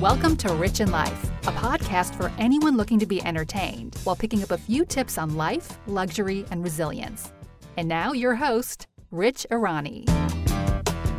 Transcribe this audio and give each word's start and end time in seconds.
Welcome 0.00 0.38
to 0.38 0.54
Rich 0.54 0.80
in 0.80 0.90
Life, 0.90 1.30
a 1.42 1.52
podcast 1.52 2.14
for 2.14 2.32
anyone 2.38 2.74
looking 2.74 2.98
to 3.00 3.04
be 3.04 3.22
entertained 3.22 3.96
while 4.04 4.16
picking 4.16 4.42
up 4.42 4.50
a 4.50 4.56
few 4.56 4.86
tips 4.86 5.18
on 5.18 5.36
life, 5.36 5.78
luxury, 5.86 6.46
and 6.50 6.64
resilience. 6.64 7.34
And 7.76 7.86
now, 7.86 8.12
your 8.12 8.34
host, 8.34 8.86
Rich 9.10 9.46
Irani. 9.50 10.08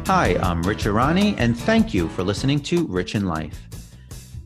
Hi, 0.07 0.35
I'm 0.37 0.63
Rich 0.63 0.85
Irani, 0.85 1.35
and 1.37 1.55
thank 1.55 1.93
you 1.93 2.09
for 2.09 2.23
listening 2.23 2.59
to 2.61 2.87
Rich 2.87 3.13
in 3.13 3.27
Life. 3.27 3.67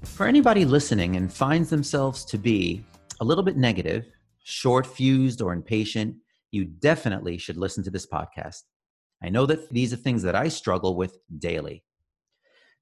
For 0.03 0.27
anybody 0.27 0.65
listening 0.65 1.15
and 1.15 1.31
finds 1.31 1.70
themselves 1.70 2.25
to 2.25 2.38
be 2.38 2.83
a 3.21 3.23
little 3.23 3.43
bit 3.43 3.55
negative, 3.55 4.05
short 4.43 4.86
fused, 4.86 5.41
or 5.41 5.54
impatient, 5.54 6.13
you 6.52 6.65
definitely 6.65 7.38
should 7.38 7.55
listen 7.55 7.86
to 7.86 7.89
this 7.89 8.05
podcast. 8.05 8.63
I 9.23 9.29
know 9.29 9.45
that 9.45 9.70
these 9.70 9.93
are 9.93 9.95
things 9.95 10.23
that 10.23 10.36
I 10.36 10.49
struggle 10.49 10.97
with 10.97 11.20
daily. 11.39 11.86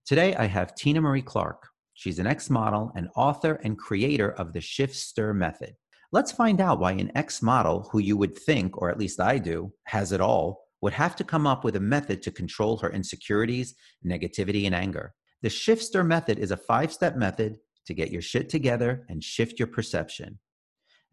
Today, 0.05 0.35
I 0.35 0.47
have 0.47 0.75
Tina 0.75 0.99
Marie 0.99 1.21
Clark. 1.21 1.69
She's 1.93 2.19
an 2.19 2.27
ex 2.27 2.49
model 2.49 2.91
and 2.93 3.07
author 3.15 3.61
and 3.63 3.77
creator 3.77 4.33
of 4.33 4.51
the 4.51 4.59
Shift 4.59 4.93
Stir 4.93 5.33
Method. 5.33 5.75
Let's 6.11 6.33
find 6.33 6.59
out 6.59 6.81
why 6.81 6.91
an 6.91 7.09
ex 7.15 7.41
model, 7.41 7.87
who 7.89 7.99
you 7.99 8.17
would 8.17 8.37
think, 8.37 8.77
or 8.77 8.89
at 8.89 8.99
least 8.99 9.21
I 9.21 9.37
do, 9.37 9.71
has 9.85 10.11
it 10.11 10.19
all, 10.19 10.65
would 10.81 10.91
have 10.91 11.15
to 11.15 11.23
come 11.23 11.47
up 11.47 11.63
with 11.63 11.77
a 11.77 11.79
method 11.79 12.21
to 12.23 12.31
control 12.31 12.75
her 12.79 12.89
insecurities, 12.89 13.75
negativity, 14.05 14.65
and 14.65 14.75
anger. 14.75 15.13
The 15.41 15.49
Shift 15.49 15.81
Stir 15.81 16.03
Method 16.03 16.37
is 16.37 16.51
a 16.51 16.57
five 16.57 16.91
step 16.91 17.15
method 17.15 17.59
to 17.85 17.93
get 17.93 18.11
your 18.11 18.21
shit 18.21 18.49
together 18.49 19.05
and 19.07 19.23
shift 19.23 19.57
your 19.57 19.69
perception. 19.69 20.37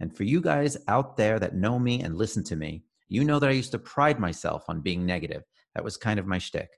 And 0.01 0.17
for 0.17 0.25
you 0.25 0.41
guys 0.41 0.77
out 0.89 1.17
there 1.17 1.39
that 1.39 1.55
know 1.55 1.79
me 1.79 2.03
and 2.03 2.17
listen 2.17 2.43
to 2.43 2.57
me, 2.57 2.83
you 3.09 3.23
know 3.23 3.39
that 3.39 3.51
I 3.51 3.53
used 3.53 3.71
to 3.71 3.79
pride 3.79 4.19
myself 4.19 4.65
on 4.67 4.81
being 4.81 5.07
negative. 5.07 5.45
That 5.77 5.85
was 5.85 5.97
kind 5.97 6.19
of 6.19 6.27
my 6.27 6.39
shtick. 6.39 6.71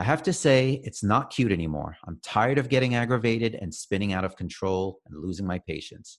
I 0.00 0.04
have 0.04 0.22
to 0.24 0.32
say, 0.32 0.80
it's 0.84 1.02
not 1.02 1.30
cute 1.30 1.50
anymore. 1.50 1.96
I'm 2.06 2.20
tired 2.22 2.58
of 2.58 2.68
getting 2.68 2.94
aggravated 2.94 3.56
and 3.56 3.74
spinning 3.74 4.12
out 4.12 4.24
of 4.24 4.36
control 4.36 5.00
and 5.06 5.20
losing 5.20 5.46
my 5.46 5.58
patience, 5.58 6.18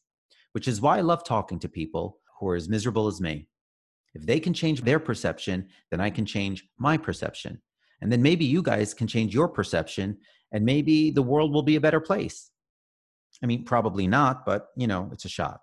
which 0.51 0.67
is 0.67 0.81
why 0.81 0.97
I 0.97 1.01
love 1.01 1.23
talking 1.23 1.59
to 1.59 1.69
people 1.69 2.17
who 2.39 2.49
are 2.49 2.55
as 2.55 2.67
miserable 2.67 3.07
as 3.07 3.21
me. 3.21 3.47
If 4.13 4.25
they 4.25 4.41
can 4.41 4.53
change 4.53 4.81
their 4.81 4.99
perception, 4.99 5.69
then 5.91 6.01
I 6.01 6.09
can 6.09 6.25
change 6.25 6.67
my 6.77 6.97
perception. 6.97 7.61
And 8.01 8.11
then 8.11 8.21
maybe 8.21 8.43
you 8.43 8.61
guys 8.61 8.93
can 8.93 9.07
change 9.07 9.33
your 9.33 9.47
perception, 9.47 10.17
and 10.51 10.65
maybe 10.65 11.11
the 11.11 11.21
world 11.21 11.53
will 11.53 11.63
be 11.63 11.77
a 11.77 11.81
better 11.81 12.01
place. 12.01 12.51
I 13.41 13.45
mean, 13.45 13.63
probably 13.63 14.07
not, 14.07 14.45
but 14.45 14.67
you 14.75 14.87
know, 14.87 15.09
it's 15.13 15.25
a 15.25 15.29
shot. 15.29 15.61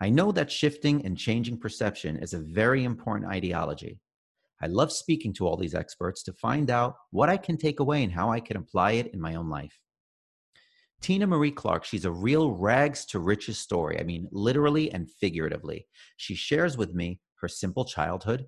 I 0.00 0.10
know 0.10 0.32
that 0.32 0.50
shifting 0.50 1.04
and 1.04 1.16
changing 1.16 1.58
perception 1.58 2.16
is 2.16 2.34
a 2.34 2.40
very 2.40 2.82
important 2.82 3.30
ideology. 3.30 4.00
I 4.62 4.66
love 4.68 4.92
speaking 4.92 5.32
to 5.34 5.46
all 5.46 5.56
these 5.56 5.74
experts 5.74 6.22
to 6.22 6.32
find 6.32 6.70
out 6.70 6.94
what 7.10 7.28
I 7.28 7.36
can 7.36 7.56
take 7.56 7.80
away 7.80 8.04
and 8.04 8.12
how 8.12 8.30
I 8.30 8.38
can 8.38 8.56
apply 8.56 8.92
it 8.92 9.12
in 9.12 9.20
my 9.20 9.34
own 9.34 9.48
life. 9.48 9.80
Tina 11.00 11.26
Marie 11.26 11.50
Clark, 11.50 11.84
she's 11.84 12.04
a 12.04 12.12
real 12.12 12.52
rags 12.52 13.04
to 13.06 13.18
riches 13.18 13.58
story. 13.58 13.98
I 13.98 14.04
mean, 14.04 14.28
literally 14.30 14.92
and 14.92 15.10
figuratively. 15.10 15.88
She 16.16 16.36
shares 16.36 16.76
with 16.76 16.94
me 16.94 17.18
her 17.40 17.48
simple 17.48 17.84
childhood, 17.84 18.46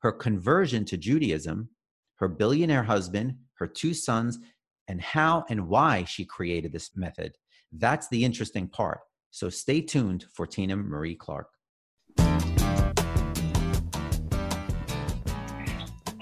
her 0.00 0.12
conversion 0.12 0.84
to 0.84 0.98
Judaism, 0.98 1.70
her 2.16 2.28
billionaire 2.28 2.82
husband, 2.82 3.36
her 3.58 3.66
two 3.66 3.94
sons, 3.94 4.38
and 4.86 5.00
how 5.00 5.46
and 5.48 5.66
why 5.66 6.04
she 6.04 6.26
created 6.26 6.72
this 6.72 6.90
method. 6.94 7.32
That's 7.72 8.08
the 8.08 8.22
interesting 8.22 8.68
part. 8.68 9.00
So 9.30 9.48
stay 9.48 9.80
tuned 9.80 10.26
for 10.34 10.46
Tina 10.46 10.76
Marie 10.76 11.16
Clark. 11.16 11.48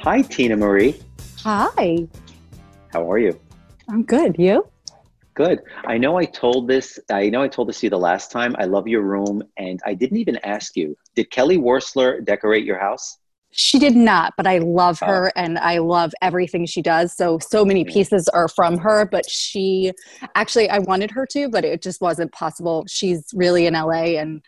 Hi, 0.02 0.20
Tina 0.20 0.56
Marie. 0.56 1.00
Hi. 1.44 2.08
How 2.92 3.08
are 3.08 3.18
you? 3.18 3.38
I'm 3.88 4.02
good. 4.02 4.34
You? 4.36 4.66
Good. 5.34 5.60
I 5.84 5.96
know 5.96 6.18
I 6.18 6.24
told 6.24 6.66
this, 6.66 6.98
I 7.08 7.28
know 7.28 7.40
I 7.40 7.46
told 7.46 7.68
this 7.68 7.78
to 7.80 7.86
you 7.86 7.90
the 7.90 7.98
last 7.98 8.32
time. 8.32 8.56
I 8.58 8.64
love 8.64 8.88
your 8.88 9.02
room 9.02 9.44
and 9.58 9.78
I 9.86 9.94
didn't 9.94 10.16
even 10.16 10.38
ask 10.38 10.74
you. 10.74 10.96
Did 11.14 11.30
Kelly 11.30 11.56
Wearstler 11.56 12.24
decorate 12.24 12.64
your 12.64 12.80
house? 12.80 13.18
She 13.52 13.78
did 13.78 13.94
not, 13.94 14.34
but 14.36 14.46
I 14.46 14.58
love 14.58 14.98
oh. 15.02 15.06
her 15.06 15.28
oh. 15.28 15.40
and 15.40 15.58
I 15.58 15.78
love 15.78 16.12
everything 16.22 16.66
she 16.66 16.82
does. 16.82 17.14
So, 17.14 17.38
so 17.38 17.64
many 17.64 17.84
pieces 17.84 18.28
are 18.28 18.48
from 18.48 18.78
her, 18.78 19.04
but 19.04 19.28
she 19.28 19.92
actually, 20.34 20.70
I 20.70 20.78
wanted 20.78 21.10
her 21.12 21.26
to, 21.26 21.48
but 21.48 21.64
it 21.64 21.82
just 21.82 22.00
wasn't 22.00 22.32
possible. 22.32 22.84
She's 22.88 23.30
really 23.34 23.66
in 23.66 23.74
LA 23.74 24.18
and 24.18 24.42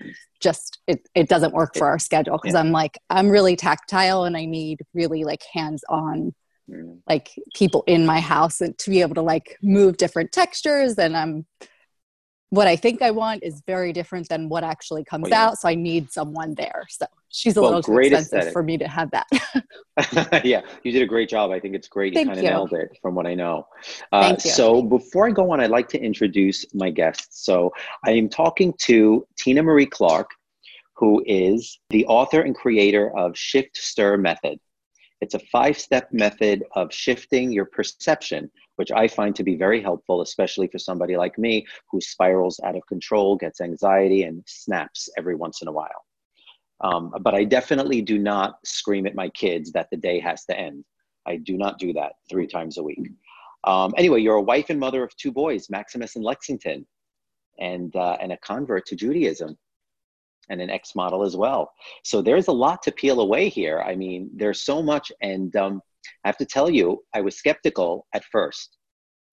just 0.44 0.80
it, 0.86 1.08
it 1.14 1.28
doesn't 1.28 1.54
work 1.54 1.74
for 1.74 1.86
our 1.86 1.98
schedule 1.98 2.36
because 2.36 2.52
yeah. 2.52 2.60
i'm 2.60 2.70
like 2.70 2.98
i'm 3.08 3.30
really 3.30 3.56
tactile 3.56 4.24
and 4.24 4.36
i 4.36 4.44
need 4.44 4.78
really 4.92 5.24
like 5.24 5.42
hands 5.50 5.82
on 5.88 6.34
mm. 6.70 6.98
like 7.08 7.30
people 7.54 7.82
in 7.86 8.04
my 8.04 8.20
house 8.20 8.60
and 8.60 8.76
to 8.76 8.90
be 8.90 9.00
able 9.00 9.14
to 9.14 9.22
like 9.22 9.56
move 9.62 9.96
different 9.96 10.30
textures 10.32 10.98
and 10.98 11.16
i'm 11.16 11.46
what 12.54 12.66
i 12.66 12.76
think 12.76 13.02
i 13.02 13.10
want 13.10 13.42
is 13.42 13.62
very 13.66 13.92
different 13.92 14.28
than 14.28 14.48
what 14.48 14.64
actually 14.64 15.04
comes 15.04 15.26
oh, 15.26 15.28
yeah. 15.28 15.44
out 15.44 15.58
so 15.58 15.68
i 15.68 15.74
need 15.74 16.10
someone 16.10 16.54
there. 16.54 16.84
So 16.88 17.06
she's 17.28 17.56
a 17.56 17.60
well, 17.60 17.70
little 17.70 17.82
too 17.82 17.98
expensive 17.98 18.38
aesthetic. 18.38 18.52
for 18.52 18.62
me 18.62 18.78
to 18.78 18.88
have 18.88 19.10
that. 19.10 19.26
Yeah 20.44 20.62
you 20.82 20.92
did 20.92 21.02
a 21.02 21.06
great 21.06 21.28
job. 21.28 21.50
I 21.50 21.60
think 21.60 21.74
it's 21.74 21.88
great 21.88 22.14
Thank 22.14 22.26
you 22.26 22.34
kind 22.34 22.46
of 22.46 22.52
nailed 22.52 22.72
it 22.72 22.98
from 23.00 23.14
what 23.14 23.26
i 23.26 23.34
know. 23.34 23.66
Uh, 24.12 24.36
so 24.36 24.82
before 24.82 25.26
i 25.28 25.30
go 25.30 25.50
on 25.52 25.60
i'd 25.60 25.70
like 25.70 25.88
to 25.90 26.00
introduce 26.00 26.64
my 26.74 26.90
guests. 26.90 27.44
So 27.44 27.72
i 28.04 28.10
am 28.10 28.28
talking 28.28 28.72
to 28.88 29.26
tina 29.36 29.62
marie 29.62 29.86
clark 29.86 30.30
who 30.96 31.22
is 31.26 31.78
the 31.90 32.06
author 32.06 32.42
and 32.42 32.54
creator 32.54 33.16
of 33.16 33.36
Shift 33.36 33.76
Stir 33.76 34.16
Method. 34.16 34.58
It's 35.20 35.34
a 35.34 35.38
five 35.38 35.78
step 35.78 36.12
method 36.12 36.62
of 36.74 36.92
shifting 36.92 37.52
your 37.52 37.64
perception, 37.64 38.50
which 38.76 38.90
I 38.92 39.08
find 39.08 39.34
to 39.36 39.44
be 39.44 39.56
very 39.56 39.80
helpful, 39.80 40.20
especially 40.22 40.66
for 40.68 40.78
somebody 40.78 41.16
like 41.16 41.38
me 41.38 41.66
who 41.90 42.00
spirals 42.00 42.60
out 42.64 42.76
of 42.76 42.86
control, 42.86 43.36
gets 43.36 43.60
anxiety, 43.60 44.24
and 44.24 44.42
snaps 44.46 45.08
every 45.16 45.34
once 45.34 45.62
in 45.62 45.68
a 45.68 45.72
while. 45.72 46.04
Um, 46.80 47.12
but 47.20 47.34
I 47.34 47.44
definitely 47.44 48.02
do 48.02 48.18
not 48.18 48.58
scream 48.64 49.06
at 49.06 49.14
my 49.14 49.28
kids 49.30 49.72
that 49.72 49.88
the 49.90 49.96
day 49.96 50.18
has 50.20 50.44
to 50.46 50.58
end. 50.58 50.84
I 51.26 51.36
do 51.36 51.56
not 51.56 51.78
do 51.78 51.92
that 51.94 52.12
three 52.28 52.46
times 52.46 52.78
a 52.78 52.82
week. 52.82 53.10
Um, 53.64 53.94
anyway, 53.96 54.20
you're 54.20 54.36
a 54.36 54.42
wife 54.42 54.68
and 54.68 54.78
mother 54.78 55.02
of 55.02 55.16
two 55.16 55.32
boys, 55.32 55.70
Maximus 55.70 56.16
and 56.16 56.24
Lexington, 56.24 56.86
and, 57.58 57.94
uh, 57.96 58.18
and 58.20 58.32
a 58.32 58.36
convert 58.38 58.84
to 58.86 58.96
Judaism 58.96 59.56
and 60.50 60.60
an 60.60 60.68
ex 60.68 60.94
model 60.94 61.22
as 61.22 61.36
well. 61.36 61.72
So 62.02 62.20
there's 62.20 62.48
a 62.48 62.52
lot 62.52 62.82
to 62.82 62.92
peel 62.92 63.20
away 63.20 63.48
here. 63.48 63.80
I 63.80 63.94
mean, 63.94 64.30
there's 64.34 64.62
so 64.62 64.82
much. 64.82 65.10
And 65.22 65.54
um, 65.56 65.80
I 66.24 66.28
have 66.28 66.36
to 66.38 66.44
tell 66.44 66.70
you, 66.70 67.02
I 67.14 67.20
was 67.20 67.36
skeptical 67.36 68.06
at 68.14 68.24
first. 68.24 68.76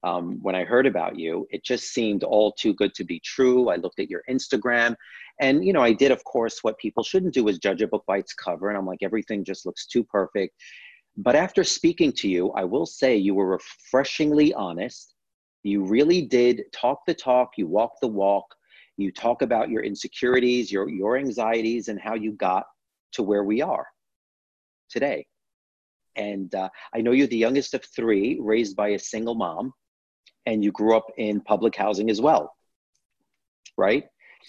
Um, 0.03 0.39
when 0.41 0.55
I 0.55 0.63
heard 0.63 0.87
about 0.87 1.19
you, 1.19 1.47
it 1.51 1.63
just 1.63 1.93
seemed 1.93 2.23
all 2.23 2.53
too 2.53 2.73
good 2.73 2.93
to 2.95 3.03
be 3.03 3.21
true. 3.23 3.69
I 3.69 3.75
looked 3.75 3.99
at 3.99 4.09
your 4.09 4.23
Instagram 4.29 4.95
and, 5.39 5.63
you 5.63 5.73
know, 5.73 5.83
I 5.83 5.93
did, 5.93 6.11
of 6.11 6.23
course, 6.23 6.59
what 6.63 6.77
people 6.79 7.03
shouldn't 7.03 7.35
do 7.35 7.47
is 7.47 7.59
judge 7.59 7.83
a 7.83 7.87
book 7.87 8.03
by 8.07 8.17
its 8.17 8.33
cover. 8.33 8.69
And 8.69 8.77
I'm 8.77 8.87
like, 8.87 9.03
everything 9.03 9.43
just 9.43 9.65
looks 9.65 9.85
too 9.85 10.03
perfect. 10.03 10.55
But 11.17 11.35
after 11.35 11.63
speaking 11.63 12.11
to 12.13 12.27
you, 12.27 12.49
I 12.51 12.63
will 12.63 12.88
say 12.88 13.15
you 13.15 13.35
were 13.35 13.47
refreshingly 13.47 14.53
honest. 14.55 15.13
You 15.63 15.83
really 15.83 16.23
did 16.23 16.63
talk 16.73 17.01
the 17.05 17.13
talk, 17.13 17.51
you 17.57 17.67
walk 17.67 17.91
the 18.01 18.07
walk 18.07 18.45
you 19.01 19.11
talk 19.11 19.41
about 19.41 19.69
your 19.69 19.83
insecurities, 19.83 20.71
your, 20.71 20.89
your 20.89 21.17
anxieties, 21.17 21.88
and 21.88 21.99
how 21.99 22.13
you 22.13 22.33
got 22.33 22.65
to 23.13 23.23
where 23.23 23.43
we 23.43 23.61
are 23.61 23.88
today. 24.89 25.25
And 26.16 26.53
uh, 26.53 26.69
I 26.94 27.01
know 27.01 27.11
you're 27.11 27.27
the 27.27 27.38
youngest 27.38 27.73
of 27.73 27.83
three, 27.95 28.39
raised 28.41 28.75
by 28.75 28.89
a 28.89 28.99
single 28.99 29.35
mom, 29.35 29.73
and 30.45 30.63
you 30.63 30.72
grew 30.72 30.95
up 30.95 31.05
in 31.17 31.41
public 31.41 31.75
housing 31.75 32.09
as 32.09 32.22
well, 32.22 32.53
right? 33.77 34.05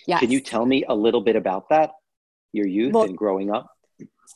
Yes. 0.07 0.21
Can 0.21 0.31
you 0.31 0.41
tell 0.41 0.67
me 0.67 0.85
a 0.89 0.95
little 0.95 1.21
bit 1.21 1.37
about 1.37 1.69
that, 1.71 1.91
your 2.53 2.67
youth 2.67 2.95
well, 2.95 3.05
and 3.05 3.17
growing 3.17 3.55
up? 3.55 3.69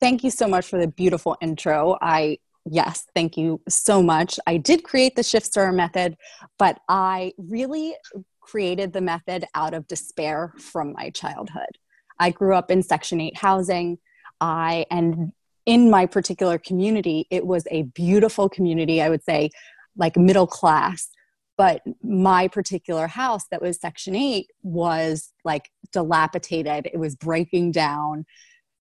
Thank 0.00 0.22
you 0.22 0.31
so 0.31 0.47
much 0.47 0.66
for 0.66 0.78
the 0.78 0.88
beautiful 0.88 1.36
intro. 1.41 1.97
I 2.00 2.38
yes, 2.65 3.06
thank 3.15 3.36
you 3.36 3.60
so 3.69 4.03
much. 4.03 4.38
I 4.47 4.56
did 4.56 4.82
create 4.82 5.16
the 5.16 5.22
Shift 5.22 5.47
Stir 5.47 5.72
method, 5.72 6.16
but 6.59 6.78
I 6.89 7.33
really 7.39 7.95
created 8.41 8.92
the 8.92 9.01
method 9.01 9.45
out 9.54 9.74
of 9.74 9.86
despair 9.89 10.53
from 10.59 10.92
my 10.92 11.10
childhood. 11.10 11.78
I 12.18 12.30
grew 12.30 12.54
up 12.54 12.71
in 12.71 12.83
Section 12.83 13.21
8 13.21 13.36
housing. 13.36 13.98
I 14.41 14.86
and 14.91 15.33
in 15.66 15.91
my 15.91 16.07
particular 16.07 16.59
community, 16.59 17.27
it 17.30 17.47
was 17.47 17.66
a 17.71 17.83
beautiful 17.83 18.48
community, 18.48 19.03
I 19.03 19.10
would 19.10 19.24
say 19.24 19.51
like 19.97 20.16
middle 20.16 20.47
class. 20.47 21.10
But 21.59 21.83
my 22.03 22.48
particular 22.48 23.07
house 23.07 23.45
that 23.51 23.63
was 23.63 23.80
Section 23.80 24.15
8 24.15 24.47
was 24.63 25.33
like 25.45 25.71
dilapidated. 25.92 26.89
It 26.92 26.98
was 26.98 27.16
breaking 27.16 27.72
down. 27.72 28.27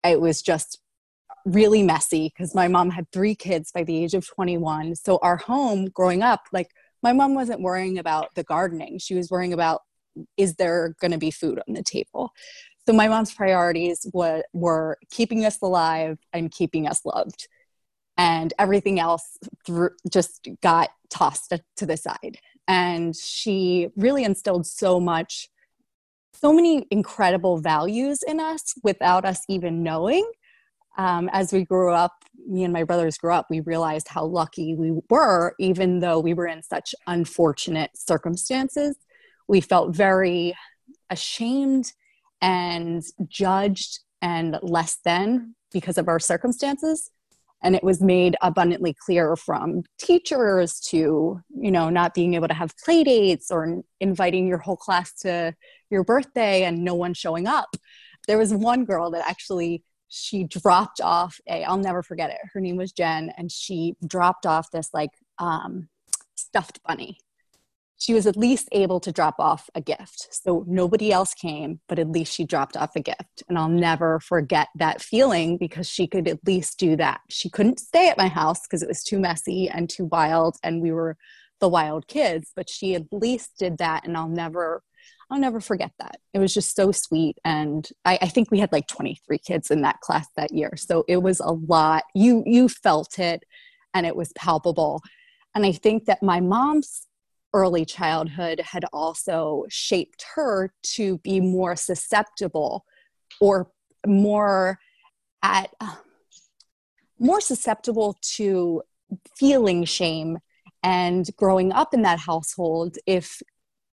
It 0.04 0.20
was 0.20 0.42
just 0.42 0.80
really 1.46 1.84
messy 1.84 2.34
because 2.36 2.56
my 2.56 2.68
mom 2.68 2.90
had 2.90 3.12
three 3.12 3.36
kids 3.36 3.72
by 3.72 3.84
the 3.84 4.04
age 4.04 4.16
of 4.16 4.28
21. 4.28 4.96
So 4.96 5.20
our 5.22 5.38
home 5.38 5.86
growing 5.86 6.24
up, 6.24 6.48
like 6.52 6.72
my 7.04 7.14
mom 7.14 7.36
wasn't 7.36 7.62
worrying 7.62 8.00
about 8.00 8.34
the 8.34 8.44
gardening. 8.44 8.98
She 8.98 9.14
was 9.14 9.30
worrying 9.30 9.54
about 9.54 9.82
is 10.38 10.56
there 10.56 10.96
going 11.00 11.12
to 11.12 11.18
be 11.18 11.30
food 11.30 11.62
on 11.68 11.76
the 11.76 11.84
table? 11.84 12.32
So 12.88 12.94
my 12.94 13.08
mom's 13.08 13.34
priorities 13.34 14.08
were, 14.14 14.44
were 14.54 14.98
keeping 15.10 15.44
us 15.44 15.58
alive 15.62 16.20
and 16.34 16.52
keeping 16.52 16.88
us 16.88 17.04
loved. 17.04 17.48
And 18.18 18.54
everything 18.60 19.00
else 19.00 19.38
just 20.10 20.48
got 20.62 20.90
tossed 21.10 21.54
to 21.78 21.86
the 21.86 21.98
side. 21.98 22.38
And 22.68 23.16
she 23.16 23.90
really 23.96 24.24
instilled 24.24 24.66
so 24.66 25.00
much, 25.00 25.50
so 26.34 26.54
many 26.54 26.86
incredible 26.92 27.58
values 27.58 28.24
in 28.26 28.40
us 28.40 28.74
without 28.84 29.26
us 29.26 29.42
even 29.50 29.84
knowing. 29.84 30.30
Um, 30.98 31.30
as 31.34 31.52
we 31.52 31.66
grew 31.66 31.92
up, 31.92 32.14
me 32.48 32.64
and 32.64 32.72
my 32.72 32.84
brothers 32.84 33.18
grew 33.18 33.34
up, 33.34 33.48
we 33.50 33.60
realized 33.60 34.08
how 34.08 34.26
lucky 34.26 34.76
we 34.76 34.94
were, 35.10 35.54
even 35.60 36.00
though 36.00 36.20
we 36.20 36.34
were 36.34 36.48
in 36.48 36.62
such 36.64 36.96
unfortunate 37.08 37.92
circumstances. 37.96 38.96
We 39.48 39.60
felt 39.60 39.96
very 39.96 40.56
ashamed 41.10 41.92
and 42.42 43.04
judged 43.28 44.00
and 44.22 44.58
less 44.62 44.98
than 45.04 45.56
because 45.72 45.98
of 45.98 46.08
our 46.08 46.20
circumstances. 46.20 47.12
And 47.64 47.76
it 47.76 47.84
was 47.84 48.02
made 48.02 48.36
abundantly 48.42 48.94
clear 48.94 49.36
from 49.36 49.84
teachers 49.98 50.80
to 50.92 51.42
you 51.58 51.72
know 51.72 51.90
not 51.90 52.14
being 52.14 52.36
able 52.36 52.48
to 52.48 52.54
have 52.54 52.78
play 52.84 53.04
dates 53.04 53.50
or 53.50 53.82
inviting 54.00 54.48
your 54.48 54.60
whole 54.60 54.78
class 54.78 55.14
to 55.22 55.54
your 55.90 56.04
birthday 56.04 56.64
and 56.64 56.84
no 56.84 56.94
one 56.94 57.14
showing 57.14 57.48
up. 57.48 57.76
There 58.28 58.38
was 58.38 58.54
one 58.54 58.86
girl 58.86 59.12
that 59.12 59.28
actually 59.28 59.84
she 60.08 60.44
dropped 60.44 61.02
off 61.02 61.40
a 61.50 61.64
i'll 61.64 61.78
never 61.78 62.04
forget 62.04 62.30
it. 62.30 62.38
Her 62.54 62.62
name 62.62 62.78
was 62.78 62.92
jen 62.92 63.32
and 63.38 63.52
she 63.52 63.96
dropped 64.06 64.46
off 64.46 64.70
this 64.72 64.90
like 64.94 65.12
um, 65.40 65.90
stuffed 66.36 66.80
bunny 66.84 67.18
she 67.98 68.14
was 68.14 68.28
at 68.28 68.36
least 68.36 68.68
able 68.72 69.00
to 69.00 69.12
drop 69.12 69.36
off 69.40 69.70
a 69.74 69.82
gift. 69.82 70.28
So 70.32 70.66
nobody 70.68 71.12
else 71.12 71.34
came, 71.34 71.80
but 71.88 72.00
at 72.00 72.10
least 72.10 72.34
she 72.34 72.44
dropped 72.44 72.76
off 72.76 72.96
a 72.96 73.00
gift. 73.00 73.44
And 73.48 73.58
I'll 73.58 73.70
never 73.70 74.20
forget 74.20 74.68
that 74.76 75.02
feeling 75.02 75.58
because 75.58 75.88
she 75.88 76.08
could 76.08 76.28
at 76.28 76.46
least 76.46 76.78
do 76.78 76.96
that. 76.98 77.22
She 77.30 77.50
couldn't 77.50 77.80
stay 77.80 78.10
at 78.10 78.18
my 78.18 78.28
house 78.28 78.62
because 78.62 78.82
it 78.82 78.88
was 78.88 79.04
too 79.04 79.20
messy 79.20 79.70
and 79.70 79.90
too 79.90 80.06
wild, 80.06 80.58
and 80.64 80.82
we 80.82 80.92
were 80.92 81.18
the 81.62 81.70
wild 81.70 82.08
kids, 82.08 82.52
but 82.56 82.70
she 82.70 82.96
at 82.96 83.04
least 83.12 83.52
did 83.58 83.78
that. 83.78 84.06
And 84.06 84.18
I'll 84.18 84.28
never, 84.28 84.84
I'll 85.32 85.40
never 85.40 85.62
forget 85.62 85.92
that. 86.00 86.18
It 86.34 86.40
was 86.40 86.54
just 86.54 86.76
so 86.76 86.92
sweet. 86.92 87.38
And 87.46 87.88
I, 88.04 88.20
I 88.22 88.28
think 88.28 88.52
we 88.52 88.60
had 88.60 88.74
like 88.74 88.88
23 88.88 89.38
kids 89.38 89.72
in 89.72 89.82
that 89.82 90.02
class 90.02 90.28
that 90.36 90.54
year. 90.54 90.74
So 90.76 91.06
it 91.08 91.18
was 91.18 91.40
a 91.40 91.54
lot. 91.54 92.04
You 92.14 92.44
you 92.46 92.68
felt 92.68 93.20
it 93.20 93.44
and 93.94 94.06
it 94.06 94.18
was 94.18 94.34
palpable. 94.34 95.02
And 95.56 95.66
I 95.66 95.72
think 95.72 96.06
that 96.06 96.22
my 96.22 96.42
mom's 96.42 97.08
early 97.56 97.86
childhood 97.86 98.60
had 98.60 98.84
also 98.92 99.64
shaped 99.70 100.26
her 100.36 100.74
to 100.84 101.18
be 101.20 101.40
more 101.40 101.76
susceptible 101.76 102.84
or 103.40 103.72
more 104.06 104.78
at 105.42 105.70
um, 105.80 105.98
more 107.18 107.40
susceptible 107.40 108.18
to 108.22 108.84
feeling 109.38 109.86
shame 109.86 110.38
and 110.84 111.30
growing 111.38 111.72
up 111.72 111.94
in 111.94 112.02
that 112.02 112.20
household 112.20 112.98
if 113.06 113.42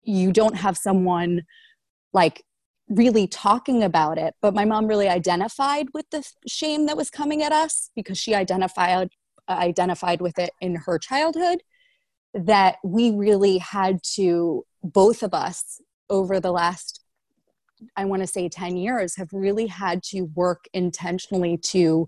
you 0.03 0.31
don't 0.31 0.55
have 0.55 0.77
someone 0.77 1.43
like 2.13 2.41
really 2.87 3.27
talking 3.27 3.83
about 3.83 4.17
it. 4.17 4.33
But 4.41 4.55
my 4.55 4.63
mom 4.63 4.87
really 4.87 5.09
identified 5.09 5.87
with 5.93 6.09
the 6.11 6.25
shame 6.47 6.85
that 6.85 6.95
was 6.95 7.09
coming 7.09 7.43
at 7.43 7.51
us 7.51 7.91
because 7.93 8.17
she 8.17 8.33
identified 8.33 9.09
identified 9.49 10.21
with 10.21 10.37
it 10.39 10.51
in 10.61 10.75
her 10.75 10.99
childhood 10.99 11.59
that 12.33 12.77
we 12.83 13.11
really 13.11 13.57
had 13.57 14.01
to, 14.15 14.65
both 14.83 15.23
of 15.23 15.33
us, 15.33 15.81
over 16.09 16.39
the 16.39 16.51
last, 16.51 17.01
I 17.95 18.05
want 18.05 18.21
to 18.23 18.27
say 18.27 18.49
10 18.49 18.77
years, 18.77 19.15
have 19.17 19.29
really 19.31 19.67
had 19.67 20.03
to 20.03 20.23
work 20.35 20.65
intentionally 20.73 21.57
to 21.67 22.07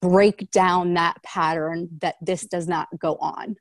break 0.00 0.50
down 0.50 0.94
that 0.94 1.22
pattern 1.22 1.88
that 2.00 2.16
this 2.20 2.46
does 2.46 2.68
not 2.68 2.88
go 2.98 3.16
on. 3.16 3.56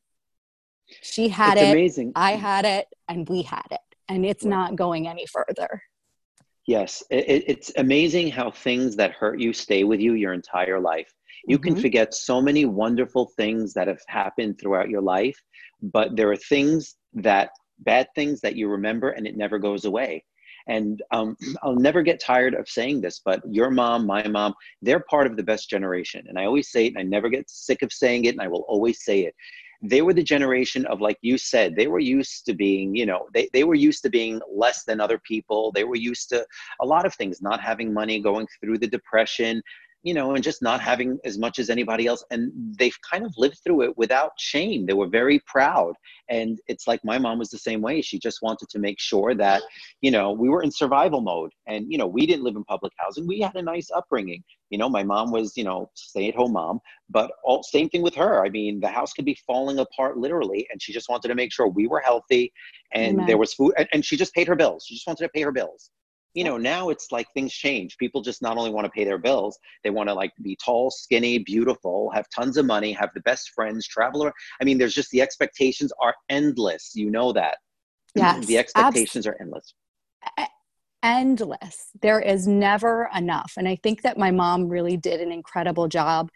She 1.02 1.30
had 1.30 1.58
it's 1.58 1.68
it, 1.68 1.72
amazing. 1.72 2.12
I 2.16 2.32
had 2.32 2.66
it, 2.66 2.88
and 3.08 3.28
we 3.28 3.42
had 3.42 3.66
it, 3.72 3.80
and 4.10 4.26
it's 4.26 4.46
not 4.46 4.76
going 4.76 5.08
any 5.08 5.26
further. 5.26 5.82
Yes, 6.68 7.04
it, 7.10 7.46
it's 7.48 7.72
amazing 7.78 8.32
how 8.32 8.52
things 8.52 8.96
that 8.98 9.12
hurt 9.12 9.40
you 9.40 9.54
stay 9.54 9.84
with 9.84 10.00
you 10.00 10.14
your 10.14 10.34
entire 10.34 10.80
life. 10.80 11.12
You 11.46 11.58
mm-hmm. 11.58 11.74
can 11.74 11.82
forget 11.82 12.14
so 12.14 12.42
many 12.42 12.66
wonderful 12.66 13.32
things 13.38 13.74
that 13.74 13.88
have 13.88 14.02
happened 14.08 14.60
throughout 14.60 14.90
your 14.90 15.02
life, 15.02 15.38
but 15.84 16.16
there 16.16 16.32
are 16.32 16.38
things 16.38 16.96
that 17.14 17.50
bad 17.80 18.08
things 18.16 18.40
that 18.42 18.56
you 18.56 18.70
remember 18.70 19.10
and 19.10 19.28
it 19.28 19.36
never 19.36 19.60
goes 19.60 19.86
away. 19.86 20.24
And 20.68 21.04
um, 21.12 21.36
I'll 21.64 21.76
never 21.76 22.02
get 22.02 22.20
tired 22.20 22.54
of 22.54 22.70
saying 22.70 23.02
this, 23.02 23.22
but 23.24 23.42
your 23.50 23.70
mom, 23.70 24.06
my 24.06 24.28
mom, 24.28 24.54
they're 24.82 25.04
part 25.10 25.28
of 25.28 25.36
the 25.36 25.44
best 25.44 25.70
generation. 25.70 26.26
And 26.28 26.40
I 26.40 26.46
always 26.46 26.72
say 26.72 26.86
it, 26.86 26.90
and 26.90 27.00
I 27.00 27.04
never 27.04 27.30
get 27.30 27.50
sick 27.50 27.82
of 27.82 27.92
saying 27.92 28.26
it, 28.26 28.30
and 28.30 28.42
I 28.42 28.48
will 28.48 28.66
always 28.68 29.04
say 29.04 29.22
it. 29.22 29.36
They 29.86 30.02
were 30.02 30.14
the 30.14 30.24
generation 30.24 30.86
of, 30.86 31.02
like 31.02 31.18
you 31.22 31.38
said, 31.38 31.76
they 31.76 31.88
were 31.88 32.00
used 32.00 32.46
to 32.46 32.54
being, 32.54 32.96
you 32.96 33.06
know, 33.06 33.28
they, 33.34 33.50
they 33.52 33.66
were 33.66 33.76
used 33.76 34.02
to 34.04 34.10
being 34.10 34.40
less 34.50 34.86
than 34.86 35.02
other 35.02 35.20
people. 35.28 35.74
They 35.74 35.84
were 35.84 35.98
used 35.98 36.30
to 36.30 36.46
a 36.80 36.86
lot 36.86 37.06
of 37.06 37.14
things, 37.16 37.42
not 37.42 37.60
having 37.60 37.94
money, 37.94 38.22
going 38.22 38.48
through 38.62 38.78
the 38.78 38.88
depression, 38.88 39.62
you 40.04 40.14
know, 40.14 40.36
and 40.36 40.44
just 40.44 40.62
not 40.62 40.82
having 40.82 41.18
as 41.24 41.38
much 41.38 41.60
as 41.60 41.70
anybody 41.70 42.06
else. 42.06 42.24
And 42.30 42.52
they've 42.78 42.98
kind 43.10 43.26
of 43.26 43.34
lived 43.38 43.60
through 43.64 43.84
it 43.84 43.98
without 43.98 44.34
shame. 44.38 44.86
They 44.86 44.94
were 44.94 45.08
very 45.08 45.42
proud. 45.48 45.94
And 46.30 46.60
it's 46.68 46.88
like 46.88 47.00
my 47.06 47.18
mom 47.18 47.40
was 47.40 47.50
the 47.50 47.58
same 47.58 47.82
way. 47.82 48.02
She 48.02 48.20
just 48.20 48.42
wanted 48.42 48.68
to 48.70 48.80
make 48.80 49.00
sure 49.00 49.34
that, 49.36 49.64
you 50.02 50.12
know, 50.12 50.32
we 50.34 50.50
were 50.50 50.62
in 50.62 50.72
survival 50.72 51.22
mode. 51.22 51.52
And, 51.68 51.86
you 51.90 51.98
know, 51.98 52.06
we 52.06 52.26
didn't 52.26 52.44
live 52.44 52.58
in 52.58 52.66
public 52.66 52.92
housing. 52.98 53.26
We 53.26 53.40
had 53.40 53.56
a 53.56 53.62
nice 53.62 53.90
upbringing. 53.92 54.44
You 54.70 54.78
know, 54.78 54.90
my 54.90 55.04
mom 55.04 55.32
was, 55.32 55.56
you 55.56 55.64
know, 55.64 55.90
stay 55.94 56.28
at 56.28 56.36
home 56.36 56.54
mom, 56.54 56.80
but 57.10 57.32
all 57.44 57.64
same 57.64 57.88
thing 57.90 58.02
with 58.02 58.16
her. 58.16 58.46
I 58.46 58.50
mean, 58.50 58.82
the 58.82 58.90
house 58.90 59.14
could 59.14 59.26
be 59.26 59.38
falling 59.48 59.80
apart 59.80 60.18
literally. 60.18 60.68
And 60.72 60.82
she 60.82 60.92
just 60.92 61.08
wanted 61.08 61.30
to 61.30 61.36
make 61.36 61.54
sure 61.54 61.68
we 61.68 61.88
were 61.88 62.02
healthy 62.02 62.52
and 62.92 63.14
Amen. 63.14 63.26
there 63.26 63.38
was 63.38 63.54
food. 63.54 63.74
And, 63.78 63.88
and 63.94 64.04
she 64.04 64.18
just 64.18 64.34
paid 64.34 64.48
her 64.48 64.56
bills. 64.56 64.86
She 64.86 64.96
just 64.96 65.08
wanted 65.08 65.24
to 65.24 65.30
pay 65.30 65.44
her 65.44 65.52
bills 65.52 65.92
you 66.34 66.44
know 66.44 66.58
now 66.58 66.90
it's 66.90 67.12
like 67.12 67.28
things 67.34 67.54
change. 67.54 67.98
People 67.98 68.22
just 68.22 68.42
not 68.42 68.58
only 68.58 68.72
want 68.72 68.86
to 68.86 68.92
pay 68.92 69.04
their 69.04 69.18
bills 69.18 69.58
they 69.84 69.90
want 69.90 70.10
to 70.10 70.14
like 70.14 70.32
be 70.42 70.58
tall 70.64 70.90
skinny 70.92 71.38
beautiful 71.40 72.12
have 72.14 72.26
tons 72.36 72.58
of 72.58 72.66
money 72.66 72.92
have 72.92 73.10
the 73.14 73.22
best 73.22 73.52
friends 73.56 73.88
travel 73.88 74.32
i 74.62 74.64
mean 74.64 74.78
there's 74.78 74.96
just 74.96 75.10
the 75.12 75.22
expectations 75.22 75.92
are 76.02 76.16
endless. 76.30 76.92
You 76.96 77.10
know 77.10 77.34
that. 77.34 77.58
Yes. 78.16 78.46
The 78.46 78.58
expectations 78.58 79.28
abs- 79.28 79.36
are 79.36 79.38
endless. 79.42 79.74
endless. 81.04 81.90
There 82.02 82.20
is 82.20 82.48
never 82.48 83.10
enough. 83.16 83.54
And 83.58 83.68
i 83.68 83.76
think 83.84 84.02
that 84.04 84.18
my 84.18 84.32
mom 84.32 84.68
really 84.68 84.98
did 84.98 85.22
an 85.22 85.32
incredible 85.32 85.88
job 85.88 86.30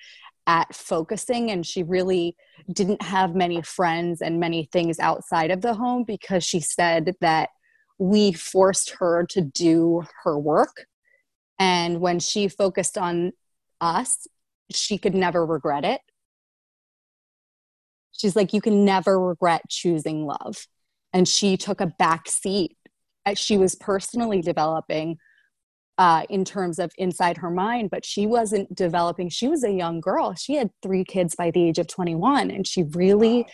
at 0.48 0.74
focusing 0.74 1.52
and 1.52 1.66
she 1.66 1.84
really 1.84 2.36
didn't 2.72 3.02
have 3.02 3.36
many 3.36 3.62
friends 3.62 4.22
and 4.22 4.40
many 4.40 4.68
things 4.72 4.98
outside 4.98 5.52
of 5.52 5.62
the 5.62 5.74
home 5.74 6.06
because 6.06 6.44
she 6.44 6.62
said 6.62 7.14
that 7.20 7.50
we 8.00 8.32
forced 8.32 8.92
her 9.00 9.26
to 9.30 9.42
do 9.42 10.04
her 10.24 10.38
work. 10.38 10.86
And 11.60 12.00
when 12.00 12.20
she 12.20 12.48
focused 12.48 12.98
on 12.98 13.32
us, 13.82 14.28
she 14.72 14.98
could 14.98 15.16
never 15.16 15.46
regret 15.46 15.84
it. 15.84 16.02
She's 18.12 18.36
like, 18.36 18.54
You 18.54 18.62
can 18.62 18.86
never 18.86 19.20
regret 19.20 19.62
choosing 19.70 20.26
love. 20.26 20.68
And 21.14 21.28
she 21.28 21.58
took 21.58 21.82
a 21.82 21.88
back 21.88 22.28
seat 22.28 22.78
as 23.26 23.40
she 23.40 23.58
was 23.58 23.76
personally 23.76 24.42
developing 24.42 25.18
uh, 25.98 26.24
in 26.30 26.46
terms 26.46 26.78
of 26.80 26.92
inside 26.98 27.38
her 27.38 27.50
mind, 27.50 27.90
but 27.90 28.06
she 28.06 28.28
wasn't 28.28 28.74
developing. 28.76 29.30
She 29.30 29.48
was 29.48 29.64
a 29.64 29.72
young 29.72 30.00
girl. 30.00 30.36
She 30.36 30.56
had 30.56 30.70
three 30.84 31.04
kids 31.04 31.36
by 31.36 31.52
the 31.52 31.68
age 31.68 31.80
of 31.80 31.88
21, 31.88 32.52
and 32.52 32.68
she 32.68 32.84
really 32.84 33.48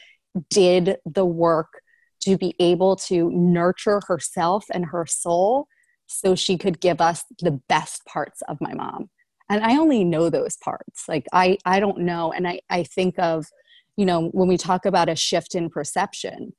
did 0.49 0.97
the 1.05 1.25
work 1.25 1.81
to 2.23 2.37
be 2.37 2.55
able 2.59 2.95
to 2.95 3.29
nurture 3.31 4.01
herself 4.07 4.65
and 4.71 4.85
her 4.87 5.05
soul 5.05 5.67
so 6.07 6.35
she 6.35 6.57
could 6.57 6.79
give 6.79 7.01
us 7.01 7.23
the 7.39 7.59
best 7.69 8.05
parts 8.05 8.41
of 8.47 8.59
my 8.61 8.73
mom 8.73 9.09
and 9.49 9.63
i 9.63 9.77
only 9.77 10.03
know 10.03 10.29
those 10.29 10.57
parts 10.57 11.03
like 11.07 11.25
i 11.33 11.57
i 11.65 11.79
don't 11.79 11.99
know 11.99 12.31
and 12.31 12.47
i 12.47 12.59
i 12.69 12.83
think 12.83 13.17
of 13.19 13.45
you 13.97 14.05
know 14.05 14.29
when 14.29 14.47
we 14.47 14.57
talk 14.57 14.85
about 14.85 15.09
a 15.09 15.15
shift 15.15 15.55
in 15.55 15.69
perception 15.69 16.53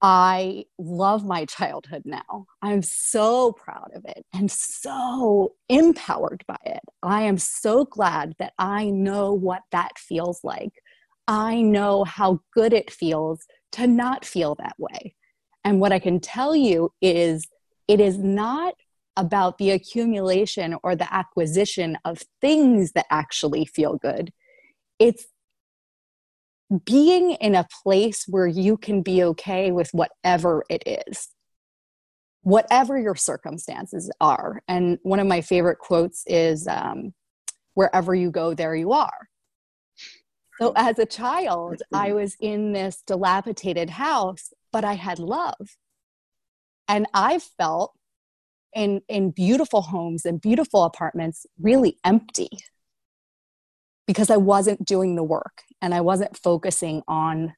I 0.00 0.64
love 0.78 1.24
my 1.24 1.44
childhood 1.46 2.02
now. 2.04 2.46
I'm 2.62 2.82
so 2.82 3.52
proud 3.52 3.90
of 3.94 4.04
it 4.04 4.24
and 4.32 4.50
so 4.50 5.54
empowered 5.68 6.44
by 6.46 6.58
it. 6.64 6.82
I 7.02 7.22
am 7.22 7.38
so 7.38 7.84
glad 7.84 8.34
that 8.38 8.52
I 8.58 8.90
know 8.90 9.32
what 9.32 9.62
that 9.72 9.98
feels 9.98 10.40
like. 10.44 10.72
I 11.28 11.60
know 11.60 12.04
how 12.04 12.40
good 12.54 12.72
it 12.72 12.90
feels 12.90 13.46
to 13.72 13.86
not 13.86 14.24
feel 14.24 14.54
that 14.54 14.74
way. 14.78 15.14
And 15.62 15.78
what 15.78 15.92
I 15.92 15.98
can 15.98 16.20
tell 16.20 16.56
you 16.56 16.92
is 17.02 17.46
it 17.86 18.00
is 18.00 18.16
not 18.16 18.74
about 19.14 19.58
the 19.58 19.70
accumulation 19.70 20.76
or 20.82 20.96
the 20.96 21.12
acquisition 21.12 21.98
of 22.04 22.22
things 22.40 22.92
that 22.92 23.04
actually 23.10 23.66
feel 23.66 23.96
good. 23.96 24.32
It's 24.98 25.26
being 26.84 27.32
in 27.32 27.54
a 27.54 27.66
place 27.82 28.24
where 28.26 28.46
you 28.46 28.78
can 28.78 29.02
be 29.02 29.22
okay 29.22 29.70
with 29.70 29.90
whatever 29.92 30.64
it 30.70 30.82
is, 30.86 31.28
whatever 32.42 32.98
your 32.98 33.16
circumstances 33.16 34.10
are. 34.20 34.62
And 34.66 34.98
one 35.02 35.20
of 35.20 35.26
my 35.26 35.42
favorite 35.42 35.78
quotes 35.78 36.24
is 36.26 36.66
um, 36.66 37.12
wherever 37.74 38.14
you 38.14 38.30
go, 38.30 38.54
there 38.54 38.74
you 38.74 38.92
are. 38.92 39.28
So 40.60 40.72
as 40.76 40.98
a 40.98 41.06
child, 41.06 41.82
I 41.92 42.10
mm. 42.10 42.16
was 42.16 42.36
in 42.40 42.72
this 42.72 43.02
dilapidated 43.06 43.90
house, 43.90 44.52
but 44.72 44.84
I 44.84 44.94
had 44.94 45.18
love. 45.18 45.76
And 46.88 47.06
I 47.14 47.38
felt 47.38 47.92
in 48.74 49.00
in 49.08 49.30
beautiful 49.30 49.82
homes 49.82 50.26
and 50.26 50.40
beautiful 50.40 50.84
apartments 50.84 51.46
really 51.60 51.96
empty 52.04 52.50
because 54.06 54.30
I 54.30 54.36
wasn't 54.36 54.84
doing 54.84 55.16
the 55.16 55.22
work 55.22 55.62
and 55.80 55.94
I 55.94 56.00
wasn't 56.00 56.36
focusing 56.36 57.02
on 57.06 57.54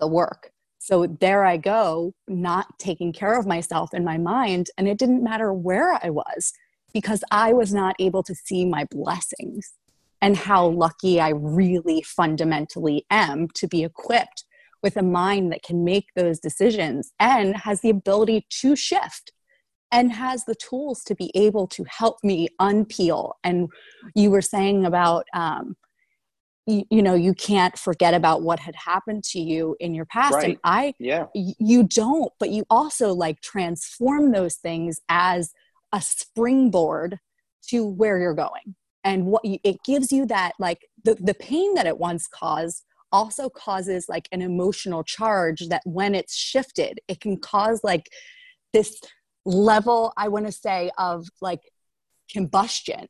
the 0.00 0.06
work. 0.06 0.50
So 0.78 1.06
there 1.06 1.44
I 1.44 1.56
go, 1.56 2.12
not 2.28 2.78
taking 2.78 3.12
care 3.12 3.38
of 3.38 3.46
myself 3.46 3.92
in 3.92 4.04
my 4.04 4.18
mind. 4.18 4.68
And 4.78 4.88
it 4.88 4.98
didn't 4.98 5.22
matter 5.22 5.52
where 5.52 5.98
I 6.02 6.10
was 6.10 6.52
because 6.94 7.24
I 7.30 7.52
was 7.52 7.74
not 7.74 7.96
able 7.98 8.22
to 8.22 8.34
see 8.34 8.64
my 8.64 8.86
blessings 8.90 9.72
and 10.20 10.36
how 10.36 10.66
lucky 10.66 11.20
I 11.20 11.30
really 11.30 12.02
fundamentally 12.02 13.04
am 13.10 13.48
to 13.54 13.66
be 13.68 13.84
equipped 13.84 14.44
with 14.82 14.96
a 14.96 15.02
mind 15.02 15.52
that 15.52 15.62
can 15.62 15.84
make 15.84 16.06
those 16.14 16.38
decisions 16.38 17.12
and 17.18 17.56
has 17.56 17.80
the 17.80 17.90
ability 17.90 18.46
to 18.48 18.76
shift 18.76 19.32
and 19.92 20.12
has 20.12 20.44
the 20.44 20.54
tools 20.54 21.02
to 21.04 21.14
be 21.14 21.30
able 21.34 21.66
to 21.68 21.84
help 21.84 22.18
me 22.22 22.48
unpeel. 22.60 23.32
And 23.44 23.68
you 24.14 24.30
were 24.30 24.42
saying 24.42 24.84
about, 24.84 25.26
um, 25.32 25.76
you, 26.66 26.84
you, 26.90 27.02
know, 27.02 27.14
you 27.14 27.32
can't 27.32 27.78
forget 27.78 28.12
about 28.12 28.42
what 28.42 28.58
had 28.58 28.74
happened 28.74 29.22
to 29.24 29.40
you 29.40 29.76
in 29.78 29.94
your 29.94 30.04
past. 30.06 30.34
Right. 30.34 30.44
And 30.44 30.58
I, 30.64 30.94
yeah, 30.98 31.26
you 31.34 31.84
don't, 31.84 32.32
but 32.40 32.50
you 32.50 32.64
also 32.68 33.12
like 33.12 33.40
transform 33.40 34.32
those 34.32 34.56
things 34.56 35.00
as 35.08 35.52
a 35.92 36.00
springboard 36.00 37.18
to 37.68 37.86
where 37.86 38.18
you're 38.18 38.34
going. 38.34 38.74
And 39.06 39.24
what 39.24 39.42
you, 39.44 39.58
it 39.64 39.82
gives 39.84 40.12
you 40.12 40.26
that, 40.26 40.52
like 40.58 40.86
the, 41.04 41.14
the 41.14 41.34
pain 41.34 41.74
that 41.74 41.86
it 41.86 41.96
once 41.98 42.26
caused 42.26 42.84
also 43.10 43.48
causes 43.48 44.06
like 44.08 44.28
an 44.32 44.42
emotional 44.42 45.02
charge 45.02 45.68
that 45.68 45.80
when 45.86 46.14
it's 46.14 46.36
shifted, 46.36 47.00
it 47.08 47.20
can 47.20 47.38
cause 47.38 47.80
like 47.82 48.10
this 48.72 49.00
level 49.48 50.12
i 50.16 50.26
want 50.26 50.44
to 50.44 50.50
say 50.50 50.90
of 50.98 51.24
like 51.40 51.60
combustion 52.32 53.06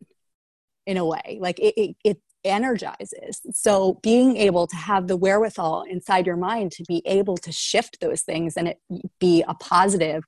in 0.87 0.97
a 0.97 1.05
way. 1.05 1.39
Like 1.41 1.59
it, 1.59 1.75
it, 1.77 1.97
it 2.05 2.19
energizes. 2.45 3.41
So 3.53 3.99
being 4.03 4.37
able 4.37 4.67
to 4.69 4.77
have 4.77 5.09
the 5.09 5.17
wherewithal 5.17 5.85
inside 5.91 6.27
your 6.27 6.37
mind 6.37 6.73
to 6.73 6.85
be 6.87 7.03
able 7.05 7.37
to 7.39 7.51
shift 7.51 8.01
those 8.01 8.23
things 8.23 8.57
and 8.57 8.69
it 8.69 8.79
be 9.19 9.45
a 9.49 9.55
positive 9.55 10.23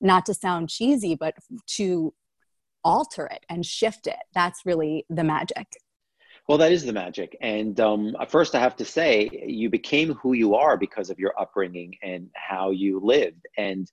not 0.00 0.26
to 0.26 0.34
sound 0.34 0.68
cheesy 0.68 1.14
but 1.14 1.34
to 1.66 2.12
alter 2.84 3.26
it 3.26 3.44
and 3.48 3.64
shift 3.64 4.06
it 4.06 4.18
that's 4.34 4.64
really 4.64 5.04
the 5.10 5.24
magic 5.24 5.66
well, 6.48 6.58
that 6.58 6.72
is 6.72 6.84
the 6.84 6.92
magic. 6.92 7.36
And 7.40 7.78
um, 7.78 8.16
first, 8.28 8.56
I 8.56 8.58
have 8.58 8.74
to 8.78 8.84
say, 8.84 9.30
you 9.46 9.70
became 9.70 10.14
who 10.14 10.32
you 10.32 10.56
are 10.56 10.76
because 10.76 11.08
of 11.08 11.16
your 11.16 11.32
upbringing 11.40 11.94
and 12.02 12.28
how 12.34 12.72
you 12.72 12.98
lived. 12.98 13.46
And 13.56 13.88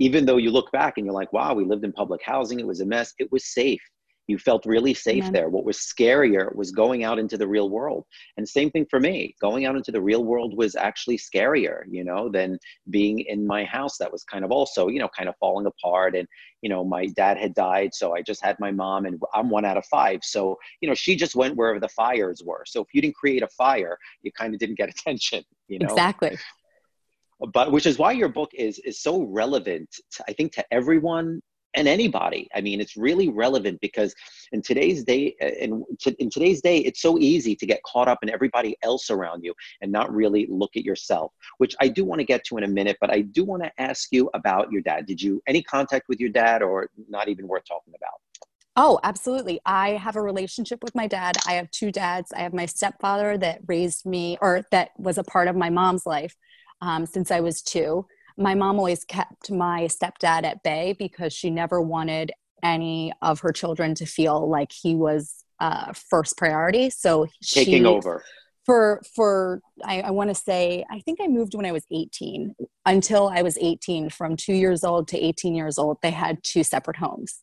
even 0.00 0.26
though 0.26 0.38
you 0.38 0.50
look 0.50 0.72
back 0.72 0.94
and 0.96 1.06
you're 1.06 1.14
like, 1.14 1.32
wow, 1.32 1.54
we 1.54 1.64
lived 1.64 1.84
in 1.84 1.92
public 1.92 2.20
housing, 2.24 2.58
it 2.58 2.66
was 2.66 2.80
a 2.80 2.84
mess, 2.84 3.14
it 3.20 3.30
was 3.30 3.44
safe. 3.44 3.82
You 4.30 4.38
felt 4.38 4.64
really 4.64 4.94
safe 4.94 5.24
there. 5.32 5.48
What 5.48 5.64
was 5.64 5.78
scarier 5.78 6.54
was 6.54 6.70
going 6.70 7.02
out 7.02 7.18
into 7.18 7.36
the 7.36 7.48
real 7.48 7.68
world. 7.68 8.04
And 8.36 8.48
same 8.48 8.70
thing 8.70 8.86
for 8.88 9.00
me. 9.00 9.34
Going 9.40 9.66
out 9.66 9.74
into 9.74 9.90
the 9.90 10.00
real 10.00 10.24
world 10.24 10.56
was 10.56 10.76
actually 10.76 11.18
scarier, 11.18 11.82
you 11.90 12.04
know, 12.04 12.28
than 12.28 12.56
being 12.90 13.18
in 13.18 13.44
my 13.44 13.64
house 13.64 13.98
that 13.98 14.12
was 14.12 14.22
kind 14.22 14.44
of 14.44 14.52
also, 14.52 14.86
you 14.86 15.00
know, 15.00 15.08
kind 15.08 15.28
of 15.28 15.34
falling 15.40 15.66
apart. 15.66 16.14
And, 16.14 16.28
you 16.62 16.70
know, 16.70 16.84
my 16.84 17.06
dad 17.08 17.38
had 17.38 17.54
died. 17.54 17.90
So 17.92 18.14
I 18.14 18.22
just 18.22 18.40
had 18.40 18.56
my 18.60 18.70
mom 18.70 19.04
and 19.04 19.20
I'm 19.34 19.50
one 19.50 19.64
out 19.64 19.76
of 19.76 19.84
five. 19.86 20.20
So, 20.22 20.56
you 20.80 20.88
know, 20.88 20.94
she 20.94 21.16
just 21.16 21.34
went 21.34 21.56
wherever 21.56 21.80
the 21.80 21.88
fires 21.88 22.40
were. 22.44 22.62
So 22.66 22.80
if 22.82 22.86
you 22.94 23.02
didn't 23.02 23.16
create 23.16 23.42
a 23.42 23.48
fire, 23.48 23.98
you 24.22 24.30
kind 24.30 24.54
of 24.54 24.60
didn't 24.60 24.78
get 24.78 24.88
attention, 24.94 25.42
you 25.66 25.80
know? 25.80 25.88
Exactly 25.88 26.38
but 27.54 27.72
which 27.72 27.86
is 27.86 27.98
why 27.98 28.12
your 28.12 28.28
book 28.28 28.50
is 28.52 28.78
is 28.80 29.00
so 29.00 29.22
relevant 29.22 29.88
to, 30.12 30.22
i 30.28 30.32
think 30.34 30.52
to 30.52 30.62
everyone 30.70 31.40
and 31.74 31.88
anybody 31.88 32.48
i 32.54 32.60
mean 32.60 32.80
it's 32.80 32.96
really 32.96 33.28
relevant 33.28 33.80
because 33.80 34.14
in 34.52 34.62
today's 34.62 35.04
day 35.04 35.34
uh, 35.42 35.46
in, 35.46 35.84
in 36.18 36.30
today's 36.30 36.60
day 36.60 36.78
it's 36.78 37.00
so 37.00 37.18
easy 37.18 37.54
to 37.54 37.66
get 37.66 37.82
caught 37.82 38.08
up 38.08 38.18
in 38.22 38.30
everybody 38.30 38.76
else 38.82 39.10
around 39.10 39.42
you 39.42 39.54
and 39.80 39.90
not 39.90 40.12
really 40.12 40.46
look 40.48 40.76
at 40.76 40.84
yourself 40.84 41.32
which 41.58 41.74
i 41.80 41.88
do 41.88 42.04
want 42.04 42.18
to 42.18 42.24
get 42.24 42.44
to 42.44 42.56
in 42.56 42.64
a 42.64 42.68
minute 42.68 42.96
but 43.00 43.10
i 43.10 43.20
do 43.20 43.44
want 43.44 43.62
to 43.62 43.70
ask 43.80 44.08
you 44.12 44.30
about 44.34 44.70
your 44.72 44.82
dad 44.82 45.06
did 45.06 45.20
you 45.20 45.42
any 45.46 45.62
contact 45.62 46.08
with 46.08 46.20
your 46.20 46.30
dad 46.30 46.62
or 46.62 46.88
not 47.08 47.28
even 47.28 47.46
worth 47.46 47.64
talking 47.64 47.94
about 47.96 48.20
Oh, 48.76 49.00
absolutely. 49.02 49.60
I 49.66 49.90
have 49.90 50.14
a 50.14 50.22
relationship 50.22 50.82
with 50.82 50.94
my 50.94 51.08
dad. 51.08 51.36
I 51.46 51.54
have 51.54 51.70
two 51.72 51.90
dads. 51.90 52.32
I 52.32 52.38
have 52.38 52.54
my 52.54 52.66
stepfather 52.66 53.36
that 53.36 53.60
raised 53.66 54.06
me 54.06 54.38
or 54.40 54.62
that 54.70 54.90
was 54.96 55.18
a 55.18 55.24
part 55.24 55.48
of 55.48 55.56
my 55.56 55.70
mom's 55.70 56.06
life 56.06 56.36
um, 56.80 57.04
since 57.04 57.30
I 57.30 57.40
was 57.40 57.62
two. 57.62 58.06
My 58.40 58.54
mom 58.54 58.78
always 58.78 59.04
kept 59.04 59.50
my 59.50 59.82
stepdad 59.82 60.44
at 60.44 60.62
bay 60.62 60.96
because 60.98 61.32
she 61.32 61.50
never 61.50 61.80
wanted 61.80 62.32
any 62.62 63.12
of 63.22 63.40
her 63.40 63.52
children 63.52 63.94
to 63.96 64.06
feel 64.06 64.48
like 64.48 64.72
he 64.72 64.94
was 64.94 65.44
uh, 65.60 65.92
first 65.92 66.36
priority. 66.36 66.90
So 66.90 67.26
taking 67.42 67.82
she, 67.82 67.86
over 67.86 68.24
for 68.64 69.02
for 69.14 69.60
I, 69.84 70.02
I 70.02 70.10
want 70.10 70.30
to 70.30 70.34
say 70.34 70.84
I 70.90 71.00
think 71.00 71.18
I 71.20 71.26
moved 71.26 71.54
when 71.54 71.66
I 71.66 71.72
was 71.72 71.84
18. 71.90 72.54
Until 72.86 73.28
I 73.28 73.42
was 73.42 73.58
18, 73.58 74.10
from 74.10 74.36
two 74.36 74.54
years 74.54 74.84
old 74.84 75.08
to 75.08 75.18
18 75.18 75.54
years 75.54 75.78
old, 75.78 75.98
they 76.02 76.10
had 76.10 76.42
two 76.42 76.62
separate 76.62 76.96
homes. 76.96 77.40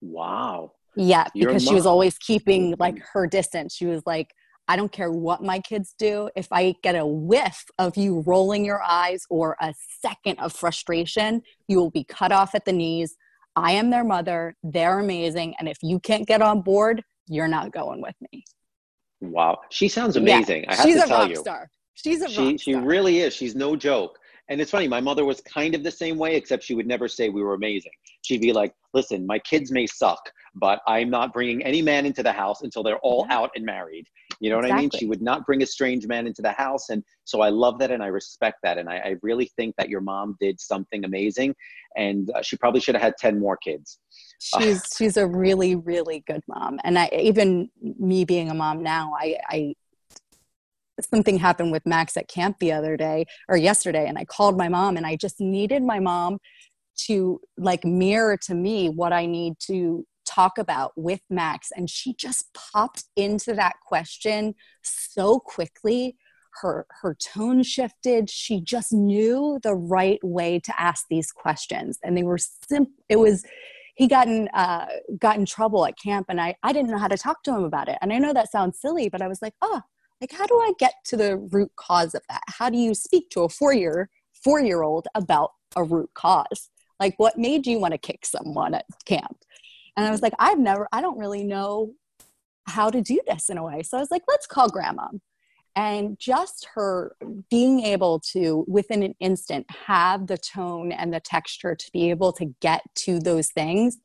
Wow. 0.00 0.72
Yeah, 0.96 1.26
because 1.34 1.64
she 1.64 1.74
was 1.74 1.86
always 1.86 2.18
keeping 2.18 2.74
like 2.78 3.02
her 3.12 3.26
distance. 3.26 3.74
She 3.74 3.86
was 3.86 4.02
like, 4.06 4.32
I 4.66 4.76
don't 4.76 4.92
care 4.92 5.10
what 5.10 5.42
my 5.42 5.60
kids 5.60 5.94
do. 5.98 6.30
If 6.34 6.48
I 6.50 6.74
get 6.82 6.94
a 6.94 7.06
whiff 7.06 7.64
of 7.78 7.96
you 7.96 8.22
rolling 8.26 8.64
your 8.64 8.82
eyes 8.82 9.24
or 9.28 9.56
a 9.60 9.74
second 10.00 10.38
of 10.38 10.52
frustration, 10.52 11.42
you 11.68 11.78
will 11.78 11.90
be 11.90 12.04
cut 12.04 12.32
off 12.32 12.54
at 12.54 12.64
the 12.64 12.72
knees. 12.72 13.16
I 13.56 13.72
am 13.72 13.90
their 13.90 14.04
mother. 14.04 14.56
They're 14.62 14.98
amazing. 14.98 15.54
And 15.58 15.68
if 15.68 15.78
you 15.82 16.00
can't 16.00 16.26
get 16.26 16.42
on 16.42 16.62
board, 16.62 17.02
you're 17.28 17.48
not 17.48 17.72
going 17.72 18.00
with 18.00 18.16
me. 18.32 18.44
Wow. 19.20 19.60
She 19.70 19.88
sounds 19.88 20.16
amazing. 20.16 20.64
Yeah, 20.64 20.72
I 20.72 20.74
have 20.76 20.84
she's 20.84 20.96
to 20.96 21.04
a 21.04 21.06
tell 21.06 21.18
rock 21.20 21.30
you. 21.30 21.36
Star. 21.36 21.70
She's 21.94 22.22
a 22.22 22.28
she, 22.28 22.52
rock 22.52 22.60
She 22.60 22.72
star. 22.72 22.82
really 22.82 23.20
is. 23.20 23.34
She's 23.34 23.54
no 23.54 23.76
joke. 23.76 24.18
And 24.48 24.60
it's 24.60 24.70
funny, 24.70 24.88
my 24.88 25.00
mother 25.00 25.24
was 25.24 25.40
kind 25.40 25.74
of 25.74 25.82
the 25.82 25.90
same 25.90 26.18
way, 26.18 26.36
except 26.36 26.64
she 26.64 26.74
would 26.74 26.86
never 26.86 27.08
say 27.08 27.30
we 27.30 27.42
were 27.42 27.54
amazing. 27.54 27.92
She'd 28.22 28.42
be 28.42 28.52
like, 28.52 28.74
listen, 28.92 29.26
my 29.26 29.38
kids 29.38 29.72
may 29.72 29.86
suck, 29.86 30.20
but 30.54 30.80
I'm 30.86 31.08
not 31.08 31.32
bringing 31.32 31.62
any 31.62 31.80
man 31.80 32.04
into 32.04 32.22
the 32.22 32.32
house 32.32 32.60
until 32.60 32.82
they're 32.82 32.98
all 32.98 33.26
yeah. 33.28 33.38
out 33.38 33.50
and 33.56 33.64
married. 33.64 34.06
You 34.40 34.50
know 34.50 34.56
what. 34.56 34.70
I 34.70 34.76
mean? 34.80 34.90
She 34.90 35.06
would 35.06 35.22
not 35.22 35.46
bring 35.46 35.62
a 35.62 35.66
strange 35.66 36.06
man 36.06 36.26
into 36.26 36.42
the 36.42 36.52
house. 36.52 36.90
And 36.90 37.02
so 37.24 37.40
I 37.40 37.48
love 37.48 37.78
that 37.78 37.90
and 37.90 38.02
I 38.02 38.06
respect 38.06 38.58
that. 38.62 38.78
And 38.78 38.88
I, 38.88 38.96
I 38.96 39.16
really 39.22 39.50
think 39.56 39.74
that 39.76 39.88
your 39.88 40.00
mom 40.00 40.36
did 40.40 40.60
something 40.60 41.04
amazing. 41.04 41.54
And 41.96 42.30
uh, 42.34 42.42
she 42.42 42.56
probably 42.56 42.80
should 42.80 42.94
have 42.94 43.02
had 43.02 43.14
10 43.18 43.38
more 43.38 43.56
kids. 43.56 43.98
She's, 44.40 44.82
she's 44.96 45.16
a 45.16 45.26
really, 45.26 45.74
really 45.76 46.22
good 46.26 46.42
mom. 46.48 46.78
And 46.84 46.98
I, 46.98 47.08
even 47.12 47.70
me 47.80 48.24
being 48.24 48.50
a 48.50 48.54
mom 48.54 48.82
now, 48.82 49.14
I, 49.18 49.36
I 49.48 49.74
something 51.00 51.38
happened 51.38 51.72
with 51.72 51.86
Max 51.86 52.16
at 52.16 52.28
camp 52.28 52.58
the 52.60 52.72
other 52.72 52.96
day 52.96 53.26
or 53.48 53.56
yesterday, 53.56 54.06
and 54.06 54.18
I 54.18 54.24
called 54.24 54.56
my 54.56 54.68
mom, 54.68 54.96
and 54.96 55.06
I 55.06 55.16
just 55.16 55.40
needed 55.40 55.82
my 55.82 55.98
mom 55.98 56.38
to 57.06 57.40
like 57.58 57.84
mirror 57.84 58.38
to 58.46 58.54
me 58.54 58.88
what 58.88 59.12
I 59.12 59.26
need 59.26 59.54
to 59.66 60.06
talk 60.34 60.58
about 60.58 60.92
with 60.96 61.20
Max. 61.30 61.70
And 61.74 61.88
she 61.88 62.14
just 62.14 62.52
popped 62.54 63.04
into 63.16 63.54
that 63.54 63.74
question 63.86 64.54
so 64.82 65.38
quickly. 65.38 66.16
Her, 66.62 66.86
her 67.02 67.14
tone 67.14 67.62
shifted. 67.62 68.30
She 68.30 68.60
just 68.60 68.92
knew 68.92 69.58
the 69.62 69.74
right 69.74 70.20
way 70.22 70.60
to 70.60 70.80
ask 70.80 71.06
these 71.10 71.32
questions. 71.32 71.98
And 72.04 72.16
they 72.16 72.22
were 72.22 72.38
simple. 72.38 72.94
It 73.08 73.16
was, 73.16 73.44
he 73.96 74.06
got 74.06 74.28
in, 74.28 74.48
uh, 74.54 74.86
got 75.18 75.36
in 75.36 75.46
trouble 75.46 75.86
at 75.86 75.98
camp 75.98 76.26
and 76.28 76.40
I, 76.40 76.54
I 76.62 76.72
didn't 76.72 76.90
know 76.90 76.98
how 76.98 77.08
to 77.08 77.18
talk 77.18 77.42
to 77.44 77.54
him 77.54 77.64
about 77.64 77.88
it. 77.88 77.98
And 78.02 78.12
I 78.12 78.18
know 78.18 78.32
that 78.32 78.52
sounds 78.52 78.80
silly, 78.80 79.08
but 79.08 79.22
I 79.22 79.28
was 79.28 79.42
like, 79.42 79.54
oh, 79.62 79.82
like 80.20 80.32
how 80.32 80.46
do 80.46 80.54
i 80.54 80.72
get 80.78 80.94
to 81.04 81.16
the 81.16 81.36
root 81.36 81.70
cause 81.76 82.14
of 82.14 82.22
that 82.28 82.40
how 82.46 82.70
do 82.70 82.78
you 82.78 82.94
speak 82.94 83.28
to 83.30 83.42
a 83.42 83.48
four 83.48 83.74
year 83.74 84.08
four 84.32 84.60
year 84.60 84.82
old 84.82 85.06
about 85.14 85.50
a 85.76 85.82
root 85.82 86.08
cause 86.14 86.70
like 87.00 87.14
what 87.18 87.36
made 87.36 87.66
you 87.66 87.78
want 87.78 87.92
to 87.92 87.98
kick 87.98 88.24
someone 88.24 88.74
at 88.74 88.86
camp 89.04 89.36
and 89.96 90.06
i 90.06 90.10
was 90.10 90.22
like 90.22 90.34
i've 90.38 90.58
never 90.58 90.88
i 90.92 91.00
don't 91.00 91.18
really 91.18 91.44
know 91.44 91.92
how 92.66 92.88
to 92.88 93.02
do 93.02 93.20
this 93.26 93.50
in 93.50 93.58
a 93.58 93.64
way. 93.64 93.82
So 93.82 93.96
i 93.96 94.00
was 94.00 94.10
like 94.10 94.22
let's 94.28 94.46
call 94.46 94.68
grandma. 94.68 95.08
And 95.76 96.16
just 96.20 96.68
her 96.74 97.16
being 97.50 97.80
able 97.80 98.20
to 98.32 98.64
within 98.68 99.02
an 99.02 99.14
instant 99.18 99.66
have 99.86 100.28
the 100.28 100.38
tone 100.38 100.92
and 100.92 101.12
the 101.12 101.18
texture 101.18 101.74
to 101.74 101.90
be 101.92 102.10
able 102.10 102.32
to 102.34 102.54
get 102.60 102.82
to 102.96 103.18
those 103.18 103.48
things 103.48 103.98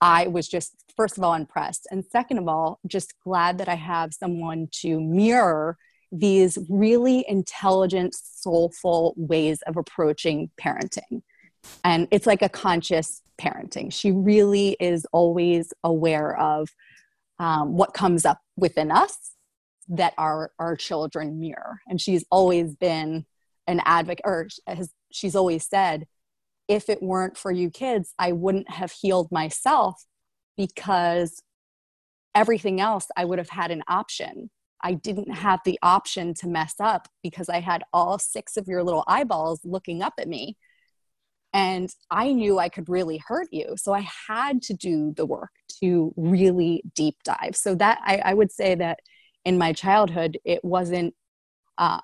i 0.00 0.26
was 0.26 0.48
just 0.48 0.84
first 0.96 1.16
of 1.16 1.24
all 1.24 1.34
impressed. 1.34 1.86
And 1.90 2.04
second 2.04 2.38
of 2.38 2.48
all 2.48 2.80
just 2.86 3.14
glad 3.24 3.58
that 3.58 3.68
i 3.68 3.74
have 3.74 4.14
someone 4.14 4.68
to 4.82 5.00
mirror 5.00 5.76
these 6.10 6.58
really 6.68 7.24
intelligent 7.28 8.14
soulful 8.14 9.14
ways 9.16 9.60
of 9.66 9.76
approaching 9.76 10.50
parenting. 10.60 11.22
And 11.84 12.08
it's 12.10 12.26
like 12.26 12.42
a 12.42 12.48
conscious 12.48 13.22
parenting. 13.40 13.92
She 13.92 14.10
really 14.10 14.76
is 14.80 15.06
always 15.12 15.72
aware 15.84 16.36
of 16.36 16.68
um, 17.38 17.76
what 17.76 17.94
comes 17.94 18.24
up 18.24 18.40
within 18.56 18.90
us 18.90 19.32
that 19.88 20.12
our 20.18 20.52
our 20.58 20.76
children 20.76 21.40
mirror. 21.40 21.80
And 21.86 22.00
she's 22.00 22.24
always 22.30 22.74
been 22.76 23.24
an 23.68 23.80
advocate 23.84 24.24
or 24.24 24.48
has, 24.66 24.92
she's 25.12 25.36
always 25.36 25.68
said 25.68 26.06
if 26.66 26.88
it 26.88 27.02
weren't 27.02 27.36
for 27.36 27.52
you 27.52 27.70
kids 27.70 28.14
i 28.18 28.32
wouldn't 28.32 28.70
have 28.70 28.90
healed 28.90 29.30
myself 29.30 30.04
because 30.56 31.42
everything 32.34 32.80
else 32.80 33.06
i 33.16 33.24
would 33.24 33.38
have 33.38 33.50
had 33.50 33.70
an 33.70 33.82
option. 33.86 34.50
I 34.82 34.94
didn't 34.94 35.32
have 35.32 35.58
the 35.64 35.78
option 35.82 36.34
to 36.34 36.48
mess 36.48 36.74
up 36.80 37.08
because 37.22 37.48
i 37.48 37.60
had 37.60 37.84
all 37.92 38.18
six 38.18 38.56
of 38.56 38.66
your 38.66 38.82
little 38.82 39.04
eyeballs 39.06 39.60
looking 39.64 40.02
up 40.02 40.14
at 40.18 40.28
me 40.28 40.56
and 41.52 41.90
i 42.10 42.32
knew 42.32 42.58
i 42.58 42.68
could 42.68 42.88
really 42.88 43.22
hurt 43.26 43.48
you 43.50 43.74
so 43.76 43.92
i 43.92 44.06
had 44.28 44.60
to 44.60 44.74
do 44.74 45.12
the 45.16 45.26
work 45.26 45.50
to 45.80 46.12
really 46.16 46.82
deep 46.94 47.16
dive. 47.24 47.54
So 47.54 47.74
that 47.76 47.98
i, 48.04 48.16
I 48.24 48.34
would 48.34 48.52
say 48.52 48.74
that 48.74 49.00
in 49.44 49.58
my 49.58 49.72
childhood 49.72 50.38
it 50.44 50.64
wasn't 50.64 51.14
uh, 51.78 52.00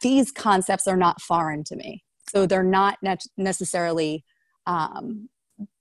these 0.00 0.30
concepts 0.30 0.86
are 0.86 0.96
not 0.96 1.20
foreign 1.20 1.64
to 1.64 1.76
me. 1.76 2.04
So 2.28 2.46
they're 2.46 2.62
not 2.62 2.98
ne- 3.02 3.16
necessarily 3.36 4.24
um, 4.66 5.28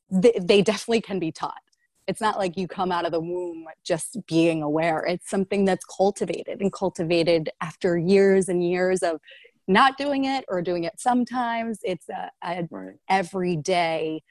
they, 0.10 0.34
they 0.42 0.62
definitely 0.62 1.01
can 1.01 1.20
be 1.20 1.32
taught. 1.32 1.62
It's 2.08 2.22
not 2.22 2.39
like 2.39 2.58
you 2.58 2.68
come 2.68 2.92
out 2.92 3.06
of 3.06 3.12
the 3.12 3.20
womb 3.20 3.66
just 3.84 4.18
being 4.25 4.63
aware. 4.63 5.06
It's 5.06 5.30
something 5.30 5.66
that's 5.66 5.86
cultivated 5.86 6.60
and 6.60 6.74
cultivated 6.74 7.51
after 7.62 7.98
years 7.98 8.50
and 8.50 8.68
years 8.68 9.04
of 9.04 9.22
not 9.70 9.98
doing 9.98 10.26
it 10.26 10.44
or 10.50 10.62
doing 10.62 10.84
it 10.84 10.94
sometimes 10.98 11.80
it's 11.84 12.10
a, 12.10 12.30
a 12.44 12.68
right. 12.70 12.96
everyday 13.10 14.22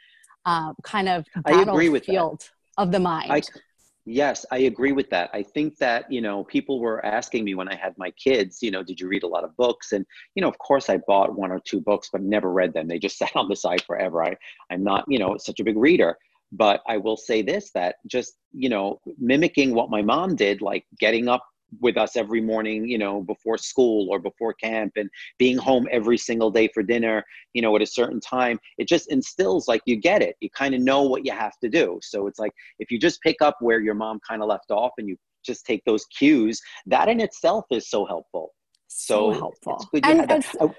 uh, 0.44 0.72
kind 0.82 1.08
of 1.08 1.24
battlefield 1.44 2.50
of 2.76 2.92
the 2.92 3.00
mind 3.00 3.32
I, 3.32 3.42
Yes, 4.10 4.46
I 4.50 4.60
agree 4.60 4.92
with 4.92 5.10
that. 5.10 5.28
I 5.34 5.42
think 5.42 5.76
that, 5.78 6.10
you 6.10 6.22
know, 6.22 6.42
people 6.44 6.80
were 6.80 7.04
asking 7.04 7.44
me 7.44 7.54
when 7.54 7.68
I 7.68 7.74
had 7.74 7.92
my 7.98 8.10
kids, 8.12 8.62
you 8.62 8.70
know, 8.70 8.82
did 8.82 8.98
you 8.98 9.06
read 9.06 9.22
a 9.22 9.28
lot 9.28 9.44
of 9.44 9.54
books? 9.58 9.92
And, 9.92 10.06
you 10.34 10.40
know, 10.40 10.48
of 10.48 10.56
course 10.56 10.88
I 10.88 10.96
bought 11.06 11.36
one 11.36 11.52
or 11.52 11.60
two 11.60 11.82
books, 11.82 12.08
but 12.10 12.22
never 12.22 12.50
read 12.50 12.72
them. 12.72 12.88
They 12.88 12.98
just 12.98 13.18
sat 13.18 13.36
on 13.36 13.50
the 13.50 13.56
side 13.56 13.82
forever. 13.82 14.24
I, 14.24 14.34
I'm 14.70 14.82
not, 14.82 15.04
you 15.08 15.18
know, 15.18 15.36
such 15.36 15.60
a 15.60 15.64
big 15.64 15.76
reader. 15.76 16.16
But 16.52 16.80
I 16.88 16.96
will 16.96 17.18
say 17.18 17.42
this 17.42 17.70
that 17.72 17.96
just, 18.06 18.38
you 18.52 18.70
know, 18.70 18.98
mimicking 19.18 19.74
what 19.74 19.90
my 19.90 20.00
mom 20.00 20.36
did, 20.36 20.62
like 20.62 20.86
getting 20.98 21.28
up 21.28 21.44
with 21.80 21.96
us 21.96 22.16
every 22.16 22.40
morning, 22.40 22.88
you 22.88 22.98
know, 22.98 23.22
before 23.22 23.58
school 23.58 24.08
or 24.10 24.18
before 24.18 24.54
camp 24.54 24.92
and 24.96 25.10
being 25.38 25.56
home 25.56 25.86
every 25.90 26.18
single 26.18 26.50
day 26.50 26.68
for 26.72 26.82
dinner, 26.82 27.24
you 27.52 27.62
know, 27.62 27.74
at 27.76 27.82
a 27.82 27.86
certain 27.86 28.20
time, 28.20 28.58
it 28.78 28.88
just 28.88 29.10
instills 29.10 29.68
like 29.68 29.82
you 29.84 29.96
get 29.96 30.22
it. 30.22 30.36
You 30.40 30.50
kind 30.50 30.74
of 30.74 30.80
know 30.80 31.02
what 31.02 31.24
you 31.24 31.32
have 31.32 31.58
to 31.60 31.68
do. 31.68 31.98
So 32.02 32.26
it's 32.26 32.38
like 32.38 32.52
if 32.78 32.90
you 32.90 32.98
just 32.98 33.20
pick 33.22 33.36
up 33.42 33.56
where 33.60 33.80
your 33.80 33.94
mom 33.94 34.20
kind 34.26 34.42
of 34.42 34.48
left 34.48 34.70
off 34.70 34.92
and 34.98 35.08
you 35.08 35.16
just 35.44 35.66
take 35.66 35.84
those 35.84 36.06
cues, 36.06 36.60
that 36.86 37.08
in 37.08 37.20
itself 37.20 37.64
is 37.70 37.88
so 37.88 38.04
helpful. 38.04 38.54
So, 38.88 39.32
so 39.32 39.38
helpful. 39.38 39.88
And, 40.02 40.30
and, 40.30 40.46
oh. 40.60 40.74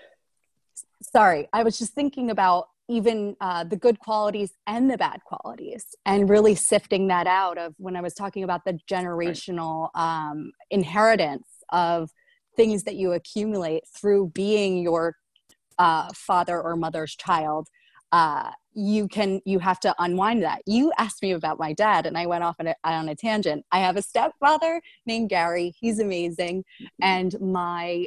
sorry, 1.02 1.48
I 1.54 1.64
was 1.64 1.78
just 1.78 1.94
thinking 1.94 2.32
about 2.32 2.68
even 2.90 3.36
uh, 3.40 3.64
the 3.64 3.78
good 3.78 4.00
qualities 4.00 4.54
and 4.68 4.90
the 4.90 4.98
bad 4.98 5.22
qualities 5.24 5.86
and 6.06 6.30
really 6.30 6.56
sifting 6.56 7.08
that 7.08 7.28
out 7.28 7.58
of 7.58 7.74
when 7.78 7.96
i 7.96 8.02
was 8.02 8.14
talking 8.14 8.44
about 8.44 8.66
the 8.66 8.78
generational 8.90 9.90
right. 9.96 10.30
um, 10.30 10.52
inheritance 10.70 11.48
of 11.70 12.10
things 12.56 12.84
that 12.84 12.96
you 12.96 13.14
accumulate 13.14 13.84
through 13.88 14.30
being 14.34 14.82
your 14.82 15.16
uh, 15.78 16.10
father 16.14 16.62
or 16.62 16.76
mother's 16.76 17.16
child 17.16 17.70
uh, 18.12 18.52
you 18.74 19.08
can 19.08 19.42
you 19.46 19.60
have 19.60 19.80
to 19.80 19.94
unwind 20.00 20.44
that 20.44 20.62
you 20.66 20.92
asked 20.98 21.22
me 21.22 21.32
about 21.32 21.60
my 21.60 21.74
dad 21.74 22.06
and 22.06 22.18
i 22.18 22.26
went 22.26 22.44
off 22.44 22.56
on 22.60 22.68
a, 22.68 22.76
on 22.84 23.10
a 23.10 23.16
tangent 23.16 23.66
i 23.72 23.80
have 23.80 23.98
a 23.98 24.02
stepfather 24.02 24.82
named 25.06 25.30
gary 25.30 25.74
he's 25.80 26.00
amazing 26.00 26.64
mm-hmm. 26.82 26.86
and 27.02 27.40
my 27.42 28.06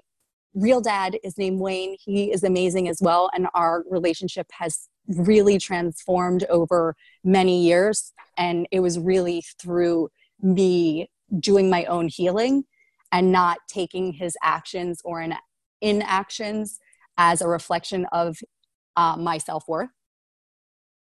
real 0.54 0.80
dad 0.80 1.18
is 1.22 1.38
named 1.38 1.60
Wayne. 1.60 1.96
He 1.98 2.32
is 2.32 2.42
amazing 2.42 2.88
as 2.88 3.00
well. 3.00 3.30
And 3.34 3.48
our 3.54 3.84
relationship 3.88 4.46
has 4.52 4.88
really 5.08 5.58
transformed 5.58 6.44
over 6.48 6.96
many 7.24 7.64
years. 7.64 8.12
And 8.36 8.66
it 8.70 8.80
was 8.80 8.98
really 8.98 9.42
through 9.60 10.10
me 10.40 11.10
doing 11.38 11.70
my 11.70 11.84
own 11.84 12.08
healing 12.08 12.64
and 13.10 13.32
not 13.32 13.58
taking 13.68 14.12
his 14.12 14.36
actions 14.42 15.00
or 15.04 15.20
in, 15.20 15.34
inactions 15.80 16.78
as 17.16 17.40
a 17.40 17.48
reflection 17.48 18.06
of 18.12 18.38
uh, 18.96 19.16
my 19.16 19.38
self 19.38 19.64
worth. 19.68 19.90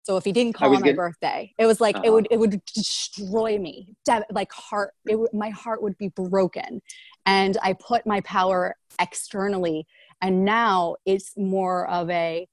So 0.03 0.16
if 0.16 0.24
he 0.24 0.33
didn't 0.33 0.55
call 0.55 0.74
on 0.74 0.81
my 0.81 0.92
birthday, 0.92 1.53
it 1.59 1.66
was 1.66 1.81
like 1.81 1.94
uh-huh. 1.94 2.05
it 2.07 2.11
would 2.11 2.29
it 2.31 2.38
would 2.38 2.61
destroy 2.74 3.59
me. 3.59 3.94
Like 4.33 4.50
heart, 4.50 4.92
it 5.07 5.12
w- 5.12 5.29
my 5.33 5.50
heart 5.50 5.83
would 5.83 5.96
be 5.98 6.09
broken 6.09 6.81
and 7.26 7.56
I 7.62 7.74
put 7.74 8.06
my 8.06 8.20
power 8.22 8.76
externally. 9.00 9.87
And 10.20 10.44
now 10.44 10.96
it's 11.06 11.33
more 11.37 11.88
of 11.88 12.11
a, 12.11 12.46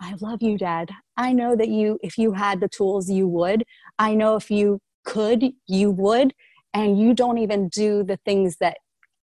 I 0.00 0.14
love 0.20 0.42
you, 0.42 0.58
dad. 0.58 0.90
I 1.16 1.32
know 1.32 1.56
that 1.56 1.68
you, 1.68 1.98
if 2.02 2.18
you 2.18 2.32
had 2.32 2.60
the 2.60 2.68
tools, 2.68 3.10
you 3.10 3.28
would. 3.28 3.64
I 3.98 4.14
know 4.14 4.36
if 4.36 4.50
you 4.50 4.80
could, 5.04 5.52
you 5.66 5.90
would. 5.90 6.34
And 6.72 6.98
you 6.98 7.14
don't 7.14 7.38
even 7.38 7.68
do 7.68 8.02
the 8.02 8.18
things 8.24 8.56
that 8.56 8.78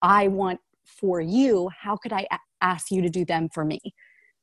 I 0.02 0.28
want 0.28 0.60
for 0.86 1.22
you. 1.22 1.70
How 1.80 1.96
could 1.96 2.12
I 2.12 2.28
ask 2.62 2.92
you 2.92 3.02
to 3.02 3.10
do 3.10 3.24
them 3.24 3.50
for 3.54 3.64
me? 3.64 3.80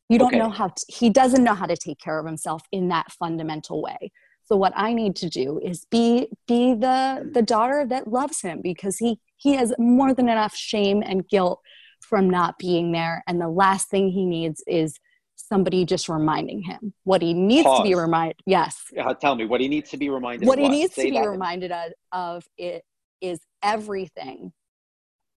You 0.08 0.18
don't 0.18 0.28
okay. 0.28 0.38
know 0.38 0.50
how, 0.50 0.68
to, 0.68 0.84
he 0.88 1.10
doesn't 1.10 1.44
know 1.44 1.54
how 1.54 1.66
to 1.66 1.76
take 1.76 1.98
care 1.98 2.18
of 2.18 2.26
himself 2.26 2.62
in 2.72 2.88
that 2.88 3.12
fundamental 3.12 3.82
way. 3.82 4.10
So 4.46 4.56
what 4.56 4.72
I 4.76 4.92
need 4.92 5.16
to 5.16 5.28
do 5.28 5.58
is 5.62 5.86
be 5.90 6.28
be 6.46 6.74
the 6.74 7.28
the 7.32 7.40
daughter 7.40 7.86
that 7.86 8.08
loves 8.08 8.42
him 8.42 8.60
because 8.62 8.98
he 8.98 9.18
he 9.44 9.54
has 9.54 9.72
more 9.78 10.14
than 10.14 10.28
enough 10.28 10.56
shame 10.56 11.02
and 11.04 11.28
guilt 11.28 11.60
from 12.00 12.28
not 12.28 12.58
being 12.58 12.92
there 12.92 13.22
and 13.28 13.40
the 13.40 13.48
last 13.48 13.88
thing 13.88 14.08
he 14.08 14.24
needs 14.24 14.62
is 14.66 14.98
somebody 15.36 15.84
just 15.84 16.08
reminding 16.08 16.62
him 16.62 16.94
what 17.04 17.22
he 17.22 17.34
needs 17.34 17.64
Pause. 17.64 17.78
to 17.78 17.84
be 17.84 17.94
reminded 17.94 18.36
yes 18.46 18.82
uh, 18.98 19.14
tell 19.14 19.36
me 19.36 19.44
what 19.44 19.60
he 19.60 19.68
needs 19.68 19.90
to 19.90 19.96
be 19.96 20.08
reminded 20.08 20.48
what 20.48 20.58
he 20.58 20.68
needs 20.68 20.94
Say 20.94 21.10
to 21.10 21.20
be 21.20 21.26
reminded 21.26 21.70
of, 21.70 21.92
of 22.12 22.44
it 22.56 22.82
is 23.20 23.40
everything 23.62 24.52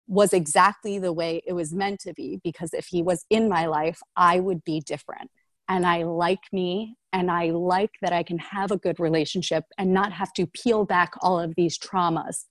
was 0.08 0.32
exactly 0.32 0.98
the 1.00 1.12
way 1.12 1.42
it 1.46 1.52
was 1.52 1.74
meant 1.74 2.00
to 2.00 2.14
be 2.14 2.40
because 2.44 2.72
if 2.72 2.86
he 2.86 3.02
was 3.02 3.24
in 3.28 3.48
my 3.48 3.66
life 3.66 4.00
i 4.16 4.38
would 4.38 4.62
be 4.64 4.80
different 4.80 5.30
and 5.68 5.86
I 5.86 6.04
like 6.04 6.44
me 6.52 6.96
and 7.12 7.30
I 7.30 7.50
like 7.50 7.92
that 8.02 8.12
I 8.12 8.22
can 8.22 8.38
have 8.38 8.70
a 8.70 8.76
good 8.76 9.00
relationship 9.00 9.64
and 9.78 9.92
not 9.92 10.12
have 10.12 10.32
to 10.34 10.46
peel 10.46 10.84
back 10.84 11.14
all 11.20 11.40
of 11.40 11.54
these 11.56 11.78
traumas. 11.78 12.44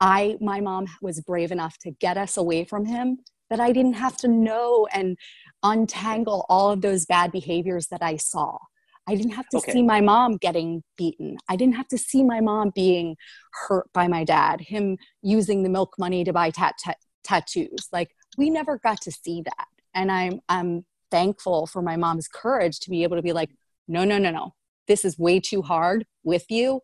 I 0.00 0.36
my 0.40 0.60
mom 0.60 0.86
was 1.00 1.20
brave 1.20 1.52
enough 1.52 1.78
to 1.78 1.90
get 1.90 2.16
us 2.16 2.36
away 2.36 2.64
from 2.64 2.84
him 2.84 3.18
that 3.50 3.60
I 3.60 3.72
didn't 3.72 3.94
have 3.94 4.16
to 4.18 4.28
know 4.28 4.88
and 4.92 5.16
untangle 5.62 6.44
all 6.48 6.70
of 6.70 6.80
those 6.80 7.06
bad 7.06 7.32
behaviors 7.32 7.86
that 7.88 8.02
I 8.02 8.16
saw. 8.16 8.58
I 9.08 9.14
didn't 9.14 9.32
have 9.32 9.48
to 9.50 9.58
okay. 9.58 9.72
see 9.72 9.82
my 9.82 10.00
mom 10.00 10.36
getting 10.36 10.82
beaten. 10.96 11.38
I 11.48 11.54
didn't 11.54 11.76
have 11.76 11.86
to 11.88 11.98
see 11.98 12.24
my 12.24 12.40
mom 12.40 12.72
being 12.74 13.16
hurt 13.52 13.86
by 13.92 14.08
my 14.08 14.24
dad, 14.24 14.60
him 14.60 14.98
using 15.22 15.62
the 15.62 15.68
milk 15.68 15.94
money 15.98 16.24
to 16.24 16.32
buy 16.32 16.50
tat- 16.50 16.74
tat- 16.82 16.98
tattoos. 17.22 17.88
Like 17.92 18.10
we 18.36 18.50
never 18.50 18.78
got 18.78 19.00
to 19.02 19.12
see 19.12 19.42
that. 19.42 19.68
And 19.94 20.10
I'm 20.10 20.40
I'm 20.48 20.84
thankful 21.10 21.66
for 21.66 21.82
my 21.82 21.96
mom's 21.96 22.28
courage 22.28 22.80
to 22.80 22.90
be 22.90 23.04
able 23.04 23.16
to 23.16 23.22
be 23.22 23.32
like, 23.32 23.50
no, 23.86 24.04
no, 24.04 24.18
no, 24.18 24.30
no. 24.30 24.54
This 24.88 25.04
is 25.04 25.18
way 25.18 25.38
too 25.38 25.62
hard 25.62 26.04
with 26.24 26.44
you. 26.50 26.80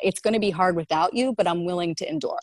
It's 0.00 0.20
going 0.20 0.34
to 0.34 0.40
be 0.40 0.50
hard 0.50 0.76
without 0.76 1.14
you, 1.14 1.34
but 1.36 1.46
I'm 1.46 1.64
willing 1.64 1.94
to 1.96 2.08
endure. 2.08 2.40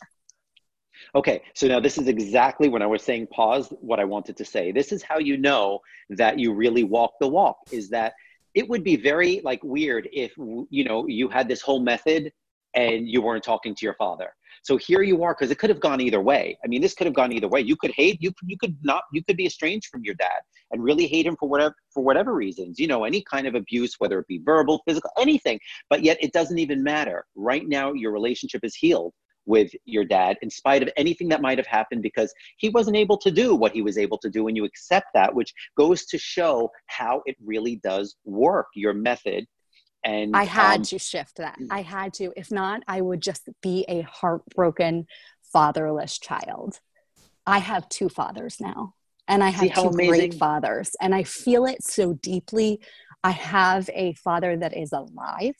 Okay, 1.14 1.42
so 1.54 1.66
now 1.66 1.80
this 1.80 1.98
is 1.98 2.08
exactly 2.08 2.68
when 2.68 2.82
I 2.82 2.86
was 2.86 3.02
saying 3.02 3.28
pause, 3.28 3.72
what 3.80 4.00
I 4.00 4.04
wanted 4.04 4.36
to 4.38 4.44
say. 4.44 4.72
This 4.72 4.92
is 4.92 5.02
how 5.02 5.18
you 5.18 5.36
know 5.36 5.80
that 6.10 6.38
you 6.38 6.54
really 6.54 6.84
walk 6.84 7.12
the 7.20 7.28
walk 7.28 7.58
is 7.70 7.90
that 7.90 8.14
it 8.54 8.68
would 8.68 8.82
be 8.82 8.96
very 8.96 9.40
like 9.44 9.62
weird 9.62 10.08
if 10.12 10.32
you 10.38 10.84
know 10.84 11.06
you 11.06 11.28
had 11.28 11.48
this 11.48 11.60
whole 11.60 11.80
method 11.80 12.32
and 12.74 13.08
you 13.08 13.20
weren't 13.20 13.44
talking 13.44 13.74
to 13.74 13.84
your 13.84 13.94
father 13.94 14.32
so 14.66 14.76
here 14.76 15.02
you 15.02 15.22
are, 15.22 15.32
because 15.32 15.52
it 15.52 15.60
could 15.60 15.70
have 15.70 15.78
gone 15.78 16.00
either 16.00 16.20
way. 16.20 16.58
I 16.64 16.66
mean, 16.66 16.82
this 16.82 16.92
could 16.92 17.06
have 17.06 17.14
gone 17.14 17.30
either 17.30 17.46
way. 17.46 17.60
You 17.60 17.76
could 17.76 17.92
hate, 17.92 18.20
you 18.20 18.32
you 18.42 18.58
could 18.58 18.76
not, 18.82 19.04
you 19.12 19.22
could 19.22 19.36
be 19.36 19.46
estranged 19.46 19.86
from 19.92 20.02
your 20.02 20.16
dad 20.16 20.40
and 20.72 20.82
really 20.82 21.06
hate 21.06 21.24
him 21.24 21.36
for 21.36 21.48
whatever 21.48 21.76
for 21.94 22.02
whatever 22.02 22.34
reasons. 22.34 22.80
You 22.80 22.88
know, 22.88 23.04
any 23.04 23.22
kind 23.30 23.46
of 23.46 23.54
abuse, 23.54 23.94
whether 23.98 24.18
it 24.18 24.26
be 24.26 24.42
verbal, 24.44 24.82
physical, 24.84 25.12
anything. 25.20 25.60
But 25.88 26.02
yet, 26.02 26.16
it 26.20 26.32
doesn't 26.32 26.58
even 26.58 26.82
matter. 26.82 27.26
Right 27.36 27.68
now, 27.68 27.92
your 27.92 28.10
relationship 28.10 28.64
is 28.64 28.74
healed 28.74 29.12
with 29.46 29.70
your 29.84 30.04
dad 30.04 30.36
in 30.42 30.50
spite 30.50 30.82
of 30.82 30.90
anything 30.96 31.28
that 31.28 31.40
might 31.40 31.58
have 31.58 31.66
happened 31.68 32.02
because 32.02 32.34
he 32.56 32.68
wasn't 32.70 32.96
able 32.96 33.18
to 33.18 33.30
do 33.30 33.54
what 33.54 33.70
he 33.70 33.82
was 33.82 33.96
able 33.96 34.18
to 34.18 34.28
do 34.28 34.48
and 34.48 34.56
you 34.56 34.64
accept 34.64 35.06
that 35.14 35.32
which 35.32 35.54
goes 35.76 36.04
to 36.06 36.18
show 36.18 36.68
how 36.86 37.22
it 37.26 37.36
really 37.40 37.76
does 37.84 38.16
work 38.24 38.66
your 38.74 38.92
method 38.92 39.46
and 40.06 40.36
I 40.36 40.44
had 40.44 40.76
um, 40.76 40.82
to 40.84 40.98
shift 40.98 41.38
that. 41.38 41.58
I 41.68 41.82
had 41.82 42.14
to. 42.14 42.32
If 42.36 42.52
not, 42.52 42.82
I 42.86 43.00
would 43.00 43.20
just 43.20 43.48
be 43.60 43.84
a 43.88 44.02
heartbroken, 44.02 45.06
fatherless 45.52 46.18
child. 46.18 46.78
I 47.44 47.58
have 47.58 47.88
two 47.88 48.08
fathers 48.08 48.60
now, 48.60 48.94
and 49.26 49.42
I 49.42 49.48
have 49.48 49.74
two 49.74 49.88
amazing. 49.88 50.08
great 50.08 50.34
fathers, 50.34 50.92
and 51.00 51.12
I 51.12 51.24
feel 51.24 51.66
it 51.66 51.82
so 51.82 52.14
deeply. 52.14 52.80
I 53.24 53.32
have 53.32 53.90
a 53.92 54.14
father 54.14 54.56
that 54.56 54.76
is 54.76 54.92
alive. 54.92 55.56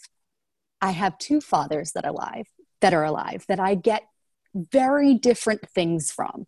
I 0.81 0.91
have 0.91 1.19
two 1.19 1.41
fathers 1.41 1.93
that 1.93 2.05
are 2.05 2.11
alive 2.11 2.47
that 2.81 2.95
are 2.95 3.05
alive 3.05 3.45
that 3.49 3.59
I 3.59 3.75
get 3.75 4.03
very 4.55 5.15
different 5.15 5.69
things 5.71 6.13
from. 6.13 6.47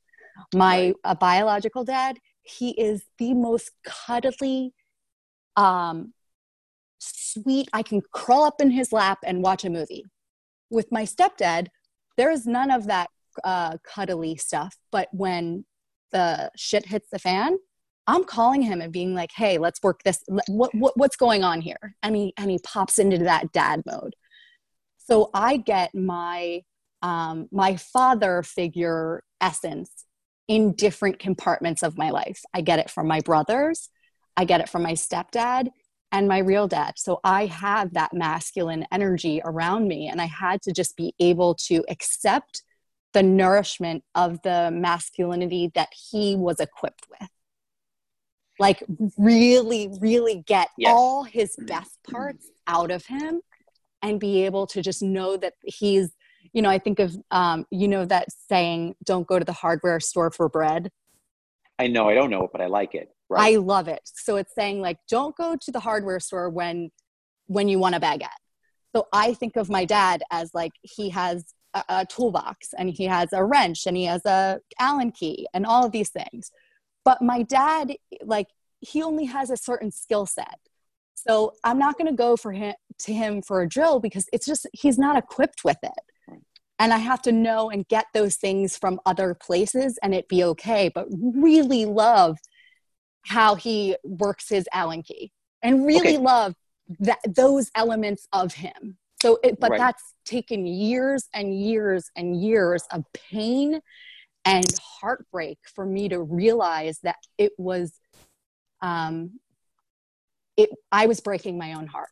My 0.55 0.95
biological 1.19 1.85
dad, 1.85 2.19
he 2.43 2.71
is 2.71 3.03
the 3.19 3.35
most 3.35 3.73
cuddly, 3.85 4.73
um, 5.57 6.13
sweet. 6.99 7.69
I 7.73 7.83
can 7.83 8.03
crawl 8.13 8.45
up 8.45 8.61
in 8.61 8.71
his 8.71 8.93
lap 8.93 9.19
and 9.25 9.43
watch 9.43 9.65
a 9.65 9.71
movie. 9.71 10.05
With 10.71 10.93
my 10.93 11.05
stepdad, 11.05 11.69
there 12.17 12.31
is 12.31 12.47
none 12.47 12.71
of 12.71 12.87
that 12.87 13.09
uh, 13.45 13.79
cuddly 13.85 14.37
stuff. 14.37 14.77
But 14.91 15.09
when 15.13 15.65
the 16.13 16.51
shit 16.57 16.87
hits 16.87 17.09
the 17.11 17.19
fan, 17.19 17.59
I'm 18.07 18.25
calling 18.25 18.63
him 18.63 18.81
and 18.81 18.93
being 18.93 19.15
like, 19.15 19.31
"Hey, 19.35 19.59
let's 19.59 19.83
work 19.83 20.03
this. 20.03 20.23
What, 20.49 20.75
what 20.75 20.97
what's 20.97 21.17
going 21.17 21.45
on 21.45 21.61
here?" 21.61 21.95
And 22.03 22.17
he 22.17 22.33
and 22.37 22.51
he 22.51 22.59
pops 22.59 22.99
into 22.99 23.19
that 23.19 23.53
dad 23.53 23.83
mode. 23.87 24.15
So 24.97 25.31
I 25.35 25.59
get 25.59 25.95
my 25.95 26.63
um, 27.03 27.49
my 27.53 27.77
father 27.77 28.43
figure 28.43 29.23
essence 29.41 30.05
in 30.49 30.73
different 30.73 31.19
compartments 31.19 31.83
of 31.83 31.99
my 31.99 32.11
life. 32.11 32.43
I 32.55 32.63
get 32.63 32.79
it 32.79 32.91
from 32.91 33.07
my 33.07 33.21
brothers, 33.21 33.91
I 34.37 34.45
get 34.45 34.61
it 34.61 34.69
from 34.69 34.83
my 34.83 34.93
stepdad, 34.93 35.69
and 36.13 36.29
my 36.29 36.39
real 36.39 36.69
dad. 36.69 36.95
So 36.97 37.21
I 37.23 37.47
have 37.47 37.95
that 37.95 38.13
masculine 38.13 38.87
energy 38.91 39.41
around 39.45 39.89
me, 39.89 40.09
and 40.09 40.21
I 40.21 40.27
had 40.27 40.63
to 40.63 40.73
just 40.73 40.97
be 40.97 41.15
able 41.21 41.55
to 41.67 41.85
accept 41.89 42.63
the 43.13 43.23
nourishment 43.23 44.05
of 44.15 44.41
the 44.43 44.71
masculinity 44.73 45.71
that 45.75 45.89
he 45.93 46.37
was 46.37 46.61
equipped 46.61 47.07
with 47.09 47.29
like 48.59 48.83
really 49.17 49.89
really 50.01 50.43
get 50.47 50.69
yes. 50.77 50.93
all 50.95 51.25
his 51.25 51.57
best 51.59 51.99
parts 52.11 52.51
out 52.67 52.91
of 52.91 53.07
him 53.07 53.41
and 54.03 54.21
be 54.21 54.45
able 54.45 54.67
to 54.67 54.83
just 54.83 55.03
know 55.03 55.37
that 55.37 55.55
he's 55.65 56.11
you 56.53 56.63
know 56.63 56.71
i 56.71 56.79
think 56.79 56.99
of 56.99 57.17
um, 57.31 57.65
you 57.71 57.89
know 57.89 58.05
that 58.05 58.29
saying 58.49 58.95
don't 59.05 59.27
go 59.27 59.39
to 59.39 59.45
the 59.45 59.53
hardware 59.53 60.01
store 60.01 60.31
for 60.31 60.49
bread 60.49 60.91
i 61.79 61.87
know 61.87 62.09
i 62.09 62.15
don't 62.15 62.31
know 62.31 62.45
it 62.45 62.51
but 62.53 62.61
i 62.61 62.67
like 62.67 62.95
it 62.95 63.09
right? 63.29 63.55
i 63.55 63.57
love 63.57 63.89
it. 63.89 64.01
So 64.05 64.37
it's 64.37 64.55
saying 64.55 64.81
like 64.81 64.99
don't 65.09 65.37
go 65.37 65.57
to 65.57 65.71
the 65.73 65.81
hardware 65.81 66.21
store 66.21 66.49
when 66.51 66.91
when 67.47 67.69
you 67.69 67.79
want 67.79 67.95
a 67.95 68.01
baguette 68.01 68.29
so 68.95 69.07
i 69.13 69.35
think 69.35 69.57
of 69.57 69.69
my 69.69 69.85
dad 69.85 70.23
as 70.31 70.51
like 70.55 70.73
he 70.83 71.11
has 71.11 71.45
a, 71.75 71.85
a 71.89 72.07
toolbox 72.07 72.75
and 72.77 72.91
he 72.91 73.05
has 73.05 73.33
a 73.33 73.45
wrench 73.45 73.87
and 73.87 73.97
he 73.97 74.05
has 74.05 74.25
a 74.25 74.61
allen 74.79 75.11
key 75.11 75.47
and 75.55 75.67
all 75.67 75.85
of 75.85 75.93
these 75.93 76.11
things. 76.11 76.51
But 77.05 77.23
my 77.23 77.43
dad 77.43 77.95
like 78.23 78.49
he 78.81 79.03
only 79.03 79.25
has 79.27 79.51
a 79.51 79.57
certain 79.57 79.91
skill 79.91 80.27
set. 80.27 80.59
So 81.15 81.53
i'm 81.65 81.79
not 81.79 81.99
going 81.99 82.07
to 82.07 82.17
go 82.17 82.37
for 82.37 82.53
him 82.53 82.75
to 83.01 83.13
him 83.13 83.43
for 83.43 83.63
a 83.63 83.69
drill 83.69 84.01
because 84.01 84.27
it's 84.33 84.47
just 84.47 84.67
he's 84.73 84.99
not 84.99 85.17
equipped 85.17 85.65
with 85.65 85.79
it 85.83 86.05
and 86.79 86.93
i 86.93 86.99
have 86.99 87.23
to 87.23 87.33
know 87.33 87.71
and 87.71 87.87
get 87.89 88.07
those 88.15 88.37
things 88.37 88.77
from 88.77 89.01
other 89.07 89.35
places 89.35 89.99
and 90.03 90.15
it 90.15 90.29
be 90.29 90.45
okay 90.45 90.91
but 90.95 91.07
really 91.11 91.85
love 91.85 92.39
how 93.27 93.55
he 93.55 93.97
works 94.05 94.49
his 94.49 94.69
allen 94.73 95.03
key 95.03 95.33
and 95.63 95.87
really 95.87 96.17
okay. 96.17 96.19
love 96.19 96.55
that 97.01 97.19
those 97.27 97.71
elements 97.75 98.27
of 98.33 98.55
him 98.55 98.97
so 99.21 99.39
it, 99.43 99.59
but 99.59 99.73
right. 99.73 99.79
that's 99.79 100.15
taken 100.25 100.67
years 100.67 101.29
and 101.35 101.61
years 101.61 102.11
and 102.17 102.41
years 102.41 102.85
of 102.93 103.05
pain 103.13 103.81
and 104.45 104.67
heartbreak 104.81 105.59
for 105.75 105.85
me 105.85 106.09
to 106.09 106.21
realize 106.21 107.01
that 107.03 107.17
it 107.37 107.53
was 107.59 107.93
um 108.81 109.39
it 110.57 110.71
i 110.93 111.07
was 111.07 111.21
breaking 111.21 111.59
my 111.59 111.75
own 111.75 111.87
heart 111.87 112.09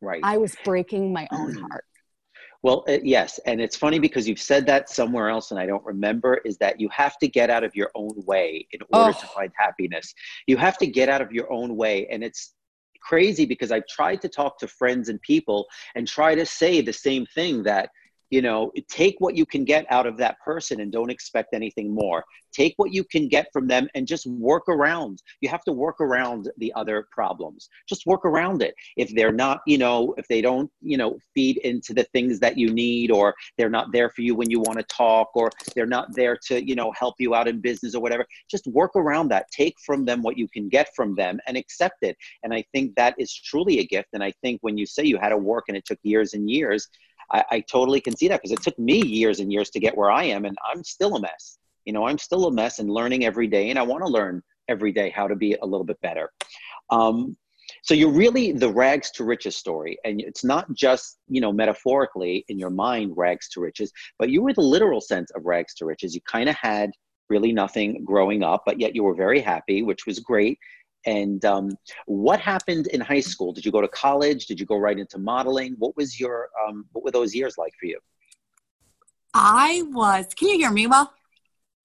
right 0.00 0.20
i 0.24 0.38
was 0.38 0.56
breaking 0.64 1.12
my 1.12 1.28
own 1.30 1.54
heart 1.70 1.84
well 2.64 2.82
uh, 2.88 2.98
yes 3.04 3.38
and 3.46 3.60
it's 3.60 3.76
funny 3.76 4.00
because 4.00 4.26
you've 4.26 4.40
said 4.40 4.66
that 4.66 4.90
somewhere 4.90 5.28
else 5.28 5.52
and 5.52 5.60
i 5.60 5.66
don't 5.66 5.84
remember 5.84 6.40
is 6.44 6.56
that 6.58 6.80
you 6.80 6.88
have 6.88 7.16
to 7.18 7.28
get 7.28 7.48
out 7.50 7.62
of 7.62 7.76
your 7.76 7.90
own 7.94 8.14
way 8.26 8.66
in 8.72 8.80
order 8.92 9.14
oh. 9.16 9.20
to 9.20 9.26
find 9.28 9.52
happiness 9.56 10.12
you 10.48 10.56
have 10.56 10.76
to 10.76 10.86
get 10.86 11.08
out 11.08 11.20
of 11.20 11.30
your 11.30 11.50
own 11.52 11.76
way 11.76 12.08
and 12.10 12.24
it's 12.24 12.54
crazy 13.04 13.44
because 13.44 13.70
I've 13.70 13.86
tried 13.86 14.22
to 14.22 14.28
talk 14.28 14.58
to 14.58 14.66
friends 14.66 15.08
and 15.08 15.20
people 15.20 15.66
and 15.94 16.08
try 16.08 16.34
to 16.34 16.46
say 16.46 16.80
the 16.80 16.92
same 16.92 17.26
thing 17.34 17.62
that 17.64 17.90
you 18.34 18.42
know 18.42 18.72
take 18.88 19.16
what 19.20 19.36
you 19.36 19.46
can 19.46 19.64
get 19.64 19.86
out 19.90 20.06
of 20.06 20.16
that 20.16 20.36
person 20.40 20.80
and 20.80 20.90
don't 20.90 21.10
expect 21.16 21.54
anything 21.54 21.94
more. 21.94 22.24
Take 22.52 22.74
what 22.76 22.92
you 22.92 23.04
can 23.04 23.28
get 23.28 23.46
from 23.52 23.66
them 23.68 23.88
and 23.94 24.06
just 24.06 24.26
work 24.26 24.68
around. 24.68 25.22
You 25.40 25.48
have 25.48 25.64
to 25.64 25.72
work 25.72 26.00
around 26.00 26.50
the 26.58 26.72
other 26.74 27.06
problems. 27.12 27.68
Just 27.88 28.06
work 28.06 28.24
around 28.24 28.62
it. 28.62 28.74
If 28.96 29.14
they're 29.14 29.38
not 29.44 29.60
you 29.68 29.78
know 29.78 30.14
if 30.18 30.26
they 30.26 30.40
don't 30.40 30.68
you 30.80 30.96
know 30.96 31.10
feed 31.32 31.58
into 31.58 31.94
the 31.94 32.06
things 32.14 32.40
that 32.40 32.58
you 32.58 32.68
need 32.72 33.12
or 33.12 33.34
they're 33.56 33.76
not 33.78 33.92
there 33.92 34.10
for 34.10 34.22
you 34.22 34.34
when 34.34 34.50
you 34.50 34.58
want 34.66 34.78
to 34.80 34.96
talk 35.04 35.28
or 35.36 35.48
they're 35.74 35.94
not 35.98 36.08
there 36.14 36.36
to 36.48 36.54
you 36.68 36.74
know 36.74 36.90
help 37.02 37.14
you 37.20 37.36
out 37.36 37.46
in 37.46 37.60
business 37.60 37.94
or 37.94 38.02
whatever 38.02 38.26
just 38.50 38.66
work 38.66 38.96
around 38.96 39.28
that. 39.28 39.46
Take 39.52 39.76
from 39.86 40.04
them 40.04 40.22
what 40.22 40.36
you 40.36 40.48
can 40.48 40.68
get 40.68 40.88
from 40.96 41.14
them 41.14 41.38
and 41.46 41.56
accept 41.56 41.98
it. 42.02 42.16
And 42.42 42.52
i 42.52 42.64
think 42.72 42.86
that 42.96 43.14
is 43.16 43.32
truly 43.32 43.78
a 43.78 43.86
gift. 43.94 44.08
And 44.12 44.24
i 44.24 44.32
think 44.42 44.56
when 44.62 44.76
you 44.76 44.86
say 44.86 45.04
you 45.04 45.18
had 45.18 45.34
to 45.36 45.38
work 45.52 45.66
and 45.68 45.76
it 45.76 45.84
took 45.84 46.00
years 46.02 46.34
and 46.34 46.50
years 46.50 46.88
I, 47.32 47.44
I 47.50 47.60
totally 47.60 48.00
can 48.00 48.16
see 48.16 48.28
that 48.28 48.40
because 48.42 48.52
it 48.52 48.62
took 48.62 48.78
me 48.78 49.02
years 49.02 49.40
and 49.40 49.52
years 49.52 49.70
to 49.70 49.80
get 49.80 49.96
where 49.96 50.10
I 50.10 50.24
am, 50.24 50.44
and 50.44 50.56
I'm 50.72 50.84
still 50.84 51.16
a 51.16 51.20
mess. 51.20 51.58
You 51.84 51.92
know, 51.92 52.06
I'm 52.06 52.18
still 52.18 52.46
a 52.46 52.52
mess 52.52 52.78
and 52.78 52.90
learning 52.90 53.24
every 53.24 53.46
day, 53.46 53.70
and 53.70 53.78
I 53.78 53.82
want 53.82 54.04
to 54.04 54.10
learn 54.10 54.42
every 54.68 54.92
day 54.92 55.10
how 55.10 55.28
to 55.28 55.36
be 55.36 55.54
a 55.62 55.66
little 55.66 55.84
bit 55.84 56.00
better. 56.00 56.30
Um, 56.90 57.36
so 57.82 57.94
you're 57.94 58.10
really 58.10 58.52
the 58.52 58.70
rags 58.70 59.10
to 59.12 59.24
riches 59.24 59.56
story, 59.56 59.98
and 60.04 60.20
it's 60.20 60.44
not 60.44 60.72
just 60.74 61.18
you 61.28 61.40
know 61.40 61.52
metaphorically 61.52 62.44
in 62.48 62.58
your 62.58 62.70
mind 62.70 63.12
rags 63.16 63.48
to 63.50 63.60
riches, 63.60 63.92
but 64.18 64.30
you 64.30 64.42
were 64.42 64.52
the 64.52 64.60
literal 64.60 65.00
sense 65.00 65.30
of 65.32 65.44
rags 65.44 65.74
to 65.74 65.84
riches. 65.84 66.14
You 66.14 66.20
kind 66.30 66.48
of 66.48 66.56
had 66.56 66.90
really 67.30 67.52
nothing 67.52 68.04
growing 68.04 68.42
up, 68.42 68.62
but 68.66 68.78
yet 68.80 68.94
you 68.94 69.02
were 69.02 69.14
very 69.14 69.40
happy, 69.40 69.82
which 69.82 70.06
was 70.06 70.18
great. 70.18 70.58
And 71.06 71.44
um, 71.44 71.76
what 72.06 72.40
happened 72.40 72.86
in 72.88 73.00
high 73.00 73.20
school? 73.20 73.52
Did 73.52 73.64
you 73.64 73.72
go 73.72 73.80
to 73.80 73.88
college? 73.88 74.46
Did 74.46 74.58
you 74.58 74.66
go 74.66 74.76
right 74.76 74.98
into 74.98 75.18
modeling? 75.18 75.74
What 75.78 75.96
was 75.96 76.18
your 76.18 76.48
um, 76.66 76.86
what 76.92 77.04
were 77.04 77.10
those 77.10 77.34
years 77.34 77.58
like 77.58 77.74
for 77.78 77.86
you? 77.86 77.98
I 79.34 79.82
was. 79.90 80.26
Can 80.34 80.48
you 80.48 80.58
hear 80.58 80.70
me 80.70 80.86
well? 80.86 81.12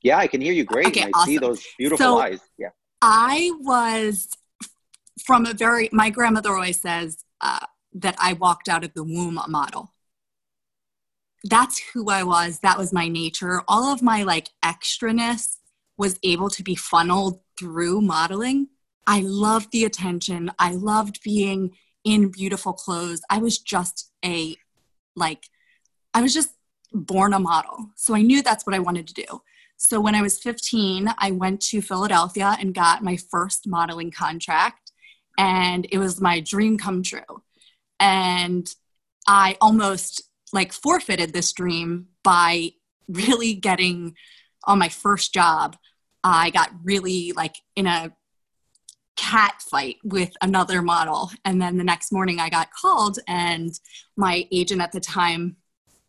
Yeah, 0.02 0.18
I 0.18 0.28
can 0.28 0.40
hear 0.40 0.54
you 0.54 0.64
great. 0.64 0.88
Okay, 0.88 1.04
I 1.04 1.10
awesome. 1.14 1.28
see 1.28 1.38
those 1.38 1.64
beautiful 1.78 2.06
so 2.06 2.20
eyes. 2.20 2.40
Yeah. 2.58 2.70
I 3.02 3.52
was 3.60 4.30
from 5.26 5.46
a 5.46 5.54
very. 5.54 5.90
My 5.92 6.10
grandmother 6.10 6.54
always 6.54 6.80
says 6.80 7.26
uh, 7.42 7.66
that 7.94 8.16
I 8.20 8.34
walked 8.34 8.70
out 8.70 8.86
of 8.86 8.94
the 8.94 9.04
womb 9.04 9.38
a 9.38 9.50
model. 9.50 9.94
That's 11.44 11.82
who 11.94 12.10
I 12.10 12.24
was. 12.24 12.60
That 12.60 12.78
was 12.78 12.94
my 12.94 13.08
nature. 13.08 13.64
All 13.68 13.92
of 13.92 14.02
my 14.02 14.24
like 14.24 14.50
extraness 14.64 15.58
was 15.98 16.20
able 16.24 16.50
to 16.50 16.64
be 16.64 16.76
funneled 16.76 17.42
through 17.58 18.02
modeling 18.02 18.70
I 19.08 19.22
loved 19.22 19.72
the 19.72 19.86
attention. 19.86 20.52
I 20.60 20.74
loved 20.74 21.24
being 21.24 21.72
in 22.04 22.30
beautiful 22.32 22.74
clothes. 22.74 23.22
I 23.30 23.40
was 23.40 23.58
just 23.58 24.12
a, 24.24 24.56
like, 25.16 25.46
I 26.14 26.22
was 26.22 26.34
just 26.34 26.52
born 26.94 27.34
a 27.34 27.40
model. 27.40 27.90
So 27.96 28.16
I 28.16 28.22
knew 28.22 28.42
that's 28.42 28.66
what 28.66 28.76
I 28.76 28.80
wanted 28.80 29.08
to 29.08 29.14
do. 29.14 29.42
So 29.78 30.02
when 30.02 30.16
I 30.16 30.22
was 30.22 30.38
15, 30.38 31.10
I 31.18 31.32
went 31.32 31.62
to 31.62 31.82
Philadelphia 31.82 32.58
and 32.60 32.74
got 32.74 33.04
my 33.04 33.18
first 33.18 33.68
modeling 33.68 34.12
contract. 34.12 34.92
And 35.38 35.88
it 35.90 35.98
was 36.00 36.20
my 36.20 36.42
dream 36.42 36.78
come 36.78 37.02
true. 37.02 37.44
And 38.00 38.70
I 39.28 39.58
almost 39.62 40.24
like 40.52 40.74
forfeited 40.74 41.32
this 41.32 41.54
dream 41.54 42.08
by 42.24 42.72
really 43.08 43.54
getting 43.54 44.16
on 44.66 44.80
my 44.80 44.90
first 44.90 45.34
job. 45.34 45.78
I 46.24 46.50
got 46.50 46.72
really 46.84 47.32
like 47.32 47.56
in 47.76 47.88
a 47.88 48.12
cat 49.20 49.62
fight 49.70 49.98
with 50.04 50.32
another 50.42 50.82
model. 50.82 51.30
And 51.44 51.62
then 51.62 51.78
the 51.78 51.84
next 51.84 52.12
morning 52.12 52.40
I 52.40 52.50
got 52.50 52.70
called, 52.72 53.20
and 53.28 53.78
my 54.16 54.48
agent 54.52 54.82
at 54.82 54.94
the 54.94 55.02
time 55.02 55.58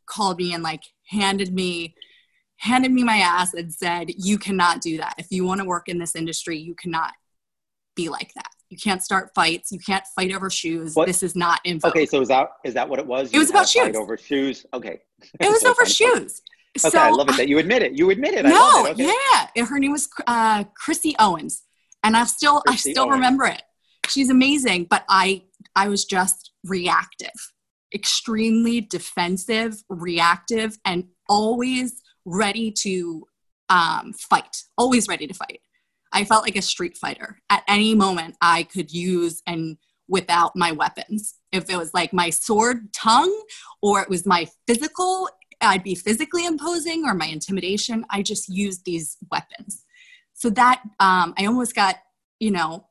called 0.06 0.38
me 0.38 0.54
and 0.54 0.62
like 0.62 0.82
handed 1.08 1.52
me 1.52 1.94
handed 2.58 2.92
me 2.92 3.02
my 3.02 3.16
ass 3.16 3.54
and 3.54 3.72
said 3.72 4.10
you 4.16 4.38
cannot 4.38 4.80
do 4.80 4.98
that. 4.98 5.14
If 5.18 5.26
you 5.30 5.44
want 5.44 5.60
to 5.60 5.66
work 5.66 5.88
in 5.88 5.98
this 5.98 6.14
industry 6.14 6.58
you 6.58 6.74
cannot 6.74 7.12
be 7.96 8.08
like 8.08 8.32
that. 8.34 8.48
You 8.68 8.76
can't 8.76 9.02
start 9.02 9.30
fights. 9.34 9.72
You 9.72 9.78
can't 9.78 10.04
fight 10.14 10.32
over 10.32 10.50
shoes. 10.50 10.94
What? 10.94 11.06
this 11.06 11.22
is 11.22 11.34
not 11.34 11.60
okay 11.64 12.06
so 12.06 12.20
is 12.20 12.28
that 12.28 12.48
is 12.64 12.74
that 12.74 12.88
what 12.88 12.98
it 12.98 13.06
was? 13.06 13.32
It 13.32 13.38
was 13.38 13.50
about 13.50 13.68
shoes. 13.68 13.96
over 13.96 14.16
shoes? 14.16 14.66
Okay. 14.72 15.00
It 15.40 15.50
was 15.50 15.64
over 15.70 15.84
shoes. 15.86 16.42
Okay 16.78 16.90
so, 16.90 17.00
i 17.00 17.10
love 17.10 17.28
it 17.28 17.36
that 17.36 17.48
you 17.48 17.58
admit 17.58 17.82
it. 17.82 17.98
You 17.98 18.10
admit 18.10 18.34
it. 18.34 18.44
No 18.44 18.86
it. 18.86 18.92
Okay. 18.92 19.12
yeah. 19.56 19.64
Her 19.64 19.78
name 19.78 19.92
was 19.92 20.08
uh, 20.26 20.64
chrissy 20.76 21.16
owens 21.18 21.62
and 22.02 22.16
i 22.16 22.24
still 22.24 22.62
i 22.68 22.76
still 22.76 23.08
remember 23.08 23.44
it 23.44 23.62
she's 24.08 24.30
amazing 24.30 24.84
but 24.84 25.04
i 25.08 25.42
i 25.76 25.88
was 25.88 26.04
just 26.04 26.52
reactive 26.64 27.30
extremely 27.94 28.80
defensive 28.80 29.82
reactive 29.88 30.78
and 30.84 31.04
always 31.28 32.00
ready 32.24 32.70
to 32.70 33.26
um, 33.68 34.12
fight 34.12 34.64
always 34.76 35.08
ready 35.08 35.26
to 35.26 35.34
fight 35.34 35.60
i 36.12 36.24
felt 36.24 36.42
like 36.42 36.56
a 36.56 36.62
street 36.62 36.96
fighter 36.96 37.40
at 37.50 37.62
any 37.68 37.94
moment 37.94 38.36
i 38.40 38.62
could 38.64 38.92
use 38.92 39.42
and 39.46 39.76
without 40.08 40.56
my 40.56 40.72
weapons 40.72 41.36
if 41.52 41.70
it 41.70 41.76
was 41.76 41.94
like 41.94 42.12
my 42.12 42.30
sword 42.30 42.92
tongue 42.92 43.42
or 43.80 44.00
it 44.00 44.08
was 44.08 44.26
my 44.26 44.46
physical 44.66 45.28
I'd 45.60 45.82
be 45.82 45.94
physically 45.94 46.46
imposing 46.46 47.04
or 47.04 47.14
my 47.14 47.26
intimidation. 47.26 48.04
I 48.10 48.22
just 48.22 48.48
used 48.48 48.84
these 48.84 49.16
weapons. 49.30 49.84
So 50.40 50.48
that 50.48 50.80
um, 51.00 51.34
I 51.36 51.44
almost 51.44 51.74
got, 51.74 51.96
you 52.38 52.50
know, 52.50 52.86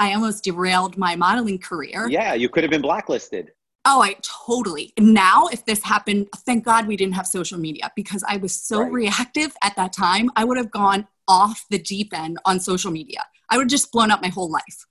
I 0.00 0.12
almost 0.14 0.42
derailed 0.42 0.98
my 0.98 1.14
modeling 1.14 1.60
career. 1.60 2.08
Yeah, 2.10 2.34
you 2.34 2.48
could 2.48 2.64
have 2.64 2.70
been 2.70 2.82
blacklisted. 2.82 3.52
Oh, 3.84 4.02
I 4.02 4.16
totally. 4.22 4.92
Now, 4.98 5.46
if 5.52 5.64
this 5.64 5.84
happened, 5.84 6.26
thank 6.38 6.64
God 6.64 6.88
we 6.88 6.96
didn't 6.96 7.14
have 7.14 7.28
social 7.28 7.58
media 7.58 7.92
because 7.94 8.24
I 8.26 8.38
was 8.38 8.52
so 8.52 8.80
right. 8.80 8.90
reactive 8.90 9.52
at 9.62 9.76
that 9.76 9.92
time. 9.92 10.30
I 10.34 10.42
would 10.42 10.58
have 10.58 10.72
gone 10.72 11.06
off 11.28 11.64
the 11.70 11.78
deep 11.78 12.12
end 12.12 12.38
on 12.44 12.58
social 12.58 12.90
media. 12.90 13.24
I 13.48 13.56
would 13.56 13.66
have 13.66 13.70
just 13.70 13.92
blown 13.92 14.10
up 14.10 14.20
my 14.20 14.28
whole 14.28 14.50
life. 14.50 14.84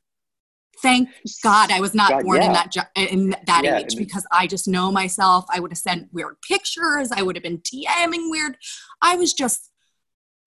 Thank 0.81 1.09
God 1.43 1.69
I 1.69 1.81
was 1.81 1.93
not 1.93 2.11
God, 2.11 2.23
born 2.23 2.41
yeah. 2.41 2.47
in 2.47 2.53
that 2.53 2.89
in 2.95 3.35
that 3.45 3.63
yeah, 3.65 3.79
age 3.79 3.97
because 3.97 4.25
I 4.31 4.47
just 4.47 4.69
know 4.69 4.89
myself. 4.89 5.43
I 5.53 5.59
would 5.59 5.71
have 5.71 5.77
sent 5.77 6.13
weird 6.13 6.37
pictures. 6.47 7.11
I 7.11 7.23
would 7.23 7.35
have 7.35 7.43
been 7.43 7.57
DMing 7.57 8.31
weird. 8.31 8.55
I 9.01 9.17
was 9.17 9.33
just. 9.33 9.68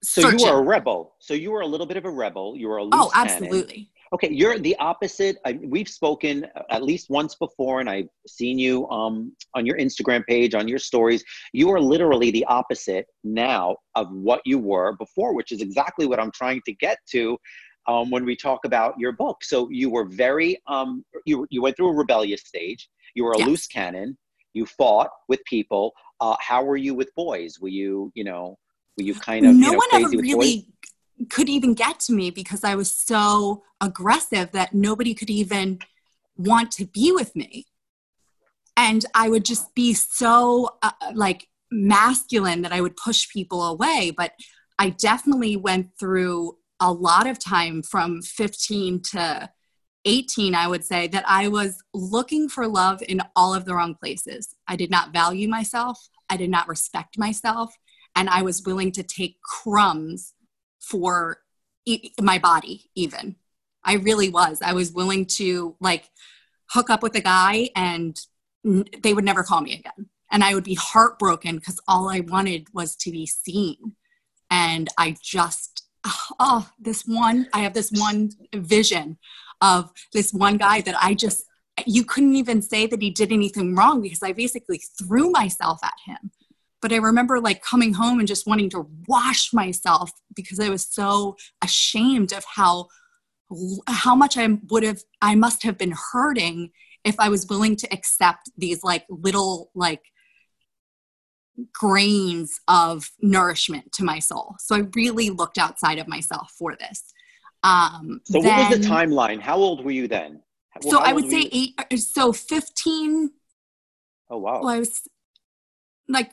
So 0.04 0.22
searching. 0.22 0.40
you 0.40 0.46
were 0.46 0.58
a 0.58 0.62
rebel. 0.62 1.14
So 1.20 1.34
you 1.34 1.50
were 1.52 1.60
a 1.60 1.66
little 1.66 1.86
bit 1.86 1.96
of 1.96 2.04
a 2.04 2.10
rebel. 2.10 2.56
You 2.56 2.68
were 2.68 2.78
a 2.78 2.82
loose 2.84 2.92
oh, 2.94 3.10
absolutely. 3.14 3.88
Okay, 4.12 4.28
you're 4.30 4.58
the 4.58 4.76
opposite. 4.76 5.38
I, 5.46 5.58
we've 5.62 5.88
spoken 5.88 6.46
at 6.70 6.82
least 6.82 7.08
once 7.08 7.34
before, 7.34 7.80
and 7.80 7.88
I've 7.88 8.08
seen 8.26 8.58
you 8.58 8.86
um, 8.90 9.34
on 9.54 9.64
your 9.64 9.78
Instagram 9.78 10.26
page, 10.26 10.54
on 10.54 10.68
your 10.68 10.78
stories. 10.78 11.24
You 11.54 11.70
are 11.70 11.80
literally 11.80 12.30
the 12.30 12.44
opposite 12.44 13.06
now 13.24 13.76
of 13.94 14.10
what 14.10 14.42
you 14.44 14.58
were 14.58 14.94
before, 14.96 15.34
which 15.34 15.50
is 15.50 15.62
exactly 15.62 16.06
what 16.06 16.20
I'm 16.20 16.30
trying 16.32 16.60
to 16.66 16.74
get 16.74 16.98
to 17.12 17.38
um, 17.88 18.10
when 18.10 18.26
we 18.26 18.36
talk 18.36 18.66
about 18.66 18.98
your 18.98 19.12
book. 19.12 19.42
So 19.42 19.68
you 19.70 19.88
were 19.88 20.04
very, 20.04 20.60
um, 20.66 21.04
you, 21.24 21.46
you 21.50 21.62
went 21.62 21.76
through 21.76 21.88
a 21.88 21.96
rebellious 21.96 22.42
stage. 22.44 22.90
You 23.14 23.24
were 23.24 23.32
a 23.32 23.38
yes. 23.38 23.48
loose 23.48 23.66
cannon. 23.66 24.18
You 24.52 24.66
fought 24.66 25.08
with 25.28 25.40
people. 25.46 25.92
Uh, 26.20 26.36
how 26.38 26.62
were 26.62 26.76
you 26.76 26.94
with 26.94 27.10
boys? 27.16 27.58
Were 27.60 27.68
you, 27.68 28.12
you 28.14 28.24
know, 28.24 28.58
were 28.96 29.04
you 29.04 29.14
kind 29.14 29.46
of 29.46 29.54
no 29.54 29.66
you 29.66 29.72
know, 29.72 29.78
one 29.78 29.88
ever 29.94 30.08
really 30.08 30.66
could 31.30 31.48
even 31.48 31.74
get 31.74 32.00
to 32.00 32.12
me 32.12 32.30
because 32.30 32.64
I 32.64 32.74
was 32.74 32.90
so 32.90 33.62
aggressive 33.80 34.52
that 34.52 34.74
nobody 34.74 35.14
could 35.14 35.30
even 35.30 35.78
want 36.36 36.70
to 36.72 36.86
be 36.86 37.12
with 37.12 37.34
me. 37.36 37.66
And 38.76 39.04
I 39.14 39.28
would 39.28 39.44
just 39.44 39.74
be 39.74 39.94
so 39.94 40.70
uh, 40.82 40.90
like 41.14 41.48
masculine 41.70 42.62
that 42.62 42.72
I 42.72 42.80
would 42.80 42.96
push 42.96 43.28
people 43.28 43.62
away. 43.64 44.12
But 44.16 44.32
I 44.78 44.90
definitely 44.90 45.56
went 45.56 45.90
through 45.98 46.56
a 46.80 46.92
lot 46.92 47.26
of 47.26 47.38
time 47.38 47.82
from 47.82 48.22
15 48.22 49.02
to 49.12 49.50
18, 50.04 50.54
I 50.54 50.66
would 50.66 50.84
say, 50.84 51.06
that 51.08 51.24
I 51.28 51.48
was 51.48 51.80
looking 51.94 52.48
for 52.48 52.66
love 52.66 53.02
in 53.08 53.20
all 53.36 53.54
of 53.54 53.64
the 53.64 53.74
wrong 53.74 53.94
places. 53.94 54.56
I 54.66 54.74
did 54.74 54.90
not 54.90 55.12
value 55.12 55.48
myself, 55.48 56.08
I 56.28 56.36
did 56.36 56.50
not 56.50 56.66
respect 56.66 57.18
myself, 57.18 57.76
and 58.14 58.28
I 58.28 58.42
was 58.42 58.62
willing 58.64 58.92
to 58.92 59.02
take 59.02 59.40
crumbs 59.42 60.34
for 60.80 61.38
e- 61.86 62.12
my 62.20 62.38
body 62.38 62.90
even. 62.94 63.36
I 63.84 63.94
really 63.94 64.28
was. 64.28 64.60
I 64.62 64.72
was 64.72 64.92
willing 64.92 65.26
to 65.36 65.76
like 65.80 66.08
hook 66.70 66.90
up 66.90 67.02
with 67.02 67.14
a 67.16 67.20
guy 67.20 67.70
and 67.74 68.18
n- 68.64 68.84
they 69.02 69.14
would 69.14 69.24
never 69.24 69.42
call 69.42 69.60
me 69.60 69.74
again. 69.74 70.08
And 70.30 70.42
i 70.42 70.54
would 70.54 70.64
be 70.64 70.74
heartbroken 70.74 71.56
because 71.56 71.80
all 71.86 72.08
i 72.08 72.20
wanted 72.20 72.68
was 72.72 72.96
to 72.96 73.10
be 73.10 73.26
seen. 73.26 73.96
And 74.50 74.88
i 74.98 75.16
just 75.22 75.84
ah, 76.04 76.28
oh 76.38 76.70
this 76.78 77.02
one 77.06 77.48
i 77.52 77.60
have 77.60 77.74
this 77.74 77.90
one 77.92 78.30
vision 78.54 79.18
of 79.60 79.92
this 80.12 80.32
one 80.32 80.56
guy 80.56 80.80
that 80.80 80.96
i 81.00 81.14
just 81.14 81.44
you 81.86 82.04
couldn't 82.04 82.36
even 82.36 82.60
say 82.60 82.86
that 82.86 83.00
he 83.00 83.10
did 83.10 83.32
anything 83.32 83.74
wrong 83.74 84.00
because 84.02 84.22
i 84.22 84.32
basically 84.32 84.80
threw 84.98 85.30
myself 85.30 85.78
at 85.82 85.94
him 86.06 86.30
but 86.82 86.92
I 86.92 86.96
remember 86.96 87.40
like 87.40 87.62
coming 87.62 87.94
home 87.94 88.18
and 88.18 88.28
just 88.28 88.46
wanting 88.46 88.68
to 88.70 88.86
wash 89.06 89.52
myself 89.54 90.10
because 90.34 90.60
I 90.60 90.68
was 90.68 90.86
so 90.86 91.36
ashamed 91.62 92.32
of 92.32 92.44
how 92.44 92.88
how 93.86 94.14
much 94.14 94.36
I 94.36 94.58
would 94.70 94.82
have 94.82 95.00
I 95.22 95.34
must 95.36 95.62
have 95.62 95.78
been 95.78 95.94
hurting 96.12 96.72
if 97.04 97.18
I 97.18 97.28
was 97.28 97.46
willing 97.48 97.76
to 97.76 97.92
accept 97.92 98.50
these 98.56 98.82
like 98.82 99.04
little 99.08 99.70
like 99.74 100.02
grains 101.72 102.58
of 102.66 103.10
nourishment 103.20 103.92
to 103.92 104.04
my 104.04 104.18
soul. 104.18 104.56
So 104.58 104.74
I 104.74 104.82
really 104.94 105.30
looked 105.30 105.58
outside 105.58 105.98
of 105.98 106.08
myself 106.08 106.50
for 106.58 106.76
this. 106.76 107.12
Um, 107.62 108.20
so 108.24 108.40
then, 108.40 108.58
what 108.58 108.70
was 108.70 108.80
the 108.80 108.86
timeline? 108.86 109.40
How 109.40 109.56
old 109.56 109.84
were 109.84 109.90
you 109.92 110.08
then? 110.08 110.42
so 110.80 110.98
I 110.98 111.12
would 111.12 111.30
say 111.30 111.48
eight. 111.52 111.74
So 111.96 112.32
fifteen. 112.32 113.30
Oh 114.30 114.38
wow! 114.38 114.60
Well, 114.62 114.68
I 114.68 114.78
was 114.78 115.02
like 116.08 116.32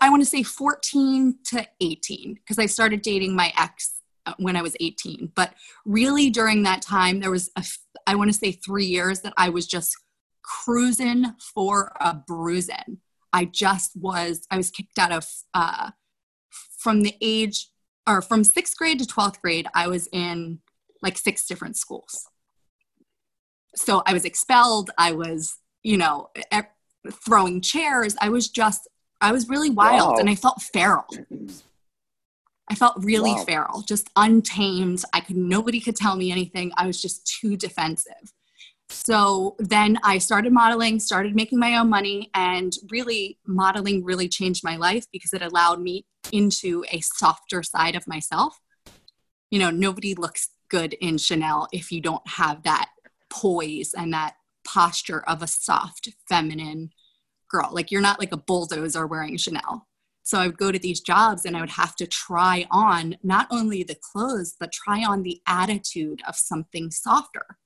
I 0.00 0.10
want 0.10 0.22
to 0.22 0.28
say 0.28 0.42
14 0.42 1.38
to 1.46 1.66
18 1.80 2.34
because 2.34 2.58
I 2.58 2.66
started 2.66 3.02
dating 3.02 3.34
my 3.36 3.52
ex 3.56 4.00
uh, 4.26 4.34
when 4.38 4.56
I 4.56 4.62
was 4.62 4.76
18. 4.80 5.32
But 5.34 5.54
really 5.84 6.30
during 6.30 6.62
that 6.62 6.82
time, 6.82 7.20
there 7.20 7.30
was 7.30 7.50
a, 7.56 7.64
I 8.06 8.14
want 8.14 8.30
to 8.30 8.38
say 8.38 8.52
three 8.52 8.86
years 8.86 9.20
that 9.20 9.32
I 9.36 9.48
was 9.48 9.66
just 9.66 9.96
cruising 10.42 11.26
for 11.54 11.92
a 12.00 12.14
bruising. 12.14 12.98
I 13.32 13.44
just 13.44 13.92
was, 13.96 14.46
I 14.50 14.56
was 14.56 14.70
kicked 14.70 14.98
out 14.98 15.12
of, 15.12 15.26
uh, 15.54 15.90
from 16.78 17.02
the 17.02 17.14
age, 17.20 17.68
or 18.06 18.22
from 18.22 18.42
sixth 18.42 18.76
grade 18.76 18.98
to 18.98 19.04
12th 19.04 19.40
grade, 19.40 19.66
I 19.74 19.86
was 19.86 20.08
in 20.12 20.60
like 21.02 21.16
six 21.16 21.46
different 21.46 21.76
schools. 21.76 22.26
So 23.76 24.02
I 24.06 24.12
was 24.12 24.24
expelled. 24.24 24.90
I 24.98 25.12
was, 25.12 25.58
you 25.82 25.96
know, 25.96 26.30
throwing 27.24 27.60
chairs. 27.60 28.16
I 28.20 28.30
was 28.30 28.48
just 28.48 28.88
I 29.20 29.32
was 29.32 29.48
really 29.48 29.70
wild 29.70 30.14
wow. 30.14 30.16
and 30.18 30.30
I 30.30 30.34
felt 30.34 30.62
feral. 30.62 31.06
I 32.68 32.74
felt 32.74 32.94
really 32.98 33.32
wow. 33.32 33.44
feral, 33.44 33.82
just 33.82 34.08
untamed. 34.16 35.04
I 35.12 35.20
could 35.20 35.36
nobody 35.36 35.80
could 35.80 35.96
tell 35.96 36.16
me 36.16 36.30
anything. 36.30 36.72
I 36.76 36.86
was 36.86 37.02
just 37.02 37.26
too 37.26 37.56
defensive. 37.56 38.32
So 38.88 39.56
then 39.58 39.98
I 40.02 40.18
started 40.18 40.52
modeling, 40.52 40.98
started 40.98 41.34
making 41.34 41.58
my 41.58 41.76
own 41.76 41.88
money, 41.88 42.30
and 42.34 42.72
really 42.90 43.38
modeling 43.46 44.04
really 44.04 44.28
changed 44.28 44.64
my 44.64 44.76
life 44.76 45.06
because 45.12 45.32
it 45.32 45.42
allowed 45.42 45.80
me 45.80 46.06
into 46.32 46.84
a 46.90 47.00
softer 47.00 47.62
side 47.62 47.94
of 47.94 48.06
myself. 48.08 48.58
You 49.50 49.58
know, 49.58 49.70
nobody 49.70 50.14
looks 50.14 50.48
good 50.70 50.94
in 50.94 51.18
Chanel 51.18 51.68
if 51.72 51.92
you 51.92 52.00
don't 52.00 52.26
have 52.26 52.62
that 52.64 52.90
poise 53.30 53.94
and 53.96 54.12
that 54.12 54.34
posture 54.66 55.22
of 55.26 55.42
a 55.42 55.46
soft, 55.46 56.08
feminine, 56.28 56.90
girl. 57.50 57.68
Like 57.72 57.90
you're 57.90 58.00
not 58.00 58.20
like 58.20 58.32
a 58.32 58.36
bulldozer 58.36 59.06
wearing 59.06 59.36
Chanel. 59.36 59.86
So 60.22 60.38
I 60.38 60.46
would 60.46 60.58
go 60.58 60.70
to 60.70 60.78
these 60.78 61.00
jobs 61.00 61.44
and 61.44 61.56
I 61.56 61.60
would 61.60 61.70
have 61.70 61.96
to 61.96 62.06
try 62.06 62.66
on 62.70 63.16
not 63.22 63.48
only 63.50 63.82
the 63.82 63.96
clothes, 63.96 64.54
but 64.60 64.70
try 64.72 65.04
on 65.04 65.22
the 65.22 65.40
attitude 65.46 66.20
of 66.28 66.36
something 66.36 66.90
softer. 66.90 67.58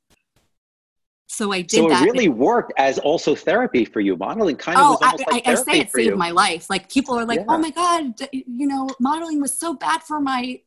So 1.27 1.53
I 1.53 1.63
did 1.63 1.79
so 1.79 1.91
it 1.91 2.01
really 2.01 2.29
worked 2.29 2.73
as 2.77 2.99
also 2.99 3.35
therapy 3.35 3.85
for 3.85 3.99
you. 4.01 4.17
Modeling 4.17 4.57
kind 4.57 4.79
of 4.79 4.85
oh, 4.85 4.91
was 4.91 5.03
almost 5.03 5.25
I, 5.27 5.33
like 5.33 5.49
I, 5.49 5.53
I 5.53 5.55
say 5.57 5.81
it 5.81 5.91
saved 5.91 6.11
you. 6.11 6.17
my 6.17 6.31
life. 6.31 6.71
Like 6.71 6.89
people 6.89 7.19
are 7.19 7.25
like, 7.25 7.41
oh 7.41 7.43
yeah. 7.43 7.55
"Oh 7.57 7.59
my 7.59 7.71
god, 7.71 8.15
you 8.33 8.67
know, 8.69 8.89
modeling 9.01 9.41
was 9.41 9.59
so 9.59 9.75
bad 9.75 10.03
for 10.05 10.21
my 10.21 10.61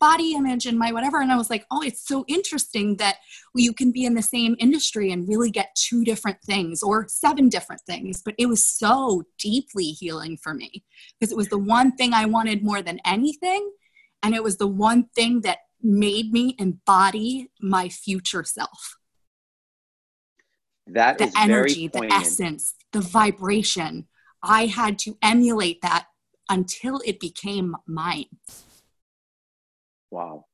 body 0.00 0.34
image 0.34 0.66
and 0.66 0.78
my 0.78 0.92
whatever. 0.92 1.20
And 1.20 1.32
i 1.32 1.36
was 1.36 1.50
like 1.50 1.66
oh 1.70 1.82
it's 1.82 2.06
so 2.06 2.24
interesting 2.28 2.96
that 2.96 3.16
you 3.54 3.72
can 3.72 3.90
be 3.92 4.04
in 4.04 4.14
the 4.14 4.22
same 4.22 4.56
industry 4.58 5.10
and 5.12 5.28
really 5.28 5.50
get 5.50 5.74
two 5.74 6.04
different 6.04 6.40
things 6.42 6.82
or 6.82 7.06
seven 7.08 7.48
different 7.48 7.82
things. 7.82 8.22
But 8.22 8.34
it 8.38 8.46
was 8.46 8.64
so 8.64 9.24
deeply 9.38 9.86
healing 9.86 10.36
for 10.36 10.54
me 10.54 10.84
because 11.18 11.32
it 11.32 11.36
was 11.36 11.48
the 11.48 11.58
one 11.58 11.92
thing 11.92 12.12
i 12.12 12.26
wanted 12.26 12.62
more 12.62 12.82
than 12.82 13.00
anything. 13.04 13.70
And 14.22 14.34
it 14.34 14.42
was 14.42 14.56
the 14.56 14.66
one 14.66 15.04
thing 15.14 15.42
that 15.42 15.58
made 15.80 16.32
me 16.32 16.56
embody 16.58 17.50
my 17.60 17.88
future 17.88 18.42
self. 18.44 18.96
That 20.88 21.18
the 21.18 21.30
energy 21.38 21.88
the 21.88 22.08
essence 22.12 22.74
the 22.92 23.00
vibration. 23.00 24.08
I 24.42 24.66
had 24.66 24.98
to 25.00 25.18
emulate 25.20 25.82
that 25.82 26.06
until 26.48 27.00
it 27.04 27.20
became 27.20 27.76
mine 27.86 28.26
Wow. 30.10 30.44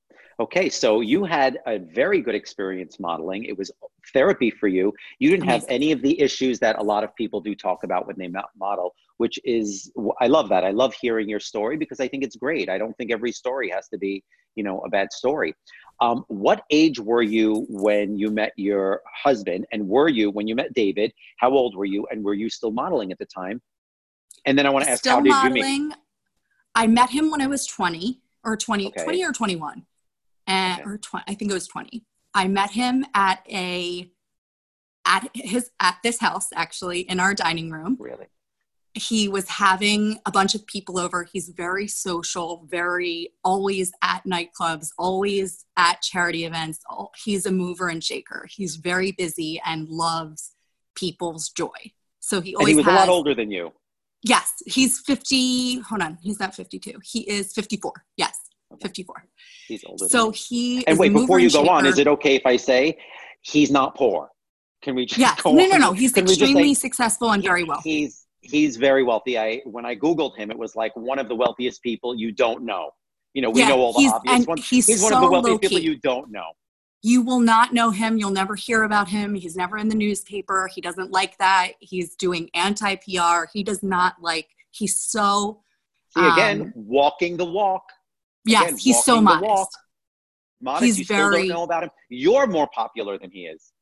Okay, 0.40 0.68
so 0.68 1.00
you 1.00 1.24
had 1.24 1.60
a 1.66 1.78
very 1.78 2.20
good 2.20 2.34
experience 2.34 2.98
modeling. 2.98 3.44
It 3.44 3.56
was 3.56 3.70
therapy 4.12 4.50
for 4.50 4.66
you. 4.66 4.92
You 5.20 5.30
didn't 5.30 5.46
have 5.46 5.64
any 5.68 5.92
of 5.92 6.02
the 6.02 6.20
issues 6.20 6.58
that 6.58 6.78
a 6.78 6.82
lot 6.82 7.04
of 7.04 7.14
people 7.14 7.40
do 7.40 7.54
talk 7.54 7.84
about 7.84 8.08
when 8.08 8.16
they 8.18 8.28
model, 8.56 8.94
which 9.18 9.38
is 9.44 9.92
I 10.20 10.26
love 10.26 10.48
that. 10.48 10.64
I 10.64 10.70
love 10.70 10.92
hearing 11.00 11.28
your 11.28 11.38
story 11.38 11.76
because 11.76 12.00
I 12.00 12.08
think 12.08 12.24
it's 12.24 12.34
great. 12.34 12.68
I 12.68 12.78
don't 12.78 12.96
think 12.96 13.12
every 13.12 13.30
story 13.30 13.70
has 13.70 13.88
to 13.90 13.98
be, 13.98 14.24
you 14.56 14.64
know, 14.64 14.80
a 14.80 14.88
bad 14.88 15.12
story. 15.12 15.54
Um, 16.00 16.24
what 16.26 16.64
age 16.70 16.98
were 16.98 17.22
you 17.22 17.64
when 17.68 18.18
you 18.18 18.32
met 18.32 18.52
your 18.56 19.02
husband, 19.22 19.64
and 19.70 19.86
were 19.86 20.08
you 20.08 20.32
when 20.32 20.48
you 20.48 20.56
met 20.56 20.74
David? 20.74 21.12
How 21.38 21.50
old 21.50 21.76
were 21.76 21.84
you, 21.84 22.08
and 22.10 22.24
were 22.24 22.34
you 22.34 22.50
still 22.50 22.72
modeling 22.72 23.12
at 23.12 23.18
the 23.18 23.26
time? 23.26 23.62
And 24.46 24.58
then 24.58 24.66
I 24.66 24.70
want 24.70 24.84
to 24.86 24.90
ask, 24.90 24.98
still 24.98 25.14
how 25.14 25.20
did 25.20 25.30
modeling. 25.30 25.56
you 25.56 25.88
meet? 25.88 25.96
I 26.74 26.88
met 26.88 27.10
him 27.10 27.30
when 27.30 27.40
I 27.40 27.46
was 27.46 27.66
twenty 27.68 28.23
or 28.44 28.57
20, 28.57 28.88
okay. 28.88 29.04
20 29.04 29.24
or 29.24 29.33
21. 29.33 29.85
And, 30.46 30.80
okay. 30.80 30.90
or 30.90 30.98
20, 30.98 31.24
I 31.26 31.35
think 31.35 31.50
it 31.50 31.54
was 31.54 31.66
20. 31.66 32.04
I 32.35 32.48
met 32.48 32.70
him 32.70 33.04
at 33.14 33.44
a, 33.50 34.11
at 35.07 35.30
his, 35.35 35.70
at 35.80 35.98
this 36.02 36.18
house 36.18 36.48
actually 36.54 37.00
in 37.00 37.20
our 37.20 37.35
dining 37.35 37.70
room. 37.70 37.96
Really? 37.98 38.26
he 38.94 39.28
was 39.28 39.48
having 39.48 40.20
a 40.24 40.30
bunch 40.30 40.54
of 40.54 40.66
people 40.66 40.98
over. 40.98 41.24
He's 41.24 41.48
very 41.48 41.88
social, 41.88 42.64
very 42.70 43.33
always 43.42 43.92
at 44.02 44.22
nightclubs, 44.24 44.90
always 44.96 45.64
at 45.76 46.00
charity 46.00 46.44
events. 46.44 46.78
He's 47.22 47.44
a 47.44 47.50
mover 47.50 47.88
and 47.88 48.02
shaker. 48.02 48.46
He's 48.48 48.76
very 48.76 49.11
busy 49.11 49.61
and 49.64 49.88
loves 49.88 50.52
people's 50.94 51.48
joy. 51.48 51.92
So 52.20 52.40
he 52.40 52.54
always 52.54 52.68
and 52.68 52.70
he 52.70 52.76
was 52.76 52.87
has, 52.87 52.94
a 52.94 53.07
lot 53.07 53.09
older 53.09 53.35
than 53.35 53.50
you. 53.50 53.72
Yes, 54.26 54.54
he's 54.66 55.00
50. 55.00 55.80
Hold 55.80 56.02
on, 56.02 56.18
he's 56.22 56.40
not 56.40 56.54
52. 56.54 56.98
He 57.04 57.20
is 57.30 57.52
54. 57.52 57.92
Yes, 58.16 58.37
54. 58.80 59.24
He's 59.68 59.84
older. 59.84 60.08
So 60.08 60.30
he. 60.30 60.84
And 60.87 60.98
wait, 60.98 61.12
before 61.12 61.38
you 61.38 61.50
go 61.50 61.60
shaker. 61.62 61.70
on, 61.72 61.87
is 61.87 61.98
it 61.98 62.08
okay 62.08 62.34
if 62.34 62.46
I 62.46 62.56
say 62.56 62.96
he's 63.42 63.70
not 63.70 63.94
poor? 63.94 64.30
Can 64.82 64.94
we 64.94 65.06
just 65.06 65.18
yes. 65.18 65.40
go 65.42 65.52
no, 65.52 65.62
on? 65.64 65.68
no, 65.70 65.76
no. 65.76 65.92
He's 65.92 66.12
Can 66.12 66.24
extremely 66.24 66.74
say 66.74 66.80
successful 66.80 67.32
and 67.32 67.42
very 67.42 67.64
wealthy. 67.64 67.90
He's 68.00 68.26
he's 68.40 68.76
very 68.76 69.02
wealthy. 69.02 69.38
I 69.38 69.60
when 69.64 69.84
I 69.84 69.94
googled 69.94 70.37
him, 70.37 70.50
it 70.50 70.58
was 70.58 70.74
like 70.74 70.94
one 70.96 71.18
of 71.18 71.28
the 71.28 71.34
wealthiest 71.34 71.82
people 71.82 72.14
you 72.16 72.32
don't 72.32 72.64
know. 72.64 72.90
You 73.34 73.42
know, 73.42 73.50
we 73.50 73.60
Yeah, 73.60 73.68
know 73.70 73.80
all 73.80 73.92
the 73.92 74.00
he's- 74.00 74.12
obvious 74.12 74.46
ones. 74.46 74.68
he's 74.68 75.02
one 75.02 75.12
of 75.12 75.20
the 75.20 75.28
wealthiest 75.30 75.60
people 75.60 75.78
you 75.80 75.96
don't 75.98 76.30
know. 76.30 76.50
You 77.06 77.20
will 77.20 77.40
not 77.40 77.74
know 77.74 77.90
him. 77.90 78.16
You'll 78.16 78.30
never 78.30 78.54
hear 78.54 78.82
about 78.84 79.08
him. 79.08 79.34
He's 79.34 79.54
never 79.56 79.76
in 79.76 79.88
the 79.88 79.94
newspaper. 79.94 80.70
He 80.74 80.80
doesn't 80.80 81.10
like 81.12 81.36
that. 81.36 81.72
He's 81.80 82.16
doing 82.16 82.48
anti 82.54 82.96
PR. 82.96 83.44
He 83.52 83.62
does 83.62 83.82
not 83.82 84.14
like, 84.22 84.48
he's 84.70 84.98
so, 84.98 85.60
See 86.16 86.26
again, 86.26 86.62
Um, 86.62 86.72
walking 86.74 87.36
the 87.36 87.44
walk. 87.44 87.84
yes, 88.46 88.62
Again, 88.64 88.78
he's 88.78 89.04
so 89.04 89.20
modest. 89.20 89.44
walk. 89.44 89.68
Modest, 90.62 90.84
He's 90.84 90.98
you 91.00 91.04
still 91.04 91.16
very- 91.30 91.46
don't 91.48 91.56
know 91.56 91.62
about 91.64 91.82
him. 91.82 91.90
You're 92.08 92.46
more 92.46 92.68
popular 92.74 93.18
than 93.18 93.30
he 93.30 93.40
is. 93.46 93.72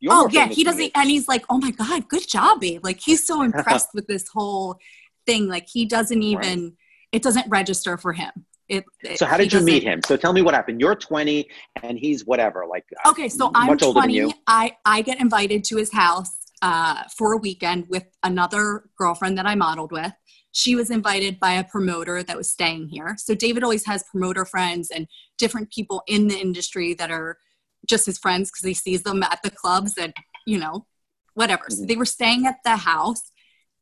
You're 0.00 0.12
Oh, 0.12 0.28
yeah. 0.32 0.48
He 0.48 0.64
doesn't, 0.64 0.80
is. 0.82 0.90
and 0.96 1.08
he's 1.08 1.28
like, 1.28 1.44
oh 1.48 1.58
my 1.58 1.70
God, 1.70 2.08
good 2.08 2.26
job, 2.28 2.60
babe. 2.60 2.82
Like, 2.82 2.98
he's 2.98 3.24
so 3.24 3.42
impressed 3.48 3.90
with 3.94 4.08
this 4.08 4.26
whole 4.26 4.76
thing. 5.24 5.46
Like, 5.46 5.68
he 5.68 5.84
doesn't 5.86 6.20
even, 6.22 6.76
it 7.12 7.22
doesn't 7.22 7.48
register 7.48 7.96
for 7.96 8.12
him. 8.12 8.32
It, 8.72 8.84
it- 9.02 9.18
So 9.18 9.26
how 9.26 9.36
did 9.36 9.52
you 9.52 9.60
meet 9.60 9.82
him? 9.82 10.00
So 10.02 10.16
tell 10.16 10.32
me 10.32 10.40
what 10.42 10.54
happened. 10.54 10.80
You're 10.80 10.94
20 10.96 11.48
and 11.82 11.98
he's 11.98 12.24
whatever, 12.24 12.66
like 12.66 12.86
uh, 13.04 13.10
Okay, 13.10 13.28
so 13.28 13.50
I'm 13.54 13.66
much 13.66 13.82
older 13.82 14.00
than 14.00 14.10
20. 14.10 14.14
you. 14.14 14.32
I, 14.46 14.76
I 14.86 15.02
get 15.02 15.20
invited 15.20 15.62
to 15.64 15.76
his 15.76 15.92
house 15.92 16.34
uh, 16.62 17.02
for 17.16 17.34
a 17.34 17.36
weekend 17.36 17.86
with 17.88 18.04
another 18.22 18.84
girlfriend 18.96 19.36
that 19.38 19.46
I 19.46 19.54
modeled 19.54 19.92
with. 19.92 20.12
She 20.52 20.74
was 20.74 20.90
invited 20.90 21.38
by 21.40 21.52
a 21.52 21.64
promoter 21.64 22.22
that 22.22 22.36
was 22.36 22.50
staying 22.50 22.88
here. 22.88 23.14
So 23.18 23.34
David 23.34 23.62
always 23.62 23.84
has 23.86 24.02
promoter 24.04 24.44
friends 24.44 24.90
and 24.90 25.06
different 25.38 25.70
people 25.70 26.02
in 26.06 26.28
the 26.28 26.38
industry 26.38 26.94
that 26.94 27.10
are 27.10 27.38
just 27.86 28.06
his 28.06 28.18
friends 28.18 28.50
because 28.50 28.64
he 28.66 28.74
sees 28.74 29.02
them 29.02 29.22
at 29.22 29.40
the 29.42 29.50
clubs 29.50 29.98
and, 29.98 30.14
you 30.46 30.58
know, 30.58 30.86
whatever. 31.34 31.64
So 31.68 31.82
Mhm. 31.82 31.88
they 31.88 31.96
were 31.96 32.04
staying 32.06 32.46
at 32.46 32.58
the 32.64 32.76
house 32.76 33.32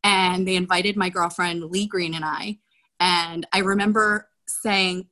and 0.03 0.49
they 0.49 0.57
invited 0.57 0.97
my 0.97 1.11
girlfriend 1.11 1.65
Lee 1.65 1.87
Green 1.87 2.15
and 2.15 2.25
I. 2.25 2.59
And 2.99 3.47
I 3.53 3.59
remember 3.59 4.29
saying, 4.63 5.09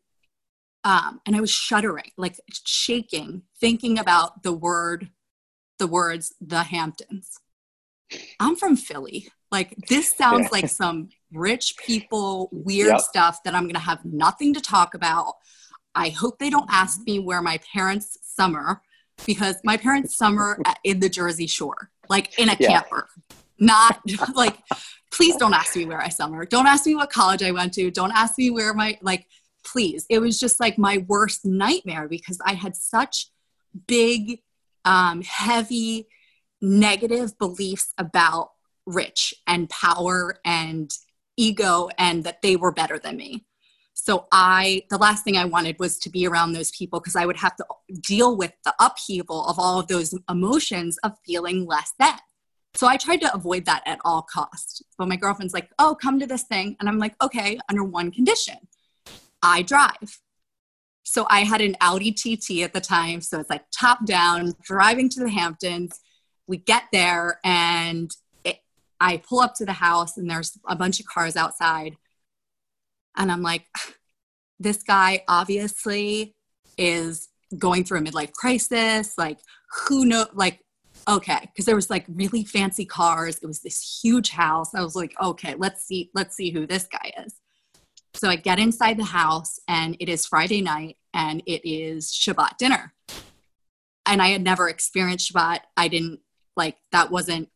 um, 0.85 1.20
and 1.27 1.35
I 1.37 1.40
was 1.40 1.51
shuddering, 1.51 2.12
like 2.16 2.38
shaking, 2.51 3.42
thinking 3.61 3.98
about 3.98 4.42
the 4.42 4.53
word, 4.53 5.11
the 5.79 5.87
words, 5.87 6.35
the 6.40 6.62
Hamptons. 6.62 7.38
I'm 8.40 8.57
from 8.57 8.77
Philly. 8.77 9.29
Like 9.51 9.74
this 9.88 10.14
sounds 10.14 10.53
like 10.53 10.68
some 10.68 11.09
rich 11.33 11.77
people, 11.79 12.48
weird 12.53 12.88
Yep. 12.88 13.01
stuff 13.01 13.42
that 13.44 13.55
I'm 13.55 13.64
going 13.64 13.74
to 13.74 13.81
have 13.81 14.05
nothing 14.05 14.55
to 14.55 14.61
talk 14.61 14.94
about. 14.94 15.35
I 15.94 16.11
hope 16.11 16.38
they 16.38 16.51
don't 16.51 16.68
ask 16.70 17.01
me 17.07 17.18
where 17.18 17.42
my 17.42 17.59
parents 17.72 18.18
summer 18.22 18.83
because 19.27 19.57
my 19.64 19.77
parents 19.77 20.16
summer 20.16 20.62
in 20.85 21.01
the 21.01 21.09
Jersey 21.09 21.46
Shore, 21.46 21.90
like 22.09 22.38
in 22.38 22.48
a 22.51 22.57
Yeah. 22.61 22.81
camper. 22.83 23.09
Not 23.59 24.01
like, 24.35 24.59
please 25.12 25.37
don't 25.37 25.55
ask 25.55 25.77
me 25.77 25.85
where 25.85 26.01
I 26.01 26.09
summer. 26.09 26.44
Don't 26.44 26.66
ask 26.66 26.87
me 26.87 26.94
what 26.94 27.11
college 27.11 27.42
I 27.42 27.51
went 27.51 27.75
to. 27.75 27.90
Don't 27.90 28.12
ask 28.12 28.38
me 28.38 28.51
where 28.51 28.75
my, 28.75 28.99
like, 29.03 29.27
please. 29.64 30.07
It 30.09 30.21
was 30.21 30.38
just 30.38 30.61
like 30.61 30.79
my 30.79 31.05
worst 31.09 31.44
nightmare 31.44 32.09
because 32.09 32.38
I 32.44 32.55
had 32.55 32.77
such 32.77 33.31
big, 33.87 34.40
um, 34.85 35.23
heavy, 35.23 36.09
negative 36.61 37.38
beliefs 37.38 37.92
about 37.99 38.51
rich 38.87 39.35
and 39.47 39.68
power 39.68 40.40
and 40.44 40.90
ego 41.37 41.88
and 41.99 42.25
that 42.25 42.42
they 42.42 42.57
were 42.57 42.73
better 42.73 42.99
than 42.99 43.16
me. 43.16 43.44
So 43.94 44.27
I 44.31 44.85
the 44.90 44.97
last 44.97 45.25
thing 45.25 45.37
I 45.37 45.44
wanted 45.44 45.79
was 45.79 45.99
to 46.01 46.11
be 46.11 46.27
around 46.27 46.53
those 46.53 46.71
people 46.71 47.01
because 47.01 47.16
I 47.16 47.27
would 47.27 47.37
have 47.37 47.57
to 47.57 47.64
deal 48.01 48.37
with 48.37 48.53
the 48.64 48.73
upheaval 48.81 49.44
of 49.47 49.59
all 49.59 49.81
of 49.81 49.88
those 49.88 50.14
emotions 50.31 50.99
of 51.03 51.12
feeling 51.27 51.66
less 51.66 51.92
than. 51.99 52.18
So 52.75 52.87
I 52.87 52.97
tried 52.97 53.21
to 53.23 53.35
avoid 53.35 53.65
that 53.65 53.83
at 53.87 53.99
all 54.05 54.23
costs. 54.23 54.83
But 54.97 55.09
my 55.09 55.17
girlfriend's 55.17 55.55
like, 55.55 55.71
"Oh, 55.79 55.97
come 56.01 56.21
to 56.21 56.27
this 56.27 56.45
thing." 56.45 56.77
And 56.79 56.89
I'm 56.89 56.99
like, 56.99 57.15
"Okay, 57.23 57.59
under 57.69 57.85
one 57.85 58.11
condition. 58.11 58.57
I 59.43 59.63
drive." 59.63 60.21
So 61.11 61.27
I 61.31 61.41
had 61.41 61.63
an 61.63 61.75
Audi 61.81 62.13
TT 62.13 62.63
at 62.63 62.75
the 62.75 62.83
time, 62.83 63.23
so 63.23 63.41
it's 63.41 63.49
like 63.49 63.65
top 63.71 64.05
down, 64.05 64.53
driving 64.63 65.09
to 65.09 65.21
the 65.21 65.31
Hamptons. 65.31 66.01
We 66.47 66.59
get 66.59 66.85
there 66.93 67.41
and 67.43 68.11
it, 68.45 68.59
I 69.01 69.17
pull 69.17 69.41
up 69.41 69.55
to 69.55 69.65
the 69.65 69.73
house 69.73 70.19
and 70.19 70.29
there's 70.29 70.59
a 70.69 70.77
bunch 70.77 71.01
of 71.01 71.07
cars 71.07 71.35
outside. 71.35 71.97
And 73.17 73.33
I'm 73.33 73.41
like, 73.41 73.67
this 74.61 74.83
guy 74.83 75.23
obviously 75.29 76.35
is 76.77 77.29
going 77.57 77.85
through 77.85 78.01
a 78.01 78.03
midlife 78.03 78.33
crisis. 78.33 79.17
Like, 79.17 79.39
who 79.87 80.05
know? 80.05 80.27
Like, 80.35 80.61
okay, 81.09 81.40
because 81.42 81.64
there 81.64 81.75
was 81.75 81.90
like 81.90 82.05
really 82.09 82.44
fancy 82.44 82.85
cars. 82.85 83.38
It 83.42 83.47
was 83.47 83.61
this 83.61 84.01
huge 84.03 84.31
house. 84.31 84.75
I 84.75 84.83
was 84.83 84.94
like, 84.94 85.14
okay, 85.21 85.55
let's 85.57 85.83
see, 85.85 86.11
let's 86.14 86.37
see 86.37 86.51
who 86.51 86.66
this 86.66 86.85
guy 86.85 87.12
is. 87.25 87.35
So 88.14 88.29
I 88.29 88.37
get 88.37 88.59
inside 88.59 88.99
the 88.99 89.05
house, 89.05 89.59
and 89.68 89.97
it 90.01 90.09
is 90.09 90.27
Friday 90.27 90.61
night, 90.61 90.97
and 91.14 91.42
it 91.47 91.68
is 91.68 92.11
Shabbat 92.11 92.57
dinner. 92.59 92.94
And 94.07 94.23
I 94.23 94.29
had 94.29 94.42
never 94.42 94.68
experienced 94.68 95.33
Shabbat. 95.33 95.61
I 95.77 95.88
didn't 95.88 96.21
like 96.57 96.77
that. 96.92 97.11
Wasn't 97.11 97.49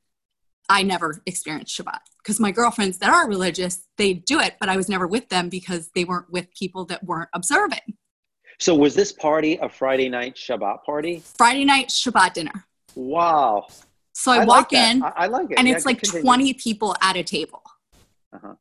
I 0.68 0.82
never 0.82 1.20
experienced 1.26 1.78
Shabbat 1.78 1.98
because 2.22 2.38
my 2.40 2.50
girlfriends 2.50 2.98
that 2.98 3.10
are 3.10 3.28
religious 3.28 3.86
they 3.98 4.14
do 4.14 4.40
it, 4.40 4.54
but 4.60 4.68
I 4.68 4.76
was 4.76 4.88
never 4.88 5.06
with 5.06 5.28
them 5.28 5.48
because 5.48 5.90
they 5.94 6.04
weren't 6.04 6.30
with 6.30 6.46
people 6.54 6.84
that 6.86 7.04
weren't 7.04 7.28
observing. 7.34 7.96
So 8.60 8.74
was 8.74 8.94
this 8.94 9.12
party 9.12 9.58
a 9.60 9.68
Friday 9.68 10.08
night 10.08 10.36
Shabbat 10.36 10.84
party? 10.84 11.22
Friday 11.36 11.64
night 11.64 11.88
Shabbat 11.88 12.34
dinner. 12.34 12.66
Wow. 12.94 13.66
So 14.12 14.33
I, 14.33 14.38
like 14.38 14.48
walk 14.48 14.70
that. 14.70 14.94
in, 14.96 15.02
I, 15.02 15.12
I 15.16 15.26
like 15.26 15.50
it. 15.50 15.59
and 15.59 15.66
Yeah, 15.66 15.74
it's 15.74 15.87
like 15.87 16.00
continue. 16.00 16.22
20 16.22 16.55
people 16.55 16.94
at 17.00 17.16
a 17.16 17.22
table. 17.22 17.62
Uh-huh. 18.33 18.55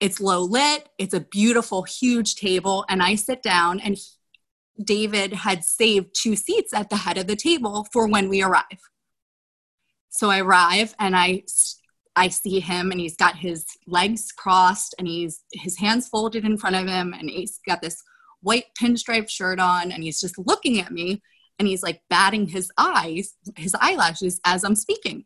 It's 0.00 0.20
low 0.20 0.42
lit. 0.42 0.88
It's 0.98 1.14
a 1.14 1.20
beautiful, 1.20 1.82
huge 1.82 2.34
table. 2.34 2.84
And 2.88 3.02
I 3.02 3.14
sit 3.14 3.42
down, 3.42 3.78
and 3.80 3.96
he- 3.96 4.82
David 4.84 5.32
had 5.34 5.64
saved 5.64 6.14
two 6.14 6.34
seats 6.34 6.72
at 6.72 6.90
the 6.90 6.96
head 6.96 7.18
of 7.18 7.26
the 7.26 7.36
table 7.36 7.86
for 7.92 8.08
when 8.08 8.28
we 8.28 8.42
arrive. 8.42 8.80
So 10.10 10.30
I 10.30 10.40
arrive 10.40 10.94
and 10.98 11.16
I 11.16 11.44
I 12.14 12.28
see 12.28 12.60
him, 12.60 12.90
and 12.90 13.00
he's 13.00 13.16
got 13.16 13.36
his 13.36 13.64
legs 13.86 14.32
crossed, 14.32 14.94
and 14.98 15.08
he's 15.08 15.44
his 15.52 15.78
hands 15.78 16.08
folded 16.08 16.44
in 16.44 16.58
front 16.58 16.76
of 16.76 16.86
him, 16.86 17.14
and 17.14 17.30
he's 17.30 17.58
got 17.66 17.80
this 17.80 18.02
white 18.40 18.66
pinstripe 18.78 19.30
shirt 19.30 19.58
on, 19.58 19.90
and 19.92 20.02
he's 20.02 20.20
just 20.20 20.36
looking 20.36 20.78
at 20.80 20.90
me, 20.90 21.22
and 21.62 21.68
he's 21.68 21.82
like 21.84 22.02
batting 22.10 22.48
his 22.48 22.72
eyes, 22.76 23.36
his 23.56 23.72
eyelashes 23.80 24.40
as 24.44 24.64
I'm 24.64 24.74
speaking. 24.74 25.24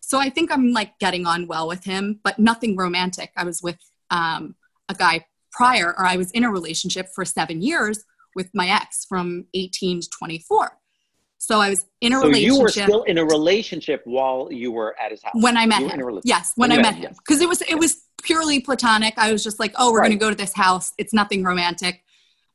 So 0.00 0.18
I 0.18 0.28
think 0.28 0.50
I'm 0.50 0.72
like 0.72 0.98
getting 0.98 1.24
on 1.24 1.46
well 1.46 1.68
with 1.68 1.84
him, 1.84 2.18
but 2.24 2.36
nothing 2.36 2.76
romantic. 2.76 3.30
I 3.36 3.44
was 3.44 3.62
with 3.62 3.78
um, 4.10 4.56
a 4.88 4.94
guy 4.94 5.24
prior, 5.52 5.94
or 5.96 6.04
I 6.04 6.16
was 6.16 6.32
in 6.32 6.42
a 6.42 6.50
relationship 6.50 7.06
for 7.14 7.24
seven 7.24 7.62
years 7.62 8.02
with 8.34 8.50
my 8.52 8.68
ex 8.68 9.04
from 9.08 9.46
18 9.54 10.00
to 10.00 10.08
24. 10.10 10.76
So 11.38 11.60
I 11.60 11.70
was 11.70 11.86
in 12.00 12.12
a 12.12 12.16
So 12.18 12.26
relationship 12.26 12.56
you 12.56 12.60
were 12.60 12.68
still 12.68 13.02
in 13.04 13.18
a 13.18 13.24
relationship 13.24 14.02
while 14.04 14.48
you 14.50 14.72
were 14.72 14.96
at 15.00 15.12
his 15.12 15.22
house. 15.22 15.34
when 15.36 15.56
I 15.56 15.66
met 15.66 15.80
You 15.80 15.86
were 15.86 15.94
in 15.94 16.00
a 16.00 16.08
him. 16.16 16.20
Yes, 16.24 16.52
when 16.56 16.70
When 16.70 16.78
I 16.80 16.82
met 16.82 16.96
him, 16.96 17.14
because 17.24 17.40
it 17.40 17.48
was 17.48 17.62
it 17.62 17.76
was 17.78 18.02
purely 18.24 18.58
platonic. 18.58 19.14
I 19.16 19.30
was 19.30 19.44
just 19.44 19.60
like, 19.60 19.72
oh, 19.76 19.92
we're 19.92 20.00
Right. 20.00 20.08
going 20.08 20.18
to 20.18 20.24
go 20.24 20.30
to 20.30 20.36
this 20.36 20.54
house. 20.54 20.92
It's 20.98 21.14
nothing 21.14 21.44
romantic. 21.44 22.02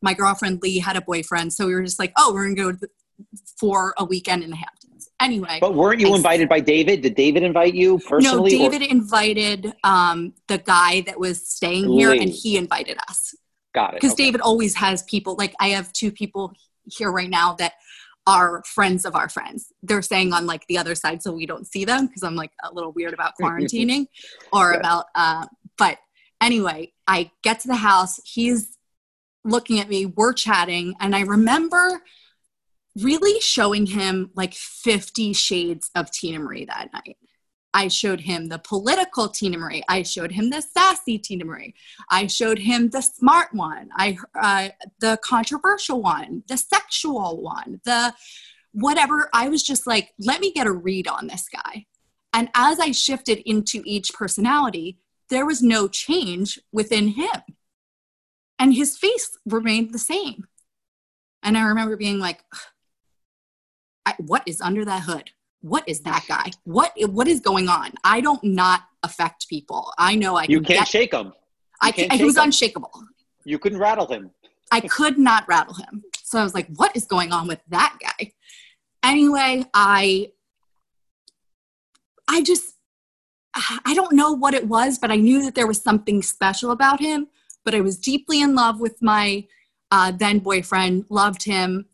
My 0.01 0.13
girlfriend 0.13 0.61
Lee 0.61 0.79
had 0.79 0.95
a 0.97 1.01
boyfriend, 1.01 1.53
so 1.53 1.65
we 1.65 1.73
were 1.75 1.83
just 1.83 1.97
like, 1.97 2.11
oh, 2.17 2.33
we're 2.33 2.43
going 2.53 2.55
to 2.55 2.73
go 2.73 2.87
for 3.59 3.93
a 3.97 4.05
weekend 4.05 4.43
in 4.43 4.49
the 4.49 4.55
Hamptons. 4.55 5.09
Anyway, 5.19 5.57
But 5.59 5.73
weren't 5.73 5.99
you 5.99 6.11
I- 6.13 6.15
invited 6.17 6.47
by 6.49 6.59
David? 6.59 7.01
Did 7.01 7.15
David 7.15 7.43
invite 7.43 7.73
you 7.73 7.93
no, 7.93 8.09
personally? 8.09 8.55
or- 8.55 8.69
David 8.69 8.87
invited 8.91 9.73
um, 9.83 10.33
the 10.47 10.57
guy 10.59 11.01
that 11.01 11.19
was 11.19 11.47
staying 11.47 11.91
here, 11.91 12.11
and 12.11 12.29
he 12.29 12.57
invited 12.57 12.97
us 13.09 13.33
Got 13.73 13.93
it. 13.93 14.01
because 14.01 14.13
okay. 14.13 14.25
David 14.25 14.41
always 14.41 14.75
has 14.75 15.03
people. 15.03 15.35
Like 15.37 15.55
I 15.59 15.69
have 15.69 15.91
two 15.93 16.11
people 16.11 16.53
here 16.85 17.11
right 17.11 17.29
now 17.29 17.53
that 17.55 17.73
are 18.27 18.61
friends 18.65 19.05
of 19.05 19.15
our 19.15 19.29
friends. 19.29 19.71
They're 19.81 20.01
staying 20.01 20.33
on 20.33 20.45
like 20.45 20.65
the 20.67 20.77
other 20.77 20.93
side, 20.95 21.23
so 21.23 21.31
we 21.31 21.45
don't 21.45 21.65
see 21.65 21.85
them 21.85 22.07
because 22.07 22.23
I'm 22.23 22.35
like 22.35 22.51
a 22.63 22.73
little 22.73 22.91
weird 22.91 23.13
about 23.13 23.33
quarantining 23.41 24.07
or 24.53 24.73
Yeah. 24.73 24.79
about. 24.79 25.05
Uh, 25.15 25.45
but 25.77 25.97
anyway, 26.41 26.91
I 27.07 27.31
get 27.43 27.61
to 27.61 27.67
the 27.67 27.75
house. 27.75 28.19
He's 28.25 28.77
looking 29.45 29.79
at 29.79 29.89
me. 29.89 30.05
We're 30.05 30.33
chatting, 30.33 30.93
and 30.99 31.15
I 31.15 31.21
remember 31.21 32.01
really 33.01 33.39
showing 33.39 33.85
him 33.85 34.31
like 34.35 34.53
50 34.53 35.33
shades 35.33 35.91
of 35.95 36.11
Tina 36.11 36.39
Marie 36.39 36.65
that 36.65 36.91
night. 36.93 37.17
I 37.73 37.89
showed 37.89 38.21
him 38.21 38.47
the 38.47 38.59
political 38.59 39.27
Tina 39.27 39.57
Marie. 39.57 39.83
I 39.87 40.01
showed 40.01 40.31
him 40.31 40.49
the 40.49 40.61
sassy 40.61 41.19
Tina 41.19 41.45
Marie. 41.45 41.75
I 42.09 42.27
showed 42.27 42.57
him 42.57 42.89
the 42.89 43.01
smart 43.01 43.53
one. 43.53 43.89
I 43.95 44.17
uh, 44.39 44.69
the 44.99 45.19
controversial 45.23 46.01
one, 46.01 46.43
the 46.47 46.57
sexual 46.57 47.41
one, 47.41 47.81
the 47.85 48.13
whatever. 48.71 49.29
I 49.33 49.49
was 49.49 49.63
just 49.63 49.85
like, 49.85 50.13
let 50.17 50.39
me 50.39 50.51
get 50.51 50.65
a 50.65 50.71
read 50.71 51.07
on 51.07 51.27
this 51.27 51.47
guy. 51.53 51.85
And 52.33 52.49
as 52.55 52.79
I 52.79 52.91
shifted 52.91 53.39
into 53.45 53.81
each 53.85 54.13
personality, 54.13 54.99
there 55.29 55.45
was 55.45 55.61
no 55.61 55.87
change 55.87 56.59
within 56.71 57.09
him. 57.09 57.41
And 58.59 58.73
his 58.73 58.97
face 58.97 59.37
remained 59.45 59.93
the 59.93 59.99
same. 59.99 60.47
And 61.43 61.57
I 61.57 61.61
remember 61.61 61.95
being 61.95 62.19
like, 62.19 62.43
what 64.19 64.43
is 64.45 64.61
under 64.61 64.85
that 64.85 65.03
hood? 65.03 65.31
What 65.61 65.87
is 65.87 66.01
that 66.01 66.25
guy? 66.27 66.51
What 66.63 66.93
what 67.09 67.27
is 67.27 67.39
going 67.39 67.67
on? 67.67 67.91
I 68.03 68.21
don't 68.21 68.43
not 68.43 68.83
affect 69.03 69.47
people. 69.49 69.93
I 69.97 70.15
know 70.15 70.35
I 70.35 70.45
You 70.47 70.61
can't 70.61 70.79
get, 70.79 70.87
shake 70.87 71.13
him. 71.13 71.27
You 71.27 71.33
I 71.81 71.91
can't 71.91 72.13
he 72.13 72.23
was 72.23 72.37
unshakable. 72.37 72.91
You 73.43 73.59
couldn't 73.59 73.79
rattle 73.79 74.07
him. 74.07 74.31
I 74.71 74.81
could 74.81 75.17
not 75.17 75.47
rattle 75.47 75.75
him. 75.75 76.03
So 76.23 76.39
I 76.39 76.43
was 76.43 76.53
like, 76.53 76.67
what 76.75 76.95
is 76.95 77.05
going 77.05 77.31
on 77.31 77.47
with 77.47 77.59
that 77.69 77.97
guy? 78.01 78.33
Anyway, 79.03 79.65
I 79.73 80.31
I 82.27 82.41
just 82.41 82.75
I 83.85 83.93
don't 83.95 84.13
know 84.13 84.31
what 84.33 84.53
it 84.53 84.67
was, 84.67 84.99
but 84.99 85.11
I 85.11 85.15
knew 85.15 85.43
that 85.43 85.55
there 85.55 85.67
was 85.67 85.81
something 85.81 86.21
special 86.21 86.71
about 86.71 86.99
him. 86.99 87.27
But 87.63 87.73
I 87.73 87.81
was 87.81 87.97
deeply 87.97 88.41
in 88.41 88.55
love 88.55 88.79
with 88.79 89.01
my 89.01 89.45
uh, 89.91 90.11
then 90.11 90.39
boyfriend, 90.39 91.05
loved 91.09 91.43
him. 91.43 91.85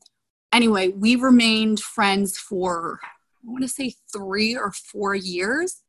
Anyway, 0.53 0.89
we 0.89 1.15
remained 1.15 1.79
friends 1.79 2.37
for, 2.37 2.99
I 3.03 3.51
want 3.51 3.63
to 3.63 3.67
say 3.67 3.95
three 4.11 4.55
or 4.55 4.71
four 4.71 5.15
years. 5.15 5.81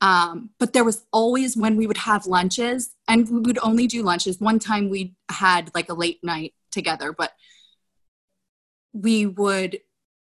Um, 0.00 0.50
but 0.58 0.74
there 0.74 0.84
was 0.84 1.06
always 1.12 1.56
when 1.56 1.76
we 1.76 1.86
would 1.86 1.96
have 1.96 2.26
lunches, 2.26 2.94
and 3.08 3.26
we 3.28 3.40
would 3.40 3.58
only 3.62 3.86
do 3.86 4.02
lunches. 4.02 4.38
One 4.38 4.58
time 4.58 4.90
we 4.90 5.14
had 5.30 5.70
like 5.74 5.88
a 5.88 5.94
late 5.94 6.22
night 6.22 6.52
together, 6.70 7.12
but 7.12 7.32
we 8.92 9.24
would 9.24 9.80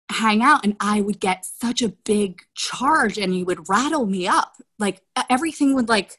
hang 0.09 0.41
out 0.41 0.63
and 0.63 0.75
I 0.79 1.01
would 1.01 1.19
get 1.19 1.45
such 1.45 1.81
a 1.81 1.89
big 1.89 2.41
charge 2.55 3.17
and 3.17 3.33
he 3.33 3.43
would 3.43 3.69
rattle 3.69 4.05
me 4.05 4.27
up. 4.27 4.53
Like 4.79 5.01
everything 5.29 5.73
would 5.75 5.89
like 5.89 6.17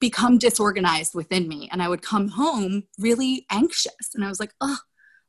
become 0.00 0.38
disorganized 0.38 1.14
within 1.14 1.46
me. 1.46 1.68
And 1.70 1.82
I 1.82 1.88
would 1.88 2.02
come 2.02 2.28
home 2.28 2.84
really 2.98 3.46
anxious. 3.50 4.14
And 4.14 4.24
I 4.24 4.28
was 4.28 4.40
like, 4.40 4.52
oh, 4.60 4.78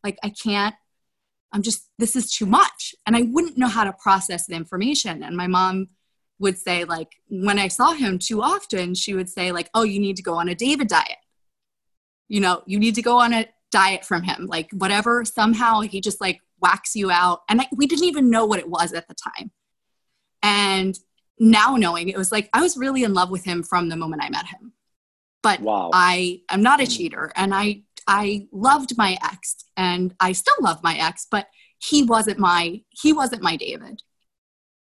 like 0.03 0.17
I 0.23 0.29
can't, 0.29 0.75
I'm 1.53 1.61
just, 1.61 1.89
this 1.97 2.15
is 2.15 2.31
too 2.31 2.45
much. 2.45 2.95
And 3.05 3.15
I 3.15 3.23
wouldn't 3.23 3.57
know 3.57 3.67
how 3.67 3.83
to 3.83 3.93
process 3.93 4.47
the 4.47 4.55
information. 4.55 5.23
And 5.23 5.35
my 5.35 5.47
mom 5.47 5.87
would 6.39 6.57
say, 6.57 6.85
like, 6.85 7.11
when 7.27 7.59
I 7.59 7.67
saw 7.67 7.91
him 7.91 8.17
too 8.19 8.41
often, 8.41 8.95
she 8.95 9.13
would 9.13 9.29
say, 9.29 9.51
like, 9.51 9.69
oh, 9.73 9.83
you 9.83 9.99
need 9.99 10.15
to 10.17 10.23
go 10.23 10.35
on 10.35 10.49
a 10.49 10.55
David 10.55 10.87
diet. 10.87 11.17
You 12.29 12.39
know, 12.39 12.63
you 12.65 12.79
need 12.79 12.95
to 12.95 13.01
go 13.01 13.19
on 13.19 13.33
a 13.33 13.47
diet 13.71 14.05
from 14.05 14.23
him. 14.23 14.47
Like, 14.47 14.71
whatever, 14.71 15.25
somehow 15.25 15.81
he 15.81 16.01
just 16.01 16.21
like 16.21 16.39
whacks 16.59 16.95
you 16.95 17.11
out. 17.11 17.41
And 17.49 17.61
I, 17.61 17.67
we 17.75 17.87
didn't 17.87 18.05
even 18.05 18.29
know 18.29 18.45
what 18.45 18.59
it 18.59 18.69
was 18.69 18.93
at 18.93 19.07
the 19.07 19.15
time. 19.15 19.51
And 20.41 20.97
now 21.39 21.75
knowing 21.75 22.07
it 22.07 22.17
was 22.17 22.31
like 22.31 22.49
I 22.53 22.61
was 22.61 22.77
really 22.77 23.03
in 23.03 23.13
love 23.13 23.31
with 23.31 23.43
him 23.43 23.63
from 23.63 23.89
the 23.89 23.95
moment 23.95 24.23
I 24.23 24.29
met 24.29 24.47
him. 24.47 24.73
But 25.43 25.59
wow. 25.59 25.89
I 25.91 26.41
am 26.49 26.61
not 26.61 26.79
a 26.79 26.83
mm. 26.83 26.95
cheater 26.95 27.31
and 27.35 27.53
I 27.53 27.81
I 28.07 28.47
loved 28.51 28.97
my 28.97 29.17
ex 29.23 29.65
and 29.77 30.13
I 30.19 30.31
still 30.31 30.55
love 30.61 30.83
my 30.83 30.95
ex, 30.97 31.27
but 31.29 31.47
he 31.79 32.03
wasn't 32.03 32.39
my 32.39 32.81
he 32.89 33.13
wasn't 33.13 33.41
my 33.41 33.55
David. 33.55 34.01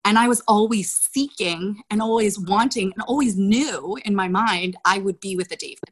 And 0.04 0.18
I 0.18 0.28
was 0.28 0.40
always 0.48 0.92
seeking 0.94 1.82
and 1.90 2.00
always 2.00 2.38
wanting 2.38 2.92
and 2.94 3.02
always 3.06 3.36
knew 3.36 3.98
in 4.04 4.14
my 4.14 4.28
mind 4.28 4.76
I 4.84 4.98
would 4.98 5.20
be 5.20 5.36
with 5.36 5.52
a 5.52 5.56
David. 5.56 5.90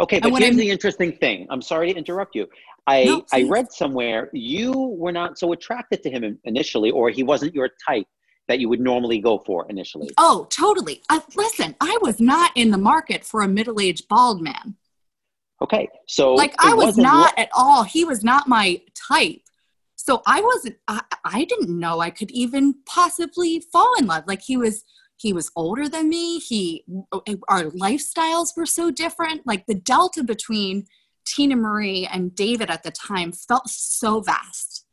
Okay, 0.00 0.20
but 0.20 0.34
here's 0.38 0.56
the 0.56 0.70
interesting 0.70 1.12
thing. 1.12 1.46
I'm 1.50 1.62
sorry 1.62 1.92
to 1.92 1.98
interrupt 1.98 2.34
you. 2.34 2.48
I 2.86 3.04
no, 3.04 3.24
I 3.32 3.44
read 3.44 3.70
somewhere 3.70 4.28
you 4.32 4.72
were 4.72 5.12
not 5.12 5.38
so 5.38 5.52
attracted 5.52 6.02
to 6.02 6.10
him 6.10 6.38
initially, 6.44 6.90
or 6.90 7.10
he 7.10 7.22
wasn't 7.22 7.54
your 7.54 7.70
type 7.86 8.06
that 8.48 8.58
you 8.58 8.68
would 8.68 8.80
normally 8.80 9.18
go 9.18 9.38
for 9.38 9.66
initially. 9.70 10.10
Oh, 10.18 10.46
totally. 10.50 11.02
Uh, 11.08 11.20
listen, 11.36 11.76
I 11.80 11.96
was 12.02 12.20
not 12.20 12.50
in 12.56 12.70
the 12.70 12.78
market 12.78 13.24
for 13.24 13.42
a 13.42 13.48
middle-aged 13.48 14.08
bald 14.08 14.42
man. 14.42 14.76
Okay, 15.62 15.88
so 16.08 16.34
like 16.34 16.54
I 16.58 16.74
was 16.74 16.96
not 16.96 17.38
at 17.38 17.48
all. 17.54 17.84
He 17.84 18.04
was 18.04 18.22
not 18.24 18.48
my 18.48 18.80
type. 18.94 19.40
So 19.96 20.20
I 20.26 20.40
wasn't. 20.40 20.76
I, 20.88 21.00
I 21.24 21.44
didn't 21.44 21.78
know 21.78 22.00
I 22.00 22.10
could 22.10 22.30
even 22.32 22.74
possibly 22.86 23.60
fall 23.72 23.94
in 23.98 24.06
love. 24.06 24.24
Like 24.26 24.42
he 24.42 24.56
was 24.56 24.84
he 25.22 25.32
was 25.32 25.50
older 25.54 25.88
than 25.88 26.08
me 26.08 26.38
he 26.38 26.84
our 27.48 27.64
lifestyles 27.70 28.56
were 28.56 28.66
so 28.66 28.90
different 28.90 29.46
like 29.46 29.64
the 29.66 29.74
delta 29.74 30.24
between 30.24 30.84
tina 31.24 31.54
marie 31.54 32.08
and 32.12 32.34
david 32.34 32.68
at 32.68 32.82
the 32.82 32.90
time 32.90 33.30
felt 33.32 33.68
so 33.68 34.20
vast 34.20 34.84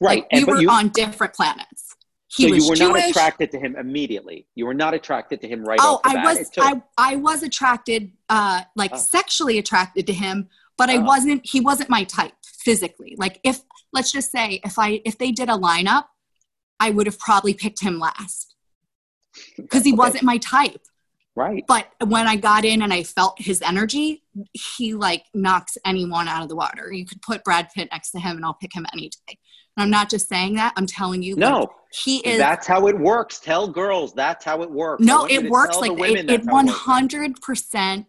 right 0.00 0.22
like 0.22 0.32
we 0.32 0.38
and, 0.38 0.46
were 0.46 0.60
you, 0.60 0.70
on 0.70 0.88
different 0.88 1.34
planets 1.34 1.85
he 2.28 2.48
so 2.48 2.54
you 2.54 2.68
were 2.68 2.74
Jewish. 2.74 2.78
not 2.78 3.10
attracted 3.10 3.50
to 3.52 3.58
him 3.58 3.76
immediately 3.76 4.46
you 4.54 4.66
were 4.66 4.74
not 4.74 4.94
attracted 4.94 5.40
to 5.42 5.48
him 5.48 5.64
right 5.64 5.78
oh 5.80 6.00
i 6.04 6.24
was 6.24 6.50
took- 6.50 6.64
I, 6.64 6.82
I 6.98 7.16
was 7.16 7.42
attracted 7.42 8.12
uh 8.28 8.62
like 8.74 8.90
oh. 8.94 8.98
sexually 8.98 9.58
attracted 9.58 10.06
to 10.08 10.12
him 10.12 10.48
but 10.76 10.90
i 10.90 10.96
oh. 10.96 11.02
wasn't 11.02 11.46
he 11.46 11.60
wasn't 11.60 11.88
my 11.88 12.04
type 12.04 12.34
physically 12.44 13.14
like 13.16 13.38
if 13.44 13.60
let's 13.92 14.10
just 14.10 14.32
say 14.32 14.60
if 14.64 14.78
i 14.78 15.00
if 15.04 15.18
they 15.18 15.30
did 15.30 15.48
a 15.48 15.56
lineup 15.56 16.06
i 16.80 16.90
would 16.90 17.06
have 17.06 17.18
probably 17.18 17.54
picked 17.54 17.80
him 17.80 17.98
last 18.00 18.56
because 19.56 19.84
he 19.84 19.92
okay. 19.92 19.98
wasn't 19.98 20.24
my 20.24 20.38
type. 20.38 20.80
Right. 21.34 21.64
But 21.68 21.88
when 22.06 22.26
I 22.26 22.36
got 22.36 22.64
in 22.64 22.80
and 22.80 22.92
I 22.92 23.02
felt 23.02 23.34
his 23.38 23.60
energy, 23.60 24.22
he 24.52 24.94
like 24.94 25.24
knocks 25.34 25.76
anyone 25.84 26.28
out 26.28 26.42
of 26.42 26.48
the 26.48 26.56
water. 26.56 26.90
You 26.90 27.04
could 27.04 27.20
put 27.20 27.44
Brad 27.44 27.68
Pitt 27.74 27.88
next 27.92 28.12
to 28.12 28.18
him 28.18 28.36
and 28.36 28.44
I'll 28.44 28.54
pick 28.54 28.74
him 28.74 28.86
any 28.94 29.10
day. 29.26 29.38
I'm 29.76 29.90
not 29.90 30.08
just 30.08 30.28
saying 30.28 30.54
that, 30.54 30.72
I'm 30.76 30.86
telling 30.86 31.22
you. 31.22 31.36
No. 31.36 31.60
Like, 31.60 31.68
he 31.92 32.18
is 32.18 32.38
That's 32.38 32.66
how 32.66 32.88
it 32.88 32.98
works. 32.98 33.38
Tell 33.38 33.68
girls 33.68 34.12
that's 34.12 34.44
how 34.44 34.62
it 34.62 34.70
works. 34.70 35.02
No, 35.02 35.26
it 35.26 35.48
works 35.48 35.76
like 35.78 35.92
it, 35.92 36.30
it 36.30 36.42
100% 36.42 38.06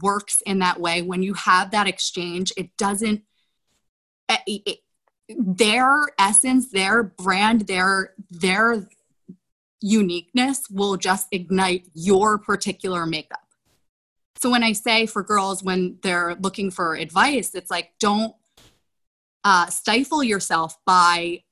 works 0.00 0.42
in 0.46 0.58
that 0.60 0.80
way 0.80 1.02
when 1.02 1.22
you 1.22 1.34
have 1.34 1.70
that 1.70 1.86
exchange. 1.86 2.52
It 2.56 2.76
doesn't 2.76 3.22
it, 4.28 4.40
eh, 4.46 4.58
it, 4.66 4.78
their 5.28 6.08
essence, 6.18 6.70
their 6.70 7.02
brand, 7.02 7.62
their 7.62 8.14
their 8.30 8.88
uniqueness 9.80 10.68
will 10.70 10.96
just 10.96 11.26
ignite 11.32 11.88
your 11.94 12.38
particular 12.38 13.06
makeup. 13.06 13.40
So 14.36 14.50
when 14.50 14.62
I 14.62 14.72
say 14.72 15.06
for 15.06 15.22
girls 15.22 15.62
when 15.62 15.98
they're 16.02 16.36
looking 16.36 16.70
for 16.70 16.94
advice, 16.94 17.54
it's 17.54 17.70
like 17.70 17.92
don't 17.98 18.34
uh, 19.44 19.66
stifle 19.66 20.22
yourself 20.22 20.76
by 20.86 21.42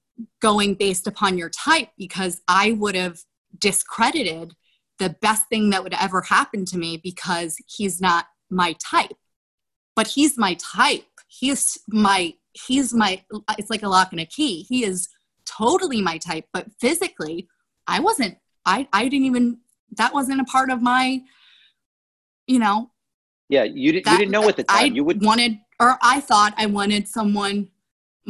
going 0.41 0.75
based 0.75 1.07
upon 1.07 1.39
your 1.39 1.49
type 1.49 1.89
because 1.97 2.41
I 2.47 2.73
would 2.73 2.95
have 2.95 3.21
discredited 3.59 4.55
the 4.99 5.17
best 5.21 5.49
thing 5.49 5.71
that 5.71 5.83
would 5.83 5.95
ever 5.95 6.21
happen 6.21 6.65
to 6.67 6.79
me 6.79 7.01
because 7.03 7.57
he's 7.67 8.01
not 8.01 8.27
my 8.51 8.75
type. 8.75 9.17
But 9.97 10.09
he's 10.09 10.39
my 10.39 10.55
type. 10.55 11.05
He's 11.29 11.79
my 11.89 12.35
he's 12.53 12.93
my 12.93 13.23
it's 13.59 13.71
like 13.71 13.83
a 13.83 13.89
lock 13.89 14.13
and 14.13 14.21
a 14.21 14.27
key. 14.27 14.67
He 14.69 14.85
is 14.85 15.09
totally 15.47 16.01
my 16.01 16.19
type, 16.19 16.45
but 16.53 16.67
physically 16.81 17.49
I 17.87 18.01
wasn't, 18.01 18.39
I, 18.65 18.89
I 18.93 19.09
didn't 19.09 19.27
even, 19.27 19.59
that 19.97 20.15
wasn't 20.15 20.41
a 20.41 20.45
part 20.45 20.71
of 20.71 20.81
my, 20.81 21.23
you 22.47 22.59
know. 22.59 22.91
Yeah, 23.49 23.65
you, 23.65 23.93
did, 23.93 24.05
that, 24.05 24.13
you 24.13 24.19
didn't 24.19 24.31
know 24.31 24.49
at 24.49 24.57
the 24.57 24.63
time. 24.63 24.79
I 24.79 24.85
you 24.85 25.03
would 25.03 25.25
wanted, 25.25 25.59
or 25.81 25.99
I 26.03 26.21
thought 26.21 26.55
I 26.57 26.67
wanted 26.67 27.09
someone 27.09 27.69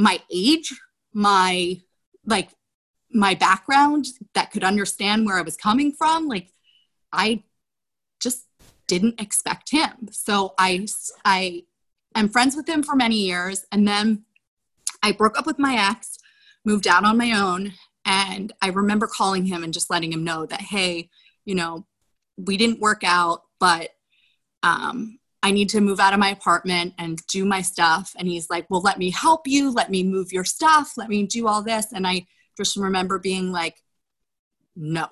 my 0.01 0.21
age, 0.33 0.73
my, 1.13 1.81
like, 2.25 2.51
my 3.13 3.35
background 3.35 4.07
that 4.35 4.51
could 4.51 4.65
understand 4.65 5.27
where 5.27 5.37
I 5.37 5.43
was 5.43 5.57
coming 5.57 5.93
from. 5.93 6.27
Like, 6.27 6.53
I 7.13 7.43
just 8.21 8.47
didn't 8.87 9.21
expect 9.21 9.71
him. 9.71 10.09
So 10.11 10.55
I, 10.59 10.87
I 11.25 11.65
am 12.15 12.29
friends 12.29 12.57
with 12.57 12.69
him 12.69 12.83
for 12.83 12.97
many 12.97 13.17
years. 13.17 13.67
And 13.71 13.87
then 13.87 14.25
I 15.03 15.13
broke 15.13 15.39
up 15.39 15.47
with 15.47 15.59
my 15.59 15.77
ex, 15.91 16.19
moved 16.65 16.87
out 16.87 17.05
on 17.05 17.17
my 17.17 17.33
own, 17.33 17.73
and 18.05 18.53
I 18.63 18.69
remember 18.69 19.07
calling 19.07 19.47
him 19.47 19.63
and 19.63 19.73
just 19.73 19.91
letting 19.91 20.13
him 20.13 20.25
know 20.25 20.47
that, 20.47 20.61
hey, 20.61 21.11
you 21.45 21.55
know, 21.55 21.87
we 22.37 22.57
didn't 22.57 22.81
work 22.81 23.03
out, 23.05 23.43
but 23.59 23.91
um, 24.63 25.20
I 25.43 25.51
need 25.53 25.71
to 25.71 25.81
move 25.81 26.01
out 26.01 26.13
of 26.13 26.21
my 26.21 26.29
apartment 26.29 26.95
and 26.99 27.25
do 27.27 27.45
my 27.45 27.63
stuff. 27.63 28.13
And 28.19 28.29
he's 28.29 28.51
like, 28.51 28.67
well, 28.69 28.83
let 28.83 28.99
me 28.99 29.11
help 29.11 29.47
you. 29.47 29.73
Let 29.73 29.91
me 29.91 30.03
move 30.03 30.33
your 30.33 30.45
stuff. 30.45 30.93
Let 30.97 31.09
me 31.09 31.27
do 31.27 31.47
all 31.47 31.63
this. 31.63 31.93
And 31.93 32.07
I 32.07 32.27
just 32.57 32.77
remember 32.77 33.19
being 33.19 33.51
like, 33.51 33.83
no, 34.77 35.09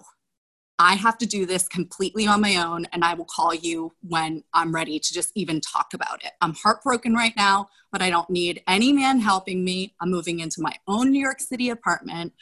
I 0.80 0.94
have 0.94 1.18
to 1.18 1.26
do 1.26 1.44
this 1.44 1.66
completely 1.66 2.28
on 2.28 2.40
my 2.40 2.56
own, 2.56 2.86
and 2.92 3.04
I 3.04 3.14
will 3.14 3.24
call 3.24 3.52
you 3.52 3.92
when 4.06 4.44
I'm 4.54 4.72
ready 4.72 5.00
to 5.00 5.14
just 5.14 5.32
even 5.34 5.60
talk 5.60 5.92
about 5.92 6.24
it. 6.24 6.30
I'm 6.40 6.54
heartbroken 6.54 7.14
right 7.14 7.32
now, 7.36 7.68
but 7.90 8.00
I 8.00 8.10
don't 8.10 8.30
need 8.30 8.62
any 8.68 8.92
man 8.92 9.18
helping 9.18 9.64
me. 9.64 9.94
I'm 10.00 10.10
moving 10.10 10.38
into 10.38 10.62
my 10.62 10.76
own 10.86 11.10
New 11.10 11.20
York 11.20 11.40
City 11.40 11.70
apartment. 11.70 12.32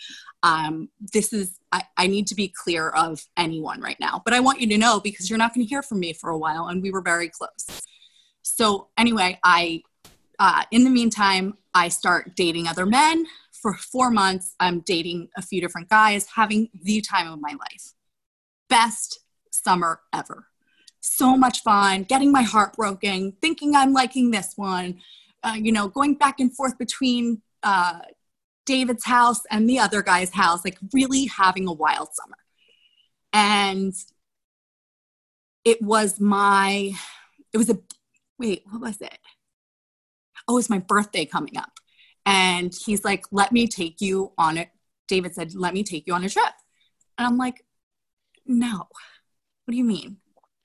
Um, 0.43 0.91
this 1.15 1.33
is, 1.33 1.59
I, 1.73 1.85
I 1.97 2.07
need 2.09 2.27
to 2.27 2.35
be 2.35 2.53
clear 2.63 2.91
of 2.91 3.25
anyone 3.39 3.81
right 3.81 3.99
now, 4.01 4.21
but 4.23 4.35
I 4.35 4.41
want 4.41 4.61
you 4.61 4.67
to 4.69 4.77
know 4.77 5.01
because 5.01 5.31
you're 5.31 5.39
not 5.39 5.55
going 5.55 5.65
to 5.65 5.69
hear 5.69 5.83
from 5.83 6.01
me 6.01 6.13
for 6.13 6.29
a 6.29 6.39
while, 6.39 6.67
and 6.67 6.83
we 6.83 6.91
were 6.91 7.03
very 7.03 7.31
close. 7.31 7.81
So, 8.43 8.89
anyway, 8.99 9.41
I, 9.45 9.83
uh, 10.39 10.65
in 10.71 10.85
the 10.85 10.91
meantime, 10.91 11.57
I 11.75 11.89
start 11.89 12.37
dating 12.37 12.69
other 12.69 12.85
men. 12.85 13.25
For 13.51 13.73
four 13.75 14.11
months, 14.11 14.55
I'm 14.61 14.81
dating 14.81 15.31
a 15.39 15.43
few 15.43 15.63
different 15.63 15.89
guys, 15.89 16.27
having 16.35 16.69
the 16.83 17.01
time 17.01 17.33
of 17.33 17.41
my 17.41 17.53
life 17.59 17.95
best 18.69 19.21
summer 19.51 20.01
ever. 20.13 20.47
So 21.01 21.37
much 21.37 21.63
fun, 21.63 22.03
getting 22.03 22.33
my 22.33 22.43
heart 22.43 22.77
broken, 22.77 23.33
thinking 23.41 23.77
I'm 23.77 23.93
liking 23.93 24.31
this 24.31 24.55
one, 24.57 25.01
uh, 25.43 25.55
you 25.57 25.73
know, 25.73 25.89
going 25.89 26.15
back 26.15 26.41
and 26.41 26.55
forth 26.55 26.77
between 26.79 27.43
uh, 27.63 28.01
David's 28.65 29.05
house 29.05 29.43
and 29.51 29.69
the 29.69 29.79
other 29.79 30.03
guy's 30.03 30.31
house, 30.31 30.65
like 30.65 30.79
really 30.93 31.27
having 31.27 31.69
a 31.69 31.73
wild 31.73 32.09
summer. 32.13 32.37
And 33.33 33.95
it 35.65 35.81
was 35.83 36.21
my, 36.21 36.93
it 37.53 37.59
was 37.59 37.71
a, 37.71 37.79
wait, 38.39 38.65
what 38.69 38.81
was 38.81 39.01
it? 39.01 39.19
Oh, 40.49 40.59
it's 40.59 40.71
my 40.71 40.79
birthday 40.79 41.25
coming 41.25 41.57
up. 41.57 41.73
And 42.25 42.75
he's 42.75 43.05
like, 43.05 43.25
let 43.31 43.53
me 43.53 43.69
take 43.69 44.01
you 44.01 44.33
on 44.37 44.59
it. 44.59 44.71
David 45.07 45.35
said, 45.35 45.55
let 45.55 45.75
me 45.75 45.85
take 45.85 46.07
you 46.07 46.15
on 46.15 46.25
a 46.25 46.29
trip. 46.29 46.53
And 47.19 47.27
I'm 47.27 47.37
like, 47.37 47.65
no. 48.47 48.79
What 48.79 49.73
do 49.73 49.77
you 49.77 49.85
mean? 49.85 50.19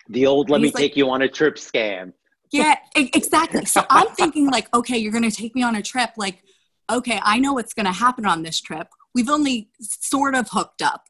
The 0.10 0.26
old 0.26 0.50
let 0.50 0.62
me 0.62 0.68
like, 0.68 0.76
take 0.76 0.98
you 0.98 1.10
on 1.10 1.22
a 1.22 1.28
trip 1.28 1.56
scam. 1.56 2.14
Yeah, 2.52 2.76
exactly. 2.96 3.66
So 3.66 3.86
I'm 3.90 4.08
thinking 4.16 4.50
like, 4.50 4.74
okay, 4.76 4.98
you're 4.98 5.12
going 5.12 5.30
to 5.30 5.36
take 5.36 5.56
me 5.56 5.64
on 5.64 5.76
a 5.76 5.82
trip. 5.82 6.12
Like, 6.18 6.44
okay, 6.92 7.20
I 7.24 7.40
know 7.40 7.54
what's 7.54 7.74
going 7.74 7.86
to 7.86 7.92
happen 7.92 8.26
on 8.26 8.44
this 8.44 8.60
trip. 8.60 8.88
We've 9.16 9.30
only 9.30 9.70
sort 9.80 10.36
of 10.36 10.50
hooked 10.52 10.82
up. 10.82 11.06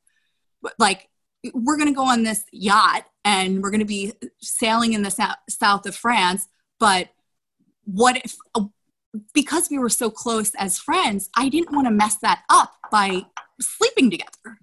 Like, 0.77 1.09
we're 1.53 1.77
going 1.77 1.89
to 1.89 1.95
go 1.95 2.05
on 2.05 2.23
this 2.23 2.43
yacht 2.51 3.05
and 3.25 3.63
we're 3.63 3.71
going 3.71 3.79
to 3.79 3.85
be 3.85 4.13
sailing 4.39 4.93
in 4.93 5.01
the 5.01 5.09
south, 5.09 5.37
south 5.49 5.85
of 5.87 5.95
France. 5.95 6.47
But 6.79 7.09
what 7.85 8.17
if, 8.17 8.35
oh, 8.53 8.71
because 9.33 9.69
we 9.69 9.79
were 9.79 9.89
so 9.89 10.09
close 10.09 10.53
as 10.55 10.77
friends, 10.77 11.29
I 11.35 11.49
didn't 11.49 11.73
want 11.73 11.87
to 11.87 11.91
mess 11.91 12.17
that 12.21 12.43
up 12.49 12.73
by 12.91 13.25
sleeping 13.59 14.11
together. 14.11 14.59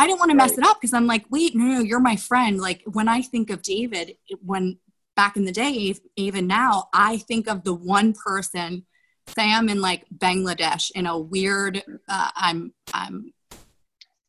I 0.00 0.06
didn't 0.06 0.18
want 0.18 0.30
to 0.30 0.36
mess 0.36 0.56
it 0.56 0.64
up 0.64 0.80
because 0.80 0.94
I'm 0.94 1.06
like, 1.06 1.26
wait, 1.28 1.54
no, 1.54 1.62
no, 1.62 1.80
you're 1.80 2.00
my 2.00 2.16
friend. 2.16 2.58
Like 2.58 2.82
when 2.86 3.06
I 3.06 3.20
think 3.20 3.50
of 3.50 3.60
David, 3.60 4.16
when 4.42 4.78
back 5.14 5.36
in 5.36 5.44
the 5.44 5.52
day, 5.52 5.94
even 6.16 6.46
now, 6.46 6.88
I 6.94 7.18
think 7.18 7.46
of 7.46 7.64
the 7.64 7.74
one 7.74 8.14
person. 8.14 8.86
Say 9.26 9.52
I'm 9.52 9.68
in 9.68 9.82
like 9.82 10.06
Bangladesh 10.16 10.90
in 10.94 11.04
a 11.04 11.18
weird. 11.18 11.82
Uh, 12.08 12.30
I'm 12.34 12.72
I'm 12.94 13.34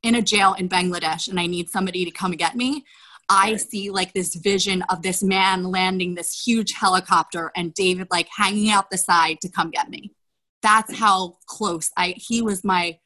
in 0.04 0.16
a 0.16 0.22
jail 0.22 0.56
in 0.56 0.68
Bangladesh, 0.68 1.30
and 1.30 1.40
I 1.40 1.46
need 1.46 1.70
somebody 1.70 2.04
to 2.04 2.12
come 2.12 2.34
get 2.34 2.54
me. 2.54 2.84
I 3.30 3.56
see 3.56 3.92
like 3.92 4.12
this 4.12 4.36
vision 4.36 4.82
of 4.90 5.04
this 5.04 5.24
man 5.24 5.64
landing 5.64 6.16
this 6.16 6.44
huge 6.46 6.74
helicopter 6.74 7.50
and 7.56 7.74
David 7.74 8.10
like 8.12 8.28
hanging 8.28 8.70
out 8.72 8.90
the 8.90 8.98
side 8.98 9.40
to 9.40 9.48
come 9.48 9.72
get 9.72 9.90
me. 9.90 10.12
That's 10.62 10.94
how 10.98 11.38
close 11.46 11.92
I 11.96 12.16
he 12.18 12.42
was 12.42 12.66
my 12.66 13.00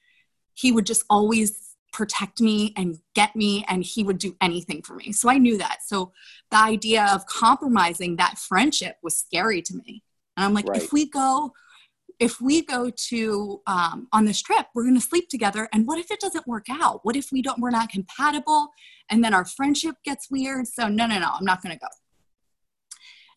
he 0.56 0.72
would 0.72 0.88
just 0.88 1.04
always 1.12 1.65
protect 1.96 2.42
me 2.42 2.74
and 2.76 3.00
get 3.14 3.34
me 3.38 3.64
and 3.70 3.82
he 3.82 4.04
would 4.04 4.18
do 4.18 4.36
anything 4.42 4.82
for 4.82 4.96
me. 4.96 5.14
So 5.14 5.30
i 5.30 5.38
knew 5.38 5.58
that. 5.58 5.78
So 5.86 6.12
the 6.52 6.58
idea 6.58 7.08
of 7.14 7.26
compromising 7.26 8.18
that 8.18 8.38
friendship 8.38 8.98
was 9.02 9.16
scary 9.16 9.62
to 9.62 9.74
me. 9.74 10.04
And 10.36 10.46
i'm 10.46 10.54
like 10.54 10.68
right. 10.68 10.82
if 10.82 10.92
we 10.92 11.10
go 11.10 11.54
if 12.20 12.42
we 12.42 12.66
go 12.66 12.90
to 13.10 13.62
um, 13.68 14.08
on 14.12 14.26
this 14.26 14.42
trip 14.42 14.66
we're 14.74 14.84
going 14.84 14.96
to 14.96 15.10
sleep 15.12 15.30
together. 15.30 15.70
And 15.72 15.88
what 15.88 15.98
if 15.98 16.12
it 16.12 16.20
doesn't 16.20 16.46
work 16.48 16.66
out? 16.70 17.00
What 17.04 17.16
if 17.16 17.32
we 17.32 17.42
don't 17.42 17.60
we're 17.60 17.78
not 17.80 17.90
compatible? 17.90 18.68
And 19.10 19.24
then 19.24 19.34
our 19.34 19.46
friendship 19.46 19.96
gets 20.04 20.30
weird. 20.30 20.68
So 20.68 20.90
no 20.90 21.08
no 21.08 21.18
no 21.18 21.30
i'm 21.38 21.46
not 21.46 21.64
going 21.64 21.76
to 21.76 21.80
go. 21.80 21.88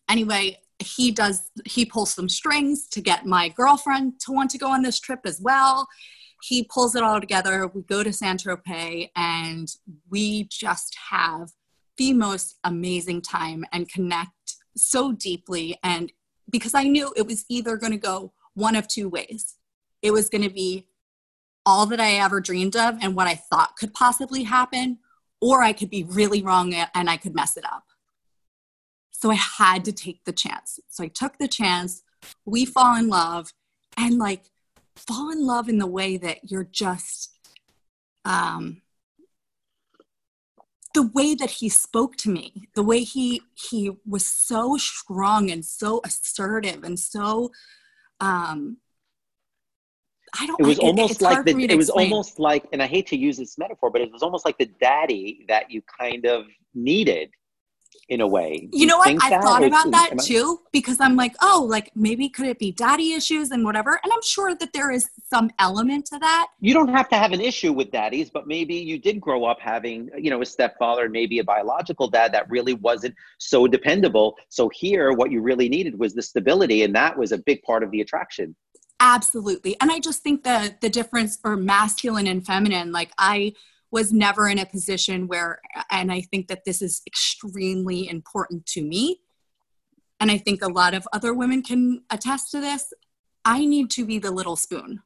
Anyway 0.09 0.57
he 0.79 1.11
does 1.11 1.49
he 1.65 1.85
pulls 1.85 2.13
some 2.13 2.27
strings 2.27 2.87
to 2.89 2.99
get 2.99 3.25
my 3.25 3.47
girlfriend 3.47 4.19
to 4.25 4.33
want 4.33 4.49
to 4.51 4.57
go 4.57 4.69
on 4.69 4.81
this 4.81 4.99
trip 4.99 5.21
as 5.25 5.39
well 5.41 5.87
he 6.41 6.63
pulls 6.63 6.95
it 6.95 7.03
all 7.03 7.19
together. 7.19 7.67
We 7.67 7.81
go 7.81 8.03
to 8.03 8.13
Saint 8.13 8.43
Tropez 8.43 9.09
and 9.15 9.67
we 10.09 10.45
just 10.45 10.97
have 11.09 11.51
the 11.97 12.13
most 12.13 12.57
amazing 12.63 13.21
time 13.21 13.65
and 13.73 13.89
connect 13.89 14.55
so 14.77 15.11
deeply. 15.11 15.77
And 15.83 16.11
because 16.49 16.73
I 16.73 16.83
knew 16.83 17.13
it 17.15 17.27
was 17.27 17.45
either 17.49 17.75
going 17.77 17.91
to 17.91 17.97
go 17.97 18.33
one 18.53 18.75
of 18.75 18.87
two 18.87 19.09
ways, 19.09 19.55
it 20.01 20.11
was 20.11 20.29
going 20.29 20.43
to 20.43 20.49
be 20.49 20.87
all 21.65 21.85
that 21.87 21.99
I 21.99 22.13
ever 22.13 22.39
dreamed 22.39 22.75
of 22.75 22.95
and 23.01 23.15
what 23.15 23.27
I 23.27 23.35
thought 23.35 23.75
could 23.75 23.93
possibly 23.93 24.43
happen, 24.43 24.99
or 25.41 25.61
I 25.61 25.73
could 25.73 25.89
be 25.89 26.03
really 26.03 26.41
wrong 26.41 26.73
and 26.73 27.09
I 27.09 27.17
could 27.17 27.35
mess 27.35 27.57
it 27.57 27.65
up. 27.65 27.83
So 29.11 29.29
I 29.29 29.35
had 29.35 29.83
to 29.85 29.91
take 29.91 30.23
the 30.23 30.31
chance. 30.31 30.79
So 30.87 31.03
I 31.03 31.09
took 31.09 31.37
the 31.37 31.49
chance. 31.49 32.01
We 32.45 32.63
fall 32.63 32.95
in 32.95 33.09
love. 33.09 33.53
And 33.97 34.17
like 34.17 34.45
fall 35.07 35.31
in 35.31 35.45
love 35.45 35.69
in 35.69 35.77
the 35.77 35.87
way 35.87 36.17
that 36.17 36.51
you're 36.51 36.69
just 36.69 37.37
um, 38.25 38.81
the 40.93 41.07
way 41.07 41.35
that 41.35 41.51
he 41.51 41.69
spoke 41.69 42.15
to 42.17 42.29
me 42.29 42.67
the 42.75 42.83
way 42.83 43.01
he 43.01 43.41
he 43.53 43.91
was 44.07 44.25
so 44.25 44.77
strong 44.77 45.51
and 45.51 45.63
so 45.63 46.01
assertive 46.03 46.83
and 46.83 46.99
so 46.99 47.51
um 48.19 48.77
I 50.37 50.45
don't. 50.45 50.59
It 50.59 50.65
was 50.67 50.77
almost 50.77 51.21
like 51.21 51.43
the. 51.43 51.51
It 51.51 51.75
was 51.75 51.87
explain. 51.87 52.11
almost 52.11 52.39
like, 52.39 52.65
and 52.71 52.83
I 52.83 52.87
hate 52.87 53.07
to 53.07 53.17
use 53.17 53.37
this 53.37 53.57
metaphor, 53.57 53.89
but 53.89 54.01
it 54.01 54.11
was 54.11 54.21
almost 54.21 54.45
like 54.45 54.59
the 54.59 54.69
daddy 54.79 55.43
that 55.47 55.71
you 55.71 55.81
kind 55.99 56.25
of 56.25 56.45
needed 56.75 57.31
in 58.09 58.21
a 58.21 58.27
way. 58.27 58.67
You, 58.71 58.81
you 58.81 58.85
know 58.87 58.97
what? 58.97 59.15
I 59.21 59.39
thought 59.39 59.63
about 59.63 59.91
that 59.91 60.19
too 60.19 60.61
because 60.71 60.99
I'm 60.99 61.15
like, 61.15 61.35
oh, 61.41 61.65
like 61.69 61.91
maybe 61.95 62.27
could 62.27 62.47
it 62.47 62.59
be 62.59 62.71
daddy 62.71 63.13
issues 63.13 63.51
and 63.51 63.63
whatever? 63.63 63.99
And 64.03 64.11
I'm 64.11 64.21
sure 64.23 64.55
that 64.55 64.73
there 64.73 64.91
is 64.91 65.09
some 65.29 65.51
element 65.59 66.07
to 66.07 66.19
that. 66.19 66.47
You 66.59 66.73
don't 66.73 66.89
have 66.89 67.07
to 67.09 67.15
have 67.17 67.31
an 67.31 67.41
issue 67.41 67.71
with 67.71 67.91
daddies, 67.91 68.29
but 68.29 68.47
maybe 68.47 68.75
you 68.75 68.97
did 68.97 69.21
grow 69.21 69.45
up 69.45 69.59
having, 69.59 70.09
you 70.17 70.29
know, 70.29 70.41
a 70.41 70.45
stepfather, 70.45 71.03
and 71.03 71.11
maybe 71.11 71.39
a 71.39 71.43
biological 71.43 72.07
dad 72.07 72.33
that 72.33 72.49
really 72.49 72.73
wasn't 72.73 73.15
so 73.37 73.67
dependable. 73.67 74.35
So 74.49 74.69
here, 74.69 75.13
what 75.13 75.31
you 75.31 75.41
really 75.41 75.69
needed 75.69 75.97
was 75.97 76.13
the 76.13 76.21
stability, 76.21 76.83
and 76.83 76.95
that 76.95 77.17
was 77.17 77.31
a 77.31 77.37
big 77.37 77.61
part 77.61 77.83
of 77.83 77.91
the 77.91 78.01
attraction. 78.01 78.55
Absolutely. 78.99 79.77
And 79.79 79.91
I 79.91 79.99
just 79.99 80.23
think 80.23 80.43
the 80.43 80.75
the 80.81 80.89
difference 80.89 81.37
for 81.37 81.55
masculine 81.55 82.27
and 82.27 82.45
feminine, 82.45 82.91
like 82.91 83.11
I 83.17 83.53
was 83.91 84.13
never 84.13 84.47
in 84.47 84.59
a 84.59 84.65
position 84.65 85.27
where, 85.27 85.59
and 85.89 86.11
I 86.11 86.21
think 86.21 86.47
that 86.47 86.65
this 86.65 86.81
is 86.81 87.01
extremely 87.07 88.07
important 88.07 88.65
to 88.67 88.83
me. 88.83 89.21
And 90.19 90.29
I 90.29 90.37
think 90.37 90.61
a 90.61 90.67
lot 90.67 90.93
of 90.93 91.07
other 91.13 91.33
women 91.33 91.63
can 91.63 92.03
attest 92.09 92.51
to 92.51 92.59
this. 92.59 92.93
I 93.45 93.65
need 93.65 93.89
to 93.91 94.05
be 94.05 94.19
the 94.19 94.31
little 94.31 94.55
spoon. 94.55 95.01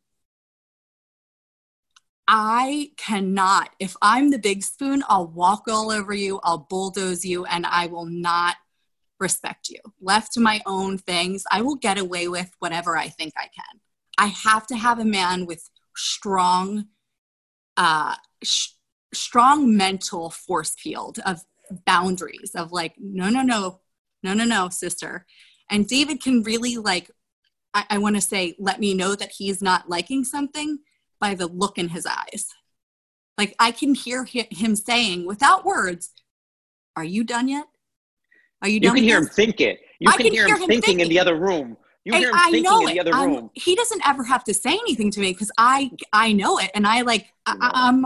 I 2.28 2.92
cannot, 2.98 3.70
if 3.80 3.96
I'm 4.02 4.32
the 4.32 4.40
big 4.40 4.64
spoon, 4.64 5.04
I'll 5.10 5.28
walk 5.28 5.64
all 5.70 5.92
over 5.92 6.14
you, 6.14 6.40
I'll 6.44 6.66
bulldoze 6.70 7.26
you, 7.26 7.46
and 7.46 7.66
I 7.66 7.88
will 7.88 8.06
not 8.06 8.56
respect 9.20 9.70
you. 9.70 9.80
Left 10.02 10.32
to 10.34 10.40
my 10.40 10.62
own 10.66 10.98
things, 10.98 11.44
I 11.52 11.62
will 11.62 11.76
get 11.76 11.98
away 11.98 12.28
with 12.28 12.50
whatever 12.60 12.98
I 12.98 13.10
think 13.10 13.34
I 13.38 13.48
can. 13.54 13.82
I 14.18 14.28
have 14.28 14.68
to 14.68 14.78
have 14.78 15.00
a 15.00 15.06
man 15.06 15.46
with 15.46 15.70
strong 15.96 16.86
uh, 17.78 18.16
strong 19.14 19.76
mental 19.76 20.30
force 20.30 20.76
field 20.78 21.20
of 21.26 21.42
boundaries 21.86 22.52
of 22.56 22.72
like 22.72 22.94
no 23.00 23.30
no 23.30 23.42
no 23.42 23.80
no 24.22 24.34
no 24.34 24.46
no 24.46 24.70
sister. 24.70 25.26
And 25.70 25.88
david 25.88 26.22
can 26.22 26.44
really 26.44 26.78
like 26.78 27.10
i, 27.74 27.86
I 27.90 27.98
want 27.98 28.16
to 28.16 28.22
say 28.22 28.56
let 28.60 28.80
me 28.80 28.94
know 28.94 29.16
that 29.16 29.34
he's 29.38 29.62
not 29.62 29.90
liking 29.90 30.24
something 30.24 30.80
by 31.20 31.36
the 31.36 31.48
look 31.48 31.78
in 31.78 31.90
his 31.90 32.06
eyes. 32.06 32.48
Like 33.38 33.56
i 33.60 33.72
can 33.72 33.96
hear 33.96 34.26
him 34.26 34.76
saying 34.76 35.26
without 35.26 35.66
words 35.66 36.12
are 36.96 37.04
you 37.04 37.24
done 37.24 37.48
yet? 37.48 37.66
Are 38.62 38.70
you 38.70 38.80
done 38.80 38.96
you 38.96 39.02
can 39.02 39.04
hear 39.04 39.20
this? 39.20 39.30
him 39.30 39.34
think 39.34 39.62
it. 39.62 39.80
You 40.00 40.12
can, 40.12 40.26
can, 40.26 40.34
hear, 40.34 40.48
him, 40.48 40.50
him 40.50 40.58
thinking, 40.60 40.82
thinking. 40.82 41.00
in 41.02 41.10
the 41.10 41.20
other 41.20 41.36
room. 41.36 41.78
You 42.06 42.14
hear 42.14 42.30
him 42.30 42.36
I 42.38 42.52
thinking 42.52 42.82
in 42.82 42.94
the 42.94 43.00
other 43.00 43.12
room. 43.14 43.36
Um, 43.36 43.50
he 43.54 43.76
doesn't 43.76 44.08
ever 44.08 44.24
have 44.24 44.44
to 44.46 44.54
say 44.54 44.74
anything 44.74 45.10
to 45.12 45.20
me 45.20 45.32
because 45.32 45.52
I 45.58 45.92
I 46.12 46.34
know 46.34 46.60
it, 46.60 46.70
and 46.76 46.86
I 46.86 47.02
like 47.02 47.28
I, 47.46 47.56
I'm 47.60 48.06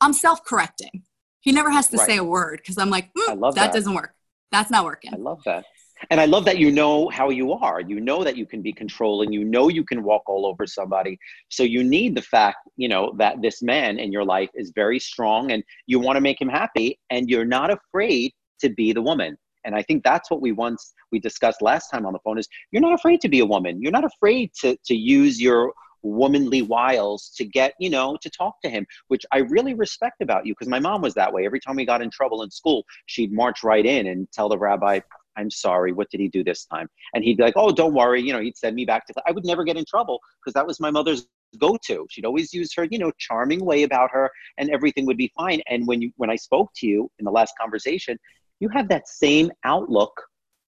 I'm 0.00 0.12
self-correcting. 0.12 1.02
He 1.40 1.52
never 1.52 1.70
has 1.70 1.88
to 1.88 1.96
right. 1.96 2.06
say 2.06 2.16
a 2.16 2.24
word 2.24 2.58
because 2.58 2.78
I'm 2.78 2.90
like, 2.90 3.06
mm, 3.14 3.28
I 3.28 3.34
love 3.34 3.54
that, 3.54 3.66
that 3.66 3.72
doesn't 3.72 3.94
work. 3.94 4.14
That's 4.52 4.70
not 4.70 4.84
working. 4.84 5.14
I 5.14 5.16
love 5.16 5.40
that. 5.44 5.64
and 6.10 6.20
I 6.20 6.26
love 6.26 6.44
that 6.44 6.58
you 6.58 6.70
know 6.70 7.08
how 7.08 7.30
you 7.30 7.52
are. 7.52 7.80
You 7.80 8.00
know 8.00 8.24
that 8.24 8.36
you 8.36 8.46
can 8.46 8.62
be 8.62 8.72
controlling. 8.72 9.32
You 9.32 9.44
know 9.44 9.68
you 9.68 9.84
can 9.84 10.02
walk 10.02 10.22
all 10.28 10.46
over 10.46 10.66
somebody. 10.66 11.18
So 11.48 11.62
you 11.62 11.82
need 11.82 12.14
the 12.14 12.22
fact, 12.22 12.58
you 12.76 12.88
know, 12.88 13.14
that 13.18 13.40
this 13.42 13.62
man 13.62 13.98
in 13.98 14.12
your 14.12 14.24
life 14.24 14.50
is 14.54 14.72
very 14.74 14.98
strong 14.98 15.52
and 15.52 15.62
you 15.86 15.98
want 15.98 16.16
to 16.16 16.20
make 16.20 16.40
him 16.40 16.48
happy 16.48 16.98
and 17.10 17.30
you're 17.30 17.44
not 17.44 17.70
afraid 17.70 18.32
to 18.60 18.68
be 18.70 18.92
the 18.92 19.02
woman. 19.02 19.36
And 19.64 19.74
I 19.74 19.82
think 19.82 20.04
that's 20.04 20.30
what 20.30 20.40
we 20.40 20.52
once 20.52 20.94
we 21.10 21.18
discussed 21.18 21.60
last 21.60 21.88
time 21.88 22.06
on 22.06 22.12
the 22.12 22.20
phone 22.20 22.38
is 22.38 22.48
you're 22.70 22.82
not 22.82 22.94
afraid 22.94 23.20
to 23.22 23.28
be 23.28 23.40
a 23.40 23.46
woman. 23.46 23.82
You're 23.82 23.92
not 23.92 24.04
afraid 24.04 24.52
to 24.60 24.76
to 24.84 24.94
use 24.94 25.40
your 25.40 25.72
womanly 26.02 26.62
wiles 26.62 27.30
to 27.36 27.44
get, 27.44 27.74
you 27.78 27.90
know, 27.90 28.16
to 28.22 28.30
talk 28.30 28.60
to 28.62 28.70
him, 28.70 28.86
which 29.08 29.24
I 29.32 29.38
really 29.38 29.74
respect 29.74 30.20
about 30.20 30.46
you 30.46 30.54
because 30.54 30.68
my 30.68 30.80
mom 30.80 31.02
was 31.02 31.14
that 31.14 31.32
way. 31.32 31.44
Every 31.44 31.60
time 31.60 31.76
we 31.76 31.84
got 31.84 32.02
in 32.02 32.10
trouble 32.10 32.42
in 32.42 32.50
school, 32.50 32.84
she'd 33.06 33.32
march 33.32 33.62
right 33.64 33.84
in 33.84 34.06
and 34.08 34.30
tell 34.32 34.48
the 34.48 34.58
rabbi, 34.58 35.00
I'm 35.36 35.50
sorry, 35.50 35.92
what 35.92 36.10
did 36.10 36.20
he 36.20 36.28
do 36.28 36.42
this 36.42 36.64
time? 36.64 36.88
And 37.14 37.22
he'd 37.22 37.36
be 37.36 37.42
like, 37.42 37.56
oh, 37.56 37.70
don't 37.70 37.94
worry. 37.94 38.22
You 38.22 38.32
know, 38.32 38.40
he'd 38.40 38.56
send 38.56 38.74
me 38.74 38.84
back 38.84 39.06
to, 39.06 39.14
I 39.26 39.32
would 39.32 39.44
never 39.44 39.64
get 39.64 39.76
in 39.76 39.84
trouble 39.84 40.20
because 40.40 40.54
that 40.54 40.66
was 40.66 40.80
my 40.80 40.90
mother's 40.90 41.26
go-to. 41.58 42.06
She'd 42.10 42.24
always 42.24 42.52
use 42.52 42.72
her, 42.74 42.84
you 42.84 42.98
know, 42.98 43.12
charming 43.18 43.64
way 43.64 43.82
about 43.82 44.10
her 44.12 44.30
and 44.58 44.70
everything 44.70 45.06
would 45.06 45.16
be 45.16 45.30
fine. 45.36 45.60
And 45.68 45.86
when 45.86 46.00
you, 46.02 46.12
when 46.16 46.30
I 46.30 46.36
spoke 46.36 46.70
to 46.76 46.86
you 46.86 47.10
in 47.18 47.24
the 47.24 47.30
last 47.30 47.54
conversation, 47.60 48.18
you 48.60 48.68
have 48.70 48.88
that 48.88 49.08
same 49.08 49.50
outlook 49.64 50.22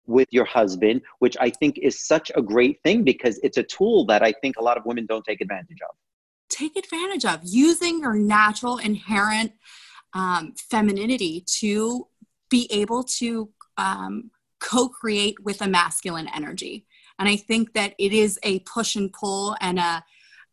with 0.09 0.29
your 0.31 0.45
husband, 0.45 1.03
which 1.21 1.37
I 1.39 1.51
think 1.51 1.79
is 1.79 2.05
such 2.07 2.33
a 2.35 2.43
great 2.43 2.81
thing 2.83 3.05
because 3.05 3.39
it's 3.43 3.59
a 3.59 3.63
tool 3.63 4.07
that 4.07 4.23
I 4.23 4.33
think 4.33 4.57
a 4.57 4.63
lot 4.63 4.77
of 4.77 4.85
women 4.87 5.07
don't 5.07 5.25
take 5.25 5.41
advantage 5.41 5.79
of. 5.89 5.95
Take 6.49 6.77
advantage 6.77 7.25
of 7.25 7.41
using 7.45 8.01
your 8.01 8.15
natural 8.15 8.79
inherent 8.79 9.53
um, 10.15 10.55
femininity 10.71 11.45
to 11.61 12.09
be 12.51 12.67
able 12.73 13.05
to 13.05 13.51
um, 13.77 14.31
co 14.61 14.89
create 14.89 15.37
with 15.45 15.61
a 15.61 15.69
masculine 15.69 16.29
energy. 16.35 16.87
And 17.19 17.29
I 17.29 17.37
think 17.37 17.75
that 17.75 17.95
it 17.99 18.13
is 18.13 18.39
a 18.43 18.61
push 18.61 18.97
and 18.97 19.13
pull 19.13 19.57
and 19.61 19.79
a, 19.79 20.03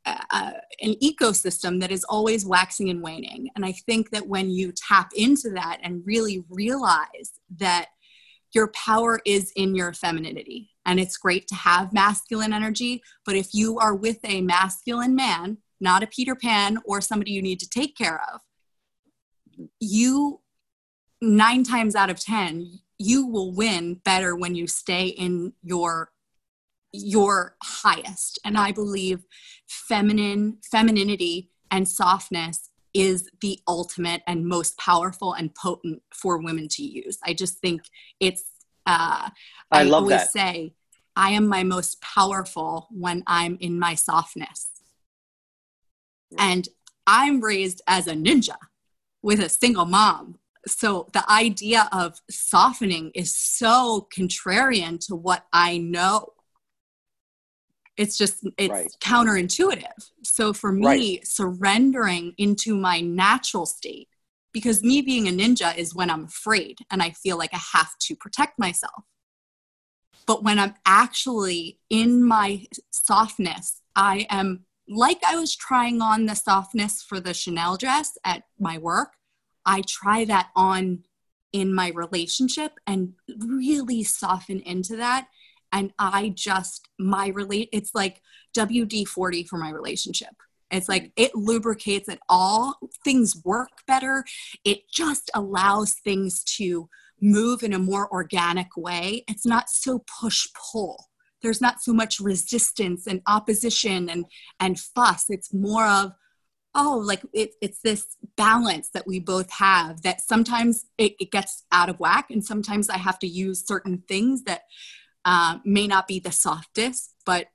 a, 0.06 0.53
an 0.82 0.95
ecosystem 1.01 1.80
that 1.80 1.91
is 1.91 2.03
always 2.06 2.45
waxing 2.45 2.89
and 2.89 3.01
waning. 3.01 3.49
And 3.56 3.66
I 3.66 3.72
think 3.72 4.10
that 4.12 4.28
when 4.28 4.49
you 4.49 4.72
tap 4.72 5.12
into 5.16 5.51
that 5.51 5.80
and 5.82 6.03
really 6.06 6.43
realize 6.49 7.39
that 7.58 7.88
your 8.56 8.70
power 8.70 9.20
is 9.26 9.51
in 9.56 9.76
your 9.76 9.93
femininity, 9.93 10.72
and 10.86 10.99
it's 10.99 11.18
great 11.18 11.47
to 11.49 11.56
have 11.56 11.93
masculine 11.93 12.53
energy, 12.53 13.03
but 13.26 13.36
if 13.36 13.53
you 13.53 13.78
are 13.80 13.93
with 13.93 14.18
a 14.24 14.41
masculine 14.41 15.14
man, 15.16 15.58
not 15.82 16.01
a 16.01 16.08
Peter 16.08 16.36
Pan 16.36 16.80
or 16.86 17.01
somebody 17.01 17.32
you 17.32 17.41
need 17.41 17.60
to 17.60 17.70
take 17.70 17.97
care 17.97 18.22
of, 18.34 18.41
you 19.80 20.39
nine 21.22 21.64
times 21.64 21.95
out 21.95 22.10
of 22.10 22.20
10, 22.20 22.80
you 22.97 23.28
will 23.28 23.53
win 23.53 23.95
better 24.06 24.36
when 24.36 24.56
you 24.56 24.68
stay 24.68 25.08
in 25.08 25.53
your 25.62 26.12
your 26.97 27.58
highest. 27.62 28.39
And 28.45 28.58
i 28.58 28.72
believe 28.72 29.26
feminine 29.68 30.60
femininity 30.72 31.51
and 31.70 31.86
softness 31.89 32.70
is 32.95 33.29
the 33.41 33.59
ultimate 33.67 34.23
and 34.25 34.47
most 34.47 34.75
powerful 34.79 35.33
and 35.33 35.53
potent 35.53 36.01
for 36.11 36.39
women 36.41 36.67
to 36.67 36.81
use 36.81 37.19
i 37.23 37.33
just 37.33 37.59
think 37.59 37.83
it's 38.19 38.43
uh, 38.87 39.29
i, 39.71 39.81
I 39.81 39.83
love 39.83 40.03
always 40.03 40.21
that. 40.21 40.31
say 40.31 40.73
i 41.15 41.31
am 41.31 41.45
my 41.47 41.63
most 41.63 42.01
powerful 42.01 42.87
when 42.89 43.23
i'm 43.27 43.57
in 43.59 43.77
my 43.77 43.93
softness 43.93 44.69
and 46.39 46.67
i'm 47.05 47.41
raised 47.41 47.81
as 47.87 48.07
a 48.07 48.13
ninja 48.13 48.57
with 49.21 49.39
a 49.39 49.49
single 49.49 49.85
mom 49.85 50.39
so 50.67 51.07
the 51.13 51.23
idea 51.31 51.87
of 51.91 52.19
softening 52.29 53.11
is 53.13 53.35
so 53.35 54.07
contrarian 54.15 54.99
to 55.07 55.15
what 55.15 55.45
I 55.53 55.77
know. 55.77 56.33
It's 57.97 58.17
just 58.17 58.45
it's 58.57 58.71
right. 58.71 58.91
counterintuitive. 58.99 60.11
So 60.23 60.53
for 60.53 60.71
me, 60.71 60.85
right. 60.85 61.27
surrendering 61.27 62.33
into 62.37 62.75
my 62.75 62.99
natural 62.99 63.65
state, 63.65 64.09
because 64.51 64.83
me 64.83 65.01
being 65.01 65.27
a 65.27 65.31
ninja 65.31 65.75
is 65.77 65.95
when 65.95 66.09
I'm 66.09 66.25
afraid 66.25 66.79
and 66.91 67.01
I 67.01 67.11
feel 67.11 67.37
like 67.37 67.53
I 67.53 67.61
have 67.73 67.97
to 68.01 68.15
protect 68.15 68.59
myself. 68.59 69.03
But 70.25 70.43
when 70.43 70.59
I'm 70.59 70.73
actually 70.85 71.79
in 71.89 72.23
my 72.23 72.65
softness, 72.91 73.81
I 73.95 74.27
am 74.29 74.65
like 74.87 75.19
I 75.27 75.35
was 75.35 75.55
trying 75.55 76.01
on 76.01 76.25
the 76.25 76.35
softness 76.35 77.01
for 77.01 77.19
the 77.19 77.33
Chanel 77.33 77.77
dress 77.77 78.17
at 78.23 78.43
my 78.59 78.77
work. 78.77 79.13
I 79.65 79.83
try 79.87 80.25
that 80.25 80.49
on 80.55 81.03
in 81.51 81.73
my 81.73 81.91
relationship 81.95 82.73
and 82.85 83.13
really 83.39 84.03
soften 84.03 84.59
into 84.59 84.97
that. 84.97 85.27
And 85.76 85.91
I 85.99 86.30
just, 86.30 86.88
my 86.97 87.28
relate, 87.28 87.67
it's 87.73 87.91
like 87.93 88.21
WD 88.57 89.05
40 89.09 89.43
for 89.43 89.57
my 89.57 89.69
relationship. 89.69 90.30
It's 90.71 90.88
like 90.88 91.11
it 91.17 91.36
lubricates 91.36 92.07
it 92.07 92.19
all. 92.30 92.78
Things 93.03 93.41
work 93.43 93.69
better. 93.86 94.23
It 94.63 94.89
just 94.89 95.30
allows 95.36 95.95
things 95.95 96.45
to 96.57 96.88
move 97.21 97.61
in 97.61 97.73
a 97.73 97.80
more 97.80 98.09
organic 98.11 98.78
way. 98.78 99.26
It's 99.28 99.45
not 99.45 99.69
so 99.69 100.05
push 100.21 100.47
pull. 100.71 101.09
There's 101.41 101.59
not 101.59 101.82
so 101.82 101.93
much 101.93 102.21
resistance 102.21 103.05
and 103.05 103.21
opposition 103.28 104.09
and, 104.09 104.26
and 104.61 104.80
fuss. 104.80 105.26
It's 105.28 105.53
more 105.53 105.86
of, 105.86 106.13
oh 106.73 107.01
like 107.03 107.21
it, 107.34 107.51
it's 107.61 107.80
this 107.84 108.17
balance 108.38 108.89
that 108.93 109.07
we 109.07 109.19
both 109.19 109.49
have 109.51 110.01
that 110.03 110.21
sometimes 110.21 110.86
it, 110.97 111.15
it, 111.19 111.32
gets 111.32 111.63
out 111.71 111.88
of 111.88 111.97
whack 111.99 112.30
and 112.30 112.43
sometimes 112.43 112.89
i 112.89 112.97
have 112.97 113.17
to 113.17 113.28
use 113.28 113.65
certain 113.65 114.03
things 114.09 114.43
that 114.43 114.63
uh, 115.26 115.57
may 115.65 115.88
not 115.88 116.07
be 116.07 116.19
the 116.19 116.32
softest 116.32 117.13
but 117.26 117.47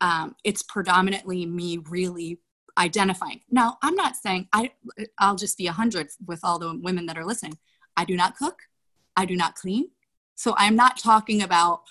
um, 0.00 0.34
it's 0.44 0.62
predominantly 0.62 1.46
me 1.46 1.78
really 1.88 2.38
identifying 2.78 3.40
now 3.50 3.78
i'm 3.82 3.94
not 3.94 4.16
saying 4.16 4.48
i 4.52 4.70
i'll 5.18 5.36
just 5.36 5.58
be 5.58 5.66
a 5.66 5.72
hundred 5.72 6.08
with 6.26 6.40
all 6.42 6.58
the 6.58 6.78
women 6.82 7.06
that 7.06 7.18
are 7.18 7.26
listening 7.26 7.58
i 7.96 8.04
do 8.04 8.16
not 8.16 8.36
cook 8.36 8.60
i 9.16 9.24
do 9.24 9.36
not 9.36 9.54
clean 9.54 9.90
so 10.34 10.54
i'm 10.56 10.76
not 10.76 10.98
talking 10.98 11.42
about 11.42 11.82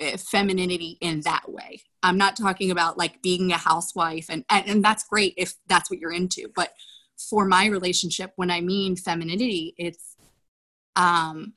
uh, 0.00 0.16
femininity 0.16 0.98
in 1.00 1.20
that 1.20 1.50
way 1.50 1.82
I'm 2.02 2.18
not 2.18 2.36
talking 2.36 2.70
about 2.70 2.98
like 2.98 3.22
being 3.22 3.52
a 3.52 3.56
housewife 3.56 4.26
and, 4.28 4.44
and, 4.50 4.68
and 4.68 4.84
that's 4.84 5.04
great 5.04 5.34
if 5.36 5.54
that's 5.68 5.90
what 5.90 6.00
you're 6.00 6.12
into. 6.12 6.48
But 6.54 6.72
for 7.30 7.44
my 7.44 7.66
relationship, 7.66 8.32
when 8.36 8.50
I 8.50 8.60
mean 8.60 8.96
femininity, 8.96 9.74
it's 9.78 10.16
um 10.96 11.54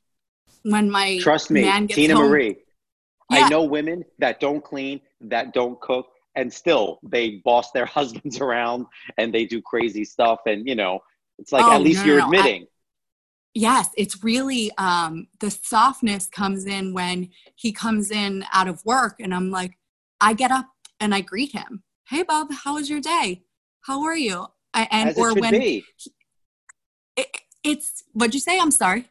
when 0.64 0.90
my 0.90 1.20
trust 1.22 1.52
me, 1.52 1.62
Tina 1.90 2.16
home, 2.16 2.30
Marie. 2.30 2.58
Yeah. 3.30 3.46
I 3.46 3.50
know 3.50 3.64
women 3.64 4.04
that 4.20 4.40
don't 4.40 4.64
clean, 4.64 5.02
that 5.22 5.54
don't 5.54 5.80
cook, 5.82 6.08
and 6.36 6.52
still 6.52 7.00
they 7.04 7.42
boss 7.44 7.72
their 7.72 7.86
husbands 7.98 8.40
around 8.40 8.86
and 9.18 9.34
they 9.34 9.46
do 9.46 9.62
crazy 9.62 10.06
stuff. 10.06 10.40
And 10.46 10.68
you 10.68 10.76
know, 10.76 11.00
it's 11.40 11.52
like 11.52 11.66
oh, 11.66 11.74
at 11.74 11.82
least 11.82 12.06
no, 12.06 12.14
you're 12.14 12.24
admitting. 12.24 12.64
I, 12.64 12.68
yes 13.58 13.88
it's 13.96 14.22
really 14.22 14.70
um, 14.78 15.28
the 15.40 15.50
softness 15.50 16.28
comes 16.28 16.66
in 16.66 16.94
when 16.94 17.30
he 17.56 17.72
comes 17.72 18.12
in 18.12 18.44
out 18.52 18.68
of 18.68 18.84
work 18.84 19.16
and 19.22 19.34
i'm 19.34 19.50
like 19.50 19.78
I 20.22 20.34
get 20.34 20.52
up 20.52 20.68
and 21.00 21.14
I 21.14 21.22
greet 21.22 21.52
him. 21.52 21.84
Hey, 22.10 22.24
Bob, 22.24 22.48
how 22.52 22.76
was 22.76 22.90
your 22.90 23.02
day? 23.02 23.44
How 23.82 24.04
are 24.04 24.16
you? 24.16 24.48
And 24.74 25.10
as 25.10 25.18
or 25.18 25.34
when 25.34 25.54
it, 25.56 25.84
it's 27.64 28.04
what'd 28.14 28.34
you 28.34 28.40
say? 28.40 28.60
I'm 28.60 28.72
sorry. 28.72 29.06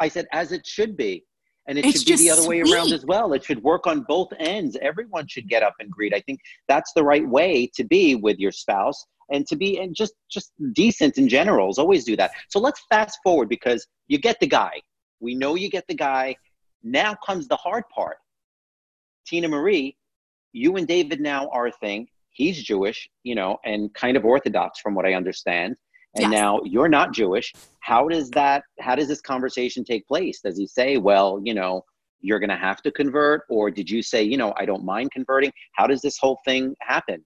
I 0.00 0.08
said 0.08 0.26
as 0.32 0.52
it 0.52 0.66
should 0.66 0.96
be. 0.96 1.24
And 1.68 1.78
it 1.78 1.84
it's 1.84 1.98
should 2.02 2.16
be 2.16 2.16
the 2.16 2.30
other 2.30 2.42
sweet. 2.42 2.64
way 2.64 2.72
around 2.72 2.92
as 2.92 3.04
well. 3.04 3.34
It 3.34 3.44
should 3.44 3.62
work 3.62 3.86
on 3.86 4.04
both 4.08 4.28
ends. 4.38 4.76
Everyone 4.80 5.28
should 5.28 5.48
get 5.48 5.62
up 5.62 5.74
and 5.78 5.90
greet. 5.90 6.14
I 6.14 6.20
think 6.20 6.40
that's 6.66 6.92
the 6.94 7.04
right 7.04 7.28
way 7.28 7.70
to 7.74 7.84
be 7.84 8.14
with 8.14 8.38
your 8.38 8.52
spouse 8.52 9.06
and 9.30 9.46
to 9.46 9.56
be 9.56 9.78
and 9.78 9.94
just 9.94 10.14
just 10.30 10.52
decent 10.72 11.18
in 11.18 11.28
general. 11.28 11.70
Is 11.70 11.78
always 11.78 12.04
do 12.04 12.16
that. 12.16 12.30
So 12.48 12.58
let's 12.58 12.80
fast 12.88 13.18
forward 13.22 13.50
because 13.50 13.86
you 14.08 14.18
get 14.18 14.40
the 14.40 14.46
guy. 14.46 14.80
We 15.20 15.34
know 15.34 15.54
you 15.56 15.68
get 15.68 15.86
the 15.88 15.94
guy. 15.94 16.36
Now 16.82 17.14
comes 17.26 17.46
the 17.48 17.56
hard 17.56 17.84
part. 17.94 18.16
Tina 19.26 19.48
Marie, 19.48 19.96
you 20.52 20.76
and 20.76 20.88
David 20.88 21.20
now 21.20 21.48
are 21.50 21.66
a 21.66 21.72
thing. 21.72 22.08
He's 22.30 22.62
Jewish, 22.62 23.08
you 23.24 23.34
know, 23.34 23.58
and 23.64 23.92
kind 23.94 24.16
of 24.16 24.24
Orthodox 24.24 24.80
from 24.80 24.94
what 24.94 25.04
I 25.04 25.14
understand. 25.14 25.76
And 26.18 26.32
yes. 26.32 26.40
now 26.40 26.60
you're 26.64 26.88
not 26.88 27.12
Jewish. 27.12 27.52
How 27.80 28.08
does 28.08 28.30
that, 28.30 28.64
how 28.80 28.94
does 28.94 29.08
this 29.08 29.20
conversation 29.20 29.84
take 29.84 30.06
place? 30.06 30.40
Does 30.40 30.58
he 30.58 30.66
say, 30.66 30.96
well, 30.96 31.40
you 31.42 31.54
know, 31.54 31.84
you're 32.20 32.40
going 32.40 32.50
to 32.50 32.56
have 32.56 32.82
to 32.82 32.90
convert? 32.90 33.42
Or 33.48 33.70
did 33.70 33.88
you 33.88 34.02
say, 34.02 34.22
you 34.22 34.36
know, 34.36 34.52
I 34.56 34.66
don't 34.66 34.84
mind 34.84 35.10
converting? 35.12 35.52
How 35.74 35.86
does 35.86 36.02
this 36.02 36.18
whole 36.18 36.38
thing 36.44 36.74
happen? 36.80 37.24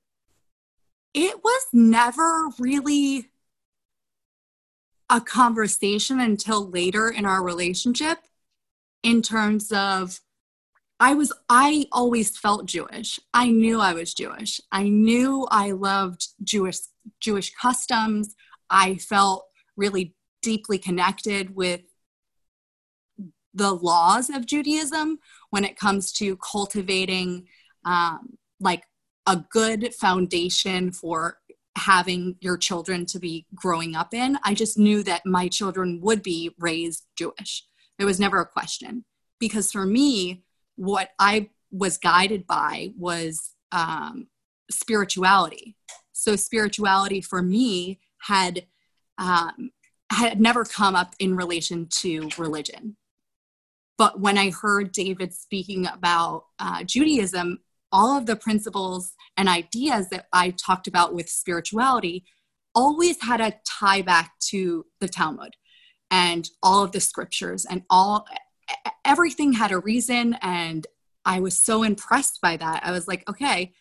It 1.15 1.43
was 1.43 1.67
never 1.73 2.49
really 2.59 3.29
a 5.11 5.21
conversation 5.21 6.21
until 6.21 6.69
later 6.71 7.09
in 7.09 7.27
our 7.27 7.43
relationship 7.43 8.19
in 9.03 9.21
terms 9.21 9.71
of 9.73 10.21
I 10.99 11.15
was 11.15 11.33
I 11.49 11.87
always 11.91 12.39
felt 12.39 12.67
Jewish. 12.67 13.19
I 13.35 13.51
knew 13.51 13.81
I 13.81 13.93
was 13.93 14.15
Jewish. 14.15 14.61
I 14.71 14.85
knew 14.89 15.47
I 15.51 15.73
loved 15.73 16.29
Jewish 16.45 16.79
Jewish 17.21 17.53
customs. 17.55 18.35
I 18.73 18.97
felt 18.97 19.45
really 19.77 20.17
deeply 20.43 20.79
connected 20.79 21.55
with 21.55 21.83
the 23.55 23.73
laws 23.73 24.31
of 24.31 24.47
Judaism, 24.47 25.19
when 25.51 25.65
it 25.65 25.77
comes 25.77 26.11
to 26.13 26.37
cultivating 26.39 27.47
um, 27.85 28.39
like 28.59 28.85
a 29.27 29.45
good 29.51 29.95
foundation 29.95 30.91
for 30.91 31.39
having 31.77 32.37
your 32.41 32.57
children 32.57 33.07
to 33.07 33.19
be 33.19 33.47
growing 33.55 33.95
up 33.95 34.15
in. 34.15 34.39
I 34.45 34.55
just 34.55 34.79
knew 34.79 35.03
that 35.05 35.27
my 35.27 35.49
children 35.49 36.01
would 36.03 36.23
be 36.23 36.55
raised 36.59 37.05
Jewish. 37.17 37.67
There 37.99 38.07
was 38.07 38.19
never 38.19 38.41
a 38.41 38.47
question. 38.47 39.05
Because 39.39 39.73
for 39.73 39.85
me, 39.85 40.45
what 40.77 41.11
I 41.19 41.51
was 41.71 41.99
guided 41.99 42.47
by 42.47 42.93
was 42.97 43.55
um, 43.73 44.29
spirituality. 44.71 45.77
So, 46.13 46.37
spirituality 46.37 47.21
for 47.21 47.43
me 47.43 48.01
had 48.23 48.67
um, 49.19 49.71
had 50.11 50.41
never 50.41 50.65
come 50.65 50.95
up 50.95 51.15
in 51.19 51.37
relation 51.37 51.87
to 52.01 52.29
religion. 52.37 52.97
But 53.99 54.21
when 54.21 54.37
I 54.37 54.51
heard 54.51 54.93
David 54.93 55.33
speaking 55.33 55.87
about 55.87 56.45
uh, 56.59 56.83
Judaism, 56.85 57.61
all 57.91 58.19
of 58.19 58.27
the 58.27 58.37
principles 58.37 59.13
and 59.37 59.49
ideas 59.49 60.09
that 60.11 60.27
I 60.33 60.51
talked 60.51 60.87
about 60.87 61.15
with 61.15 61.29
spirituality 61.29 62.25
always 62.75 63.23
had 63.23 63.41
a 63.41 63.55
tie 63.67 64.03
back 64.03 64.33
to 64.51 64.87
the 65.01 65.09
Talmud 65.09 65.55
and 66.11 66.49
all 66.63 66.83
of 66.83 66.93
the 66.93 67.01
scriptures 67.01 67.67
and 67.69 67.83
all 67.91 68.27
everything 69.05 69.53
had 69.53 69.73
a 69.73 69.79
reason 69.79 70.37
and 70.41 70.87
I 71.25 71.41
was 71.41 71.59
so 71.59 71.83
impressed 71.83 72.41
by 72.41 72.57
that. 72.57 72.83
I 72.85 72.91
was 72.91 73.07
like, 73.07 73.29
okay, 73.29 73.73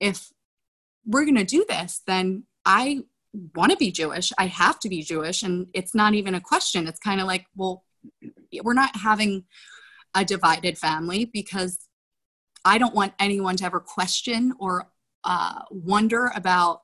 if 0.00 0.30
we're 1.06 1.24
going 1.24 1.36
to 1.36 1.44
do 1.44 1.64
this, 1.68 2.02
then 2.06 2.44
I 2.64 3.04
want 3.54 3.72
to 3.72 3.78
be 3.78 3.90
Jewish. 3.90 4.32
I 4.38 4.46
have 4.46 4.78
to 4.80 4.88
be 4.88 5.02
Jewish. 5.02 5.42
And 5.42 5.68
it's 5.72 5.94
not 5.94 6.14
even 6.14 6.34
a 6.34 6.40
question. 6.40 6.86
It's 6.86 6.98
kind 6.98 7.20
of 7.20 7.26
like, 7.26 7.46
well, 7.54 7.84
we're 8.62 8.74
not 8.74 8.96
having 8.96 9.44
a 10.14 10.24
divided 10.24 10.78
family 10.78 11.24
because 11.24 11.78
I 12.64 12.78
don't 12.78 12.94
want 12.94 13.14
anyone 13.18 13.56
to 13.56 13.64
ever 13.64 13.80
question 13.80 14.52
or 14.58 14.90
uh, 15.24 15.60
wonder 15.70 16.30
about 16.34 16.80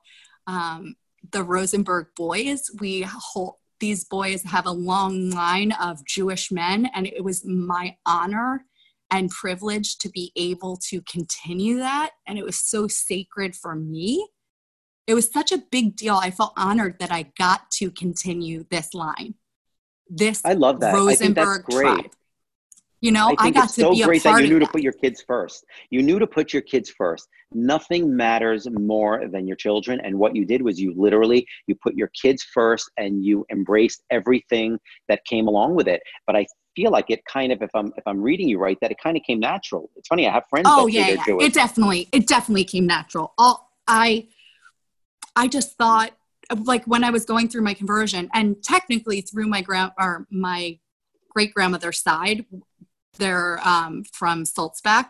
um, 0.47 0.95
the 1.31 1.43
Rosenberg 1.43 2.07
boys. 2.15 2.69
We 2.79 3.01
hold, 3.01 3.55
these 3.79 4.05
boys 4.05 4.43
have 4.43 4.65
a 4.65 4.71
long 4.71 5.29
line 5.31 5.71
of 5.73 6.03
Jewish 6.05 6.51
men, 6.51 6.89
and 6.95 7.05
it 7.05 7.23
was 7.23 7.45
my 7.45 7.95
honor 8.05 8.65
and 9.11 9.29
privilege 9.29 9.97
to 9.99 10.09
be 10.09 10.31
able 10.35 10.77
to 10.89 11.01
continue 11.01 11.77
that. 11.77 12.11
And 12.27 12.37
it 12.37 12.45
was 12.45 12.59
so 12.59 12.87
sacred 12.87 13.55
for 13.55 13.75
me. 13.75 14.27
It 15.07 15.13
was 15.13 15.31
such 15.31 15.51
a 15.53 15.57
big 15.57 15.95
deal. 15.95 16.15
I 16.15 16.31
felt 16.31 16.53
honored 16.57 16.99
that 16.99 17.11
I 17.11 17.31
got 17.37 17.71
to 17.71 17.89
continue 17.89 18.65
this 18.69 18.93
line. 18.93 19.35
This 20.09 20.41
I 20.45 20.53
love 20.53 20.81
that. 20.81 20.93
Rosenberg 20.93 21.65
tribe. 21.69 22.11
You 22.99 23.11
know, 23.11 23.27
I, 23.37 23.47
I 23.47 23.51
got 23.51 23.69
to 23.69 23.81
so 23.81 23.91
be 23.91 24.01
a 24.01 24.05
great 24.05 24.23
part 24.23 24.37
that 24.37 24.47
you 24.47 24.53
knew 24.53 24.59
to 24.59 24.67
put 24.67 24.81
your 24.81 24.91
kids 24.91 25.23
first. 25.25 25.63
You 25.91 26.01
knew 26.01 26.17
to 26.17 26.25
put 26.25 26.51
your 26.51 26.63
kids 26.63 26.89
first. 26.89 27.27
Nothing 27.53 28.15
matters 28.15 28.67
more 28.71 29.27
than 29.27 29.45
your 29.45 29.55
children. 29.55 30.01
And 30.03 30.17
what 30.17 30.35
you 30.35 30.45
did 30.45 30.63
was 30.63 30.79
you 30.79 30.93
literally 30.97 31.45
you 31.67 31.75
put 31.75 31.95
your 31.95 32.09
kids 32.19 32.43
first 32.53 32.89
and 32.97 33.23
you 33.23 33.45
embraced 33.51 34.03
everything 34.09 34.79
that 35.09 35.23
came 35.25 35.47
along 35.47 35.75
with 35.75 35.87
it. 35.87 36.01
But 36.25 36.35
I 36.35 36.47
feel 36.75 36.89
like 36.89 37.09
it 37.09 37.23
kind 37.25 37.51
of 37.51 37.61
if 37.61 37.69
I'm 37.75 37.93
if 37.97 38.03
I'm 38.07 38.21
reading 38.21 38.49
you 38.49 38.57
right, 38.57 38.77
that 38.81 38.89
it 38.89 38.97
kind 39.01 39.15
of 39.15 39.21
came 39.23 39.39
natural. 39.39 39.91
It's 39.95 40.07
funny, 40.07 40.27
I 40.27 40.33
have 40.33 40.45
friends 40.49 40.67
oh 40.67 40.87
that 40.87 40.91
yeah, 40.91 41.23
yeah. 41.27 41.35
It 41.39 41.53
definitely 41.53 42.09
it 42.11 42.25
definitely 42.25 42.65
came 42.65 42.87
natural 42.87 43.33
all 43.37 43.67
i 43.87 44.27
i 45.37 45.47
just 45.47 45.77
thought 45.77 46.11
like 46.65 46.83
when 46.85 47.03
i 47.03 47.09
was 47.09 47.23
going 47.23 47.47
through 47.47 47.61
my 47.61 47.73
conversion 47.73 48.29
and 48.33 48.61
technically 48.63 49.21
through 49.21 49.47
my 49.47 49.61
grand 49.61 49.91
or 49.97 50.27
my 50.29 50.77
great 51.29 51.53
grandmother's 51.53 51.99
side 52.01 52.45
they're 53.19 53.59
um, 53.67 54.03
from 54.11 54.43
Sulzbach 54.43 55.09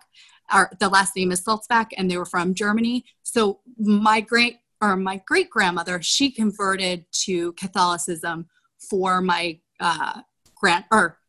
Our, 0.49 0.71
the 0.79 0.87
last 0.87 1.15
name 1.15 1.31
is 1.31 1.43
Sulzbach 1.43 1.87
and 1.97 2.09
they 2.09 2.17
were 2.17 2.25
from 2.25 2.53
Germany 2.53 3.05
so 3.23 3.59
my 3.77 4.21
great 4.21 4.57
or 4.81 4.95
my 4.95 5.21
great 5.25 5.49
grandmother 5.49 6.01
she 6.01 6.31
converted 6.31 7.05
to 7.25 7.53
Catholicism 7.53 8.47
for 8.89 9.21
my 9.21 9.59
uh, 9.79 10.21
grand 10.55 10.85
or 10.91 11.19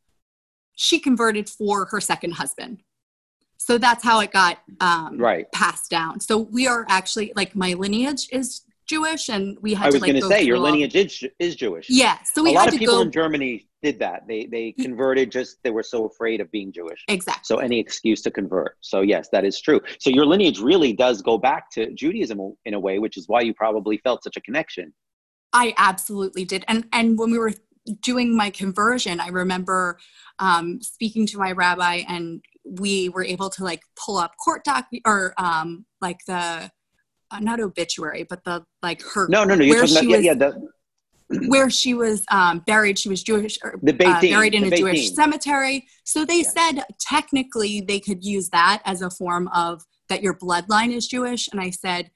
she 0.74 0.98
converted 1.00 1.48
for 1.48 1.86
her 1.86 2.00
second 2.00 2.32
husband 2.34 2.82
so 3.58 3.76
that's 3.76 4.04
how 4.04 4.20
it 4.20 4.32
got 4.32 4.58
um, 4.80 5.18
Right. 5.18 5.50
passed 5.52 5.90
down. 5.90 6.20
So 6.20 6.38
we 6.38 6.66
are 6.66 6.86
actually 6.88 7.32
like 7.36 7.54
my 7.54 7.74
lineage 7.74 8.28
is 8.30 8.62
Jewish, 8.88 9.28
and 9.28 9.58
we 9.60 9.74
had 9.74 9.86
I 9.86 9.90
to 9.90 9.96
was 9.96 10.02
like 10.02 10.12
going 10.12 10.22
to 10.22 10.28
say 10.28 10.42
your 10.42 10.58
lineage 10.58 10.96
is, 10.96 11.24
is 11.38 11.56
Jewish. 11.56 11.88
Yeah, 11.90 12.18
so 12.22 12.42
we 12.42 12.50
a 12.50 12.54
lot 12.54 12.60
had 12.60 12.68
of 12.68 12.74
to 12.74 12.78
people 12.78 12.96
go 12.96 13.02
in 13.02 13.12
Germany 13.12 13.68
did 13.82 13.98
that. 14.00 14.26
They 14.26 14.46
they 14.46 14.72
converted 14.72 15.30
just 15.30 15.58
they 15.62 15.70
were 15.70 15.82
so 15.82 16.06
afraid 16.06 16.40
of 16.40 16.50
being 16.50 16.72
Jewish. 16.72 17.04
exactly. 17.08 17.42
So 17.44 17.58
any 17.58 17.78
excuse 17.78 18.22
to 18.22 18.30
convert. 18.30 18.76
So 18.80 19.02
yes, 19.02 19.28
that 19.32 19.44
is 19.44 19.60
true. 19.60 19.80
So 20.00 20.10
your 20.10 20.26
lineage 20.26 20.58
really 20.58 20.92
does 20.92 21.22
go 21.22 21.38
back 21.38 21.70
to 21.72 21.92
Judaism 21.92 22.56
in 22.64 22.74
a 22.74 22.80
way, 22.80 22.98
which 22.98 23.16
is 23.16 23.28
why 23.28 23.42
you 23.42 23.54
probably 23.54 23.98
felt 23.98 24.24
such 24.24 24.36
a 24.36 24.40
connection. 24.40 24.92
I 25.52 25.74
absolutely 25.76 26.44
did, 26.44 26.64
and 26.68 26.86
and 26.92 27.18
when 27.18 27.30
we 27.30 27.38
were 27.38 27.52
doing 28.02 28.36
my 28.36 28.50
conversion, 28.50 29.20
I 29.20 29.28
remember 29.28 29.98
um, 30.38 30.80
speaking 30.82 31.26
to 31.28 31.38
my 31.38 31.52
rabbi, 31.52 32.02
and 32.08 32.42
we 32.64 33.08
were 33.08 33.24
able 33.24 33.50
to 33.50 33.64
like 33.64 33.82
pull 33.96 34.18
up 34.18 34.32
court 34.42 34.64
doc 34.64 34.86
or 35.06 35.34
um, 35.38 35.86
like 36.00 36.18
the 36.26 36.70
uh, 37.30 37.40
not 37.40 37.60
obituary, 37.60 38.24
but 38.28 38.44
the 38.44 38.64
like 38.82 39.02
her 39.14 39.28
No, 39.28 39.44
no, 39.44 39.54
no. 39.54 39.64
You're 39.64 39.86
talking 39.86 39.96
about 39.96 40.08
yeah, 40.08 40.16
was 40.16 40.24
yeah. 40.24 40.34
The, 40.34 40.68
where 41.48 41.68
she 41.68 41.94
was 41.94 42.24
um, 42.30 42.60
buried. 42.66 42.98
She 42.98 43.08
was 43.08 43.22
Jewish, 43.22 43.58
or, 43.62 43.78
The 43.82 43.92
Beit 43.92 44.08
uh, 44.08 44.20
buried 44.20 44.54
in 44.54 44.62
the 44.62 44.68
a 44.68 44.70
Beit 44.70 44.78
Jewish 44.78 45.12
cemetery. 45.12 45.86
So 46.04 46.24
they 46.24 46.38
Yes. 46.38 46.54
said 46.54 46.84
technically 47.00 47.80
they 47.80 48.00
could 48.00 48.24
use 48.24 48.48
that 48.50 48.82
as 48.84 49.02
a 49.02 49.10
form 49.10 49.48
of 49.48 49.82
that 50.08 50.22
your 50.22 50.34
bloodline 50.34 50.92
is 50.92 51.06
Jewish. 51.06 51.48
And 51.48 51.60
I 51.60 51.70
said, 51.70 52.10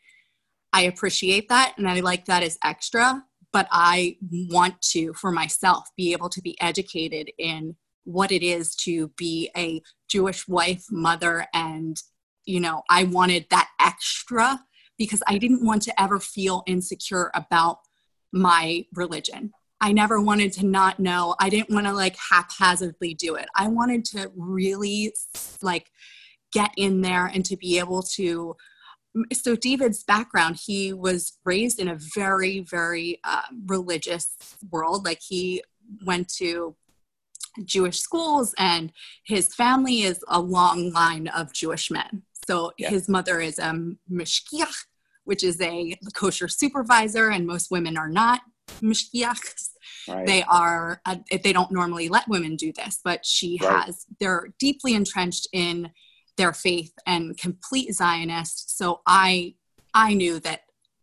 I 0.72 0.82
appreciate 0.82 1.50
that, 1.50 1.74
and 1.76 1.86
I 1.86 2.00
like 2.00 2.24
that 2.24 2.42
as 2.42 2.58
extra, 2.64 3.22
but 3.52 3.68
I 3.70 4.16
want 4.48 4.80
to, 4.92 5.12
for 5.12 5.30
myself, 5.30 5.86
be 5.98 6.12
able 6.12 6.30
to 6.30 6.40
be 6.40 6.58
educated 6.62 7.30
in 7.38 7.76
what 8.04 8.32
it 8.32 8.42
is 8.42 8.74
to 8.76 9.08
be 9.18 9.50
a 9.54 9.82
Jewish 10.08 10.48
wife, 10.48 10.86
mother, 10.90 11.46
and 11.52 11.98
you 12.44 12.58
know, 12.58 12.82
I 12.90 13.04
wanted 13.04 13.46
that 13.50 13.68
extra 13.80 14.60
because 14.98 15.22
I 15.26 15.38
didn't 15.38 15.64
want 15.64 15.82
to 15.82 16.00
ever 16.00 16.20
feel 16.20 16.62
insecure 16.66 17.30
about 17.34 17.78
my 18.32 18.86
religion. 18.94 19.52
I 19.80 19.92
never 19.92 20.20
wanted 20.20 20.52
to 20.54 20.66
not 20.66 21.00
know. 21.00 21.34
I 21.40 21.48
didn't 21.48 21.74
want 21.74 21.86
to 21.86 21.92
like 21.92 22.16
haphazardly 22.30 23.14
do 23.14 23.34
it. 23.34 23.48
I 23.56 23.66
wanted 23.66 24.04
to 24.06 24.30
really 24.36 25.12
like 25.60 25.90
get 26.52 26.70
in 26.76 27.00
there 27.00 27.26
and 27.26 27.44
to 27.46 27.56
be 27.56 27.78
able 27.78 28.02
to. 28.14 28.56
So, 29.32 29.56
David's 29.56 30.04
background, 30.04 30.58
he 30.64 30.92
was 30.94 31.38
raised 31.44 31.78
in 31.78 31.88
a 31.88 31.98
very, 32.14 32.60
very 32.60 33.20
uh, 33.24 33.42
religious 33.66 34.56
world. 34.70 35.04
Like, 35.04 35.20
he 35.20 35.62
went 36.06 36.28
to 36.36 36.74
Jewish 37.64 38.00
schools, 38.00 38.54
and 38.56 38.90
his 39.26 39.54
family 39.54 40.02
is 40.02 40.24
a 40.28 40.40
long 40.40 40.92
line 40.92 41.28
of 41.28 41.52
Jewish 41.52 41.90
men. 41.90 42.22
So, 42.48 42.72
Yeah. 42.78 42.90
his 42.90 43.08
mother 43.08 43.40
is 43.40 43.58
a 43.58 43.72
mashgiach, 44.10 44.74
which 45.24 45.44
is 45.44 45.60
a 45.60 45.96
kosher 46.14 46.48
supervisor, 46.48 47.30
and 47.30 47.46
most 47.46 47.70
women 47.70 47.96
are 47.96 48.08
not 48.08 48.40
mashgiachs 48.80 49.70
right. 50.08 50.24
they 50.26 50.42
are 50.44 51.00
uh, 51.04 51.16
they 51.42 51.52
don't 51.52 51.70
normally 51.72 52.08
let 52.08 52.26
women 52.28 52.54
do 52.56 52.72
this 52.72 53.00
but 53.04 53.26
she 53.26 53.58
Right. 53.60 53.84
has 53.86 54.06
they're 54.20 54.48
deeply 54.60 54.94
entrenched 54.94 55.48
in 55.52 55.90
their 56.36 56.52
faith 56.52 56.92
and 57.04 57.36
complete 57.36 57.92
zionist 57.92 58.78
so 58.78 59.00
i 59.06 59.54
i 59.94 60.14
knew 60.14 60.38
that 60.40 60.60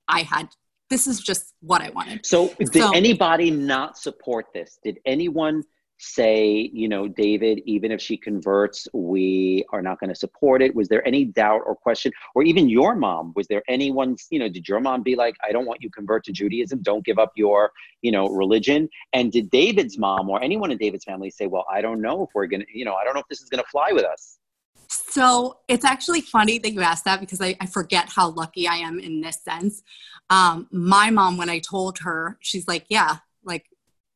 i 0.08 0.22
had 0.22 0.48
this 0.90 1.06
is 1.06 1.20
just 1.20 1.54
what 1.60 1.82
i 1.82 1.90
wanted 1.92 2.26
So, 2.26 2.48
did 2.58 2.74
So- 2.74 2.92
anybody 2.96 3.52
not 3.52 3.98
support 3.98 4.46
this? 4.54 4.80
Did 4.84 4.98
anyone 5.06 5.64
say, 6.00 6.70
you 6.74 6.88
know, 6.88 7.08
David, 7.08 7.62
even 7.66 7.92
if 7.92 8.02
she 8.02 8.16
converts, 8.16 8.88
we 8.94 9.66
are 9.72 9.82
not 9.82 10.00
going 10.00 10.10
to 10.10 10.16
support 10.16 10.62
it? 10.62 10.74
Was 10.74 10.88
there 10.88 11.06
any 11.06 11.26
doubt 11.26 11.62
or 11.66 11.76
question? 11.76 12.12
Or 12.36 12.44
even 12.44 12.70
your 12.70 12.96
mom, 12.96 13.34
was 13.36 13.48
there 13.48 13.62
anyone, 13.68 14.16
you 14.30 14.40
know, 14.40 14.48
did 14.48 14.68
your 14.68 14.80
mom 14.80 15.04
be 15.04 15.16
like, 15.16 15.36
I 15.48 15.52
don't 15.52 15.66
want 15.66 15.82
you 15.82 15.90
convert 15.90 16.24
to 16.26 16.32
Judaism, 16.32 16.82
don't 16.82 17.04
give 17.04 17.20
up 17.20 17.34
your, 17.36 17.72
you 18.02 18.12
know, 18.12 18.28
religion? 18.28 18.88
And 19.12 19.30
did 19.32 19.50
David's 19.50 19.98
mom 19.98 20.30
or 20.30 20.42
anyone 20.42 20.72
in 20.72 20.78
David's 20.78 21.04
family 21.04 21.30
say, 21.30 21.48
well, 21.48 21.66
I 21.70 21.82
don't 21.82 22.02
know 22.02 22.24
if 22.24 22.30
we're 22.34 22.48
going 22.48 22.62
to, 22.62 22.68
you 22.74 22.86
know, 22.86 22.96
I 22.96 23.04
don't 23.04 23.14
know 23.14 23.22
if 23.22 23.28
this 23.28 23.42
is 23.42 23.50
going 23.50 23.64
to 23.64 23.70
fly 23.70 23.92
with 23.92 24.06
us? 24.06 24.40
So 24.88 25.60
it's 25.68 25.86
actually 25.86 26.22
funny 26.22 26.60
that 26.60 26.72
you 26.72 26.82
asked 26.82 27.06
that 27.06 27.20
because 27.20 27.42
I, 27.42 27.58
I 27.60 27.66
forget 27.66 28.10
how 28.10 28.30
lucky 28.30 28.68
I 28.68 28.78
am 28.78 29.00
in 29.00 29.20
this 29.20 29.44
sense. 29.44 29.84
Um, 30.30 30.68
my 30.72 31.12
mom, 31.12 31.38
when 31.38 31.50
I 31.50 31.60
told 31.60 32.00
her, 32.00 32.38
she's 32.40 32.68
like, 32.68 32.86
yeah, 32.90 33.18
like 33.44 33.66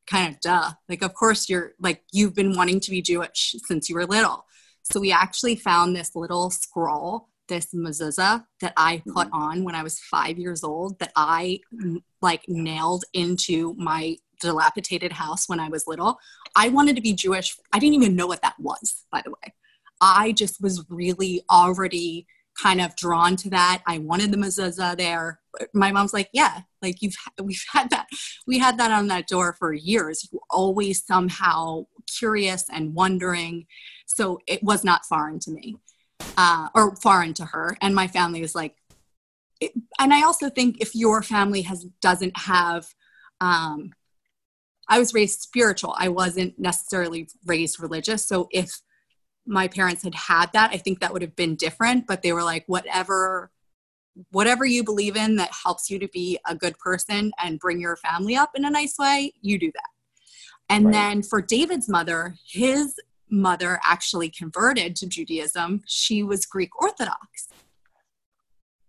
kind 0.06 0.32
of 0.32 0.40
duh. 0.40 0.72
Like, 0.88 1.02
of 1.02 1.14
course 1.14 1.48
you're 1.48 1.72
like, 1.80 2.02
you've 2.12 2.34
been 2.34 2.56
wanting 2.56 2.80
to 2.80 2.90
be 2.90 3.02
Jewish 3.02 3.54
since 3.66 3.88
you 3.88 3.94
were 3.94 4.06
little. 4.06 4.44
So 4.92 5.00
we 5.00 5.12
actually 5.12 5.56
found 5.56 5.96
this 5.96 6.14
little 6.14 6.50
scroll, 6.50 7.28
this 7.48 7.68
mezuzah 7.74 8.44
that 8.60 8.72
I 8.76 9.02
put 9.14 9.28
on 9.32 9.64
when 9.64 9.74
I 9.74 9.82
was 9.82 9.98
five 9.98 10.38
years 10.38 10.62
old 10.62 10.98
that 10.98 11.12
I 11.16 11.60
mm, 11.74 12.02
like 12.20 12.44
nailed 12.48 13.04
into 13.12 13.74
my 13.78 14.16
dilapidated 14.40 15.12
house 15.12 15.48
when 15.48 15.60
I 15.60 15.68
was 15.68 15.86
little. 15.86 16.18
I 16.54 16.68
wanted 16.68 16.96
to 16.96 17.02
be 17.02 17.14
Jewish. 17.14 17.56
I 17.72 17.78
didn't 17.78 17.94
even 17.94 18.16
know 18.16 18.26
what 18.26 18.42
that 18.42 18.56
was, 18.58 19.04
by 19.10 19.22
the 19.24 19.30
way. 19.30 19.54
I 20.00 20.32
just 20.32 20.60
was 20.60 20.84
really 20.90 21.42
already 21.50 22.26
kind 22.60 22.80
of 22.80 22.94
drawn 22.96 23.36
to 23.36 23.50
that. 23.50 23.82
I 23.86 23.98
wanted 23.98 24.32
the 24.32 24.36
mezuzah 24.36 24.96
there. 24.96 25.40
My 25.72 25.92
mom's 25.92 26.12
like, 26.12 26.28
yeah, 26.32 26.60
like 26.82 27.02
you've 27.02 27.16
we've 27.42 27.64
had 27.72 27.90
that 27.90 28.06
we 28.46 28.58
had 28.58 28.78
that 28.78 28.90
on 28.90 29.08
that 29.08 29.28
door 29.28 29.54
for 29.58 29.72
years. 29.72 30.28
Always 30.50 31.04
somehow 31.04 31.86
curious 32.18 32.64
and 32.72 32.94
wondering. 32.94 33.66
So 34.06 34.38
it 34.46 34.62
was 34.62 34.84
not 34.84 35.04
foreign 35.06 35.38
to 35.40 35.50
me, 35.50 35.76
uh, 36.36 36.68
or 36.74 36.96
foreign 36.96 37.34
to 37.34 37.44
her. 37.44 37.76
And 37.80 37.94
my 37.94 38.06
family 38.06 38.42
is 38.42 38.54
like, 38.54 38.76
it, 39.60 39.72
and 39.98 40.12
I 40.12 40.22
also 40.22 40.50
think 40.50 40.80
if 40.80 40.94
your 40.94 41.22
family 41.22 41.62
has 41.62 41.84
doesn't 42.00 42.36
have, 42.36 42.86
um, 43.40 43.92
I 44.88 44.98
was 44.98 45.14
raised 45.14 45.40
spiritual. 45.40 45.94
I 45.98 46.08
wasn't 46.08 46.58
necessarily 46.58 47.28
raised 47.46 47.80
religious. 47.80 48.26
So 48.26 48.48
if 48.50 48.80
my 49.46 49.68
parents 49.68 50.02
had 50.02 50.14
had 50.14 50.52
that, 50.52 50.70
I 50.72 50.76
think 50.78 51.00
that 51.00 51.12
would 51.12 51.22
have 51.22 51.36
been 51.36 51.56
different. 51.56 52.06
But 52.06 52.22
they 52.22 52.32
were 52.32 52.42
like, 52.42 52.64
whatever, 52.66 53.50
whatever 54.30 54.64
you 54.64 54.84
believe 54.84 55.16
in 55.16 55.36
that 55.36 55.50
helps 55.64 55.90
you 55.90 55.98
to 55.98 56.08
be 56.08 56.38
a 56.48 56.54
good 56.54 56.78
person 56.78 57.32
and 57.42 57.58
bring 57.58 57.80
your 57.80 57.96
family 57.96 58.36
up 58.36 58.50
in 58.54 58.64
a 58.64 58.70
nice 58.70 58.96
way, 58.98 59.32
you 59.40 59.58
do 59.58 59.72
that. 59.72 59.88
And 60.68 60.86
right. 60.86 60.92
then 60.92 61.22
for 61.22 61.42
David's 61.42 61.88
mother, 61.88 62.36
his 62.46 62.94
mother 63.30 63.80
actually 63.84 64.30
converted 64.30 64.96
to 64.96 65.06
Judaism. 65.06 65.82
She 65.86 66.22
was 66.22 66.46
Greek 66.46 66.80
Orthodox. 66.80 67.48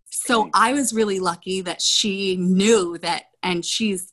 So 0.06 0.50
I 0.54 0.74
was 0.74 0.94
really 0.94 1.20
lucky 1.20 1.62
that 1.62 1.82
she 1.82 2.36
knew 2.38 2.98
that, 3.00 3.26
and 3.44 3.64
she's 3.64 4.12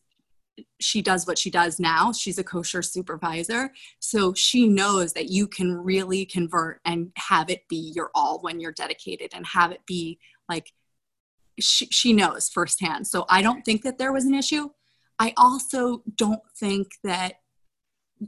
she 0.80 1.00
does 1.00 1.26
what 1.26 1.38
she 1.38 1.50
does 1.50 1.80
now. 1.80 2.12
She's 2.12 2.38
a 2.38 2.44
kosher 2.44 2.82
supervisor. 2.82 3.72
So 4.00 4.34
she 4.34 4.68
knows 4.68 5.14
that 5.14 5.30
you 5.30 5.46
can 5.46 5.72
really 5.72 6.26
convert 6.26 6.80
and 6.84 7.10
have 7.16 7.48
it 7.48 7.66
be 7.68 7.92
your 7.94 8.10
all 8.14 8.40
when 8.42 8.60
you're 8.60 8.72
dedicated 8.72 9.32
and 9.34 9.46
have 9.46 9.72
it 9.72 9.80
be 9.86 10.18
like 10.48 10.72
she, 11.60 11.86
she 11.86 12.12
knows 12.12 12.48
firsthand. 12.48 13.06
So 13.06 13.24
I 13.28 13.42
don't 13.42 13.62
think 13.62 13.82
that 13.82 13.98
there 13.98 14.12
was 14.12 14.24
an 14.24 14.34
issue. 14.34 14.70
I 15.18 15.34
also 15.36 16.02
don't 16.16 16.42
think 16.58 16.92
that 17.04 17.34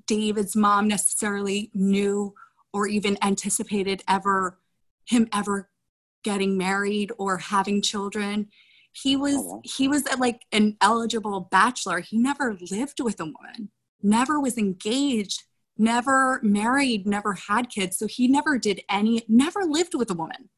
David's 0.06 0.56
mom 0.56 0.88
necessarily 0.88 1.70
knew 1.74 2.34
or 2.72 2.86
even 2.86 3.16
anticipated 3.22 4.02
ever 4.08 4.58
him 5.06 5.28
ever 5.32 5.70
getting 6.24 6.56
married 6.56 7.12
or 7.18 7.38
having 7.38 7.82
children. 7.82 8.48
He 8.92 9.16
was 9.16 9.36
oh, 9.36 9.60
he 9.64 9.88
was 9.88 10.04
like 10.18 10.42
an 10.52 10.76
eligible 10.80 11.48
bachelor. 11.50 12.00
He 12.00 12.18
never 12.18 12.56
lived 12.70 13.00
with 13.00 13.20
a 13.20 13.24
woman 13.24 13.70
never 14.04 14.38
was 14.38 14.58
engaged 14.58 15.42
never 15.76 16.38
married 16.42 17.06
never 17.06 17.32
had 17.32 17.68
kids. 17.68 17.98
So 17.98 18.06
he 18.06 18.28
never 18.28 18.58
did 18.58 18.82
any 18.88 19.22
never 19.28 19.64
lived 19.64 19.94
with 19.94 20.10
a 20.10 20.14
woman 20.14 20.50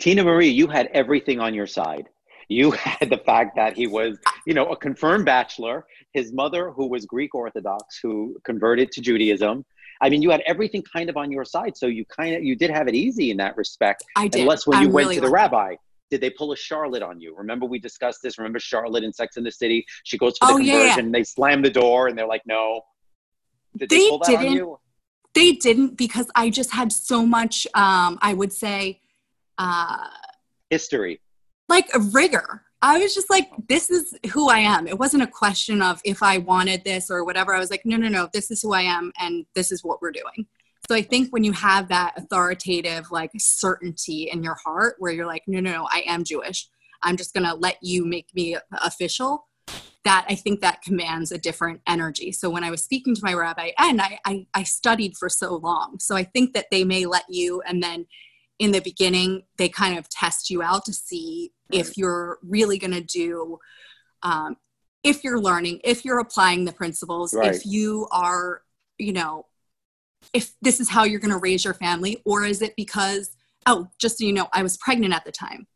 tina 0.00 0.22
marie 0.24 0.48
you 0.48 0.66
had 0.66 0.88
everything 0.92 1.40
on 1.40 1.54
your 1.54 1.66
side 1.66 2.08
you 2.48 2.70
had 2.86 3.08
the 3.10 3.18
fact 3.18 3.56
that 3.56 3.76
he 3.76 3.86
was 3.86 4.18
you 4.46 4.54
know 4.54 4.66
a 4.66 4.76
confirmed 4.76 5.24
bachelor 5.24 5.84
his 6.12 6.32
mother 6.32 6.70
who 6.70 6.86
was 6.86 7.06
greek 7.06 7.34
orthodox 7.34 7.98
who 8.02 8.36
converted 8.44 8.90
to 8.92 9.00
judaism 9.00 9.64
I 10.00 10.10
mean, 10.10 10.22
you 10.22 10.30
had 10.30 10.42
everything 10.44 10.82
kind 10.92 11.08
of 11.08 11.16
on 11.16 11.30
your 11.30 11.44
side, 11.44 11.76
so 11.76 11.86
you 11.86 12.04
kind 12.06 12.34
of 12.34 12.42
you 12.42 12.56
did 12.56 12.68
have 12.68 12.88
it 12.88 12.96
easy 12.96 13.30
in 13.30 13.36
that 13.36 13.56
respect. 13.56 14.04
I 14.16 14.26
did. 14.26 14.40
Unless 14.42 14.66
when 14.66 14.76
I'm 14.78 14.82
you 14.86 14.90
went 14.90 15.04
really 15.06 15.14
to 15.14 15.20
the 15.22 15.30
rabbi, 15.30 15.76
did 16.10 16.20
they 16.20 16.30
pull 16.30 16.50
a 16.52 16.56
Charlotte 16.56 17.02
on 17.02 17.20
you? 17.20 17.32
Remember 17.36 17.64
we 17.64 17.78
discussed 17.78 18.18
this. 18.20 18.36
Remember 18.36 18.58
Charlotte 18.58 19.04
in 19.04 19.12
Sex 19.12 19.36
in 19.36 19.44
the 19.44 19.52
City? 19.52 19.86
She 20.02 20.18
goes 20.18 20.36
for 20.36 20.48
the 20.48 20.52
Oh, 20.54 20.56
yeah, 20.58 20.72
conversion. 20.72 21.06
yeah. 21.06 21.12
They 21.12 21.22
slam 21.24 21.62
the 21.62 21.70
door, 21.70 22.08
and 22.08 22.18
they're 22.18 22.26
like, 22.26 22.42
"No." 22.44 22.82
Did 23.76 23.88
they, 23.88 23.98
They 23.98 24.08
pull 24.08 24.18
that 24.18 24.26
didn't. 24.26 24.52
you? 24.54 24.78
they 25.34 25.52
didn't 25.52 25.96
because 25.96 26.28
i 26.34 26.50
just 26.50 26.70
had 26.72 26.92
so 26.92 27.24
much 27.24 27.66
um 27.74 28.18
i 28.20 28.32
would 28.34 28.52
say 28.52 29.00
uh 29.58 30.08
History. 30.70 31.20
like 31.68 31.86
a 31.94 32.00
rigor. 32.00 32.62
I 32.82 32.98
was 32.98 33.14
just 33.14 33.30
like 33.30 33.48
this 33.68 33.90
is 33.90 34.14
who 34.32 34.50
i 34.50 34.58
am. 34.58 34.86
It 34.86 34.98
wasn't 34.98 35.22
a 35.22 35.26
question 35.26 35.80
of 35.80 36.00
if 36.04 36.22
i 36.22 36.38
wanted 36.38 36.84
this 36.84 37.10
or 37.10 37.24
whatever. 37.24 37.54
I 37.54 37.58
was 37.58 37.70
like 37.70 37.82
no 37.84 37.96
no 37.96 38.08
no 38.08 38.28
this 38.32 38.50
is 38.50 38.60
who 38.62 38.72
i 38.74 38.82
am 38.82 39.12
and 39.20 39.46
this 39.54 39.72
is 39.72 39.82
what 39.84 40.02
we're 40.02 40.12
doing. 40.12 40.46
So 40.88 40.94
i 40.94 41.02
think 41.02 41.30
when 41.30 41.44
you 41.44 41.52
have 41.52 41.88
that 41.88 42.14
authoritative 42.16 43.10
like 43.10 43.30
certainty 43.38 44.28
in 44.32 44.42
your 44.42 44.56
heart 44.64 44.96
where 44.98 45.12
you're 45.12 45.26
like 45.26 45.44
no 45.46 45.60
no 45.60 45.72
no 45.72 45.88
i 45.90 46.02
am 46.06 46.24
jewish. 46.24 46.68
I'm 47.02 47.16
just 47.16 47.34
going 47.34 47.44
to 47.44 47.54
let 47.54 47.76
you 47.82 48.06
make 48.06 48.28
me 48.34 48.56
official. 48.82 49.46
That 50.04 50.26
i 50.28 50.34
think 50.34 50.60
that 50.60 50.82
commands 50.82 51.32
a 51.32 51.38
different 51.38 51.80
energy. 51.86 52.32
So 52.32 52.50
when 52.50 52.64
i 52.64 52.70
was 52.70 52.82
speaking 52.82 53.14
to 53.14 53.24
my 53.24 53.32
rabbi 53.32 53.70
and 53.78 54.02
I, 54.02 54.18
I 54.26 54.46
i 54.52 54.62
studied 54.62 55.16
for 55.16 55.30
so 55.30 55.56
long 55.56 55.98
so 56.00 56.16
i 56.16 56.24
think 56.24 56.52
that 56.52 56.66
they 56.70 56.84
may 56.84 57.06
let 57.06 57.24
you 57.30 57.62
and 57.62 57.82
then 57.82 58.06
in 58.58 58.70
the 58.72 58.80
beginning 58.80 59.42
they 59.56 59.68
kind 59.68 59.98
of 59.98 60.08
test 60.08 60.50
you 60.50 60.62
out 60.62 60.84
to 60.84 60.92
see 60.92 61.52
if 61.72 61.96
you're 61.96 62.38
really 62.42 62.78
going 62.78 62.92
to 62.92 63.00
do 63.02 63.58
um, 64.22 64.56
if 65.02 65.24
you're 65.24 65.40
learning 65.40 65.80
if 65.84 66.04
you're 66.04 66.20
applying 66.20 66.64
the 66.64 66.72
principles 66.72 67.34
Right. 67.34 67.54
if 67.54 67.66
you 67.66 68.06
are 68.12 68.62
you 68.98 69.12
know 69.12 69.46
if 70.32 70.52
this 70.62 70.80
is 70.80 70.88
how 70.88 71.04
you're 71.04 71.20
going 71.20 71.32
to 71.32 71.38
raise 71.38 71.64
your 71.64 71.74
family 71.74 72.22
or 72.24 72.44
is 72.44 72.62
it 72.62 72.74
because 72.76 73.36
oh 73.66 73.88
just 73.98 74.18
so 74.18 74.24
you 74.24 74.32
know 74.32 74.48
i 74.52 74.62
was 74.62 74.76
pregnant 74.76 75.12
at 75.12 75.24
the 75.24 75.32
time 75.32 75.66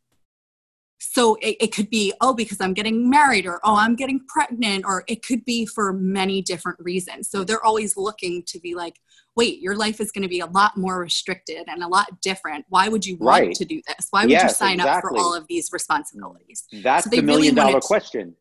so 0.98 1.36
it, 1.36 1.56
it 1.60 1.72
could 1.74 1.88
be 1.90 2.12
oh 2.20 2.34
because 2.34 2.60
i'm 2.60 2.74
getting 2.74 3.08
married 3.08 3.46
or 3.46 3.60
oh 3.64 3.76
i'm 3.76 3.94
getting 3.94 4.20
pregnant 4.28 4.84
or 4.84 5.04
it 5.06 5.24
could 5.24 5.44
be 5.44 5.64
for 5.64 5.92
many 5.92 6.42
different 6.42 6.78
reasons 6.80 7.30
so 7.30 7.44
they're 7.44 7.64
always 7.64 7.96
looking 7.96 8.42
to 8.46 8.58
be 8.58 8.74
like 8.74 8.96
wait 9.36 9.60
your 9.60 9.76
life 9.76 10.00
is 10.00 10.10
going 10.10 10.22
to 10.22 10.28
be 10.28 10.40
a 10.40 10.46
lot 10.46 10.76
more 10.76 10.98
restricted 11.00 11.64
and 11.68 11.82
a 11.82 11.88
lot 11.88 12.20
different 12.20 12.64
why 12.68 12.88
would 12.88 13.06
you 13.06 13.16
want 13.16 13.46
Right. 13.46 13.54
to 13.54 13.64
do 13.64 13.80
this 13.86 14.08
why 14.10 14.22
would 14.22 14.30
you 14.30 14.36
Yes, 14.38 14.58
sign 14.58 14.80
up 14.80 15.00
for 15.00 15.16
all 15.16 15.34
of 15.34 15.46
these 15.48 15.70
responsibilities 15.72 16.64
That's 16.82 17.04
So 17.04 17.10
the 17.10 17.22
million 17.22 17.54
really 17.54 17.70
dollar 17.70 17.80
to- 17.80 17.86
question. 17.86 18.34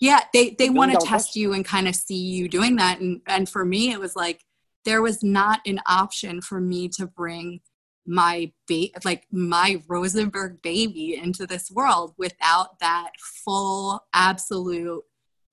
yeah 0.00 0.20
they 0.34 0.50
they 0.50 0.68
Million 0.68 0.74
want 0.76 0.90
to 0.92 0.96
test 0.98 1.08
question. 1.28 1.42
you 1.42 1.52
and 1.54 1.64
kind 1.64 1.88
of 1.88 1.94
see 1.96 2.16
you 2.16 2.48
doing 2.48 2.76
that 2.76 3.00
and 3.00 3.20
and 3.26 3.48
for 3.48 3.64
me 3.64 3.90
it 3.92 3.98
was 4.00 4.14
like 4.16 4.44
there 4.84 5.00
was 5.00 5.22
not 5.22 5.60
an 5.64 5.80
option 5.86 6.40
for 6.42 6.60
me 6.60 6.88
to 6.88 7.06
bring 7.06 7.60
my 8.06 8.50
ba- 8.68 8.88
like 9.04 9.26
my 9.30 9.80
rosenberg 9.88 10.60
baby 10.62 11.14
into 11.14 11.46
this 11.46 11.70
world 11.70 12.14
without 12.18 12.78
that 12.80 13.10
full 13.44 14.04
absolute 14.12 15.02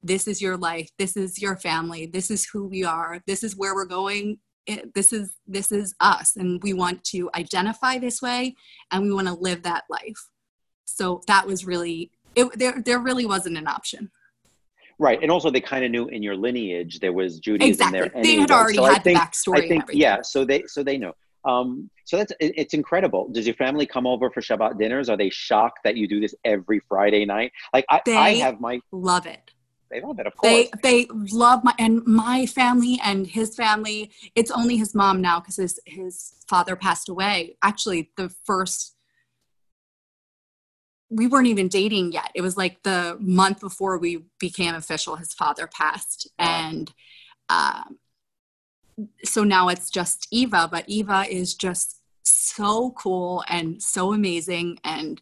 this 0.01 0.27
is 0.27 0.41
your 0.41 0.57
life 0.57 0.89
this 0.97 1.15
is 1.15 1.41
your 1.41 1.55
family 1.55 2.05
this 2.07 2.31
is 2.31 2.45
who 2.51 2.65
we 2.67 2.83
are 2.83 3.21
this 3.27 3.43
is 3.43 3.55
where 3.55 3.75
we're 3.75 3.85
going 3.85 4.39
it, 4.69 4.93
this 4.93 5.11
is 5.11 5.35
this 5.47 5.71
is 5.71 5.95
us. 5.99 6.35
And 6.35 6.61
we 6.61 6.73
want 6.73 7.03
to 7.05 7.29
identify 7.35 7.97
this 7.97 8.21
way 8.21 8.55
and 8.91 9.01
we 9.03 9.11
want 9.11 9.27
to 9.27 9.33
live 9.33 9.63
that 9.63 9.85
life. 9.89 10.29
So 10.85 11.21
that 11.27 11.47
was 11.47 11.65
really 11.65 12.11
it 12.35 12.47
there 12.57 12.81
there 12.85 12.99
really 12.99 13.25
wasn't 13.25 13.57
an 13.57 13.67
option. 13.67 14.11
Right, 14.99 15.17
and 15.21 15.31
also 15.31 15.49
they 15.49 15.61
kind 15.61 15.85
of 15.85 15.91
knew 15.91 16.07
in 16.09 16.21
your 16.21 16.35
lineage 16.35 16.99
there 16.99 17.13
was 17.13 17.39
Judaism 17.39 17.69
exactly. 17.95 17.99
There. 17.99 18.23
they 18.23 18.35
had 18.41 18.51
already 18.51 18.75
So 18.77 18.83
I 18.83 18.93
had 18.93 19.03
think- 19.03 19.17
backstory 19.19 19.63
I 19.63 19.67
think 19.67 19.83
yeah, 19.93 20.21
so 20.21 20.45
they 20.45 20.63
so 20.67 20.83
they 20.83 20.97
know. 20.97 21.13
Um, 21.49 21.89
so 22.05 22.17
that's 22.17 22.31
it, 22.39 22.53
it's 22.57 22.73
incredible. 22.73 23.29
Does 23.31 23.45
your 23.45 23.55
family 23.55 23.85
come 23.85 24.07
over 24.07 24.29
for 24.29 24.41
Shabbat 24.41 24.77
dinners? 24.77 25.09
Are 25.09 25.17
they 25.17 25.29
shocked 25.29 25.79
that 25.83 25.95
you 25.95 26.07
do 26.07 26.19
this 26.19 26.35
every 26.43 26.79
Friday 26.87 27.25
night? 27.25 27.51
Like 27.73 27.85
I, 27.89 28.01
I 28.07 28.35
have 28.35 28.59
my 28.59 28.79
love 28.91 29.25
it 29.25 29.51
they 29.89 30.01
love 30.01 30.19
it, 30.19 30.27
of 30.27 30.35
course. 30.37 30.69
they 30.83 31.05
they 31.05 31.07
love 31.31 31.63
my 31.63 31.73
and 31.79 32.05
my 32.05 32.45
family 32.45 32.99
and 33.03 33.27
his 33.27 33.55
family 33.55 34.11
it's 34.35 34.51
only 34.51 34.77
his 34.77 34.93
mom 34.93 35.21
now 35.21 35.39
because 35.39 35.55
his 35.55 35.79
his 35.85 36.35
father 36.47 36.75
passed 36.75 37.09
away 37.09 37.57
actually 37.63 38.11
the 38.15 38.29
first 38.45 38.95
we 41.09 41.25
weren't 41.25 41.47
even 41.47 41.67
dating 41.67 42.11
yet 42.11 42.31
it 42.35 42.41
was 42.41 42.55
like 42.55 42.83
the 42.83 43.17
month 43.19 43.59
before 43.59 43.97
we 43.97 44.23
became 44.39 44.75
official 44.75 45.15
his 45.15 45.33
father 45.33 45.67
passed 45.67 46.29
Wow. 46.37 46.45
and 46.45 46.93
um, 47.49 47.97
so 49.23 49.43
now 49.43 49.69
it's 49.69 49.89
just 49.89 50.27
eva 50.31 50.67
but 50.71 50.83
eva 50.87 51.25
is 51.29 51.53
just 51.53 52.01
so 52.23 52.91
cool 52.91 53.43
and 53.47 53.81
so 53.81 54.13
amazing 54.13 54.77
and 54.83 55.21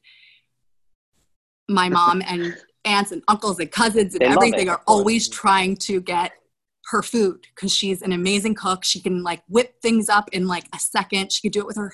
my 1.69 1.89
mom 1.89 2.21
and 2.28 2.55
aunts 2.86 3.11
and 3.11 3.23
uncles 3.28 3.59
and 3.59 3.71
cousins 3.71 4.13
and 4.13 4.21
They 4.21 4.28
everything 4.28 4.69
are 4.69 4.82
always 4.88 5.28
trying 5.28 5.75
to 5.78 6.01
get 6.01 6.32
her 6.91 7.01
food 7.01 7.45
because 7.53 7.73
she's 7.73 8.01
an 8.01 8.13
amazing 8.13 8.55
cook. 8.55 8.86
She 8.86 9.01
can 9.01 9.23
like 9.23 9.43
whip 9.49 9.82
things 9.82 10.07
up 10.07 10.30
in 10.32 10.47
like 10.47 10.65
a 10.73 10.80
second. 10.80 11.32
She 11.32 11.41
could 11.41 11.51
do 11.51 11.59
it 11.59 11.67
with 11.67 11.75
her 11.75 11.91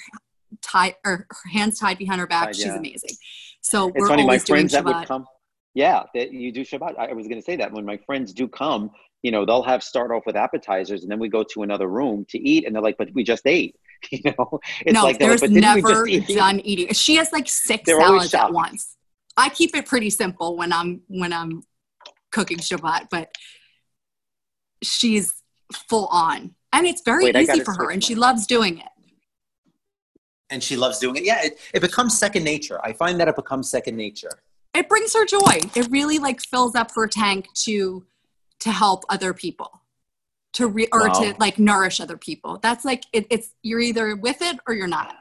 tie 0.61 0.95
or 1.03 1.25
her 1.29 1.49
hands 1.51 1.79
tied 1.79 1.97
behind 1.97 2.21
her 2.21 2.27
back. 2.27 2.45
Tied, 2.45 2.55
She's 2.55 2.75
amazing. 2.75 3.15
So 3.61 3.87
it's 3.87 3.97
we're 3.97 4.07
funny, 4.07 4.23
my 4.23 4.27
always 4.27 4.43
doing 4.43 4.59
friends 4.59 4.71
that 4.73 4.85
would 4.85 4.95
Shabbat. 4.95 5.07
come. 5.07 5.25
Yeah, 5.73 6.03
that 6.13 6.31
you 6.31 6.51
do 6.51 6.61
Shabbat. 6.61 6.97
I 6.99 7.13
was 7.13 7.27
going 7.27 7.39
to 7.39 7.45
say 7.45 7.55
that 7.55 7.71
when 7.71 7.85
my 7.85 7.97
friends 7.97 8.33
do 8.33 8.47
come, 8.47 8.91
you 9.23 9.31
know, 9.31 9.45
they'll 9.45 9.63
have 9.63 9.81
start 9.81 10.11
off 10.11 10.23
with 10.25 10.35
appetizers, 10.35 11.01
and 11.01 11.11
then 11.11 11.17
we 11.17 11.29
go 11.29 11.43
to 11.53 11.63
another 11.63 11.87
room 11.87 12.25
to 12.29 12.37
eat, 12.37 12.65
and 12.65 12.75
they're 12.75 12.83
like, 12.83 12.97
"But 12.97 13.09
we 13.13 13.23
just 13.23 13.43
ate," 13.47 13.75
you 14.11 14.19
know. 14.25 14.59
It's 14.81 14.93
no, 14.93 15.03
like 15.03 15.17
there's 15.17 15.41
like, 15.41 15.51
"But 15.51 15.59
never 15.59 16.05
eat?" 16.07 16.27
done 16.27 16.59
eating. 16.59 16.93
She 16.93 17.15
has 17.15 17.31
like 17.31 17.47
six 17.47 17.83
They're 17.85 17.99
salads 17.99 18.33
at 18.33 18.53
once. 18.53 18.95
I 19.35 19.49
keep 19.49 19.75
it 19.75 19.85
pretty 19.87 20.11
simple 20.11 20.55
when 20.57 20.71
I'm 20.71 21.01
when 21.07 21.33
I'm 21.33 21.63
cooking 22.31 22.57
Shabbat, 22.57 23.07
but 23.09 23.33
she's 24.83 25.41
full 25.89 26.07
on, 26.07 26.53
and 26.73 26.85
it's 26.85 27.01
very 27.01 27.25
Wait, 27.25 27.35
easy 27.35 27.61
for 27.61 27.73
her, 27.73 27.89
and 27.89 28.03
she 28.03 28.15
loves 28.15 28.45
doing 28.45 28.77
it. 28.79 28.87
and 30.49 30.61
she 30.61 30.75
loves 30.75 30.99
doing 30.99 31.15
it. 31.15 31.23
Yeah, 31.23 31.41
it, 31.43 31.59
it 31.73 31.81
becomes 31.81 32.17
second 32.17 32.43
nature. 32.43 32.79
I 32.83 32.93
find 32.93 33.19
that 33.19 33.27
it 33.27 33.35
becomes 33.35 33.69
second 33.69 33.95
nature. 33.95 34.29
It 34.75 34.89
brings 34.89 35.13
her 35.13 35.25
joy. 35.25 35.59
It 35.75 35.87
really 35.89 36.19
like 36.19 36.41
fills 36.41 36.75
up 36.75 36.91
her 36.95 37.07
tank 37.07 37.47
to 37.65 38.05
to 38.63 38.71
help 38.71 39.03
other 39.09 39.33
people 39.33 39.81
to 40.53 40.67
re- 40.67 40.87
or 40.93 41.07
wow. 41.07 41.13
to 41.13 41.35
like 41.37 41.59
nourish 41.59 41.99
other 41.99 42.17
people. 42.17 42.59
That's 42.61 42.85
like 42.85 43.03
it, 43.11 43.27
it's 43.29 43.51
you're 43.61 43.81
either 43.81 44.15
with 44.15 44.41
it 44.41 44.57
or 44.67 44.73
you're 44.73 44.87
not. 44.87 45.15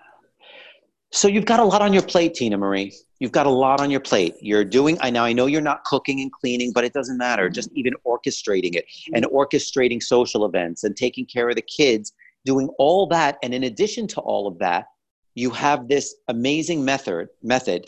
So 1.10 1.28
you've 1.28 1.44
got 1.44 1.60
a 1.60 1.64
lot 1.64 1.82
on 1.82 1.92
your 1.92 2.02
plate, 2.02 2.34
Tina 2.34 2.56
Marie. 2.56 2.94
You've 3.18 3.32
got 3.32 3.46
a 3.46 3.50
lot 3.50 3.80
on 3.80 3.90
your 3.90 4.00
plate. 4.00 4.34
You're 4.40 4.64
doing. 4.64 4.96
I 5.00 5.10
now 5.10 5.24
I 5.24 5.32
know 5.32 5.46
you're 5.46 5.60
not 5.60 5.84
cooking 5.84 6.20
and 6.20 6.30
cleaning, 6.30 6.72
but 6.72 6.84
it 6.84 6.92
doesn't 6.92 7.18
matter. 7.18 7.50
Just 7.50 7.70
even 7.74 7.94
orchestrating 8.06 8.76
it 8.76 8.84
and 9.12 9.24
orchestrating 9.26 10.02
social 10.02 10.44
events 10.46 10.84
and 10.84 10.96
taking 10.96 11.26
care 11.26 11.48
of 11.48 11.56
the 11.56 11.62
kids, 11.62 12.12
doing 12.44 12.68
all 12.78 13.06
that, 13.08 13.38
and 13.42 13.52
in 13.52 13.64
addition 13.64 14.06
to 14.08 14.20
all 14.20 14.46
of 14.46 14.58
that, 14.60 14.86
you 15.34 15.50
have 15.50 15.88
this 15.88 16.14
amazing 16.28 16.84
method 16.84 17.28
method 17.42 17.86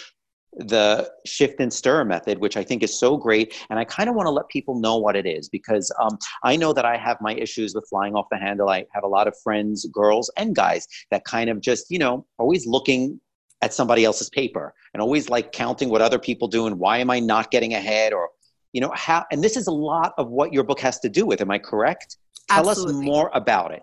the 0.57 1.11
shift 1.26 1.61
and 1.61 1.72
stir 1.72 2.05
method, 2.05 2.38
which 2.38 2.57
I 2.57 2.62
think 2.62 2.82
is 2.82 2.98
so 2.98 3.16
great. 3.16 3.55
And 3.70 3.78
I 3.78 3.84
kind 3.84 4.09
of 4.09 4.14
want 4.14 4.26
to 4.26 4.30
let 4.30 4.48
people 4.48 4.78
know 4.78 4.96
what 4.98 5.16
it 5.16 5.26
is 5.26 5.48
because 5.48 5.90
um, 6.00 6.18
I 6.42 6.57
know 6.57 6.72
that 6.72 6.84
I 6.84 6.96
have 6.96 7.20
my 7.20 7.34
issues 7.34 7.74
with 7.74 7.88
flying 7.88 8.14
off 8.14 8.26
the 8.30 8.38
handle. 8.38 8.68
I 8.68 8.86
have 8.92 9.05
a 9.05 9.09
lot 9.09 9.26
of 9.26 9.34
friends, 9.42 9.86
girls 9.86 10.30
and 10.36 10.55
guys, 10.55 10.86
that 11.11 11.24
kind 11.24 11.50
of 11.50 11.61
just, 11.61 11.90
you 11.90 11.98
know, 11.98 12.24
always 12.38 12.66
looking 12.66 13.20
at 13.62 13.72
somebody 13.72 14.05
else's 14.05 14.30
paper 14.30 14.74
and 14.92 15.00
always 15.00 15.28
like 15.28 15.52
counting 15.52 15.88
what 15.88 16.02
other 16.02 16.18
people 16.18 16.48
do 16.48 16.66
and 16.66 16.78
why 16.78 16.98
am 16.98 17.11
I 17.11 17.18
not 17.18 17.50
getting 17.50 17.74
ahead 17.74 18.12
or, 18.12 18.28
you 18.72 18.80
know, 18.80 18.92
how, 18.94 19.24
and 19.32 19.42
this 19.42 19.57
is 19.57 19.66
a 19.66 19.72
lot 19.72 20.12
of 20.18 20.28
what 20.30 20.52
your 20.52 20.64
book 20.64 20.80
has 20.80 21.00
to 21.00 21.09
do 21.09 21.26
with. 21.26 21.40
Am 21.40 21.50
I 21.50 21.59
correct? 21.59 22.18
Tell 22.50 22.68
Absolutely. 22.68 22.94
us 22.94 23.05
more 23.05 23.30
about 23.34 23.72
it. 23.72 23.82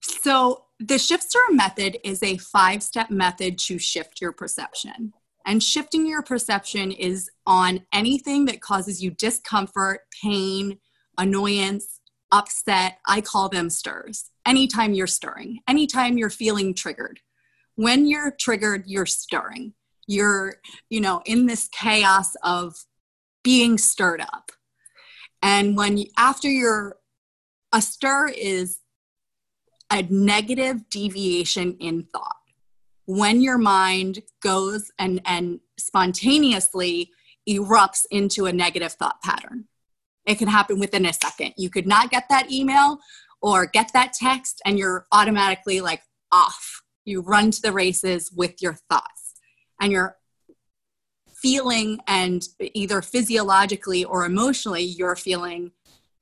So, 0.00 0.64
the 0.80 0.98
shift 0.98 1.24
stir 1.24 1.40
method 1.50 1.98
is 2.04 2.22
a 2.22 2.36
five 2.38 2.84
step 2.84 3.10
method 3.10 3.58
to 3.58 3.78
shift 3.78 4.20
your 4.20 4.30
perception. 4.30 5.12
And 5.48 5.62
shifting 5.62 6.06
your 6.06 6.20
perception 6.20 6.92
is 6.92 7.30
on 7.46 7.80
anything 7.90 8.44
that 8.44 8.60
causes 8.60 9.02
you 9.02 9.10
discomfort, 9.10 10.00
pain, 10.22 10.78
annoyance, 11.16 12.00
upset. 12.30 12.98
I 13.06 13.22
call 13.22 13.48
them 13.48 13.70
stirs. 13.70 14.30
Anytime 14.44 14.92
you're 14.92 15.06
stirring, 15.06 15.60
anytime 15.66 16.18
you're 16.18 16.28
feeling 16.28 16.74
triggered. 16.74 17.20
When 17.76 18.06
you're 18.06 18.32
triggered, 18.38 18.84
you're 18.86 19.06
stirring. 19.06 19.72
You're, 20.06 20.56
you 20.90 21.00
know, 21.00 21.22
in 21.24 21.46
this 21.46 21.66
chaos 21.72 22.34
of 22.42 22.74
being 23.42 23.78
stirred 23.78 24.20
up. 24.20 24.52
And 25.42 25.78
when 25.78 26.04
after 26.18 26.48
you're, 26.50 26.96
a 27.72 27.80
stir 27.80 28.28
is 28.28 28.80
a 29.90 30.02
negative 30.02 30.90
deviation 30.90 31.78
in 31.80 32.04
thought 32.12 32.37
when 33.08 33.40
your 33.40 33.56
mind 33.56 34.20
goes 34.42 34.92
and, 34.98 35.22
and 35.24 35.60
spontaneously 35.78 37.10
erupts 37.48 38.04
into 38.10 38.44
a 38.44 38.52
negative 38.52 38.92
thought 38.92 39.22
pattern. 39.22 39.64
It 40.26 40.34
can 40.34 40.46
happen 40.46 40.78
within 40.78 41.06
a 41.06 41.12
second. 41.14 41.54
You 41.56 41.70
could 41.70 41.86
not 41.86 42.10
get 42.10 42.24
that 42.28 42.52
email 42.52 42.98
or 43.40 43.64
get 43.64 43.94
that 43.94 44.12
text, 44.12 44.60
and 44.66 44.78
you're 44.78 45.06
automatically 45.10 45.80
like 45.80 46.02
off. 46.32 46.82
You 47.06 47.22
run 47.22 47.50
to 47.50 47.62
the 47.62 47.72
races 47.72 48.30
with 48.30 48.60
your 48.60 48.74
thoughts, 48.90 49.36
and 49.80 49.90
you're 49.90 50.18
feeling, 51.34 52.00
and 52.06 52.46
either 52.60 53.00
physiologically 53.00 54.04
or 54.04 54.26
emotionally, 54.26 54.82
you're 54.82 55.16
feeling 55.16 55.70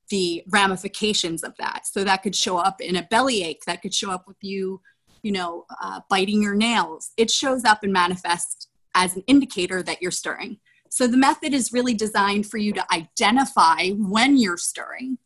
the 0.09 0.45
ramifications 0.51 1.43
of 1.43 1.57
that. 1.59 1.84
So 1.84 2.05
that 2.05 2.22
could 2.22 2.37
show 2.37 2.59
up 2.59 2.80
in 2.80 2.95
a 2.95 3.03
bellyache, 3.03 3.64
that 3.66 3.82
could 3.82 3.95
show 3.95 4.12
up 4.12 4.28
with 4.28 4.37
you 4.41 4.82
you 5.27 5.33
know, 5.33 5.66
uh, 5.83 6.01
biting 6.09 6.41
your 6.41 6.55
nails, 6.55 7.11
it 7.16 7.33
shows 7.33 7.64
up 7.64 7.83
and 7.83 7.93
manifests 7.93 8.68
as 8.95 9.16
an 9.16 9.24
indicator 9.27 9.83
that 9.83 10.01
you're 10.01 10.12
stirring. 10.12 10.59
So 10.89 11.09
the 11.09 11.16
method 11.16 11.53
is 11.53 11.72
really 11.72 11.95
designed 11.95 12.47
for 12.47 12.59
you 12.59 12.72
to 12.74 12.87
identify 12.93 13.89
when 13.91 14.37
you're 14.37 14.57
stirring. 14.57 15.18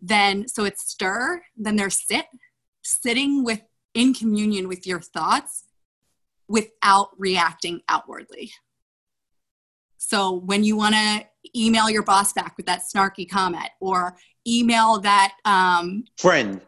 Then, 0.00 0.48
so 0.48 0.64
it's 0.64 0.90
stir, 0.90 1.42
then 1.54 1.76
there's 1.76 2.00
sit, 2.08 2.24
sitting 2.82 3.44
with 3.44 3.60
in 3.92 4.14
communion 4.14 4.68
with 4.68 4.86
your 4.86 5.00
thoughts 5.00 5.64
without 6.48 7.10
reacting 7.18 7.82
outwardly. 7.90 8.52
So 9.98 10.32
when 10.32 10.64
you 10.64 10.76
want 10.76 10.94
to 10.94 11.26
email 11.54 11.90
your 11.90 12.04
boss 12.04 12.32
back 12.32 12.54
with 12.56 12.66
that 12.66 12.82
snarky 12.82 13.28
comment 13.28 13.68
or 13.80 14.16
email 14.46 14.98
that 15.00 15.34
um, 15.44 16.04
friend 16.16 16.62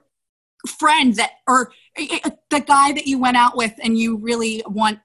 friend 0.67 1.15
that 1.15 1.33
or 1.47 1.73
eh, 1.97 2.19
eh, 2.25 2.31
the 2.51 2.61
guy 2.61 2.93
that 2.93 3.07
you 3.07 3.19
went 3.19 3.37
out 3.37 3.57
with 3.57 3.75
and 3.83 3.99
you 3.99 4.17
really 4.17 4.63
want 4.67 4.99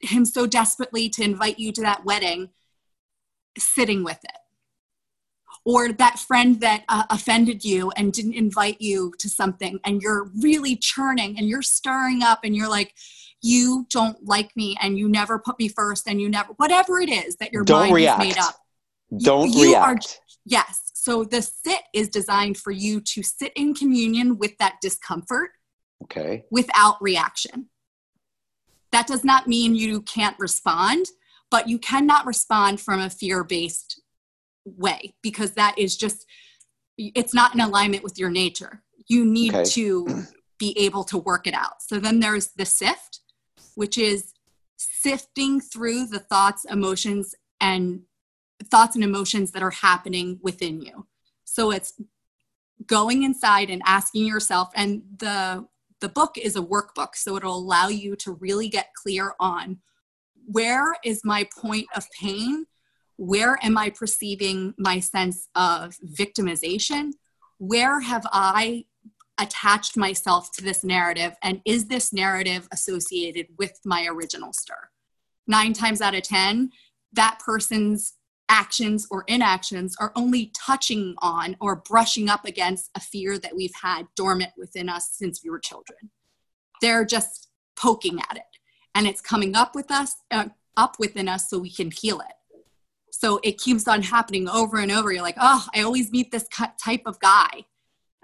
him 0.00 0.24
so 0.24 0.46
desperately 0.46 1.08
to 1.08 1.22
invite 1.22 1.58
you 1.58 1.72
to 1.72 1.82
that 1.82 2.04
wedding 2.04 2.50
sitting 3.58 4.04
with 4.04 4.22
it 4.24 4.38
or 5.64 5.92
that 5.92 6.18
friend 6.18 6.60
that 6.60 6.84
uh, 6.88 7.04
offended 7.10 7.64
you 7.64 7.90
and 7.96 8.12
didn't 8.12 8.34
invite 8.34 8.80
you 8.80 9.12
to 9.18 9.28
something 9.28 9.80
and 9.84 10.00
you're 10.00 10.30
really 10.40 10.76
churning 10.76 11.36
and 11.36 11.48
you're 11.48 11.62
stirring 11.62 12.22
up 12.22 12.40
and 12.44 12.54
you're 12.54 12.68
like 12.68 12.94
you 13.42 13.86
don't 13.90 14.24
like 14.24 14.54
me 14.56 14.76
and 14.80 14.96
you 14.96 15.08
never 15.08 15.38
put 15.38 15.58
me 15.58 15.68
first 15.68 16.08
and 16.08 16.20
you 16.20 16.28
never 16.28 16.52
whatever 16.56 17.00
it 17.00 17.10
is 17.10 17.36
that 17.36 17.52
your 17.52 17.64
don't 17.64 17.80
mind 17.80 17.94
react. 17.94 18.22
is 18.22 18.28
made 18.28 18.38
up 18.38 18.54
don't 19.22 19.50
you, 19.50 19.60
you 19.60 19.70
react. 19.72 19.86
are 19.86 20.20
yes 20.44 20.85
so 21.06 21.22
the 21.22 21.40
sit 21.40 21.82
is 21.94 22.08
designed 22.08 22.56
for 22.56 22.72
you 22.72 23.00
to 23.00 23.22
sit 23.22 23.52
in 23.54 23.74
communion 23.74 24.38
with 24.38 24.58
that 24.58 24.78
discomfort. 24.82 25.50
Okay. 26.02 26.46
Without 26.50 26.96
reaction. 27.00 27.68
That 28.90 29.06
does 29.06 29.22
not 29.22 29.46
mean 29.46 29.76
you 29.76 30.02
can't 30.02 30.36
respond, 30.40 31.06
but 31.48 31.68
you 31.68 31.78
cannot 31.78 32.26
respond 32.26 32.80
from 32.80 32.98
a 32.98 33.08
fear 33.08 33.44
based 33.44 34.02
way 34.64 35.14
because 35.22 35.52
that 35.52 35.78
is 35.78 35.96
just, 35.96 36.26
it's 36.98 37.32
not 37.32 37.54
in 37.54 37.60
alignment 37.60 38.02
with 38.02 38.18
your 38.18 38.30
nature. 38.30 38.82
You 39.06 39.24
need 39.24 39.54
okay. 39.54 39.70
to 39.74 40.24
be 40.58 40.76
able 40.76 41.04
to 41.04 41.18
work 41.18 41.46
it 41.46 41.54
out. 41.54 41.82
So 41.82 42.00
then 42.00 42.18
there's 42.18 42.48
the 42.56 42.66
sift, 42.66 43.20
which 43.76 43.96
is 43.96 44.32
sifting 44.76 45.60
through 45.60 46.08
the 46.08 46.18
thoughts, 46.18 46.64
emotions, 46.64 47.32
and 47.60 48.00
thoughts 48.64 48.94
and 48.94 49.04
emotions 49.04 49.52
that 49.52 49.62
are 49.62 49.70
happening 49.70 50.38
within 50.42 50.80
you. 50.80 51.06
So 51.44 51.70
it's 51.70 51.94
going 52.86 53.22
inside 53.22 53.70
and 53.70 53.82
asking 53.86 54.26
yourself 54.26 54.70
and 54.74 55.02
the 55.18 55.66
the 56.00 56.08
book 56.10 56.36
is 56.36 56.56
a 56.56 56.60
workbook 56.60 57.14
so 57.14 57.36
it'll 57.36 57.56
allow 57.56 57.88
you 57.88 58.14
to 58.16 58.32
really 58.32 58.68
get 58.68 58.92
clear 58.94 59.32
on 59.40 59.78
where 60.46 60.94
is 61.02 61.22
my 61.24 61.48
point 61.58 61.86
of 61.96 62.06
pain? 62.10 62.66
Where 63.16 63.58
am 63.62 63.78
i 63.78 63.90
perceiving 63.90 64.74
my 64.78 65.00
sense 65.00 65.48
of 65.54 65.96
victimization? 66.04 67.12
Where 67.58 68.00
have 68.00 68.26
i 68.30 68.84
attached 69.38 69.96
myself 69.96 70.50
to 70.52 70.62
this 70.62 70.84
narrative? 70.84 71.34
And 71.42 71.62
is 71.64 71.88
this 71.88 72.12
narrative 72.12 72.68
associated 72.72 73.46
with 73.58 73.80
my 73.84 74.06
original 74.06 74.52
stir? 74.52 74.90
Nine 75.46 75.72
times 75.72 76.00
out 76.00 76.14
of 76.14 76.22
ten 76.22 76.70
that 77.12 77.38
person's 77.44 78.14
actions 78.48 79.06
or 79.10 79.24
inactions 79.26 79.96
are 79.98 80.12
only 80.16 80.52
touching 80.56 81.14
on 81.18 81.56
or 81.60 81.76
brushing 81.76 82.28
up 82.28 82.44
against 82.44 82.90
a 82.94 83.00
fear 83.00 83.38
that 83.38 83.56
we've 83.56 83.74
had 83.82 84.06
dormant 84.14 84.52
within 84.56 84.88
us 84.88 85.10
since 85.12 85.42
we 85.42 85.50
were 85.50 85.58
children. 85.58 86.10
They're 86.80 87.04
just 87.04 87.48
poking 87.76 88.18
at 88.30 88.36
it 88.36 88.42
and 88.96 89.06
it's 89.06 89.20
coming 89.20 89.54
up 89.54 89.74
with 89.74 89.90
us 89.90 90.16
uh, 90.30 90.46
up 90.76 90.96
within 90.98 91.28
us 91.28 91.48
so 91.48 91.58
we 91.58 91.70
can 91.70 91.90
heal 91.90 92.20
it. 92.20 92.32
So 93.10 93.38
it 93.44 93.58
keeps 93.58 93.86
on 93.86 94.02
happening 94.02 94.48
over 94.48 94.78
and 94.78 94.90
over. 94.90 95.12
You're 95.12 95.22
like, 95.22 95.38
"Oh, 95.40 95.66
I 95.74 95.82
always 95.82 96.10
meet 96.10 96.32
this 96.32 96.48
type 96.82 97.02
of 97.06 97.20
guy." 97.20 97.64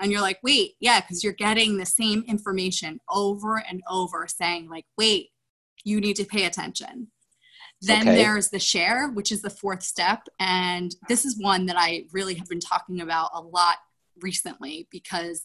And 0.00 0.10
you're 0.10 0.20
like, 0.20 0.40
"Wait, 0.42 0.74
yeah, 0.80 1.00
cuz 1.00 1.22
you're 1.22 1.32
getting 1.34 1.76
the 1.76 1.86
same 1.86 2.24
information 2.26 3.00
over 3.08 3.58
and 3.58 3.82
over 3.88 4.26
saying 4.26 4.68
like, 4.68 4.86
"Wait, 4.98 5.30
you 5.84 6.00
need 6.00 6.16
to 6.16 6.24
pay 6.24 6.44
attention." 6.44 7.10
Then 7.82 8.02
okay. 8.02 8.14
there's 8.16 8.48
the 8.48 8.60
share, 8.60 9.08
which 9.08 9.32
is 9.32 9.42
the 9.42 9.50
fourth 9.50 9.82
step. 9.82 10.28
And 10.38 10.94
this 11.08 11.24
is 11.24 11.36
one 11.38 11.66
that 11.66 11.76
I 11.76 12.04
really 12.12 12.34
have 12.34 12.48
been 12.48 12.60
talking 12.60 13.00
about 13.00 13.30
a 13.34 13.40
lot 13.40 13.78
recently 14.20 14.86
because 14.90 15.44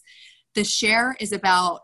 the 0.54 0.62
share 0.62 1.16
is 1.18 1.32
about 1.32 1.80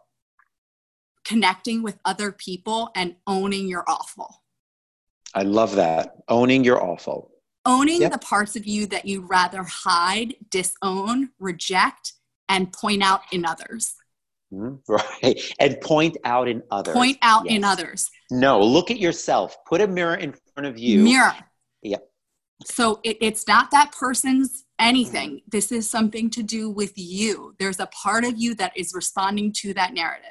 connecting 1.25 1.83
with 1.83 1.99
other 2.05 2.31
people 2.31 2.91
and 2.95 3.17
owning 3.27 3.67
your 3.67 3.85
awful. 3.89 4.43
I 5.35 5.43
love 5.43 5.75
that. 5.75 6.17
Owning 6.29 6.63
your 6.63 6.83
awful. 6.83 7.33
Owning 7.67 8.03
yep. 8.03 8.13
the 8.13 8.19
parts 8.19 8.57
of 8.57 8.67
you 8.67 8.87
that 8.87 9.07
you'd 9.07 9.29
rather 9.29 9.65
hide, 9.65 10.37
disown, 10.51 11.31
reject, 11.41 12.13
and 12.49 12.73
point 12.73 13.03
out 13.03 13.23
in 13.33 13.45
others. 13.45 13.95
Mm-hmm. 14.53 14.75
Right. 14.89 15.41
And 15.59 15.81
point 15.81 16.17
out 16.25 16.49
in 16.49 16.63
others. 16.71 16.95
Point 16.95 17.19
out 17.23 17.47
yes. 17.47 17.57
in 17.57 17.65
others. 17.65 18.11
No, 18.31 18.61
look 18.61 18.91
at 18.91 18.99
yourself. 18.99 19.57
Put 19.67 19.81
a 19.81 19.89
mirror 19.89 20.15
in 20.15 20.35
front 20.55 20.67
of 20.67 20.79
you. 20.79 21.03
Mirror. 21.03 21.35
Yep. 21.83 22.09
So 22.65 23.01
it, 23.03 23.19
it's 23.21 23.47
not 23.47 23.71
that 23.73 23.93
person's 23.93 24.65
anything. 24.79 25.31
Mm-hmm. 25.31 25.49
This 25.49 25.73
is 25.73 25.89
something 25.89 26.31
to 26.31 26.43
do 26.43 26.71
with 26.71 26.93
you. 26.97 27.55
There's 27.59 27.81
a 27.81 27.87
part 27.87 28.25
of 28.25 28.37
you 28.37 28.55
that 28.57 28.73
is 28.77 28.93
responding 28.95 29.53
to 29.59 29.75
that 29.75 29.93
narrative. 29.95 30.31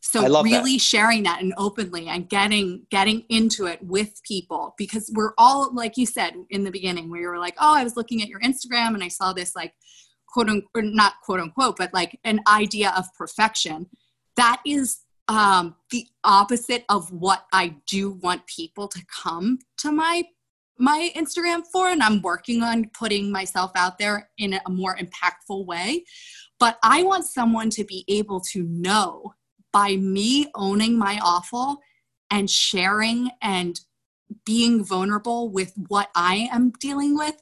So 0.00 0.26
love 0.26 0.44
that. 0.44 0.50
really 0.50 0.78
sharing 0.78 1.22
that 1.22 1.40
and 1.40 1.54
openly 1.56 2.08
and 2.08 2.28
getting 2.28 2.86
getting 2.90 3.24
into 3.28 3.66
it 3.66 3.82
with 3.82 4.20
people 4.24 4.74
because 4.76 5.10
we're 5.14 5.32
all 5.38 5.72
like 5.72 5.96
you 5.96 6.04
said 6.06 6.34
in 6.50 6.64
the 6.64 6.70
beginning 6.70 7.08
where 7.08 7.20
you 7.20 7.28
were 7.28 7.38
like 7.38 7.54
oh 7.58 7.74
i 7.74 7.84
was 7.84 7.96
looking 7.96 8.20
at 8.20 8.28
your 8.28 8.40
instagram 8.40 8.94
and 8.94 9.02
i 9.02 9.08
saw 9.08 9.32
this 9.32 9.54
like 9.56 9.72
quote 10.28 10.50
unquote 10.50 10.84
not 10.84 11.14
quote 11.24 11.40
unquote 11.40 11.76
but 11.78 11.94
like 11.94 12.18
an 12.24 12.40
idea 12.48 12.92
of 12.96 13.06
perfection 13.16 13.86
that 14.36 14.60
is 14.66 14.98
um, 15.32 15.74
the 15.90 16.06
opposite 16.24 16.84
of 16.88 17.10
what 17.12 17.46
i 17.52 17.74
do 17.86 18.12
want 18.22 18.46
people 18.46 18.88
to 18.88 19.00
come 19.06 19.58
to 19.78 19.90
my 19.90 20.22
my 20.78 21.10
instagram 21.16 21.62
for 21.72 21.88
and 21.88 22.02
i'm 22.02 22.20
working 22.22 22.62
on 22.62 22.88
putting 22.98 23.30
myself 23.30 23.70
out 23.74 23.98
there 23.98 24.30
in 24.38 24.54
a 24.54 24.70
more 24.70 24.96
impactful 24.96 25.66
way. 25.66 26.04
But 26.58 26.78
i 26.82 27.02
want 27.02 27.24
someone 27.24 27.70
to 27.70 27.84
be 27.84 28.04
able 28.08 28.40
to 28.52 28.62
know 28.62 29.34
by 29.72 29.96
me 29.96 30.48
owning 30.54 30.96
my 30.96 31.18
awful 31.22 31.78
and 32.30 32.48
sharing 32.48 33.30
and 33.40 33.80
being 34.44 34.84
vulnerable 34.84 35.50
with 35.50 35.72
what 35.88 36.08
I 36.14 36.48
am 36.52 36.72
dealing 36.80 37.16
with 37.16 37.36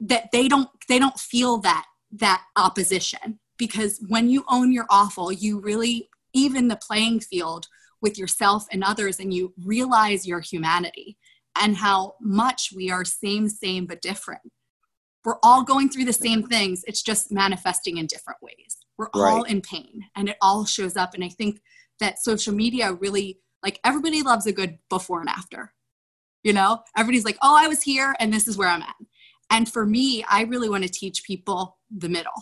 that 0.00 0.30
they 0.32 0.48
don't 0.48 0.68
they 0.88 0.98
don't 0.98 1.18
feel 1.18 1.58
that 1.58 1.86
that 2.12 2.42
opposition. 2.56 3.38
Because 3.56 4.00
when 4.08 4.28
you 4.28 4.44
own 4.48 4.72
your 4.72 4.86
awful 4.90 5.32
you 5.32 5.60
really 5.60 6.07
even 6.32 6.68
the 6.68 6.76
playing 6.76 7.20
field 7.20 7.66
with 8.00 8.18
yourself 8.18 8.66
and 8.70 8.84
others 8.84 9.18
and 9.18 9.32
you 9.32 9.52
realize 9.64 10.26
your 10.26 10.40
humanity 10.40 11.16
and 11.60 11.76
how 11.76 12.14
much 12.20 12.70
we 12.74 12.90
are 12.90 13.04
same 13.04 13.48
same 13.48 13.86
but 13.86 14.00
different. 14.00 14.42
We're 15.24 15.38
all 15.42 15.64
going 15.64 15.90
through 15.90 16.04
the 16.04 16.12
same 16.12 16.44
things. 16.44 16.84
It's 16.86 17.02
just 17.02 17.32
manifesting 17.32 17.98
in 17.98 18.06
different 18.06 18.38
ways. 18.40 18.78
We're 18.96 19.10
all 19.14 19.42
in 19.42 19.60
pain 19.60 20.04
and 20.16 20.28
it 20.28 20.36
all 20.40 20.64
shows 20.64 20.96
up. 20.96 21.14
And 21.14 21.24
i 21.24 21.28
think 21.28 21.60
that 22.00 22.18
social 22.18 22.54
media 22.54 22.92
really 22.92 23.40
like 23.62 23.80
everybody 23.84 24.22
loves 24.22 24.46
a 24.46 24.52
good 24.52 24.78
before 24.88 25.20
and 25.20 25.28
after 25.28 25.72
you 26.44 26.52
know? 26.52 26.80
Everybody's 26.96 27.24
like 27.24 27.38
oh 27.42 27.56
i 27.56 27.66
was 27.66 27.82
here 27.82 28.14
and 28.20 28.32
this 28.32 28.46
is 28.46 28.56
where 28.56 28.68
i'm 28.68 28.82
at. 28.82 28.94
And 29.50 29.68
for 29.68 29.84
me 29.84 30.24
i 30.28 30.42
really 30.42 30.68
want 30.68 30.84
to 30.84 30.90
teach 30.90 31.24
people 31.24 31.78
the 31.90 32.08
middle 32.08 32.32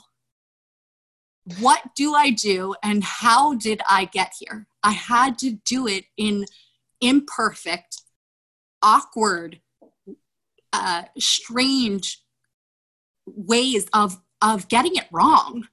what 1.61 1.81
do 1.95 2.15
i 2.15 2.31
do 2.31 2.75
and 2.83 3.05
how 3.05 3.55
did 3.55 3.81
i 3.89 4.05
get 4.07 4.33
here 4.39 4.67
i 4.83 4.93
had 4.93 5.39
to 5.39 5.53
do 5.65 5.87
it 5.87 6.05
in 6.17 6.45
imperfect 7.01 8.03
awkward 8.83 9.61
uh, 10.73 11.03
strange 11.19 12.23
ways 13.27 13.87
of 13.93 14.21
of 14.43 14.69
getting 14.69 14.95
it 14.97 15.07
wrong 15.11 15.67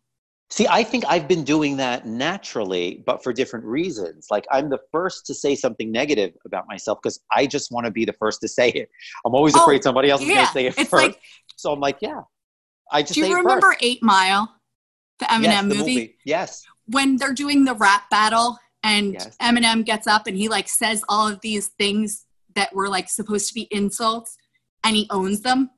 See, 0.49 0.67
I 0.69 0.83
think 0.83 1.03
I've 1.07 1.27
been 1.27 1.43
doing 1.43 1.77
that 1.77 2.05
naturally, 2.05 3.01
but 3.07 3.23
for 3.23 3.33
different 3.33 3.65
reasons. 3.65 4.27
Like 4.29 4.45
I'm 4.51 4.69
the 4.69 4.77
first 4.91 5.25
to 5.25 5.33
say 5.33 5.55
something 5.55 5.91
negative 5.91 6.33
about 6.45 6.67
myself 6.67 6.99
because 7.01 7.19
I 7.31 7.47
just 7.47 7.71
want 7.71 7.87
to 7.87 7.91
be 7.91 8.05
the 8.05 8.13
first 8.13 8.39
to 8.41 8.47
say 8.47 8.69
it. 8.69 8.87
I'm 9.25 9.33
always 9.33 9.55
Oh, 9.55 9.63
afraid 9.63 9.81
somebody 9.81 10.11
else 10.11 10.21
is 10.21 10.27
going 10.27 10.45
to 10.45 10.51
say 10.51 10.67
it 10.67 10.77
it's 10.77 10.91
first. 10.91 11.03
like 11.03 11.19
so 11.55 11.71
I'm 11.71 11.79
like, 11.79 11.97
yeah, 12.01 12.21
I 12.91 13.01
just 13.01 13.15
do 13.15 13.25
you 13.25 13.35
remember 13.35 13.75
eight 13.81 14.03
mile 14.03 14.53
the 15.23 15.33
eminem 15.33 15.43
yes, 15.43 15.61
the 15.67 15.75
movie? 15.79 16.17
Yes. 16.25 16.63
when 16.87 17.17
they're 17.17 17.33
doing 17.33 17.65
the 17.65 17.75
rap 17.75 18.09
battle 18.09 18.57
and 18.83 19.13
Yes. 19.13 19.35
Eminem 19.41 19.85
gets 19.85 20.07
up 20.07 20.27
and 20.27 20.35
he 20.37 20.49
like 20.49 20.67
says 20.67 21.03
all 21.07 21.27
of 21.27 21.39
these 21.41 21.67
things 21.79 22.25
that 22.55 22.73
were 22.75 22.89
like 22.89 23.09
supposed 23.09 23.47
to 23.47 23.53
be 23.53 23.67
insults 23.71 24.35
and 24.83 24.95
he 24.95 25.07
owns 25.09 25.41
them. 25.41 25.69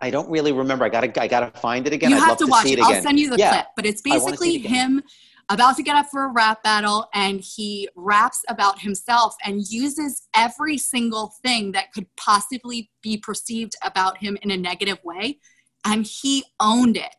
I 0.00 0.10
don't 0.10 0.28
really 0.28 0.52
remember. 0.52 0.84
I 0.84 0.88
gotta, 0.88 1.20
I 1.22 1.26
gotta 1.28 1.56
find 1.58 1.86
it 1.86 1.92
again. 1.92 2.10
you 2.10 2.16
I'd 2.16 2.20
have 2.20 2.28
love 2.30 2.38
to 2.38 2.44
to 2.46 2.50
watch 2.50 2.66
it. 2.66 2.78
it 2.78 2.84
I'll 2.84 3.02
send 3.02 3.18
you 3.18 3.30
the 3.30 3.36
Yeah, 3.38 3.50
clip, 3.50 3.66
but 3.76 3.86
it's 3.86 4.02
I 4.06 4.10
wanna 4.10 4.20
see 4.20 4.26
basically 4.26 4.56
it 4.56 4.66
him 4.66 5.02
about 5.48 5.76
to 5.76 5.82
get 5.82 5.96
up 5.96 6.06
for 6.10 6.24
a 6.24 6.32
rap 6.32 6.62
battle 6.62 7.06
and 7.14 7.40
he 7.40 7.88
raps 7.96 8.42
about 8.48 8.80
himself 8.80 9.34
and 9.44 9.62
uses 9.70 10.28
every 10.34 10.76
single 10.78 11.32
thing 11.42 11.72
that 11.72 11.92
could 11.92 12.06
possibly 12.16 12.90
be 13.02 13.16
perceived 13.16 13.74
about 13.82 14.18
him 14.18 14.36
in 14.42 14.50
a 14.50 14.56
negative 14.56 14.98
way 15.04 15.38
and 15.86 16.06
he 16.06 16.44
owned 16.60 16.96
it. 16.96 17.14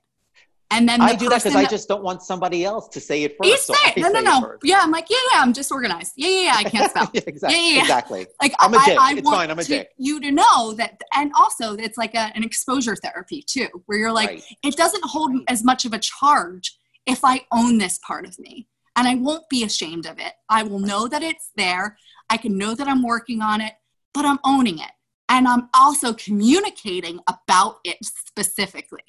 And 0.71 0.87
then 0.87 0.99
the 0.99 1.05
I 1.07 1.15
do 1.15 1.29
that 1.29 1.43
because 1.43 1.55
I 1.55 1.65
just 1.65 1.87
don't 1.87 2.03
want 2.03 2.21
somebody 2.21 2.63
else 2.63 2.87
to 2.89 2.99
say 2.99 3.23
it 3.23 3.35
You 3.41 3.51
first. 3.53 3.65
so 3.67 3.73
say 3.73 3.79
I 3.85 3.93
it. 3.97 4.01
No, 4.01 4.09
no, 4.09 4.21
no. 4.21 4.41
first. 4.41 4.61
Yeah, 4.63 4.79
I'm 4.83 4.91
like, 4.91 5.09
yeah, 5.09 5.17
yeah, 5.33 5.41
I'm 5.41 5.51
disorganized. 5.51 6.13
Yeah, 6.15 6.29
yeah, 6.29 6.41
yeah, 6.43 6.53
I 6.57 6.63
can't 6.63 6.91
spell. 6.91 7.09
Yeah, 7.13 7.21
exactly. 7.25 7.57
Yeah, 7.59 7.73
yeah. 7.73 7.81
Exactly. 7.81 8.27
like 8.41 8.53
I'm 8.59 8.73
a 8.73 8.77
I, 8.77 8.85
dick. 8.85 8.97
I 8.99 9.11
It's 9.13 9.21
want 9.23 9.37
fine, 9.37 9.49
I'm 9.51 9.57
a 9.59 9.63
to- 9.63 9.67
dick. 9.67 9.89
you 9.97 10.19
to 10.19 10.31
know 10.31 10.73
that 10.73 11.01
and 11.15 11.31
also 11.35 11.73
it's 11.75 11.97
like 11.97 12.13
a, 12.13 12.31
an 12.35 12.43
exposure 12.43 12.95
therapy 12.95 13.43
too 13.47 13.67
where 13.87 13.97
you're 13.97 14.11
like 14.11 14.29
Right. 14.29 14.43
it 14.63 14.75
doesn't 14.75 15.03
hold 15.05 15.31
Right. 15.33 15.43
as 15.47 15.63
much 15.63 15.85
of 15.85 15.93
a 15.93 15.99
charge 15.99 16.77
if 17.07 17.21
i 17.23 17.41
own 17.51 17.77
this 17.79 17.97
part 18.05 18.25
of 18.27 18.37
me 18.37 18.67
and 18.95 19.07
i 19.07 19.15
won't 19.15 19.47
be 19.49 19.63
ashamed 19.63 20.05
of 20.05 20.19
it 20.19 20.33
i 20.49 20.61
will 20.61 20.79
know 20.79 21.07
that 21.07 21.23
it's 21.23 21.49
there 21.57 21.97
i 22.29 22.37
can 22.37 22.57
know 22.57 22.75
that 22.75 22.87
i'm 22.87 23.01
working 23.03 23.41
on 23.41 23.59
it 23.61 23.73
but 24.13 24.25
i'm 24.25 24.39
owning 24.43 24.77
it 24.79 24.91
and 25.29 25.47
i'm 25.47 25.69
also 25.73 26.13
communicating 26.13 27.19
about 27.27 27.77
it 27.83 27.97
specifically 28.03 29.03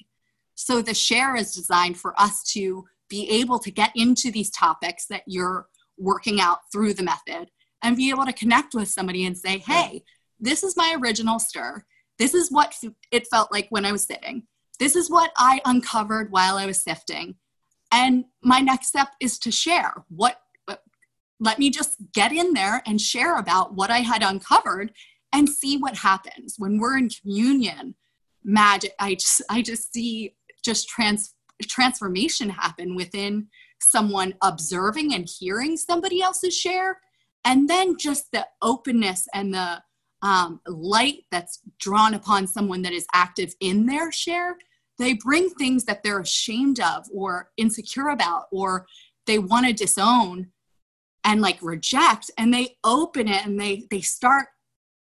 so 0.55 0.81
the 0.81 0.93
share 0.93 1.35
is 1.35 1.53
designed 1.53 1.97
for 1.97 2.19
us 2.19 2.43
to 2.53 2.85
be 3.09 3.29
able 3.29 3.59
to 3.59 3.71
get 3.71 3.91
into 3.95 4.31
these 4.31 4.49
topics 4.49 5.05
that 5.07 5.23
you're 5.27 5.67
working 5.97 6.39
out 6.39 6.59
through 6.71 6.93
the 6.93 7.03
method 7.03 7.49
and 7.83 7.97
be 7.97 8.09
able 8.09 8.25
to 8.25 8.33
connect 8.33 8.73
with 8.73 8.87
somebody 8.87 9.25
and 9.25 9.37
say, 9.37 9.57
hey, 9.59 10.03
this 10.39 10.63
is 10.63 10.77
my 10.77 10.95
original 11.01 11.39
stir. 11.39 11.83
This 12.17 12.33
is 12.33 12.51
what 12.51 12.75
it 13.11 13.27
felt 13.27 13.51
like 13.51 13.67
when 13.69 13.85
I 13.85 13.91
was 13.91 14.03
sitting. 14.03 14.43
This 14.79 14.95
is 14.95 15.09
what 15.09 15.31
I 15.37 15.61
uncovered 15.65 16.31
while 16.31 16.57
I 16.57 16.65
was 16.65 16.81
sifting. 16.81 17.35
And 17.91 18.25
my 18.43 18.59
next 18.59 18.87
step 18.87 19.09
is 19.19 19.37
to 19.39 19.51
share 19.51 19.93
what, 20.07 20.37
uh, 20.67 20.77
let 21.39 21.59
me 21.59 21.69
just 21.69 21.97
get 22.13 22.31
in 22.31 22.53
there 22.53 22.81
and 22.85 22.99
share 22.99 23.37
about 23.37 23.75
what 23.75 23.91
I 23.91 23.99
had 23.99 24.23
uncovered 24.23 24.93
and 25.33 25.49
see 25.49 25.77
what 25.77 25.97
happens. 25.97 26.55
When 26.57 26.79
we're 26.79 26.97
in 26.97 27.09
communion, 27.09 27.95
magic, 28.43 28.93
I 28.99 29.15
just, 29.15 29.41
I 29.49 29.61
just 29.61 29.93
see 29.93 30.35
just 30.63 30.87
trans, 30.87 31.33
transformation 31.63 32.49
happen 32.49 32.95
within 32.95 33.47
someone 33.79 34.33
observing 34.41 35.13
and 35.13 35.27
hearing 35.39 35.77
somebody 35.77 36.21
else's 36.21 36.55
share. 36.55 36.99
And 37.43 37.67
then 37.67 37.95
just 37.97 38.25
the 38.31 38.45
openness 38.61 39.27
and 39.33 39.53
the 39.53 39.81
um, 40.21 40.61
light 40.67 41.23
that's 41.31 41.59
drawn 41.79 42.13
upon 42.13 42.45
someone 42.45 42.83
that 42.83 42.93
is 42.93 43.07
active 43.13 43.55
in 43.59 43.87
their 43.87 44.11
share 44.11 44.55
they 45.01 45.13
bring 45.13 45.49
things 45.49 45.85
that 45.85 46.03
they're 46.03 46.19
ashamed 46.19 46.79
of 46.79 47.07
or 47.11 47.49
insecure 47.57 48.09
about 48.09 48.45
or 48.51 48.85
they 49.25 49.39
want 49.39 49.65
to 49.65 49.73
disown 49.73 50.51
and 51.23 51.41
like 51.41 51.57
reject. 51.61 52.29
And 52.37 52.53
they 52.53 52.77
open 52.83 53.27
it 53.27 53.45
and 53.45 53.59
they 53.59 53.87
they 53.89 54.01
start 54.01 54.45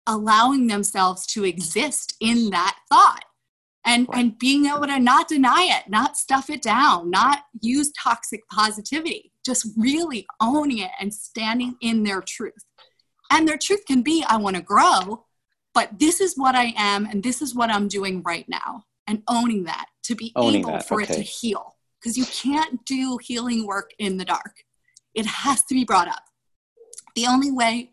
allowing 0.07 0.67
themselves 0.67 1.25
to 1.27 1.43
exist 1.43 2.15
in 2.21 2.49
that 2.51 2.77
thought 2.89 3.23
and 3.85 4.07
and 4.13 4.37
being 4.37 4.65
able 4.65 4.85
to 4.85 4.99
not 4.99 5.27
deny 5.27 5.67
it 5.69 5.89
not 5.89 6.17
stuff 6.17 6.49
it 6.49 6.61
down 6.61 7.09
not 7.09 7.43
use 7.61 7.91
toxic 7.91 8.41
positivity 8.49 9.31
just 9.45 9.67
really 9.77 10.25
owning 10.39 10.79
it 10.79 10.91
and 10.99 11.13
standing 11.13 11.75
in 11.81 12.03
their 12.03 12.21
truth. 12.21 12.63
And 13.31 13.47
their 13.47 13.57
truth 13.57 13.85
can 13.85 14.01
be 14.01 14.23
i 14.27 14.37
want 14.37 14.55
to 14.55 14.61
grow 14.61 15.25
but 15.73 15.99
this 15.99 16.19
is 16.19 16.37
what 16.37 16.55
i 16.55 16.73
am 16.77 17.05
and 17.05 17.23
this 17.23 17.41
is 17.41 17.55
what 17.55 17.69
i'm 17.69 17.87
doing 17.87 18.21
right 18.23 18.47
now. 18.47 18.85
And 19.07 19.23
owning 19.27 19.63
that 19.65 19.87
to 20.03 20.15
be 20.15 20.31
Owning 20.35 20.61
able 20.61 20.71
that, 20.73 20.87
for 20.87 21.01
it 21.01 21.07
to 21.07 21.21
heal. 21.21 21.75
Because 21.99 22.17
you 22.17 22.25
can't 22.25 22.83
do 22.85 23.17
healing 23.21 23.67
work 23.67 23.91
in 23.99 24.17
the 24.17 24.25
dark. 24.25 24.63
It 25.13 25.25
has 25.25 25.63
to 25.65 25.73
be 25.73 25.83
brought 25.83 26.07
up. 26.07 26.23
The 27.15 27.27
only 27.27 27.51
way 27.51 27.91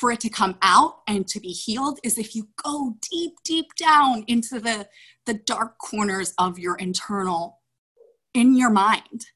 for 0.00 0.10
it 0.10 0.20
to 0.20 0.30
come 0.30 0.56
out 0.62 1.00
and 1.06 1.28
to 1.28 1.38
be 1.38 1.50
healed 1.50 2.00
is 2.02 2.16
if 2.16 2.34
you 2.34 2.48
go 2.64 2.96
deep 3.12 3.34
deep 3.44 3.66
down 3.76 4.24
into 4.26 4.58
the 4.58 4.88
the 5.26 5.34
dark 5.34 5.76
corners 5.78 6.32
of 6.38 6.58
your 6.58 6.76
internal 6.76 7.60
in 8.32 8.56
your 8.56 8.70
mind. 8.70 9.26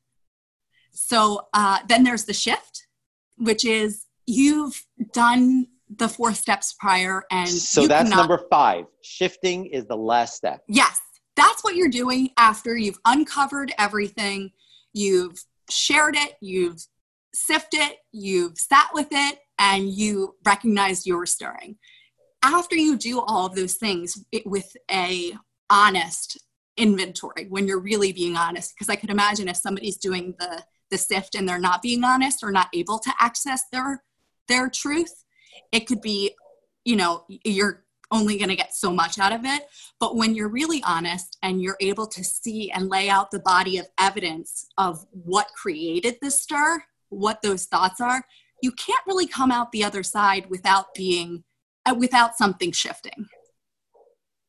So 0.93 1.49
uh, 1.53 1.81
then 1.89 2.03
there's 2.05 2.25
the 2.25 2.33
shift 2.33 2.87
which 3.37 3.65
is 3.65 4.07
you've 4.27 4.87
done 5.13 5.67
the 5.97 6.09
four 6.09 6.33
steps 6.33 6.75
prior 6.79 7.25
and 7.31 7.49
So 7.49 7.87
that's 7.87 8.09
cannot- 8.09 8.29
number 8.29 8.47
five. 8.51 8.87
Shifting 9.03 9.67
is 9.67 9.85
the 9.87 9.97
last 9.97 10.35
step. 10.37 10.63
Yes, 10.67 10.99
that's 11.37 11.63
what 11.63 11.75
you're 11.75 11.89
doing 11.91 12.31
after 12.39 12.77
you've 12.77 12.99
uncovered 13.05 13.73
everything, 13.79 14.53
you've 14.95 15.45
shared 15.69 16.17
it, 16.17 16.35
you've 16.41 16.81
sifted 17.35 17.81
it, 17.81 17.97
you've 18.13 18.57
sat 18.57 18.89
with 18.95 19.09
it, 19.11 19.39
and 19.59 19.89
you 19.89 20.37
recognize 20.45 21.07
you 21.07 21.17
were 21.17 21.27
stirring. 21.27 21.77
After 22.43 22.77
you 22.77 22.97
do 22.97 23.21
all 23.21 23.47
of 23.47 23.55
those 23.55 23.75
things 23.75 24.23
it, 24.33 24.47
with 24.47 24.77
a 24.91 25.33
honest 25.71 26.39
inventory, 26.77 27.47
when 27.49 27.67
you're 27.67 27.81
really 27.81 28.13
being 28.13 28.37
honest, 28.37 28.75
because 28.75 28.89
I 28.89 28.97
could 28.97 29.11
imagine 29.11 29.49
if 29.49 29.57
somebody's 29.57 29.97
doing 29.97 30.35
the 30.39 30.63
the 30.91 30.99
sift 30.99 31.35
and 31.35 31.49
they're 31.49 31.59
not 31.59 31.83
being 31.83 32.05
honest 32.05 32.43
or 32.43 32.53
not 32.53 32.69
able 32.73 32.99
to 32.99 33.13
access 33.19 33.63
their 33.73 34.03
their 34.49 34.69
truth, 34.69 35.25
it 35.73 35.87
could 35.87 36.01
be, 36.01 36.35
you 36.85 36.97
know, 36.97 37.25
you're 37.29 37.85
only 38.11 38.37
going 38.37 38.51
to 38.51 38.57
get 38.57 38.75
so 38.75 38.93
much 38.93 39.19
out 39.19 39.33
of 39.33 39.45
it. 39.45 39.67
But 39.99 40.17
when 40.17 40.35
you're 40.35 40.49
really 40.49 40.83
honest 40.85 41.39
and 41.43 41.61
you're 41.63 41.79
able 41.81 42.07
to 42.09 42.23
see 42.23 42.71
and 42.71 42.89
lay 42.89 43.09
out 43.09 43.31
the 43.31 43.41
body 43.41 43.79
of 43.79 43.89
evidence 43.99 44.67
of 44.77 45.05
what 45.11 45.49
created 45.57 46.19
this 46.21 46.41
stir, 46.41 46.85
what 47.09 47.43
those 47.43 47.65
thoughts 47.65 48.01
are, 48.01 48.25
you 48.65 48.73
can't 48.73 49.07
really 49.07 49.27
come 49.27 49.53
out 49.53 49.73
the 49.73 49.85
other 49.85 50.03
side 50.03 50.47
without 50.49 50.95
being 50.95 51.45
uh, 51.85 51.95
without 51.97 52.35
something 52.39 52.73
shifting. 52.73 53.27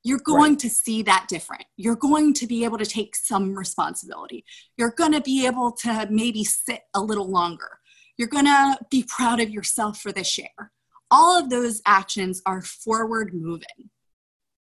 You're 0.06 0.20
going 0.20 0.54
right. 0.54 0.60
to 0.60 0.70
see 0.70 1.04
that 1.04 1.26
different. 1.28 1.66
You're 1.76 1.98
going 1.98 2.34
to 2.36 2.48
be 2.48 2.64
able 2.64 2.78
to 2.78 2.86
take 2.86 3.14
some 3.14 3.54
responsibility. 3.54 4.46
You're 4.78 4.94
going 4.98 5.12
to 5.12 5.20
be 5.20 5.46
able 5.46 5.74
to 5.84 6.08
maybe 6.10 6.46
sit 6.46 6.82
a 6.94 7.02
little 7.02 7.30
longer. 7.30 7.80
You're 8.18 8.30
going 8.30 8.46
to 8.46 8.78
be 8.90 9.04
proud 9.06 9.42
of 9.42 9.50
yourself 9.50 10.00
for 10.00 10.14
the 10.14 10.24
share. 10.24 10.72
All 11.12 11.38
of 11.38 11.50
those 11.50 11.82
actions 11.86 12.42
are 12.46 12.62
forward 12.62 13.34
moving. 13.34 13.90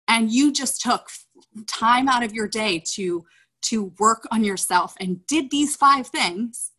And 0.10 0.34
you 0.34 0.52
just 0.52 0.82
took 0.82 1.08
time 1.66 2.10
out 2.10 2.24
of 2.24 2.34
your 2.34 2.50
day 2.50 2.84
to 2.96 3.26
to 3.70 3.94
work 4.00 4.28
on 4.32 4.44
yourself 4.44 4.96
and 5.00 5.26
did 5.28 5.50
these 5.50 5.76
five 5.76 6.08
things 6.08 6.72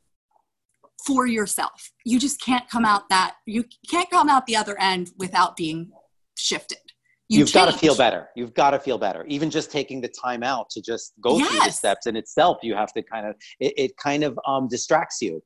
for 1.07 1.27
yourself. 1.27 1.93
You 2.05 2.19
just 2.19 2.41
can't 2.41 2.69
come 2.69 2.85
out 2.85 3.09
that 3.11 3.37
you 3.47 3.65
can't 3.89 4.11
come 4.11 4.29
out 4.29 4.47
the 4.47 4.57
other 4.57 4.79
end 4.81 5.13
without 5.19 5.57
being 5.57 5.91
shifted. 6.37 6.79
You 7.29 7.41
have 7.41 7.53
got 7.53 7.73
to 7.73 7.77
feel 7.77 7.97
better. 7.97 8.29
You've 8.37 8.55
got 8.55 8.71
to 8.71 8.79
feel 8.79 8.99
better. 8.99 9.25
Even 9.27 9.51
just 9.51 9.73
taking 9.73 10.01
the 10.01 10.09
time 10.09 10.45
out 10.45 10.71
to 10.71 10.81
just 10.81 11.13
go 11.21 11.39
yes. 11.39 11.49
through 11.49 11.59
the 11.59 11.73
steps 11.73 12.07
in 12.07 12.17
itself, 12.17 12.59
you 12.63 12.75
have 12.77 12.93
to 12.93 13.03
kind 13.03 13.27
of 13.27 13.35
it, 13.59 13.75
it 13.77 13.97
kind 13.97 14.23
of 14.23 14.39
um, 14.47 14.69
distracts 14.69 15.21
you 15.21 15.43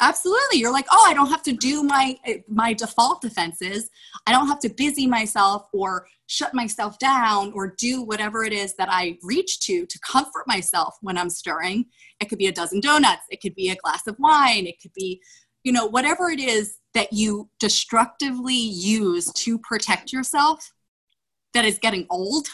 absolutely. 0.00 0.58
You're 0.58 0.72
like 0.72 0.86
oh 0.90 1.04
i 1.06 1.14
don't 1.14 1.30
have 1.30 1.42
to 1.44 1.52
do 1.52 1.82
my 1.82 2.16
my 2.48 2.72
default 2.72 3.20
defenses. 3.20 3.90
I 4.26 4.32
don't 4.32 4.48
have 4.48 4.60
to 4.60 4.68
busy 4.68 5.06
myself 5.06 5.68
or 5.72 6.06
shut 6.26 6.54
myself 6.54 6.98
down 6.98 7.52
or 7.54 7.74
do 7.76 8.02
whatever 8.02 8.44
it 8.44 8.52
is 8.52 8.74
that 8.76 8.88
i 8.90 9.18
reach 9.22 9.60
to 9.60 9.84
to 9.86 9.98
comfort 10.00 10.44
myself 10.46 10.96
when 11.00 11.18
i'm 11.18 11.30
stirring. 11.30 11.86
It 12.20 12.28
could 12.28 12.38
be 12.38 12.46
a 12.46 12.52
dozen 12.52 12.80
donuts. 12.80 13.24
It 13.30 13.40
could 13.40 13.54
be 13.54 13.70
a 13.70 13.76
glass 13.76 14.06
of 14.06 14.16
wine. 14.18 14.66
It 14.66 14.80
could 14.80 14.92
be 14.94 15.20
you 15.64 15.72
know 15.72 15.86
whatever 15.86 16.30
it 16.30 16.40
is 16.40 16.78
that 16.94 17.12
you 17.12 17.48
destructively 17.58 18.54
use 18.54 19.32
to 19.32 19.58
protect 19.58 20.12
yourself 20.12 20.72
that 21.52 21.64
is 21.64 21.78
getting 21.78 22.06
old 22.10 22.46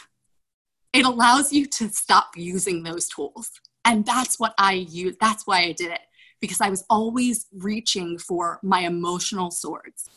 it 0.92 1.04
allows 1.04 1.52
you 1.52 1.66
to 1.66 1.88
stop 1.88 2.30
using 2.36 2.82
those 2.82 3.08
tools. 3.08 3.50
And 3.84 4.04
that's 4.04 4.38
what 4.38 4.54
i 4.58 4.72
use 4.72 5.16
that's 5.20 5.46
why 5.46 5.60
i 5.60 5.72
did 5.72 5.90
it 5.90 6.00
because 6.40 6.60
I 6.60 6.70
was 6.70 6.84
always 6.88 7.46
reaching 7.52 8.18
for 8.18 8.58
my 8.62 8.80
emotional 8.80 9.50
swords. 9.50 10.08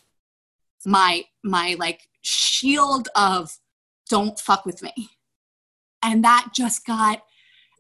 My 0.86 1.24
my 1.44 1.76
like 1.80 2.02
shield 2.22 3.10
of 3.16 3.58
don't 4.10 4.40
fuck 4.40 4.66
with 4.66 4.82
me. 4.82 5.10
And 6.02 6.24
that 6.24 6.50
just 6.54 6.86
got 6.86 7.24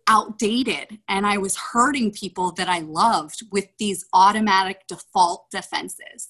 outdated 0.07 0.99
and 1.07 1.25
I 1.25 1.37
was 1.37 1.55
hurting 1.55 2.11
people 2.11 2.51
that 2.53 2.69
I 2.69 2.79
loved 2.79 3.43
with 3.51 3.67
these 3.77 4.05
automatic 4.13 4.81
default 4.87 5.49
defenses. 5.51 6.29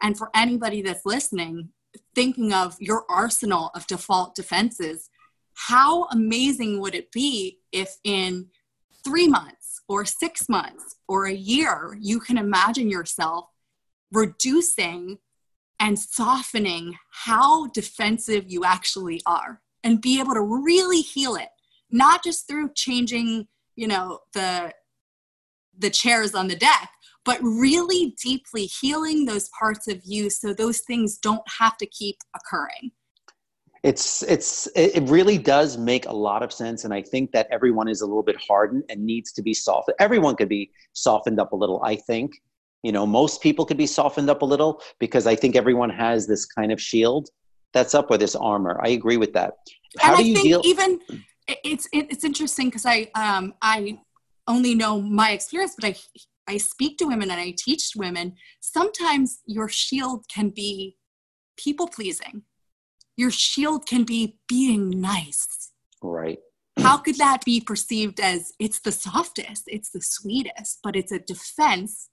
And 0.00 0.18
for 0.18 0.30
anybody 0.34 0.82
that's 0.82 1.06
listening, 1.06 1.70
thinking 2.14 2.52
of 2.52 2.76
your 2.80 3.04
arsenal 3.08 3.70
of 3.74 3.86
default 3.86 4.34
defenses, 4.34 5.10
how 5.54 6.04
amazing 6.04 6.80
would 6.80 6.94
it 6.94 7.12
be 7.12 7.58
if 7.70 7.96
in 8.04 8.48
three 9.04 9.28
months, 9.28 9.61
or 9.88 10.04
six 10.04 10.48
months 10.48 10.96
or 11.08 11.26
a 11.26 11.34
year, 11.34 11.96
you 12.00 12.20
can 12.20 12.38
imagine 12.38 12.88
yourself 12.88 13.46
reducing 14.12 15.18
and 15.80 15.98
softening 15.98 16.96
how 17.10 17.66
defensive 17.68 18.44
you 18.46 18.64
actually 18.64 19.20
are 19.26 19.60
and 19.82 20.00
be 20.00 20.20
able 20.20 20.34
to 20.34 20.40
really 20.40 21.00
heal 21.00 21.34
it 21.34 21.48
not 21.90 22.24
just 22.24 22.48
through 22.48 22.70
changing 22.74 23.46
you 23.76 23.86
know 23.86 24.18
the 24.32 24.72
the 25.78 25.90
chairs 25.90 26.34
on 26.34 26.48
the 26.48 26.56
deck 26.56 26.90
but 27.24 27.40
really 27.42 28.14
deeply 28.22 28.64
healing 28.64 29.24
those 29.24 29.48
parts 29.58 29.88
of 29.88 30.00
you 30.04 30.30
so 30.30 30.52
those 30.52 30.80
things 30.80 31.18
don't 31.18 31.42
have 31.58 31.76
to 31.76 31.86
keep 31.86 32.16
occurring 32.34 32.90
it's 33.82 34.22
it's 34.22 34.68
it 34.76 35.08
really 35.08 35.36
does 35.36 35.76
make 35.76 36.06
a 36.06 36.12
lot 36.12 36.42
of 36.42 36.52
sense 36.52 36.84
and 36.84 36.94
i 36.94 37.02
think 37.02 37.32
that 37.32 37.48
everyone 37.50 37.88
is 37.88 38.00
a 38.00 38.06
little 38.06 38.22
bit 38.22 38.36
hardened 38.36 38.84
and 38.88 39.04
needs 39.04 39.32
to 39.32 39.42
be 39.42 39.52
softened 39.52 39.96
everyone 39.98 40.36
could 40.36 40.48
be 40.48 40.70
softened 40.92 41.40
up 41.40 41.52
a 41.52 41.56
little 41.56 41.82
i 41.84 41.96
think. 41.96 42.32
You 42.84 42.90
know 42.90 43.06
most 43.06 43.40
people 43.42 43.64
could 43.64 43.76
be 43.76 43.86
softened 43.86 44.28
up 44.28 44.42
a 44.42 44.44
little 44.44 44.82
because 44.98 45.28
i 45.28 45.36
think 45.36 45.54
everyone 45.54 45.88
has 45.90 46.26
this 46.26 46.44
kind 46.44 46.72
of 46.72 46.80
shield 46.80 47.28
that's 47.72 47.94
up 47.94 48.10
with 48.10 48.20
this 48.20 48.36
armor. 48.36 48.80
I 48.82 48.90
agree 48.90 49.16
with 49.16 49.32
that. 49.34 49.54
How 49.98 50.12
and 50.12 50.20
I 50.20 50.22
think 50.22 50.42
deal 50.42 50.62
even 50.64 51.00
it's 51.64 51.88
it's 51.92 52.24
interesting 52.24 52.68
because 52.68 52.86
i 52.86 53.10
um 53.14 53.54
i 53.60 53.98
only 54.48 54.74
know 54.74 55.00
my 55.00 55.32
experience 55.32 55.74
but 55.78 55.84
i 55.90 55.94
i 56.48 56.56
speak 56.56 56.98
to 56.98 57.06
women 57.06 57.30
and 57.30 57.40
i 57.40 57.54
teach 57.56 57.92
women. 57.96 58.34
Sometimes 58.60 59.40
your 59.46 59.68
shield 59.68 60.24
can 60.34 60.48
be 60.50 60.96
people 61.56 61.86
pleasing 61.86 62.42
your 63.16 63.30
shield 63.30 63.86
can 63.86 64.04
be 64.04 64.38
being 64.48 64.90
nice. 64.90 65.72
Right. 66.02 66.38
How 66.78 66.96
could 66.96 67.18
that 67.18 67.44
be 67.44 67.60
perceived 67.60 68.18
as 68.18 68.52
it's 68.58 68.80
the 68.80 68.92
softest, 68.92 69.64
it's 69.66 69.90
the 69.90 70.00
sweetest, 70.00 70.78
but 70.82 70.96
it's 70.96 71.12
a 71.12 71.18
defense 71.18 72.08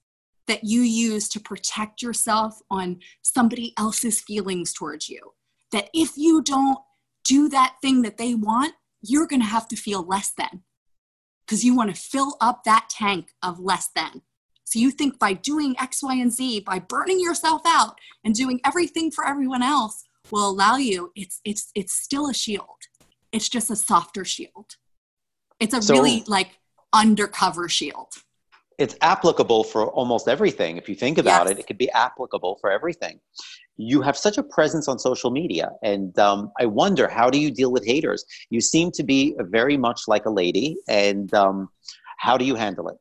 that 0.46 0.64
you 0.64 0.82
use 0.82 1.28
to 1.30 1.40
protect 1.40 2.02
yourself 2.02 2.60
on 2.70 2.98
somebody 3.22 3.72
else's 3.78 4.20
feelings 4.20 4.72
towards 4.72 5.08
you? 5.08 5.32
That 5.72 5.88
if 5.94 6.16
you 6.16 6.42
don't 6.42 6.78
do 7.24 7.48
that 7.48 7.76
thing 7.80 8.02
that 8.02 8.18
they 8.18 8.34
want, 8.34 8.74
you're 9.02 9.26
going 9.26 9.40
to 9.40 9.46
have 9.46 9.68
to 9.68 9.76
feel 9.76 10.02
less 10.06 10.32
than 10.36 10.62
because 11.46 11.64
you 11.64 11.74
want 11.74 11.94
to 11.94 12.00
fill 12.00 12.36
up 12.40 12.64
that 12.64 12.88
tank 12.90 13.32
of 13.42 13.58
less 13.58 13.88
than. 13.96 14.22
So 14.64 14.78
you 14.78 14.92
think 14.92 15.18
by 15.18 15.32
doing 15.32 15.74
X, 15.80 16.02
Y, 16.02 16.14
and 16.14 16.32
Z, 16.32 16.60
by 16.60 16.78
burning 16.78 17.18
yourself 17.18 17.62
out 17.66 17.98
and 18.24 18.34
doing 18.34 18.60
everything 18.64 19.10
for 19.10 19.26
everyone 19.26 19.62
else, 19.62 20.04
will 20.32 20.48
allow 20.48 20.76
you 20.76 21.12
it's 21.14 21.40
it's 21.44 21.70
it's 21.74 21.92
still 21.92 22.28
a 22.28 22.34
shield. 22.34 22.80
It's 23.32 23.48
just 23.48 23.70
a 23.70 23.76
softer 23.76 24.24
shield. 24.24 24.76
It's 25.60 25.74
a 25.74 25.82
so, 25.82 25.94
really 25.94 26.24
like 26.26 26.58
undercover 26.92 27.68
shield. 27.68 28.08
It's 28.78 28.96
applicable 29.02 29.64
for 29.64 29.86
almost 29.88 30.26
everything. 30.26 30.78
If 30.78 30.88
you 30.88 30.94
think 30.94 31.18
about 31.18 31.44
yes. 31.44 31.52
it 31.52 31.58
it 31.60 31.66
could 31.66 31.78
be 31.78 31.90
applicable 31.90 32.58
for 32.60 32.70
everything. 32.70 33.20
You 33.76 34.02
have 34.02 34.16
such 34.16 34.36
a 34.38 34.42
presence 34.42 34.88
on 34.88 34.98
social 34.98 35.30
media 35.30 35.70
and 35.82 36.18
um, 36.18 36.52
i 36.60 36.66
wonder 36.66 37.08
how 37.08 37.30
do 37.30 37.38
you 37.38 37.50
deal 37.50 37.72
with 37.72 37.86
haters? 37.86 38.24
You 38.50 38.60
seem 38.60 38.90
to 38.92 39.02
be 39.02 39.34
very 39.38 39.76
much 39.76 40.02
like 40.06 40.26
a 40.26 40.30
lady 40.30 40.76
and 40.88 41.32
um, 41.34 41.68
how 42.18 42.36
do 42.36 42.44
you 42.44 42.54
handle 42.54 42.88
it 42.88 42.96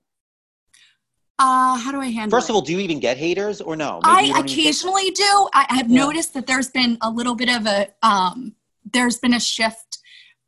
uh, 1.40 1.78
how 1.78 1.92
do 1.92 2.02
I 2.02 2.08
handle 2.08 2.38
First 2.38 2.50
of 2.50 2.56
all, 2.56 2.62
do 2.62 2.74
you 2.74 2.80
even 2.80 3.00
get 3.00 3.18
haters 3.18 3.62
or 3.62 3.78
no? 3.78 4.02
Maybe 4.06 4.34
I 4.34 4.40
occasionally 4.40 5.10
do. 5.12 5.50
I 5.54 5.66
have 5.70 5.90
yeah. 5.90 6.04
noticed 6.04 6.34
that 6.34 6.46
there's 6.46 6.70
been 6.70 6.98
a 7.02 7.10
little 7.10 7.34
bit 7.34 7.50
of 7.50 7.66
a 7.66 7.88
um, 8.04 8.56
there's 8.92 9.18
been 9.18 9.34
a 9.34 9.40
shift 9.40 10.00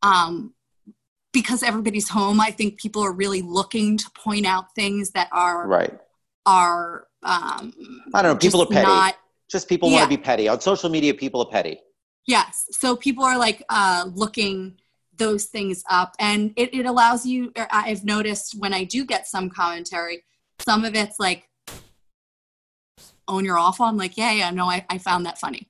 um, 0.02 0.54
because 1.32 1.64
everybody's 1.64 2.10
home. 2.10 2.42
I 2.42 2.52
think 2.52 2.78
people 2.78 3.02
are 3.04 3.14
really 3.14 3.42
looking 3.42 3.98
to 3.98 4.12
point 4.12 4.46
out 4.46 4.76
things 4.76 5.12
that 5.12 5.30
are 5.32 5.66
right 5.66 5.98
are 6.46 7.08
um, 7.24 7.74
I 8.14 8.22
don't 8.22 8.34
know. 8.34 8.36
People 8.36 8.62
are 8.62 8.68
petty. 8.68 8.88
Not, 8.88 9.16
just 9.50 9.70
people 9.70 9.90
yeah. 9.90 10.00
want 10.00 10.12
to 10.12 10.18
be 10.18 10.22
petty 10.22 10.50
on 10.50 10.60
social 10.60 10.90
media. 10.90 11.14
People 11.14 11.42
are 11.42 11.50
petty. 11.50 11.80
Yes. 12.28 12.68
So 12.72 12.98
people 12.98 13.24
are 13.24 13.38
like 13.38 13.64
uh, 13.70 14.10
looking 14.14 14.78
those 15.16 15.46
things 15.46 15.84
up, 15.90 16.16
and 16.20 16.52
it, 16.58 16.74
it 16.74 16.86
allows 16.86 17.26
you. 17.26 17.54
I've 17.56 18.04
noticed 18.04 18.60
when 18.60 18.74
I 18.74 18.84
do 18.84 19.06
get 19.06 19.28
some 19.28 19.50
commentary 19.50 20.24
some 20.64 20.86
of 20.86 20.96
it's 20.96 21.20
like, 21.20 21.48
own 23.28 23.46
your 23.46 23.58
awful. 23.58 23.86
I'm 23.86 23.98
like, 23.98 24.18
yeah, 24.18 24.32
yeah, 24.32 24.52
no, 24.52 24.66
I, 24.66 24.86
I 24.90 24.98
found 24.98 25.26
that 25.26 25.40
funny. 25.40 25.70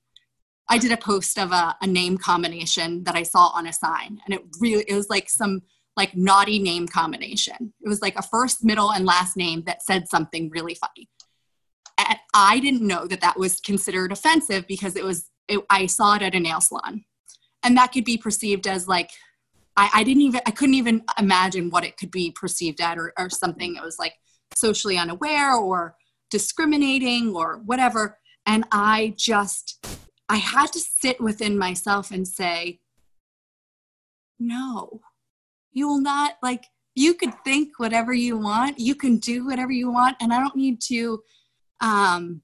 I 0.70 0.78
did 0.78 0.92
a 0.92 0.98
post 0.98 1.38
of 1.38 1.52
a, 1.52 1.76
a 1.82 1.88
name 1.88 2.18
combination 2.18 3.04
that 3.04 3.16
I 3.16 3.24
saw 3.24 3.48
on 3.50 3.68
a 3.68 3.74
sign, 3.74 4.20
and 4.26 4.34
it 4.34 4.42
really 4.60 4.86
it 4.88 4.96
was 4.96 5.10
like 5.10 5.30
some 5.30 5.62
like 5.98 6.16
naughty 6.16 6.60
name 6.60 6.88
combination. 6.88 7.74
It 7.82 7.90
was 7.90 8.02
like 8.02 8.16
a 8.16 8.22
first, 8.22 8.64
middle, 8.64 8.92
and 8.92 9.06
last 9.06 9.36
name 9.36 9.64
that 9.66 9.84
said 9.84 10.08
something 10.08 10.50
really 10.50 10.76
funny. 10.76 11.10
And 11.98 12.18
I 12.34 12.60
didn't 12.60 12.88
know 12.88 13.06
that 13.08 13.22
that 13.22 13.38
was 13.38 13.60
considered 13.60 14.12
offensive 14.12 14.66
because 14.66 14.96
it 14.96 15.04
was 15.04 15.30
it, 15.50 15.60
I 15.70 15.88
saw 15.88 16.16
it 16.16 16.22
at 16.22 16.36
a 16.36 16.40
nail 16.40 16.62
salon, 16.62 17.04
and 17.64 17.76
that 17.76 17.92
could 17.92 18.06
be 18.06 18.18
perceived 18.18 18.66
as 18.66 18.88
like 18.88 19.10
I, 19.76 19.90
I 19.96 20.04
didn't 20.04 20.24
even 20.24 20.42
I 20.46 20.52
couldn't 20.52 20.76
even 20.76 21.04
imagine 21.20 21.70
what 21.70 21.84
it 21.84 21.98
could 21.98 22.12
be 22.12 22.32
perceived 22.32 22.80
at 22.80 22.98
or, 22.98 23.12
or 23.20 23.30
something. 23.30 23.76
It 23.76 23.84
was 23.84 24.00
like 24.00 24.14
socially 24.56 24.98
unaware 24.98 25.54
or 25.56 25.96
discriminating 26.30 27.36
or 27.36 27.62
whatever. 27.66 28.20
And 28.46 28.66
I 28.72 29.14
just, 29.18 29.86
I 30.30 30.38
had 30.38 30.72
to 30.74 30.80
sit 30.80 31.20
within 31.22 31.58
myself 31.58 32.12
and 32.12 32.28
say, 32.28 32.80
no, 34.40 35.02
you 35.72 35.88
will 35.88 36.02
not, 36.02 36.34
like, 36.42 36.66
you 36.96 37.14
could 37.14 37.34
think 37.44 37.80
whatever 37.80 38.14
you 38.14 38.38
want, 38.38 38.80
you 38.80 38.96
can 38.96 39.18
do 39.18 39.46
whatever 39.46 39.72
you 39.72 39.92
want, 39.92 40.18
and 40.20 40.34
I 40.34 40.40
don't 40.40 40.56
need 40.56 40.82
to, 40.88 41.22
um, 41.80 42.42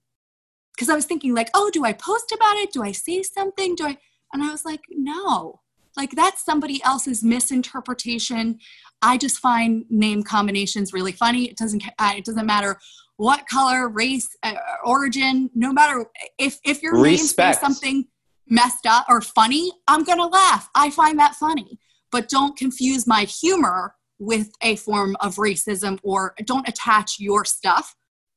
because 0.74 0.90
I 0.90 0.96
was 0.96 1.06
thinking, 1.06 1.34
like, 1.34 1.50
oh, 1.56 1.70
do 1.74 1.84
I 1.84 1.94
post 1.94 2.32
about 2.32 2.56
it? 2.58 2.72
Do 2.72 2.84
I 2.84 2.92
say 2.92 3.24
something? 3.24 3.76
Do 3.76 3.86
I? 3.88 3.98
And 4.32 4.44
I 4.44 4.52
was 4.52 4.64
like, 4.64 4.82
no, 4.90 5.62
like 5.98 6.12
that's 6.12 6.46
somebody 6.46 6.82
else's 6.84 7.24
misinterpretation 7.24 8.60
I 9.02 9.18
just 9.18 9.40
find 9.40 9.86
name 9.90 10.24
combinations 10.24 10.94
really 10.94 11.12
funny. 11.12 11.46
It 11.50 11.58
doesn't 11.58 11.84
it 12.00 12.26
doesn't 12.26 12.46
matter 12.46 12.80
what 13.18 13.48
color, 13.48 13.90
race, 13.90 14.30
uh, 14.44 14.54
origin, 14.84 15.50
no 15.56 15.74
matter 15.74 16.06
if 16.38 16.60
if 16.64 16.82
your 16.82 17.02
name 17.02 17.18
says 17.18 17.60
something 17.60 18.06
messed 18.48 18.86
up 18.86 19.06
or 19.10 19.22
funny, 19.22 19.72
I'm 19.88 20.04
gonna 20.04 20.28
laugh. 20.28 20.70
I 20.76 20.90
find 20.90 21.20
that 21.20 21.36
funny. 21.36 21.80
But 22.12 22.30
don't 22.30 22.58
confuse 22.58 23.06
my 23.06 23.24
humor 23.24 23.96
with 24.20 24.50
a 24.64 24.78
form 24.78 25.16
of 25.20 25.36
racism 25.36 26.00
or 26.04 26.34
don't 26.46 26.68
attach 26.68 27.20
your 27.20 27.46
stuff, 27.46 27.96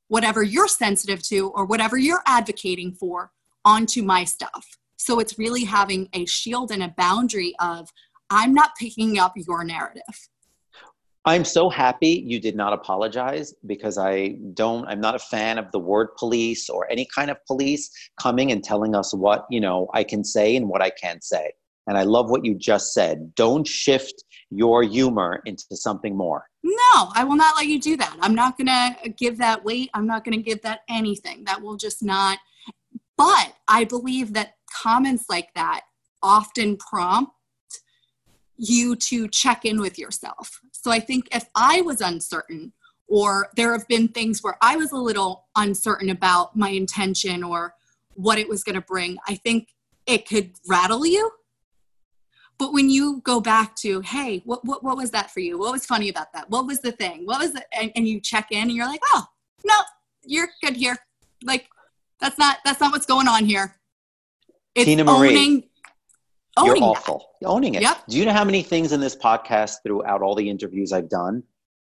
whatever 0.09 0.43
you're 0.43 0.69
sensitive 0.69 1.23
to 1.29 1.49
or 1.55 1.65
whatever 1.65 1.97
you're 1.97 2.23
advocating 2.27 2.93
for, 2.93 3.31
onto 3.65 4.03
my 4.03 4.25
stuff. 4.25 4.80
So 5.01 5.19
it's 5.19 5.39
really 5.39 5.65
having 5.65 6.11
a 6.13 6.27
shield 6.27 6.71
and 6.71 6.83
a 6.83 6.95
boundary 6.99 7.55
of 7.59 7.89
I'm 8.29 8.53
not 8.53 8.73
picking 8.79 9.19
up 9.19 9.33
your 9.35 9.65
narrative. 9.65 10.29
I'm 11.25 11.43
so 11.43 11.71
happy 11.71 12.23
you 12.27 12.39
did 12.39 12.55
not 12.55 12.75
apologize 12.75 13.55
because 13.65 13.97
I 13.97 14.37
don't, 14.53 14.87
I'm 14.87 15.01
not 15.01 15.15
a 15.15 15.19
fan 15.19 15.57
of 15.57 15.73
the 15.73 15.79
word 15.79 16.09
police 16.19 16.69
or 16.69 16.87
any 16.91 17.07
kind 17.15 17.31
of 17.31 17.39
police 17.47 17.91
coming 18.21 18.53
and 18.53 18.63
telling 18.63 18.95
us 18.95 19.15
what, 19.15 19.47
you 19.51 19.61
know, 19.61 19.89
I 19.95 20.05
can 20.05 20.23
say 20.23 20.55
and 20.57 20.69
what 20.69 20.83
I 20.83 20.91
can't 20.91 21.25
say. 21.25 21.51
And 21.87 21.97
I 21.97 22.03
love 22.03 22.29
what 22.29 22.45
you 22.45 22.55
just 22.55 22.93
said. 22.93 23.35
Don't 23.35 23.67
shift 23.67 24.23
your 24.51 24.83
humor 24.83 25.41
into 25.47 25.65
something 25.77 26.15
more. 26.15 26.45
No, 26.63 27.11
I 27.15 27.25
will 27.25 27.37
not 27.37 27.57
let 27.57 27.67
you 27.67 27.81
do 27.81 27.97
that. 27.97 28.19
I'm 28.21 28.35
not 28.35 28.59
going 28.59 28.67
to 28.67 29.09
give 29.17 29.39
that 29.39 29.65
weight. 29.65 29.89
I'm 29.95 30.07
not 30.07 30.25
going 30.25 30.37
to 30.37 30.43
give 30.43 30.61
that 30.61 30.81
anything. 30.91 31.45
That 31.45 31.63
will 31.63 31.77
just 31.77 32.03
not. 32.03 32.39
But 33.17 33.55
I 33.69 33.85
believe 33.85 34.33
that 34.33 34.55
comments 34.71 35.25
like 35.29 35.53
that 35.55 35.83
often 36.23 36.77
prompt 36.77 37.33
you 38.57 38.95
to 38.95 39.27
check 39.29 39.65
in 39.65 39.81
with 39.81 39.99
yourself. 39.99 40.61
So 40.73 40.91
I 40.91 41.01
think 41.01 41.29
if 41.35 41.47
I 41.55 41.81
was 41.81 42.01
uncertain, 42.01 42.73
or 43.09 43.49
there 43.57 43.73
have 43.73 43.89
been 43.89 44.07
things 44.07 44.43
where 44.43 44.57
I 44.63 44.77
was 44.77 44.93
a 44.93 44.97
little 44.97 45.47
uncertain 45.57 46.11
about 46.11 46.57
my 46.57 46.69
intention 46.69 47.43
or 47.43 47.75
what 48.15 48.39
it 48.39 48.49
was 48.49 48.63
going 48.63 48.77
to 48.77 48.81
bring, 48.81 49.19
I 49.27 49.35
think 49.35 49.69
it 50.07 50.29
could 50.29 50.53
rattle 50.69 51.05
you. 51.05 51.31
But 52.59 52.73
when 52.73 52.91
you 52.91 53.21
go 53.25 53.41
back 53.41 53.75
to, 53.77 54.01
hey, 54.03 54.43
what, 54.45 54.65
what, 54.65 54.85
what 54.85 54.97
was 54.97 55.11
that 55.13 55.31
for 55.31 55.41
you? 55.41 55.59
What 55.59 55.73
was 55.73 55.87
funny 55.87 56.09
about 56.09 56.33
that? 56.35 56.51
What 56.51 56.67
was 56.67 56.81
the 56.81 56.93
thing? 56.93 57.25
What 57.25 57.41
was 57.41 57.55
it? 57.55 57.65
And, 57.73 57.91
and 57.97 58.07
you 58.07 58.21
check 58.21 58.49
in 58.53 58.63
and 58.63 58.73
you're 58.73 58.87
like, 58.87 59.01
oh, 59.15 59.25
no, 59.65 59.81
you're 60.25 60.49
good 60.63 60.77
here. 60.77 60.97
Like, 61.43 61.69
that's 62.21 62.39
not, 62.39 62.59
that's 62.65 62.81
not 62.81 62.93
what's 62.93 63.07
going 63.07 63.27
on 63.27 63.47
here. 63.47 63.80
It's 64.75 64.85
Tina 64.85 65.05
Marie. 65.05 65.29
owning 65.29 65.65
Owning 66.57 66.77
You're 66.77 66.85
awful. 66.85 67.31
Owning 67.45 67.75
it. 67.75 67.83
Yep. 67.83 68.07
Do 68.09 68.19
you 68.19 68.25
know 68.25 68.33
how 68.33 68.45
many 68.45 68.63
things 68.63 68.93
in 68.93 69.01
this 69.01 69.17
podcast 69.17 69.77
throughout 69.85 70.23
all 70.23 70.35
the 70.35 70.49
interviews 70.49 70.93
I've 70.93 71.09
done? 71.09 71.43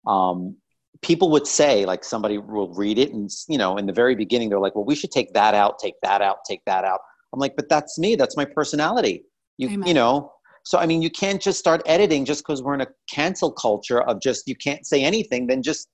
Um, 0.07 0.57
people 1.03 1.31
would 1.31 1.47
say, 1.47 1.87
like 1.87 2.05
somebody 2.05 2.39
will 2.39 2.73
read 2.75 2.99
it, 2.99 3.13
and 3.13 3.31
you 3.49 3.59
know, 3.59 3.79
in 3.79 3.87
the 3.87 3.93
very 3.93 4.15
beginning, 4.15 4.49
they're 4.49 4.61
like, 4.61 4.75
"Well, 4.75 4.85
we 4.85 4.95
should 4.95 5.11
take 5.11 5.33
that 5.33 5.55
out, 5.55 5.79
take 5.79 5.95
that 6.03 6.21
out, 6.21 6.39
take 6.47 6.63
that 6.67 6.85
out." 6.85 7.01
I'm 7.33 7.41
like, 7.41 7.57
"But 7.57 7.69
that's 7.69 7.99
me. 7.99 8.17
That's 8.17 8.37
my 8.37 8.45
personality." 8.45 9.25
You, 9.57 9.69
Amen. 9.69 9.89
you 9.89 9.95
know. 9.95 10.33
So 10.65 10.79
I 10.79 10.85
mean, 10.87 11.01
you 11.01 11.11
can't 11.11 11.41
just 11.41 11.59
start 11.59 11.83
editing 11.87 12.25
just 12.27 12.45
because 12.45 12.63
we're 12.63 12.75
in 12.75 12.83
a 12.83 12.89
cancel 13.11 13.51
culture 13.51 14.03
of 14.03 14.21
just 14.21 14.47
you 14.47 14.55
can't 14.55 14.87
say 14.87 15.03
anything. 15.03 15.47
Then 15.47 15.63
just 15.63 15.89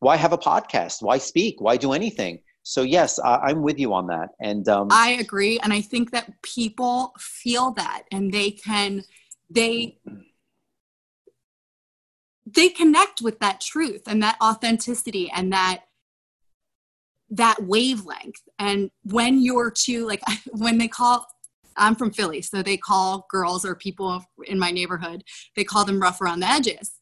why 0.00 0.16
have 0.16 0.32
a 0.32 0.38
podcast? 0.38 0.96
Why 1.00 1.16
speak? 1.18 1.60
Why 1.60 1.76
do 1.78 1.92
anything? 1.92 2.40
So 2.62 2.82
yes 2.82 3.18
I, 3.18 3.50
am 3.50 3.62
with 3.62 3.78
you 3.78 3.92
on 3.94 4.06
that 4.08 4.30
and 4.40 4.68
um, 4.68 4.88
i 4.90 5.10
agree 5.12 5.58
and 5.60 5.72
i 5.72 5.80
think 5.80 6.10
that 6.12 6.42
people 6.42 7.14
feel 7.18 7.72
that 7.72 8.02
and 8.12 8.32
they 8.32 8.50
can 8.50 9.04
they 9.48 9.98
they 12.46 12.68
connect 12.68 13.22
with 13.22 13.38
that 13.40 13.60
truth 13.60 14.02
and 14.06 14.22
that 14.22 14.36
authenticity 14.42 15.30
and 15.34 15.52
that 15.52 15.84
that 17.30 17.62
wavelength 17.62 18.42
and 18.58 18.90
when 19.04 19.40
you're 19.40 19.70
to 19.70 20.06
like 20.06 20.22
when 20.52 20.78
they 20.78 20.88
call 20.88 21.26
i'm 21.76 21.94
from 21.94 22.10
philly 22.10 22.42
so 22.42 22.62
they 22.62 22.76
call 22.76 23.26
girls 23.30 23.64
or 23.64 23.74
people 23.74 24.24
in 24.46 24.58
my 24.58 24.70
neighborhood 24.70 25.22
they 25.56 25.64
call 25.64 25.84
them 25.84 26.00
rough 26.00 26.20
around 26.20 26.40
the 26.40 26.48
edges. 26.48 26.96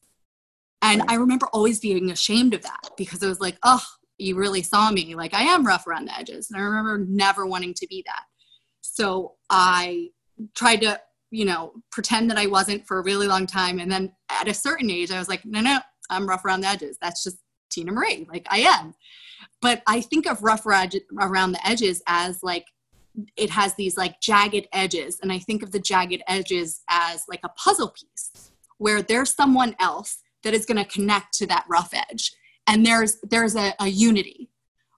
And 0.81 1.01
i 1.07 1.15
remember 1.15 1.47
always 1.47 1.79
being 1.79 2.11
ashamed 2.11 2.53
of 2.53 2.61
that 2.61 2.91
because 2.95 3.21
it 3.21 3.27
was 3.27 3.41
like 3.41 3.57
oh 3.63 3.83
you 4.19 4.35
really 4.35 4.61
saw 4.61 4.91
me 4.91 5.15
like 5.15 5.33
i 5.33 5.41
am 5.41 5.65
rough 5.65 5.87
around 5.87 6.05
the 6.05 6.17
edges 6.17 6.49
and 6.51 6.59
i 6.59 6.63
remember 6.63 7.05
never 7.07 7.45
wanting 7.45 7.73
to 7.73 7.87
be 7.87 8.03
that. 8.05 8.23
So 8.81 9.35
i 9.49 10.09
tried 10.55 10.81
to 10.81 10.99
you 11.31 11.45
know 11.45 11.73
pretend 11.91 12.29
that 12.29 12.37
i 12.37 12.45
wasn't 12.45 12.85
for 12.85 12.99
a 12.99 13.03
really 13.03 13.27
long 13.27 13.45
time 13.45 13.79
and 13.79 13.91
then 13.91 14.11
at 14.29 14.47
a 14.47 14.53
certain 14.53 14.89
age 14.89 15.11
i 15.11 15.19
was 15.19 15.29
like 15.29 15.45
no 15.45 15.61
no 15.61 15.79
i'm 16.09 16.27
rough 16.27 16.45
around 16.45 16.61
the 16.61 16.67
edges. 16.67 16.97
That's 17.01 17.23
just 17.23 17.37
tina 17.69 17.91
marie. 17.91 18.27
Like 18.29 18.47
i 18.49 18.59
am. 18.59 18.93
But 19.61 19.81
i 19.87 20.01
think 20.01 20.27
of 20.27 20.43
rough 20.43 20.65
around 20.65 20.91
the 21.51 21.67
edges 21.67 22.01
as 22.07 22.43
like 22.43 22.65
it 23.35 23.49
has 23.49 23.73
these 23.75 23.97
like 23.97 24.19
jagged 24.21 24.67
edges 24.73 25.19
and 25.21 25.31
i 25.31 25.39
think 25.39 25.63
of 25.63 25.71
the 25.71 25.79
jagged 25.79 26.23
edges 26.27 26.81
as 26.89 27.23
like 27.27 27.41
a 27.43 27.49
puzzle 27.49 27.89
piece 27.89 28.51
where 28.77 29.01
there's 29.01 29.33
someone 29.33 29.75
else 29.79 30.19
that 30.43 30.53
is 30.53 30.65
going 30.65 30.77
to 30.77 30.85
connect 30.85 31.33
to 31.33 31.45
that 31.45 31.65
rough 31.69 31.93
edge 31.93 32.31
and 32.69 32.85
there's 32.85 33.17
there's 33.29 33.55
a, 33.55 33.73
a 33.79 33.87
unity 33.87 34.49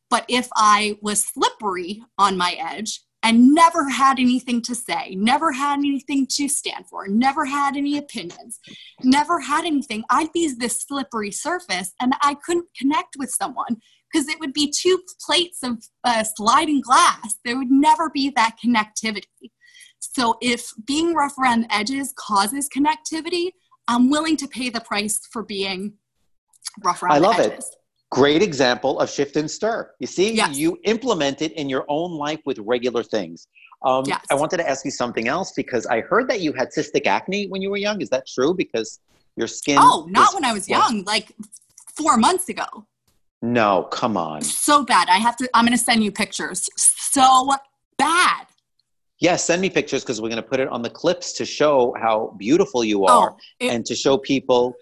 but 0.09 0.25
if 0.27 0.47
i 0.55 0.95
was 1.01 1.23
slippery 1.23 2.03
on 2.17 2.37
my 2.37 2.55
edge 2.59 3.01
and 3.23 3.53
never 3.53 3.87
had 3.89 4.19
anything 4.19 4.61
to 4.63 4.73
say, 4.73 5.15
never 5.15 5.51
had 5.51 5.79
anything 5.79 6.25
to 6.25 6.47
stand 6.47 6.87
for, 6.89 7.07
never 7.07 7.45
had 7.45 7.77
any 7.77 7.97
opinions, 7.97 8.59
never 9.03 9.39
had 9.39 9.65
anything, 9.65 10.03
I'd 10.09 10.31
be 10.33 10.51
this 10.57 10.81
slippery 10.81 11.31
surface 11.31 11.93
and 12.01 12.13
I 12.21 12.35
couldn't 12.43 12.67
connect 12.75 13.15
with 13.17 13.29
someone 13.29 13.77
because 14.11 14.27
it 14.27 14.39
would 14.39 14.53
be 14.53 14.73
two 14.75 14.99
plates 15.25 15.59
of 15.63 15.83
uh, 16.03 16.23
sliding 16.23 16.81
glass. 16.81 17.35
There 17.45 17.57
would 17.57 17.71
never 17.71 18.09
be 18.09 18.31
that 18.35 18.57
connectivity. 18.63 19.51
So 19.99 20.37
if 20.41 20.71
being 20.85 21.13
rough 21.13 21.37
around 21.37 21.63
the 21.63 21.73
edges 21.73 22.13
causes 22.17 22.67
connectivity, 22.75 23.51
I'm 23.87 24.09
willing 24.09 24.37
to 24.37 24.47
pay 24.47 24.69
the 24.69 24.81
price 24.81 25.19
for 25.31 25.43
being 25.43 25.93
rough 26.83 27.03
around 27.03 27.13
I 27.13 27.17
love 27.17 27.39
it. 27.39 27.63
Great 28.11 28.41
example 28.41 28.99
of 28.99 29.09
shift 29.09 29.37
and 29.37 29.49
stir. 29.49 29.89
You 29.99 30.07
see, 30.07 30.33
yes. 30.33 30.57
you 30.57 30.77
implement 30.83 31.41
it 31.41 31.53
in 31.53 31.69
your 31.69 31.85
own 31.87 32.11
life 32.11 32.41
with 32.45 32.59
regular 32.59 33.03
things. 33.03 33.47
Um, 33.83 34.03
yes. 34.05 34.23
I 34.29 34.35
wanted 34.35 34.57
to 34.57 34.69
ask 34.69 34.83
you 34.83 34.91
something 34.91 35.27
else 35.27 35.53
because 35.55 35.85
I 35.85 36.01
heard 36.01 36.29
that 36.29 36.41
you 36.41 36.51
had 36.53 36.69
cystic 36.69 37.07
acne 37.07 37.47
when 37.47 37.61
you 37.61 37.69
were 37.69 37.77
young. 37.77 38.01
Is 38.01 38.09
that 38.09 38.27
true? 38.27 38.53
Because 38.53 38.99
your 39.37 39.47
skin. 39.47 39.77
Oh, 39.79 40.07
not 40.09 40.33
when 40.33 40.43
I 40.43 40.53
was 40.53 40.67
young. 40.67 41.03
Like 41.05 41.31
four 41.95 42.17
months 42.17 42.49
ago. 42.49 42.65
No, 43.41 43.87
come 43.91 44.17
on. 44.17 44.41
So 44.43 44.83
bad. 44.83 45.07
I 45.09 45.17
have 45.17 45.35
to. 45.37 45.49
I'm 45.53 45.65
going 45.65 45.77
to 45.77 45.83
send 45.83 46.03
you 46.03 46.11
pictures. 46.11 46.69
So 46.77 47.53
bad. 47.97 48.45
Yes, 49.19 49.31
yeah, 49.31 49.35
send 49.35 49.61
me 49.61 49.69
pictures 49.69 50.03
because 50.03 50.19
we're 50.19 50.29
going 50.29 50.41
to 50.41 50.47
put 50.47 50.59
it 50.59 50.67
on 50.67 50.81
the 50.81 50.89
clips 50.89 51.33
to 51.33 51.45
show 51.45 51.95
how 51.99 52.35
beautiful 52.39 52.83
you 52.83 53.03
oh, 53.03 53.07
are 53.07 53.31
oh, 53.31 53.37
it, 53.59 53.71
and 53.71 53.85
to 53.85 53.95
show 53.95 54.17
people 54.17 54.73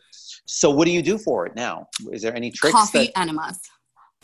so 0.50 0.70
what 0.72 0.86
do 0.86 0.92
you 0.92 1.02
do 1.02 1.18
for 1.18 1.46
it 1.46 1.56
now? 1.56 1.88
Is 2.12 2.24
there 2.24 2.36
any 2.36 2.50
tricks? 2.50 2.74
Coffee 2.74 3.06
that- 3.06 3.20
enemas. 3.20 3.60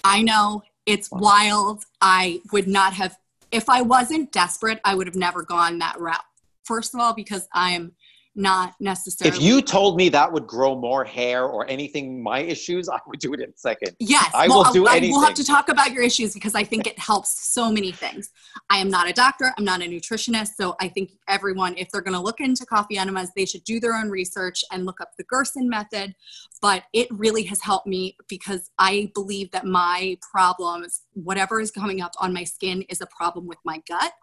I 0.04 0.22
know 0.22 0.64
it's 0.86 1.10
wow. 1.12 1.20
wild. 1.20 1.84
I 2.02 2.42
would 2.52 2.68
not 2.68 2.94
have, 2.94 3.18
if 3.52 3.70
I 3.70 3.82
wasn't 3.82 4.32
desperate, 4.32 4.80
I 4.84 4.96
would 4.96 5.08
have 5.08 5.16
never 5.16 5.44
gone 5.44 5.78
that 5.80 6.00
route. 6.00 6.24
First 6.64 6.94
of 6.94 7.00
all, 7.00 7.14
because 7.14 7.48
I'm 7.54 7.94
not 8.36 8.74
necessarily. 8.80 9.36
If 9.36 9.42
you 9.42 9.62
told 9.62 9.96
me 9.96 10.10
that 10.10 10.32
would 10.32 10.46
grow 10.46 10.76
more 10.76 11.06
hair 11.06 11.46
or 11.46 11.68
anything, 11.70 12.22
my 12.22 12.40
issues, 12.40 12.90
I 12.96 13.00
would 13.08 13.20
do 13.20 13.34
it 13.34 13.40
in 13.40 13.50
a 13.50 13.58
second. 13.58 13.96
Yes, 14.00 14.30
I 14.34 14.48
well, 14.48 14.64
will 14.64 14.74
do 14.74 14.88
I, 14.88 14.98
anything. 14.98 15.12
We'll 15.12 15.26
have 15.26 15.34
to 15.36 15.44
talk 15.44 15.70
about 15.70 15.92
your 15.92 16.04
issues 16.04 16.34
because 16.34 16.56
I 16.56 16.64
think 16.64 16.88
it 16.88 17.00
helps 17.00 17.54
so 17.54 17.72
many 17.72 17.92
things. 17.92 18.30
I 18.70 18.78
am 18.78 18.90
not 18.90 19.10
a 19.10 19.14
doctor. 19.14 19.54
I'm 19.58 19.64
not 19.64 19.82
a 19.82 19.86
nutritionist, 19.86 20.50
so 20.58 20.76
I 20.82 20.90
think 20.90 21.12
everyone, 21.28 21.76
if 21.78 21.90
they're 21.92 22.02
going 22.02 22.14
to 22.14 22.20
look 22.20 22.40
into 22.40 22.66
coffee 22.66 22.98
enemas, 22.98 23.32
they 23.36 23.46
should 23.46 23.64
do 23.64 23.80
their 23.80 23.96
own 23.96 24.10
research 24.10 24.64
and 24.72 24.86
look 24.86 25.00
up 25.00 25.12
the 25.18 25.24
Gerson 25.24 25.70
method. 25.70 26.16
But 26.62 26.84
it 26.94 27.08
really 27.12 27.44
has 27.44 27.62
helped 27.62 27.88
me 27.88 28.18
because 28.28 28.72
I 28.78 29.12
believe 29.14 29.52
that 29.52 29.66
my 29.66 30.18
problems, 30.32 31.02
whatever 31.14 31.62
is 31.62 31.72
coming 31.72 32.02
up 32.02 32.12
on 32.20 32.34
my 32.34 32.44
skin, 32.44 32.82
is 32.84 33.02
a 33.02 33.08
problem 33.08 33.48
with 33.48 33.60
my 33.64 33.82
gut 33.88 34.14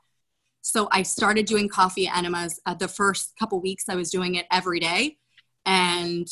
so 0.63 0.89
I 0.93 1.03
started 1.03 1.47
doing 1.47 1.69
coffee 1.69 2.09
enemas. 2.09 2.61
Uh, 2.65 2.75
the 2.75 2.89
first 2.89 3.35
couple 3.39 3.61
weeks, 3.61 3.89
I 3.89 3.97
was 3.97 4.11
doing 4.11 4.37
it 4.37 4.47
every 4.51 4.79
day, 4.79 5.19
and 5.67 6.27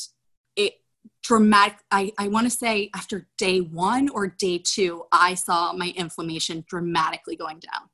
it 0.54 0.74
dramatic. 1.22 1.78
I, 1.90 2.12
I 2.16 2.28
want 2.28 2.46
to 2.46 2.50
say 2.50 2.90
after 2.94 3.28
day 3.36 3.58
one 3.58 4.08
or 4.08 4.28
day 4.28 4.62
two, 4.64 5.04
I 5.10 5.34
saw 5.34 5.72
my 5.72 5.92
inflammation 5.96 6.64
dramatically 6.68 7.34
going 7.34 7.58
down. 7.58 7.88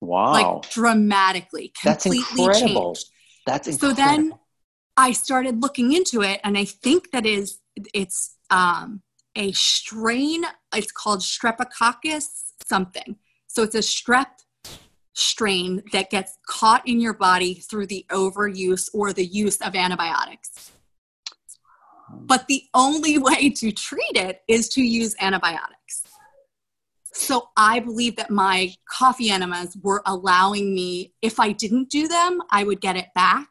Wow! 0.00 0.32
Like 0.32 0.70
dramatically, 0.70 1.72
completely 1.80 2.20
That's 2.22 2.60
incredible. 2.60 2.94
changed. 2.94 3.06
That's 3.46 3.68
incredible. 3.68 3.96
So 3.96 4.02
then 4.02 4.32
I 4.96 5.12
started 5.12 5.60
looking 5.60 5.92
into 5.92 6.22
it, 6.22 6.40
and 6.42 6.56
I 6.56 6.64
think 6.64 7.10
that 7.12 7.26
is 7.26 7.58
it's 7.92 8.34
um, 8.48 9.02
a 9.36 9.52
strain. 9.52 10.44
It's 10.74 10.90
called 10.90 11.20
Streptococcus 11.20 12.28
something. 12.66 13.16
So 13.46 13.62
it's 13.62 13.74
a 13.74 13.78
strep 13.78 14.26
strain 15.14 15.82
that 15.92 16.10
gets 16.10 16.38
caught 16.46 16.86
in 16.86 17.00
your 17.00 17.14
body 17.14 17.54
through 17.54 17.86
the 17.86 18.06
overuse 18.10 18.88
or 18.94 19.12
the 19.12 19.24
use 19.24 19.56
of 19.58 19.74
antibiotics. 19.74 20.72
but 22.12 22.46
the 22.48 22.64
only 22.74 23.18
way 23.28 23.50
to 23.50 23.70
treat 23.70 24.16
it 24.16 24.42
is 24.48 24.68
to 24.68 24.82
use 24.82 25.14
antibiotics. 25.20 26.02
So 27.12 27.48
I 27.56 27.80
believe 27.80 28.16
that 28.16 28.30
my 28.30 28.72
coffee 28.88 29.30
enemas 29.30 29.76
were 29.82 30.02
allowing 30.06 30.74
me, 30.74 31.12
if 31.22 31.40
I 31.40 31.52
didn't 31.52 31.90
do 31.90 32.08
them, 32.08 32.40
I 32.50 32.64
would 32.64 32.80
get 32.80 32.96
it 32.96 33.08
back. 33.14 33.48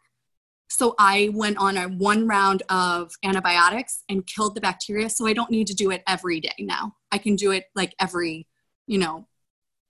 So 0.70 0.96
I 0.98 1.30
went 1.34 1.58
on 1.58 1.78
a 1.78 1.88
one 1.88 2.28
round 2.28 2.64
of 2.70 3.12
antibiotics 3.24 4.04
and 4.08 4.26
killed 4.26 4.56
the 4.56 4.62
bacteria. 4.62 5.10
So 5.10 5.26
I 5.26 5.34
don't 5.34 5.52
need 5.52 5.68
to 5.68 5.74
do 5.74 5.92
it 5.92 6.04
every 6.08 6.40
day 6.40 6.56
now. 6.60 6.96
I 7.12 7.18
can 7.18 7.36
do 7.36 7.52
it 7.52 7.66
like 7.76 7.96
every, 8.00 8.48
you 8.88 8.98
know, 8.98 9.28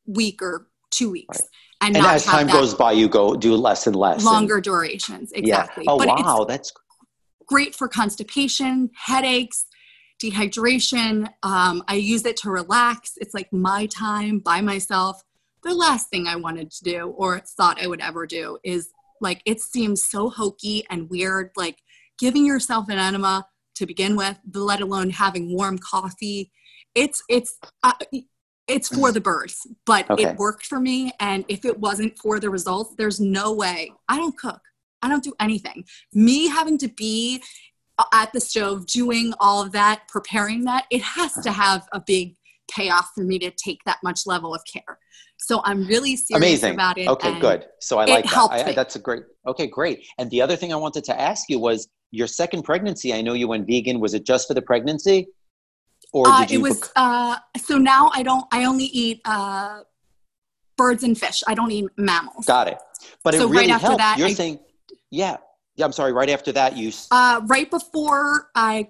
week 0.05 0.41
or 0.41 0.67
two 0.91 1.11
weeks. 1.11 1.39
Right. 1.39 1.49
And, 1.81 1.95
and 1.95 2.05
as 2.05 2.25
time 2.25 2.47
goes 2.47 2.73
by, 2.73 2.91
you 2.91 3.07
go 3.07 3.35
do 3.35 3.55
less 3.55 3.87
and 3.87 3.95
less. 3.95 4.23
Longer 4.23 4.55
and, 4.55 4.63
durations, 4.63 5.31
exactly. 5.31 5.85
Yeah. 5.85 5.91
Oh, 5.91 5.97
but 5.97 6.07
wow. 6.07 6.45
That's 6.47 6.73
great 7.47 7.73
for 7.73 7.87
constipation, 7.87 8.89
headaches, 8.95 9.65
dehydration. 10.21 11.29
Um, 11.41 11.83
I 11.87 11.95
use 11.95 12.25
it 12.25 12.35
to 12.37 12.49
relax. 12.49 13.13
It's 13.17 13.33
like 13.33 13.51
my 13.53 13.85
time 13.85 14.39
by 14.39 14.59
myself. 14.59 15.21
The 15.63 15.73
last 15.73 16.09
thing 16.09 16.27
I 16.27 16.35
wanted 16.35 16.69
to 16.71 16.83
do 16.83 17.07
or 17.17 17.39
thought 17.39 17.81
I 17.81 17.87
would 17.87 18.01
ever 18.01 18.27
do 18.27 18.57
is 18.63 18.89
like, 19.21 19.41
it 19.45 19.61
seems 19.61 20.05
so 20.05 20.29
hokey 20.29 20.85
and 20.89 21.09
weird, 21.09 21.51
like 21.55 21.81
giving 22.17 22.45
yourself 22.45 22.89
an 22.89 22.99
enema 22.99 23.47
to 23.75 23.85
begin 23.85 24.17
with, 24.17 24.37
let 24.53 24.81
alone 24.81 25.09
having 25.11 25.53
warm 25.55 25.77
coffee. 25.77 26.51
It's, 26.93 27.23
it's, 27.29 27.57
uh, 27.83 27.93
it's 28.69 28.89
mm-hmm. 28.89 29.01
for 29.01 29.11
the 29.11 29.21
birds, 29.21 29.67
but 29.85 30.09
okay. 30.09 30.23
it 30.23 30.37
worked 30.37 30.65
for 30.65 30.79
me. 30.79 31.11
And 31.19 31.43
if 31.47 31.65
it 31.65 31.79
wasn't 31.79 32.17
for 32.17 32.39
the 32.39 32.49
results, 32.49 32.95
there's 32.97 33.19
no 33.19 33.51
way. 33.53 33.91
I 34.07 34.17
don't 34.17 34.37
cook. 34.37 34.61
I 35.01 35.09
don't 35.09 35.23
do 35.23 35.33
anything. 35.39 35.85
Me 36.13 36.47
having 36.47 36.77
to 36.79 36.87
be 36.87 37.41
uh, 37.97 38.03
at 38.13 38.31
the 38.33 38.39
stove 38.39 38.85
doing 38.85 39.33
all 39.39 39.61
of 39.61 39.71
that, 39.73 40.07
preparing 40.07 40.65
that, 40.65 40.85
it 40.91 41.01
has 41.01 41.33
to 41.33 41.49
uh-huh. 41.49 41.61
have 41.61 41.87
a 41.91 41.99
big 41.99 42.35
payoff 42.71 43.09
for 43.15 43.23
me 43.23 43.39
to 43.39 43.51
take 43.51 43.83
that 43.85 43.97
much 44.03 44.27
level 44.27 44.53
of 44.53 44.61
care. 44.71 44.99
So 45.37 45.61
I'm 45.63 45.85
really 45.87 46.15
serious 46.15 46.37
Amazing. 46.37 46.73
about 46.73 46.97
it. 46.97 47.07
Okay, 47.07 47.39
good. 47.39 47.65
So 47.79 47.97
I 47.97 48.05
like 48.05 48.25
that. 48.25 48.49
I, 48.51 48.71
that's 48.73 48.97
a 48.97 48.99
great. 48.99 49.23
Okay, 49.47 49.67
great. 49.67 50.05
And 50.17 50.29
the 50.31 50.41
other 50.41 50.55
thing 50.55 50.73
I 50.73 50.75
wanted 50.75 51.05
to 51.05 51.19
ask 51.19 51.49
you 51.49 51.59
was 51.59 51.87
your 52.11 52.27
second 52.27 52.63
pregnancy. 52.63 53.13
I 53.13 53.21
know 53.21 53.33
you 53.33 53.47
went 53.47 53.65
vegan. 53.65 53.99
Was 53.99 54.13
it 54.13 54.25
just 54.25 54.47
for 54.47 54.53
the 54.53 54.61
pregnancy, 54.61 55.27
or 56.13 56.27
uh? 56.27 56.45
It 56.49 56.59
was. 56.59 56.91
Uh, 56.95 57.37
so 57.57 57.77
now 57.77 58.11
I 58.13 58.23
don't. 58.23 58.45
I 58.51 58.65
only 58.65 58.85
eat 58.85 59.21
uh, 59.25 59.81
birds 60.77 61.03
and 61.03 61.17
fish. 61.17 61.43
I 61.47 61.53
don't 61.53 61.71
eat 61.71 61.85
mammals. 61.97 62.45
Got 62.45 62.67
it. 62.67 62.77
But 63.23 63.35
so 63.35 63.43
it 63.43 63.51
really 63.51 63.71
right 63.71 63.81
helped. 63.81 63.97
That, 63.97 64.17
You're 64.17 64.27
I, 64.27 64.33
saying 64.33 64.59
yeah. 65.11 65.37
Yeah, 65.75 65.85
I'm 65.85 65.93
sorry. 65.93 66.11
Right 66.11 66.29
after 66.29 66.51
that, 66.51 66.75
you. 66.75 66.91
Uh, 67.09 67.39
right 67.45 67.69
before 67.71 68.49
I, 68.53 68.89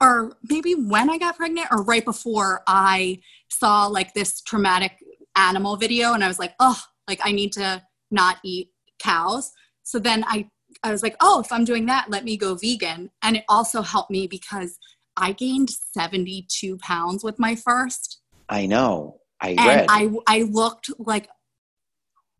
or 0.00 0.32
maybe 0.48 0.74
when 0.74 1.10
I 1.10 1.18
got 1.18 1.36
pregnant, 1.36 1.68
or 1.70 1.82
right 1.82 2.04
before 2.04 2.62
I 2.66 3.20
saw 3.50 3.86
like 3.86 4.14
this 4.14 4.40
traumatic 4.40 4.92
animal 5.36 5.76
video, 5.76 6.14
and 6.14 6.24
I 6.24 6.28
was 6.28 6.38
like, 6.38 6.54
oh, 6.58 6.80
like 7.06 7.20
I 7.22 7.32
need 7.32 7.52
to 7.52 7.82
not 8.10 8.38
eat 8.42 8.70
cows. 8.98 9.52
So 9.82 9.98
then 9.98 10.24
I, 10.26 10.48
I 10.82 10.90
was 10.90 11.02
like, 11.02 11.16
oh, 11.20 11.40
if 11.40 11.52
I'm 11.52 11.64
doing 11.64 11.84
that, 11.86 12.08
let 12.08 12.24
me 12.24 12.38
go 12.38 12.54
vegan. 12.54 13.10
And 13.22 13.36
it 13.36 13.44
also 13.48 13.82
helped 13.82 14.10
me 14.10 14.26
because 14.26 14.78
I 15.16 15.32
gained 15.32 15.70
72 15.70 16.78
pounds 16.78 17.24
with 17.24 17.38
my 17.38 17.54
first. 17.54 18.20
I 18.48 18.66
know. 18.66 19.20
I 19.40 19.50
and 19.50 19.58
read. 19.58 19.86
I 19.88 20.10
I 20.26 20.42
looked 20.42 20.90
like 20.98 21.28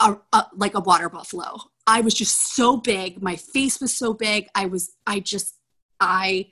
a, 0.01 0.17
a, 0.33 0.47
like 0.55 0.75
a 0.75 0.81
water 0.81 1.09
buffalo. 1.09 1.59
I 1.87 2.01
was 2.01 2.15
just 2.15 2.55
so 2.55 2.77
big. 2.77 3.23
My 3.23 3.37
face 3.37 3.81
was 3.81 3.97
so 3.97 4.13
big. 4.13 4.49
I 4.55 4.67
was, 4.67 4.93
I 5.07 5.21
just, 5.21 5.55
I 6.01 6.47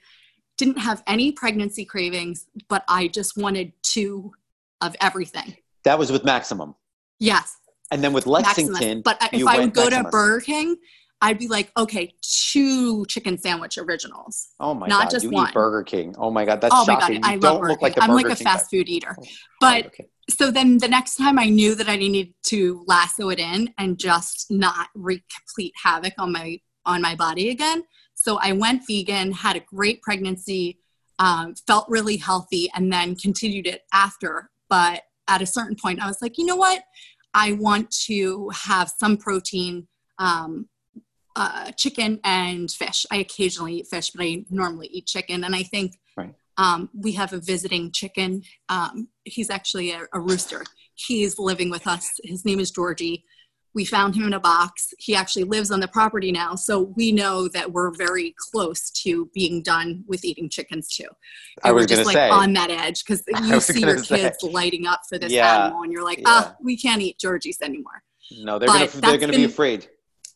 didn't 0.56 0.78
have 0.78 1.02
any 1.06 1.32
pregnancy 1.32 1.84
cravings, 1.84 2.46
but 2.68 2.84
I 2.88 3.08
just 3.08 3.36
wanted 3.36 3.72
two 3.82 4.32
of 4.80 4.94
everything. 5.00 5.56
That 5.84 5.98
was 5.98 6.12
with 6.12 6.24
Maximum. 6.24 6.74
Yes. 7.18 7.56
And 7.90 8.02
then 8.02 8.12
with 8.12 8.26
Lexington, 8.26 9.02
but 9.02 9.18
if 9.32 9.46
I 9.46 9.58
would 9.58 9.74
go 9.74 9.90
to 9.90 10.04
Burger 10.04 10.40
King, 10.40 10.76
I'd 11.20 11.38
be 11.38 11.48
like, 11.48 11.70
okay, 11.76 12.12
two 12.22 13.06
chicken 13.06 13.38
sandwich 13.38 13.78
originals. 13.78 14.48
Oh 14.60 14.74
my 14.74 14.86
not 14.86 15.04
god, 15.04 15.10
just 15.10 15.24
you 15.24 15.30
one. 15.30 15.48
eat 15.48 15.54
Burger 15.54 15.82
King. 15.82 16.14
Oh 16.18 16.30
my 16.30 16.44
god, 16.44 16.60
that's 16.60 16.74
oh 16.74 16.84
shocking. 16.84 17.20
My 17.20 17.36
god, 17.36 17.46
I 17.46 17.48
love 17.48 17.60
Burger 17.60 17.74
King. 17.74 17.82
Like 17.82 17.94
I'm 18.02 18.10
like 18.14 18.28
a 18.28 18.36
fast 18.36 18.70
food 18.70 18.88
eater. 18.88 19.16
Oh, 19.18 19.24
but 19.60 19.94
so 20.28 20.50
then 20.50 20.78
the 20.78 20.88
next 20.88 21.16
time 21.16 21.38
I 21.38 21.46
knew 21.46 21.74
that 21.74 21.88
I 21.88 21.96
needed 21.96 22.34
to 22.46 22.84
lasso 22.86 23.30
it 23.30 23.38
in 23.38 23.72
and 23.78 23.98
just 23.98 24.50
not 24.50 24.88
wreak 24.94 25.22
complete 25.34 25.72
havoc 25.82 26.14
on 26.18 26.32
my 26.32 26.60
on 26.86 27.00
my 27.00 27.14
body 27.14 27.50
again. 27.50 27.84
So 28.14 28.38
I 28.40 28.52
went 28.52 28.82
vegan, 28.86 29.32
had 29.32 29.56
a 29.56 29.60
great 29.60 30.02
pregnancy, 30.02 30.78
um, 31.18 31.54
felt 31.66 31.86
really 31.88 32.16
healthy, 32.16 32.70
and 32.74 32.92
then 32.92 33.16
continued 33.16 33.66
it 33.66 33.82
after. 33.92 34.50
But 34.68 35.02
at 35.28 35.42
a 35.42 35.46
certain 35.46 35.76
point, 35.76 36.00
I 36.02 36.06
was 36.06 36.18
like, 36.20 36.38
you 36.38 36.46
know 36.46 36.56
what? 36.56 36.82
I 37.34 37.52
want 37.52 37.90
to 38.06 38.50
have 38.54 38.90
some 38.90 39.16
protein, 39.16 39.88
um, 40.18 40.68
uh, 41.36 41.70
chicken 41.72 42.20
and 42.24 42.70
fish. 42.70 43.06
I 43.10 43.16
occasionally 43.16 43.76
eat 43.76 43.88
fish, 43.88 44.10
but 44.10 44.24
I 44.24 44.44
normally 44.50 44.88
eat 44.88 45.06
chicken. 45.06 45.44
And 45.44 45.54
I 45.54 45.62
think 45.62 45.94
um, 46.56 46.88
we 46.94 47.12
have 47.12 47.32
a 47.32 47.38
visiting 47.38 47.90
chicken. 47.92 48.42
Um, 48.68 49.08
he's 49.24 49.50
actually 49.50 49.90
a, 49.90 50.02
a, 50.12 50.20
rooster. 50.20 50.64
He's 50.94 51.38
living 51.38 51.70
with 51.70 51.86
us. 51.86 52.12
His 52.22 52.44
name 52.44 52.60
is 52.60 52.70
Georgie. 52.70 53.24
We 53.74 53.84
found 53.84 54.14
him 54.14 54.22
in 54.24 54.32
a 54.32 54.40
box. 54.40 54.94
He 54.98 55.16
actually 55.16 55.44
lives 55.44 55.72
on 55.72 55.80
the 55.80 55.88
property 55.88 56.30
now, 56.30 56.54
so 56.54 56.92
we 56.96 57.10
know 57.10 57.48
that 57.48 57.72
we're 57.72 57.92
very 57.96 58.32
close 58.52 58.88
to 59.02 59.28
being 59.34 59.62
done 59.62 60.04
with 60.06 60.24
eating 60.24 60.48
chickens 60.48 60.86
too. 60.86 61.08
And 61.64 61.70
I 61.70 61.72
was 61.72 61.86
just 61.86 62.06
like 62.06 62.14
say, 62.14 62.30
on 62.30 62.52
that 62.52 62.70
edge 62.70 63.04
because 63.04 63.24
you 63.42 63.60
see 63.60 63.80
your 63.80 64.00
kids 64.00 64.36
lighting 64.44 64.86
up 64.86 65.00
for 65.08 65.18
this 65.18 65.32
yeah, 65.32 65.64
animal, 65.64 65.82
and 65.82 65.92
you're 65.92 66.04
like, 66.04 66.22
ah, 66.24 66.50
yeah. 66.50 66.54
we 66.62 66.76
can't 66.76 67.02
eat 67.02 67.18
Georgies 67.18 67.58
anymore. 67.62 68.04
No, 68.30 68.60
they're 68.60 68.68
they're 68.86 69.18
going 69.18 69.32
to 69.32 69.36
be 69.36 69.44
afraid. 69.44 69.88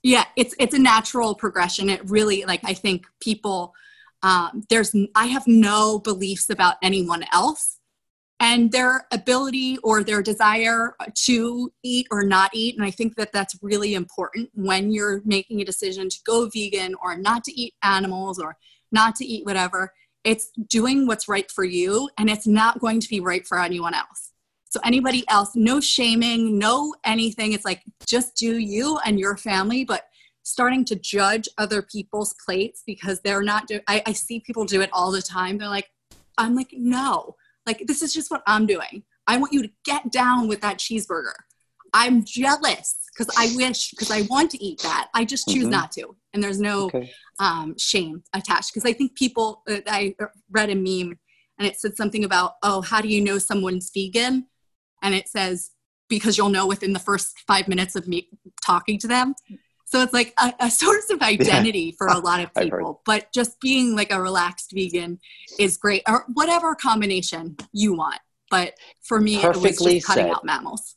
Yeah, 0.02 0.24
it's 0.36 0.54
it's 0.58 0.74
a 0.74 0.78
natural 0.78 1.34
progression. 1.34 1.90
It 1.90 2.08
really 2.08 2.44
like 2.44 2.60
I 2.64 2.74
think 2.74 3.06
people 3.20 3.74
um, 4.22 4.64
there's 4.68 4.94
i 5.14 5.26
have 5.26 5.46
no 5.46 5.98
beliefs 6.00 6.50
about 6.50 6.76
anyone 6.82 7.24
else. 7.32 7.76
And 8.40 8.70
their 8.70 9.04
ability 9.10 9.78
or 9.82 10.04
their 10.04 10.22
desire 10.22 10.94
to 11.24 11.72
eat 11.82 12.06
or 12.12 12.22
not 12.22 12.50
eat 12.54 12.76
and 12.76 12.84
i 12.86 12.90
think 12.90 13.16
that 13.16 13.32
that's 13.32 13.58
really 13.62 13.94
important 13.94 14.48
when 14.54 14.92
you're 14.92 15.22
making 15.24 15.60
a 15.60 15.64
decision 15.64 16.08
to 16.08 16.18
go 16.24 16.48
vegan 16.48 16.94
or 17.02 17.16
not 17.16 17.42
to 17.44 17.60
eat 17.60 17.74
animals 17.82 18.38
or 18.38 18.56
not 18.92 19.16
to 19.16 19.24
eat 19.24 19.44
whatever. 19.44 19.92
It's 20.24 20.50
doing 20.68 21.06
what's 21.06 21.28
right 21.28 21.50
for 21.50 21.64
you 21.64 22.10
and 22.18 22.28
it's 22.30 22.46
not 22.46 22.80
going 22.80 23.00
to 23.00 23.08
be 23.08 23.20
right 23.20 23.46
for 23.46 23.58
anyone 23.60 23.94
else 23.94 24.27
so 24.70 24.80
anybody 24.84 25.24
else 25.28 25.52
no 25.54 25.80
shaming 25.80 26.58
no 26.58 26.94
anything. 27.04 27.52
It's 27.52 27.64
like 27.64 27.82
just 28.06 28.36
do 28.36 28.58
you 28.58 28.98
and 29.04 29.18
your 29.18 29.36
family 29.36 29.84
but 29.84 30.04
starting 30.42 30.84
to 30.86 30.96
judge 30.96 31.48
other 31.58 31.82
people's 31.82 32.34
plates 32.44 32.82
because 32.86 33.20
they're 33.20 33.42
not 33.42 33.66
doing 33.66 33.82
I, 33.86 34.02
I 34.06 34.12
see 34.12 34.40
people 34.40 34.64
do 34.64 34.80
it 34.80 34.90
all 34.92 35.10
the 35.10 35.22
time. 35.22 35.58
They're 35.58 35.68
like 35.68 35.90
i'm 36.36 36.54
like 36.54 36.70
no. 36.72 37.36
Like 37.66 37.82
this 37.86 38.02
is 38.02 38.12
just 38.12 38.30
what 38.30 38.42
i'm 38.46 38.66
doing. 38.66 39.02
I 39.26 39.36
want 39.38 39.52
you 39.52 39.62
to 39.62 39.70
get 39.84 40.10
down 40.10 40.48
with 40.48 40.60
that 40.62 40.78
cheeseburger. 40.78 41.34
I'm 41.94 42.24
jealous 42.24 42.98
because 43.16 43.34
i 43.38 43.50
wish 43.56 43.90
because 43.90 44.10
i 44.10 44.22
want 44.28 44.50
to 44.50 44.62
eat 44.62 44.80
that. 44.82 45.08
I 45.14 45.24
just 45.24 45.48
choose 45.48 45.62
mm-hmm. 45.62 45.70
not 45.70 45.92
to. 45.92 46.14
And 46.34 46.42
there's 46.42 46.60
no 46.60 46.84
okay. 46.84 47.10
um, 47.40 47.74
shame 47.78 48.22
attached. 48.34 48.74
Because 48.74 48.88
i 48.88 48.92
think 48.92 49.16
people 49.16 49.62
uh, 49.68 49.80
i 49.86 50.14
read 50.50 50.68
a 50.68 50.74
meme 50.74 51.18
and 51.58 51.66
it 51.66 51.80
said 51.80 51.96
something 51.96 52.24
about 52.24 52.52
oh 52.62 52.82
how 52.82 53.00
do 53.00 53.08
you 53.08 53.22
know 53.22 53.38
someone's 53.38 53.90
vegan 53.94 54.46
and 55.02 55.14
it 55.14 55.28
says 55.28 55.70
because 56.08 56.38
you'll 56.38 56.48
know 56.48 56.66
within 56.66 56.92
the 56.92 56.98
first 56.98 57.38
five 57.46 57.68
minutes 57.68 57.94
of 57.94 58.08
me 58.08 58.28
talking 58.62 58.98
to 58.98 59.06
them 59.06 59.34
so 59.90 60.02
it's 60.02 60.12
like 60.12 60.34
a, 60.38 60.52
a 60.60 60.70
source 60.70 61.08
of 61.10 61.22
identity 61.22 61.80
yeah. 61.80 61.92
for 61.96 62.08
a 62.08 62.18
lot 62.18 62.40
of 62.40 62.52
people. 62.62 63.00
But 63.06 63.32
just 63.32 63.58
being 63.60 63.96
like 63.96 64.12
a 64.12 64.20
relaxed 64.20 64.72
vegan 64.74 65.18
is 65.58 65.76
great, 65.76 66.02
or 66.06 66.24
whatever 66.34 66.74
combination 66.74 67.56
you 67.72 67.94
want. 67.94 68.20
But 68.50 68.74
for 69.02 69.20
me, 69.20 69.40
Perfectly 69.40 69.68
it 69.68 69.80
was 69.80 69.92
just 69.94 70.06
cutting 70.06 70.24
said. 70.24 70.32
out 70.32 70.44
mammals. 70.44 70.96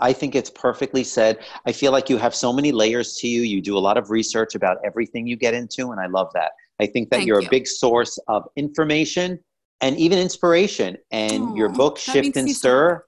I 0.00 0.12
think 0.12 0.34
it's 0.34 0.50
perfectly 0.50 1.04
said. 1.04 1.38
I 1.66 1.72
feel 1.72 1.92
like 1.92 2.10
you 2.10 2.16
have 2.16 2.34
so 2.34 2.52
many 2.52 2.72
layers 2.72 3.16
to 3.18 3.28
you. 3.28 3.42
You 3.42 3.60
do 3.60 3.78
a 3.78 3.80
lot 3.80 3.96
of 3.96 4.10
research 4.10 4.56
about 4.56 4.78
everything 4.84 5.26
you 5.26 5.36
get 5.36 5.54
into, 5.54 5.92
and 5.92 6.00
I 6.00 6.06
love 6.06 6.30
that. 6.34 6.52
I 6.80 6.86
think 6.86 7.10
that 7.10 7.18
Thank 7.18 7.28
you're 7.28 7.40
you. 7.40 7.46
a 7.46 7.50
big 7.50 7.68
source 7.68 8.18
of 8.26 8.44
information 8.56 9.38
and 9.80 9.96
even 9.96 10.18
inspiration. 10.18 10.96
And 11.12 11.56
your 11.56 11.68
book, 11.68 11.98
Shift 11.98 12.36
and 12.36 12.50
Stir, 12.50 13.04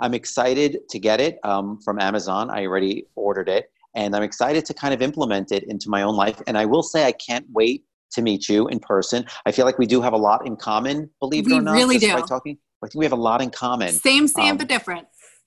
I'm 0.00 0.14
excited 0.14 0.88
to 0.88 0.98
get 0.98 1.20
it 1.20 1.38
um, 1.44 1.78
from 1.82 2.00
Amazon. 2.00 2.50
I 2.50 2.64
already 2.64 3.06
ordered 3.14 3.48
it 3.48 3.70
and 3.94 4.16
I'm 4.16 4.22
excited 4.22 4.64
to 4.64 4.74
kind 4.74 4.94
of 4.94 5.02
implement 5.02 5.52
it 5.52 5.64
into 5.64 5.90
my 5.90 6.02
own 6.02 6.16
life. 6.16 6.40
And 6.46 6.56
I 6.56 6.64
will 6.64 6.82
say, 6.82 7.04
I 7.04 7.12
can't 7.12 7.44
wait 7.52 7.84
to 8.12 8.22
meet 8.22 8.48
you 8.48 8.66
in 8.68 8.80
person. 8.80 9.26
I 9.46 9.52
feel 9.52 9.66
like 9.66 9.78
we 9.78 9.86
do 9.86 10.00
have 10.00 10.14
a 10.14 10.16
lot 10.16 10.46
in 10.46 10.56
common, 10.56 11.10
believe 11.20 11.46
we 11.46 11.52
it 11.52 11.58
or 11.58 11.62
not. 11.62 11.74
We 11.74 11.80
really 11.80 11.98
do. 11.98 12.12
By 12.14 12.22
talking, 12.22 12.56
I 12.82 12.86
think 12.86 12.98
we 12.98 13.04
have 13.04 13.12
a 13.12 13.16
lot 13.16 13.42
in 13.42 13.50
common. 13.50 13.92
Same, 13.92 14.26
same, 14.26 14.52
um, 14.52 14.56
but 14.56 14.68
different. 14.68 15.06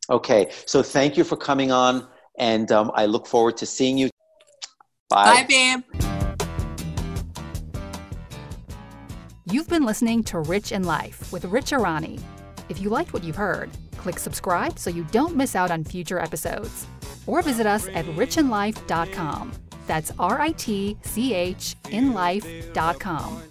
Okay, 0.10 0.52
so 0.66 0.84
thank 0.84 1.18
you 1.18 1.24
for 1.24 1.36
coming 1.36 1.72
on, 1.72 2.08
and 2.38 2.72
um, 2.72 2.92
I 2.94 3.06
look 3.06 3.26
forward 3.26 3.58
to 3.58 3.66
seeing 3.66 3.98
you. 3.98 4.10
Bye. 5.10 5.44
Bye, 5.44 5.46
babe. 5.48 6.04
You've 9.46 9.68
been 9.68 9.84
listening 9.86 10.24
to 10.26 10.40
Ritch 10.40 10.72
in 10.72 10.84
Life 10.84 11.32
with 11.32 11.46
Ritch 11.46 11.72
Arani. 11.72 12.22
If 12.70 12.80
you 12.80 12.90
liked 12.90 13.14
what 13.14 13.24
you've 13.24 13.36
heard, 13.36 13.70
click 13.98 14.20
subscribe 14.20 14.78
so 14.78 14.90
you 14.90 15.04
don't 15.12 15.36
miss 15.36 15.56
out 15.56 15.72
on 15.72 15.84
future 15.84 16.20
episodes. 16.20 16.88
Or 17.26 17.42
visit 17.42 17.66
us 17.66 17.88
at 17.90 18.06
ritchinlife.com. 18.06 19.52
That's 19.88 20.12
R 20.20 20.40
I 20.40 20.52
T 20.52 20.98
C 21.02 21.34
H 21.34 21.76
in 21.90 22.14
life.com. 22.14 23.44